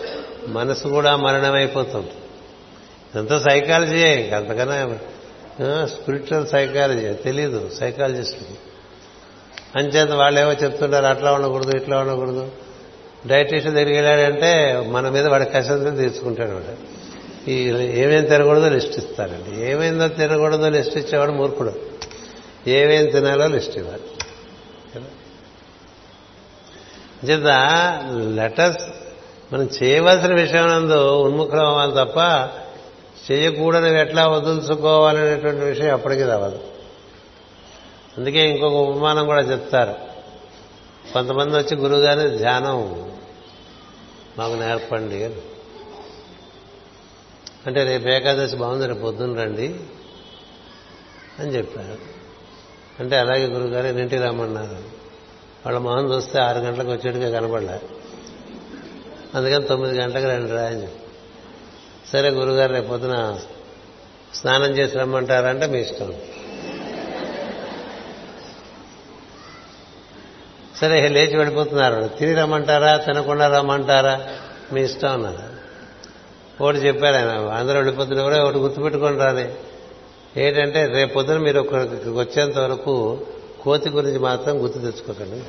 మనసు 0.48 0.88
కూడా 0.88 1.16
మరణమైపోతుంది. 1.16 2.10
ఇదంతా 3.14 3.38
సైకాలజీయే 3.38 4.30
అంతకన్నా 4.30 4.98
స్పిరిచువల్ 5.86 6.46
సైకాలజీ 6.46 7.12
తెలియదు 7.12 7.70
సైకాలజిస్టుకి 7.80 8.58
అంచేత 9.76 10.10
వాళ్ళు 10.10 10.40
ఏమో 10.40 10.52
చెప్తుంటారు 10.52 11.06
అట్లా 11.06 11.32
ఉండకూడదు 11.32 11.76
ఇట్లా 11.76 12.00
ఉండకూడదు. 12.00 12.52
డైటీషియన్ 13.26 13.74
దగ్గరికి 13.74 13.96
వెళ్ళాడంటే 13.96 14.82
మన 14.90 15.08
మీద 15.08 15.26
వాడి 15.26 15.44
కష్టం 15.44 15.96
తీర్చుకుంటాడు 15.96 16.50
వాడు. 16.50 17.02
ఈ 17.50 17.54
ఏమేం 18.00 18.24
తినకూడదో 18.24 18.68
లిస్ట్ 18.68 18.98
ఇస్తారండి 18.98 19.70
ఏమైందో 19.70 20.08
తినకూడదో 20.08 20.68
లిస్ట్ 20.68 20.96
ఇచ్చేవాడు 20.96 21.32
మూర్ఖుడు. 21.32 21.72
ఏమేం 22.66 23.06
తినాలో 23.06 23.46
లిస్ట్ 23.46 23.76
ఇవ్వాలి. 23.78 24.02
చేత 27.30 27.46
లెటర్స్ 28.34 28.78
మనం 29.52 29.68
చేయవలసిన 29.82 30.34
విషయం 30.34 30.66
నందు 30.66 31.18
ఉన్ముఖం 31.18 31.66
అవ్వాలి 31.66 31.92
తప్ప 31.92 32.18
చేయకూడనివి 33.30 34.00
ఎట్లా 34.00 34.28
వదులుచుకోవాలనేటువంటి 34.28 35.64
విషయం 35.64 35.92
అప్పటికి 35.94 36.22
రావాలి 36.22 36.58
అందుకే 38.18 38.50
ఇంకొక 38.50 38.72
ఉపమానం 38.72 39.26
కూడా 39.26 39.40
చెప్తారు. 39.40 39.94
కొంతమంది 41.12 41.56
వచ్చి 41.56 41.76
గురువుగారి 41.76 42.38
ధ్యానం 42.38 43.10
మాకు 44.38 44.52
నేర్పండి 44.52 45.24
అంటే 47.66 47.84
రేపు 47.84 48.08
ఏకాదశి 48.08 48.56
బాగుంది 48.56 48.86
రేపు 48.86 48.98
పొద్దున్న 48.98 49.42
రండి 49.42 49.74
అని 51.38 51.56
చెప్పారు. 51.56 51.98
అంటే 53.00 53.16
అలాగే 53.16 53.46
గురుగారు 53.46 53.86
ఎన్నింటికి 53.86 54.22
రమ్మన్నారు? 54.22 54.76
వాళ్ళ 55.66 55.78
మొహం 55.78 56.12
చూస్తే 56.12 56.40
ఆరు 56.40 56.58
గంటలకు 56.58 56.92
వచ్చేట్టుగా 56.92 57.40
కనపడలేదు 57.40 58.01
అందుకని 59.34 59.64
తొమ్మిది 59.64 59.98
గంటలకు 59.98 60.26
రండి 60.26 60.52
రా 60.52 60.62
అని 60.62 60.88
సరే 62.12 62.30
గురుగారు 62.30 62.72
రేపు 62.72 62.88
పొద్దున 62.88 63.38
స్నానం 64.34 64.70
చేసి 64.70 64.98
రమ్మంటారంటే 64.98 65.66
మీ 65.66 65.78
ఇష్టం. 65.78 66.14
సరే 70.80 71.08
లేచి 71.08 71.36
వెళ్ళిపోతున్నారు. 71.36 72.10
తిని 72.18 72.34
రమ్మంటారా 72.34 72.96
తినకుండా 72.96 73.48
రమ్మంటారా? 73.48 74.28
మీ 74.72 74.82
ఇష్టం 74.82 75.12
అన్నారు. 75.12 75.52
ఒకటి 76.64 76.78
చెప్పారు 76.78 77.16
ఆయన. 77.16 77.28
అందరూ 77.28 77.92
కూడా 78.22 78.44
ఒకటి 78.44 78.58
గుర్తుపెట్టుకొని 78.58 79.18
రాని 79.18 79.48
ఏంటంటే 80.36 80.86
రేపు 80.86 81.14
పొద్దున 81.14 81.38
మీరు 81.38 81.60
ఇక్కడికి 81.60 82.10
వచ్చేంత 82.10 82.58
వరకు 82.58 83.20
కోతి 83.62 83.90
గురించి 83.90 84.18
మాత్రం 84.18 84.62
గుర్తు 84.62 84.78
తెచ్చుకోకండి. 84.78 85.42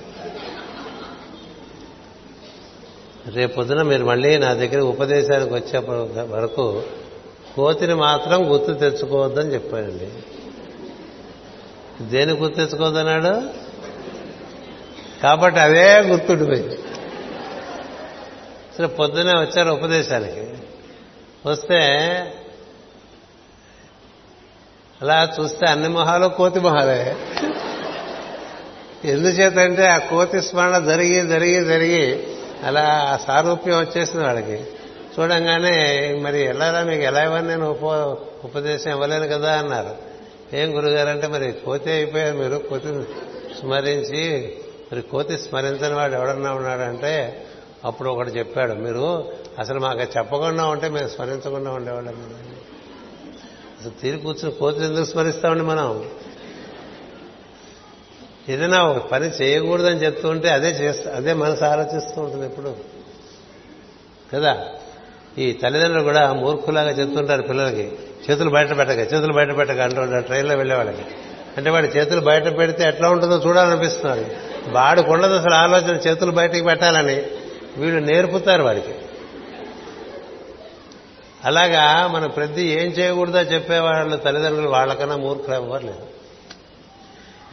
రేపు 3.28 3.56
పొద్దున 3.56 3.82
మీరు 3.82 4.06
మళ్ళీ 4.06 4.38
నా 4.38 4.54
దగ్గర 4.54 4.80
ఉపదేశానికి 4.80 5.54
వచ్చే 5.54 5.80
వరకు 6.24 6.84
కోతిని 7.56 7.94
మాత్రం 7.94 8.54
గుర్తు 8.54 8.74
తెచ్చుకోవద్దని 8.74 9.54
చెప్పానండి 9.54 10.10
దేని 12.02 12.32
గుర్తు 12.32 12.56
తెచ్చుకోవద్దన్నాడు? 12.56 13.50
కాబట్టి 15.24 15.60
అవే 15.60 16.00
గుర్తుండిపోయింది 16.00 16.78
సరే 18.78 18.88
పొద్దునే 18.88 19.34
వచ్చారు 19.34 19.70
ఉపదేశానికి. 19.70 20.58
వస్తే 21.46 21.80
అలా 25.02 25.34
చూస్తే 25.40 25.68
అన్ని 25.68 25.90
మొహాలు 25.90 26.28
కోతి 26.28 26.60
మొహాలే. 26.60 27.16
ఎందుచేతంటే 29.06 29.86
ఆ 29.86 29.98
కోతి 29.98 30.42
స్మరణ 30.42 30.86
జరిగి 30.86 31.28
జరిగి 31.28 31.66
జరిగి 31.66 32.33
అలా 32.64 33.06
ఆ 33.14 33.18
సారూప్యం 33.18 33.80
వచ్చేసింది 33.80 34.26
వాళ్ళకి. 34.26 34.64
చూడంగానే 35.20 35.76
మరి 36.22 36.42
ఎలారా 36.42 36.84
మీకు 36.84 37.02
ఎలా 37.02 37.24
ఇవ్వని 37.24 37.48
నేను 37.48 37.70
ఉప 37.70 37.84
ఉపదేశం 38.44 38.92
ఇవ్వలేను 38.92 39.28
కదా 39.28 39.58
అన్నారు. 39.58 40.14
ఏం 40.56 40.78
గురుగారు 40.78 41.10
అంటే 41.10 41.28
మరి 41.28 41.52
కోతి 41.52 41.92
అయిపోయారు 41.92 42.38
మీరు 42.38 42.58
కోతి 42.58 43.04
స్మరించి 43.60 44.56
మరి 44.92 45.02
కోతి 45.02 45.38
స్మరించని 45.38 45.94
వాడు 45.94 46.14
ఎవడన్నా 46.14 46.54
ఉన్నాడంటే 46.54 47.46
అప్పుడు 47.86 48.10
ఒకడు 48.10 48.30
చెప్పాడు 48.30 48.74
మీరు 48.74 49.32
అసలు 49.60 49.80
మాకు 49.80 50.00
చెప్పకుండా 50.00 50.66
ఉంటే 50.66 50.90
మేము 50.90 51.08
స్మరించకుండా 51.08 51.72
ఉండేవాళ్ళం. 51.72 52.14
అసలు 53.80 53.92
తీరు 54.02 54.18
కూర్చుని 54.18 54.52
కోతులు 54.52 54.86
ఎందుకు 54.86 55.06
స్మరిస్తామండి 55.06 55.64
మనం? 55.64 56.06
ఏదైనా 58.50 58.84
ఒక 58.84 58.98
పని 58.98 59.26
చేయకూడదని 59.26 59.96
చెప్తూ 59.96 60.30
ఉంటే 60.30 60.50
అదే 60.50 60.68
చేస్తా 60.68 61.16
అదే 61.16 61.34
మనసు 61.34 61.64
ఆలోచిస్తూ 61.64 62.22
ఉంటుంది 62.22 62.46
ఎప్పుడు. 62.46 62.76
కదా? 64.34 64.66
ఈ 65.38 65.52
తల్లిదండ్రులు 65.52 66.04
కూడా 66.04 66.34
మూర్ఖులాగా 66.34 66.90
చెప్తుంటారు 66.90 67.42
పిల్లలకి 67.42 67.92
చేతులు 68.30 68.50
బయట 68.50 68.78
పెట్టక 68.78 68.98
చేతులు 68.98 69.34
బయట 69.34 69.58
పెట్టక 69.58 69.80
అంటుంటారు 69.80 70.22
ట్రైన్లో 70.22 70.56
వెళ్ళే 70.56 70.76
వాళ్ళకి. 70.76 71.02
అంటే 71.58 71.70
వాడి 71.70 71.88
చేతులు 71.88 72.22
బయట 72.22 72.58
పెడితే 72.58 72.84
ఎట్లా 72.84 73.10
ఉంటుందో 73.10 73.36
చూడాలనిపిస్తున్నాడు 73.48 74.26
వాడికి 74.70 75.10
ఉండదు 75.10 75.34
అసలు 75.34 75.54
ఆలోచన 75.54 75.96
చేతులు 75.96 76.32
బయటకు 76.32 76.64
పెట్టాలని 76.64 77.24
వీళ్ళు 77.78 78.00
నేర్పుతారు 78.00 78.64
వాడికి. 78.64 78.96
అలాగా 81.46 82.08
మన 82.08 82.26
ప్రతి 82.26 82.62
ఏం 82.62 82.90
చేయకూడదో 82.90 83.40
చెప్పేవాళ్ళు 83.40 84.18
తల్లిదండ్రులు 84.18 84.70
వాళ్ళకన్నా 84.70 85.16
మూర్ఖులు 85.16 85.56
అవ్వలేదు 85.56 86.23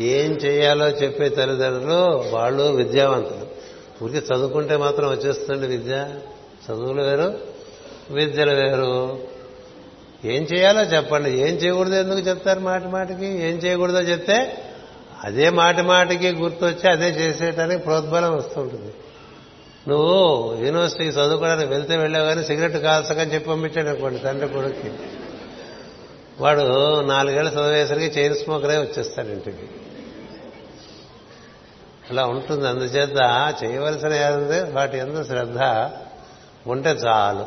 ఏం 0.00 0.32
చేయాలో 0.32 0.88
చెప్పే 0.88 1.28
తల్లిదండ్రులు 1.28 2.24
వాళ్ళు 2.30 2.62
విద్యావంతులు. 2.62 3.60
ఊరికి 4.04 4.18
చదువుకుంటే 4.18 4.76
మాత్రం 4.76 5.10
వచ్చేస్తుంది 5.10 5.66
విద్య. 5.66 6.08
చదువులు 6.66 7.02
వేరు 7.02 7.38
విద్యలు 8.10 8.54
వేరు. 8.54 9.18
ఏం 10.24 10.42
చేయాలో 10.42 10.82
చెప్పండి. 10.82 11.30
ఏం 11.30 11.54
చేయకూడదు 11.54 11.94
ఎందుకు 11.94 12.20
చెప్తారు 12.20 12.60
మాటి 12.60 12.88
మాటికి? 12.88 13.26
ఏం 13.26 13.56
చేయకూడదో 13.56 13.98
చెప్తే 13.98 14.64
అదే 15.24 15.50
మాటి 15.50 15.82
మాటికి 15.82 16.30
గుర్తొచ్చి 16.30 16.90
అదే 16.90 17.08
చేసేయటానికి 17.08 17.82
ప్రోద్బలం 17.82 18.36
వస్తుంటుంది. 18.36 18.94
నువ్వు 19.88 20.56
యూనివర్సిటీకి 20.64 21.10
చదువుకోవడానికి 21.10 21.70
వెళ్తే 21.70 21.96
వెళ్ళావు 21.96 22.24
కానీ 22.24 22.44
సిగరెట్ 22.44 22.76
కాల్చకని 22.76 23.34
చెప్పి 23.34 23.50
పంపించాడు 23.50 23.88
అనుకోండి 23.88 24.18
తండ్రి 24.18 24.48
కొడుక్కి. 24.48 24.90
వాడు 26.40 27.00
నాలుగేళ్ళు 27.00 27.50
చదివేసరికి 27.50 28.20
చైన్ 28.20 28.34
స్మోకరే 28.34 28.78
వచ్చేస్తాడు 28.78 29.28
ఇంటికి. 29.28 29.79
అలా 32.10 32.26
ఉంటుంది. 32.26 32.68
అందుచేత 32.68 33.54
చేయవలసిన 33.64 34.12
ఏదంటే 34.12 34.72
వాటి 34.72 34.98
ఎందు 34.98 35.24
శ్రద్ధ 35.24 35.58
ఉంటే 36.66 36.90
చాలు. 36.90 37.44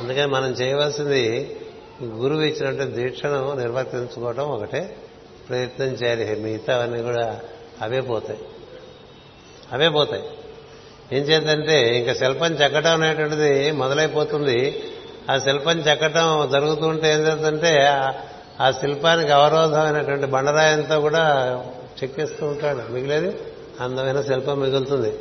అందుకని 0.00 0.26
మనం 0.26 0.48
చేయవలసింది 0.48 1.56
గురువు 2.04 2.42
ఇచ్చినట్టు 2.42 2.84
దీక్షను 2.84 3.54
నిర్వర్తించుకోవడం 3.54 4.44
ఒకటే. 4.44 4.96
ప్రయత్నం 5.48 5.86
చేయాలి. 5.86 6.40
మిగతా 6.40 6.74
అవన్నీ 6.74 7.02
కూడా 7.02 7.40
అవే 7.82 8.00
పోతాయి. 8.00 8.38
అవే 9.72 9.88
పోతాయి. 9.88 10.24
ఏం 11.12 11.22
చేద్దంటే 11.22 11.98
ఇంకా 11.98 12.14
శిల్పం 12.14 12.52
చెక్కడం 12.52 12.92
అనేటువంటిది 12.92 13.72
మొదలైపోతుంది. 13.72 14.84
ఆ 15.30 15.38
శిల్పం 15.38 15.78
చెక్కటం 15.78 16.48
జరుగుతుంటే 16.52 17.12
ఏం 17.12 17.18
చేద్దంటే 17.18 17.86
ఆ 18.60 18.70
శిల్పానికి 18.70 19.32
అవరోధమైనటువంటి 19.32 20.26
బండరాయంతో 20.26 21.00
కూడా 21.00 21.56
చెక్కేస్తూ 22.02 22.46
ఉంటాడు. 22.46 22.92
మిగిలేది 22.92 23.36
అందమైన 23.80 24.20
శిల్పం 24.20 24.60
మిగులుతుంది. 24.60 25.18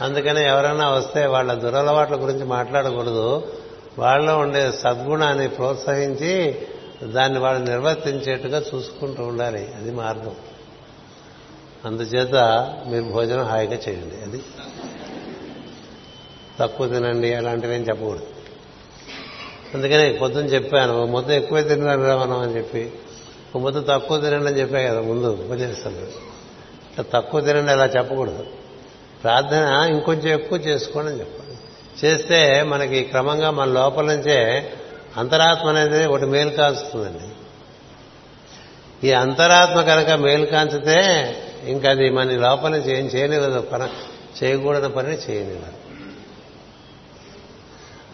అందుకని 0.00 0.46
ఎవరైనా 0.46 0.90
వస్తే 0.90 1.26
వాళ్ళ 1.26 1.54
దురలవాట్ల 1.54 2.16
గురించి 2.16 2.44
మాట్లాడకూడదు. 2.44 3.52
వాళ్ళలో 3.98 4.38
ఉండే 4.38 4.72
సద్గుణాన్ని 4.72 5.48
ప్రోత్సహించి 5.48 6.58
దాన్ని 7.02 7.38
వాళ్ళు 7.38 7.70
నిర్వర్తించేట్టుగా 7.70 8.62
చూసుకుంటూ 8.74 9.22
ఉండాలి. 9.22 9.74
అది 9.76 9.90
మార్గం. 9.90 10.34
అందుచేత 11.84 12.34
మీరు 12.86 13.02
భోజనం 13.02 13.44
హాయిగా 13.44 13.78
చేయండి. 13.88 14.24
అది 14.24 14.42
తక్కువ 16.58 16.88
తినండి 16.88 17.34
అలాంటివి 17.34 17.74
చెప్పకూడదు. 17.74 18.26
అందుకని 19.74 20.12
పొద్దున్న 20.12 20.48
చెప్పాను 20.48 20.92
మొత్తం 20.92 21.12
ముద్ద 21.12 21.30
ఎక్కువ 21.30 21.58
రా 21.58 22.16
మనం 22.16 22.38
అని 22.38 22.56
చెప్పి 22.56 22.92
ఓ 23.56 23.70
తక్కువ 23.70 24.20
తినండి 24.20 24.46
అని 24.46 24.60
చెప్పా 24.60 24.78
కదా 24.78 25.00
ముందు 25.00 25.26
ఉపదేశాలు. 25.32 26.06
తక్కువ 27.02 27.40
తినండి 27.40 27.72
అలా 27.72 27.84
చెప్పకూడదు. 27.84 28.46
ప్రార్థన 29.22 29.88
ఇంకొంచెం 29.88 30.34
ఎక్కువ 30.34 30.58
చేసుకోండి 30.58 31.10
అని 31.10 31.20
చెప్పాలి. 31.20 31.46
చేస్తే 32.04 32.62
మనకి 32.62 33.02
క్రమంగా 33.02 33.50
మన 33.50 33.68
లోపల 33.68 34.04
నుంచే 34.04 34.72
అంతరాత్మ 35.16 35.68
అనేది 35.68 36.06
ఒకటి 36.06 36.26
మేలు 36.26 36.50
కాల్చుతుందండి 36.50 37.24
ఈ 39.08 39.12
అంతరాత్మ 39.12 39.82
కనుక 39.82 40.10
మేలు 40.10 40.46
కాంచితే 40.46 41.36
ఇంకా 41.64 41.90
అది 41.90 42.10
మన 42.10 42.30
లోపల 42.30 42.70
నుంచి 42.70 42.98
ఏం 42.98 43.06
చేయనివ్వదు. 43.06 43.60
పన 43.60 43.88
చేయకూడని 44.42 44.88
పని 44.88 45.08
చేయనివ్వదు. 45.08 45.72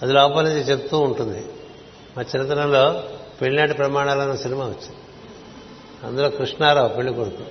అది 0.02 0.12
లోపల 0.12 0.42
నుంచి 0.42 0.60
చెప్తూ 0.60 0.98
ఉంటుంది. 0.98 1.46
మా 2.16 2.22
చిన్నతనంలో 2.22 3.02
పెళ్ళినాటి 3.42 3.72
ప్రమాణాలన్న 3.72 4.34
సినిమా 4.34 4.64
వచ్చింది. 4.64 5.01
అందులో 6.04 6.30
కృష్ణారావు 6.30 6.88
పెళ్ళి 6.88 7.14
కొడుకు. 7.14 7.44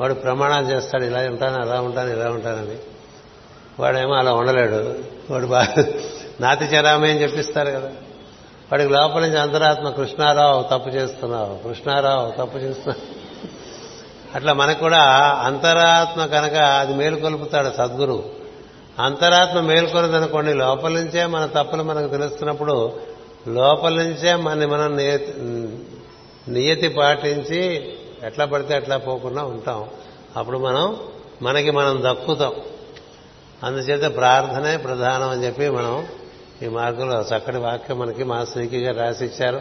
వాడు 0.00 0.14
ప్రమాణాలు 0.14 0.66
చేస్తాడు 0.66 1.04
ఇలా 1.04 1.20
ఉంటాను 1.20 1.62
అలా 1.62 1.80
ఉంటాను 1.80 2.10
ఇలా 2.10 2.30
ఉంటానని. 2.30 2.76
వాడేమో 3.80 4.14
అలా 4.14 4.32
ఉండలేడు. 4.32 4.94
వాడు 5.32 5.46
బాగా 5.46 5.84
నాతి 6.40 6.64
చరామే 6.64 7.10
అని 7.10 7.22
చెప్పిస్తారు 7.22 7.70
కదా. 7.70 7.88
వాడికి 8.72 8.92
లోపల 8.92 9.20
నుంచి 9.20 9.38
అంతరాత్మ 9.38 9.90
కృష్ణారావు 9.90 10.62
తప్పు 10.62 10.88
చేస్తున్నావు 10.88 11.68
కృష్ణారావు 11.68 12.30
తప్పు 12.30 12.58
చేస్తున్నావు. 12.58 13.26
అట్లా 14.34 14.52
మనకు 14.52 14.78
కూడా 14.78 15.02
అంతరాత్మ 15.42 16.26
కనుక 16.26 16.54
అది 16.54 16.94
మేలుకొల్పుతాడు 16.94 17.70
సద్గురు 17.76 18.24
అంతరాత్మ 18.98 19.60
మేల్కొనదనుకోండి 19.60 20.52
లోపల 20.52 20.92
నుంచే 20.92 21.26
మన 21.26 21.46
తప్పులు 21.46 21.82
మనకు 21.82 22.08
తెలుస్తున్నప్పుడు 22.08 22.92
లోపల 23.48 23.94
నుంచే 23.94 24.34
మన 24.34 24.66
మనం 24.66 24.96
నియతి 26.48 26.88
పాటించి 26.88 27.92
ఎట్లా 28.22 28.44
పడితే 28.44 28.74
అట్లా 28.74 28.96
పోకుండా 28.96 29.44
ఉంటాం. 29.44 29.90
అప్పుడు 30.36 30.58
మనం 30.58 30.96
మనకి 31.42 31.70
మనం 31.70 32.00
దక్కుతాం. 32.02 32.54
అందుచేత 33.62 34.16
ప్రార్థనే 34.16 34.76
ప్రధానం 34.76 35.28
అని 35.28 35.44
చెప్పి 35.44 35.68
మనం 35.68 36.06
ఈ 36.62 36.66
మార్గంలో 36.66 37.20
చక్కటి 37.20 37.56
వాక్యం 37.56 37.98
మనకి 37.98 38.24
మా 38.24 38.44
శ్రీకి 38.44 38.78
గారు 38.78 38.98
రాసిచ్చారు. 38.98 39.60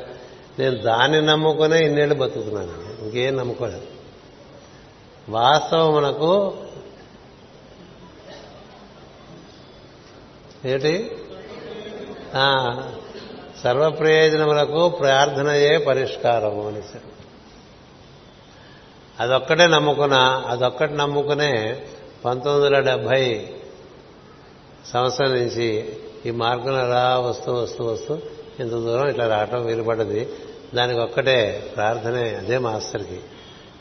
నేను 0.59 0.77
దాన్ని 0.77 1.21
నమ్ముకునే 1.21 1.85
ఇన్నేళ్ళు 1.85 2.15
బతుకుతున్నాను. 2.15 3.03
ఇంకేం 3.03 3.37
నమ్ముకోలేదు. 3.37 3.81
వాస్తవం 5.29 5.95
మనకు 5.95 6.57
ఏంటి? 10.65 11.17
సర్వ 13.65 13.89
ప్రయోజనములకు 13.89 14.89
ప్రార్థనయే 14.89 15.77
పరిష్కారము 15.77 16.67
అని 16.67 16.81
అదొక్కటే 19.19 19.67
నమ్ముకున్నా 19.67 20.43
అదొక్కటి 20.47 20.93
నమ్ముకునే 20.93 21.81
పంతొమ్మిది 22.25 22.75
వందల 22.75 22.91
డెబ్భై 22.91 23.47
సంవత్సరం 24.93 25.33
నుంచి 25.33 25.97
ఈ 26.25 26.31
మార్గంలో 26.31 26.89
రా 26.89 27.19
వస్తూ 27.19 27.53
వస్తూ 27.53 27.85
వస్తూ 27.85 28.17
ఇంత 28.59 28.71
దూరం 28.71 29.07
ఇట్లా 29.07 29.27
రావటం 29.27 29.65
వీలుపడ్డది. 29.65 30.29
దానికి 30.75 30.99
ఒక్కటే 30.99 31.71
ప్రార్థనే 31.75 32.35
అదే 32.35 32.57
మాస్టర్కి. 32.57 33.19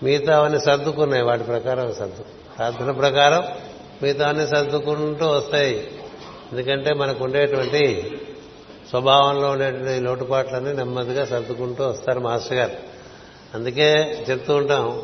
మిగతా 0.02 0.36
అవన్నీ 0.36 0.60
సర్దుకున్నాయి 0.60 1.22
వాటి 1.22 1.42
ప్రకారం 1.42 1.94
సర్దు. 1.94 2.24
ప్రార్థన 2.58 2.90
ప్రకారం 2.90 3.44
మిగతా 4.02 4.28
అన్ని 4.28 4.46
సర్దుకుంటూ 4.46 5.26
వస్తాయి. 5.26 5.90
ఎందుకంటే 6.52 6.94
మనకు 6.94 7.24
ఉండేటువంటి 7.24 8.12
స్వభావంలో 8.90 9.50
ఉండేటువంటి 9.50 10.00
లోటుపాట్లన్నీ 10.00 10.72
నెమ్మదిగా 10.72 11.24
సర్దుకుంటూ 11.24 11.88
వస్తారు 11.88 12.20
మాస్టర్ 12.20 12.58
గారు. 12.58 12.72
అందుకే 13.54 14.18
చెప్తూ 14.30 14.56
ఉంటాం 14.56 15.02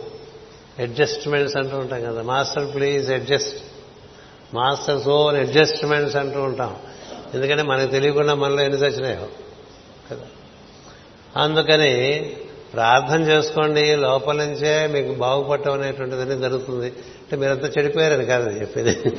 అడ్జస్ట్మెంట్స్ 0.79 1.57
అంటూ 1.57 1.77
ఉంటాం 1.77 2.01
కదా. 2.05 2.23
Master 2.23 2.75
please 2.75 3.11
adjust 3.11 3.57
master 4.55 5.03
soon 5.03 5.37
adjustments 5.37 6.17
అంటూ 6.17 6.43
ఉంటాం. 6.43 6.77
ఎందుకంటే 7.35 7.63
మనకు 7.63 7.91
తెలియకుండా 7.91 8.35
మనలో 8.35 8.61
ఎన్ని 8.63 8.79
చచ్చినాయో 8.79 9.27
కదా. 10.11 10.27
అందుకని 11.37 12.33
ప్రార్థన 12.73 13.23
చేసుకోండి 13.23 13.97
లోపల 13.97 14.37
నుంచే 14.37 14.87
మీకు 14.87 15.15
బాగుపడటం 15.15 15.73
అనేటువంటిదని 15.73 16.41
జరుగుతుంది. 16.41 16.87
అంటే 16.87 17.37
మీరంతా 17.37 17.69
చెడిపోయారని 17.69 18.25
కాదు 18.25 18.51
చెప్పేది. 18.51 19.19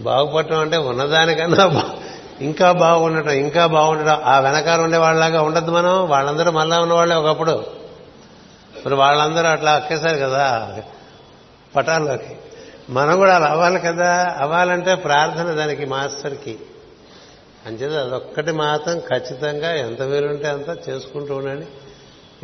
బాగుపడటం 0.00 0.58
అంటే 0.58 0.76
ఉన్నదానికన్నా 0.76 1.94
ఇంకా 2.40 2.72
బాగుండటం 2.72 3.30
ఇంకా 3.30 3.66
బాగుండటం. 3.66 4.20
ఆ 4.24 4.38
వెనకాల 4.38 4.80
ఉండే 4.80 4.96
వాళ్ళలాగా 4.96 5.42
ఉండదు 5.42 5.70
మనం. 5.70 6.08
వాళ్ళందరూ 6.08 6.50
మళ్ళా 6.50 6.80
ఉన్నవాళ్ళే 6.80 7.16
ఒకప్పుడు. 7.16 7.66
మరి 8.86 8.94
వాళ్ళందరూ 8.94 9.46
అట్లా 9.46 9.72
అక్కేశారు 9.72 10.16
కదా 10.16 10.78
పటాల్లోకి. 11.76 12.36
మనం 12.90 13.16
కూడా 13.16 13.34
అలా 13.34 13.46
అవ్వాలి 13.46 13.80
కదా. 13.80 14.34
అవ్వాలంటే 14.38 14.94
ప్రార్థన 14.94 15.42
దానికి 15.42 15.84
మాస్టర్కి. 15.84 16.58
అంచేది 17.66 17.98
అదొక్కటి 17.98 18.52
మాత్రం 18.52 18.98
ఖచ్చితంగా 18.98 19.74
ఎంత 19.74 20.02
వీలుంటే 20.02 20.48
అంత 20.48 20.88
చేసుకుంటూ 20.88 21.34
ఉండండి. 21.36 21.66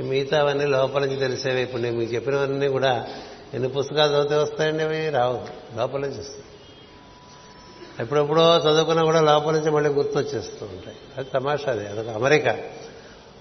మిగతా 0.03 0.41
అవన్నీ 0.41 0.67
లోపల 0.67 1.01
నుంచి 1.01 1.17
తెలిసేవి. 1.17 1.63
ఇప్పుడు 1.63 1.83
నేను 1.83 1.99
మీకు 1.99 2.15
చెప్పినవన్నీ 2.15 2.69
కూడా 2.69 3.07
ఎన్ని 3.55 3.69
పుస్తకాలు 3.69 4.13
చదివితే 4.13 4.37
వస్తాయండి 4.37 4.85
అవి? 4.85 5.09
రావు. 5.09 5.41
లోపల 5.77 6.01
నుంచి 6.01 6.21
వస్తాయి. 6.21 6.45
ఎప్పుడెప్పుడో 8.01 8.57
చదువుకున్నా 8.57 9.05
కూడా 9.05 9.21
లోపల 9.21 9.53
నుంచి 9.53 9.71
మళ్ళీ 9.71 9.91
గుర్తొచ్చేస్తూ 9.91 10.67
ఉంటాయి. 10.67 10.97
అది 11.19 11.27
తమాషా 11.35 11.73
అది 11.73 11.89
అదొక 11.89 12.09
అమెరికా. 12.09 12.57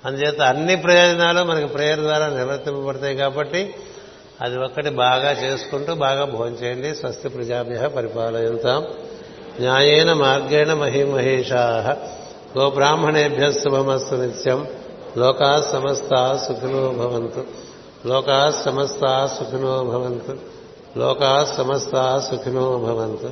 అందుచేత 0.05 0.41
అన్ని 0.41 0.75
ప్రయోజనాలు 0.75 1.43
మనకి 1.43 1.65
ప్రేయర్ 1.65 1.99
ద్వారా 1.99 2.27
నిర్వర్తింపబడతాయి 2.27 3.15
కాబట్టి 3.15 3.75
అది 4.41 4.57
ఒక్కటి 4.57 4.89
బాగా 4.89 5.31
చేసుకుంటూ 5.31 5.93
బాగా 5.93 6.25
భోజనం 6.25 6.57
చేయండి. 6.63 6.95
స్వస్తి 6.95 7.29
ప్రజాభ్య 7.29 7.87
పరిపాలయంతాం. 7.87 8.87
న్యాయేన 9.59 10.13
మార్గేణ 10.13 10.73
మహిమహేషా. 10.73 11.97
గోబ్రాహ్మణేభ్య 12.57 13.51
శుభమస్తు 13.51 14.15
నిత్యం. 14.15 14.67
లోకా 15.17 15.69
సమస్త 15.71 16.33
సుఖినో 16.47 16.89
భవంతు. 16.89 17.43
లోకా 18.05 18.61
సమస్త 18.65 19.25
సుఖినో 19.25 19.83
భవంతు. 19.83 20.37
లోకా 20.97 21.53
సమస్త 21.57 22.19
సుఖినో 22.31 22.77
భవంతు. 22.77 23.31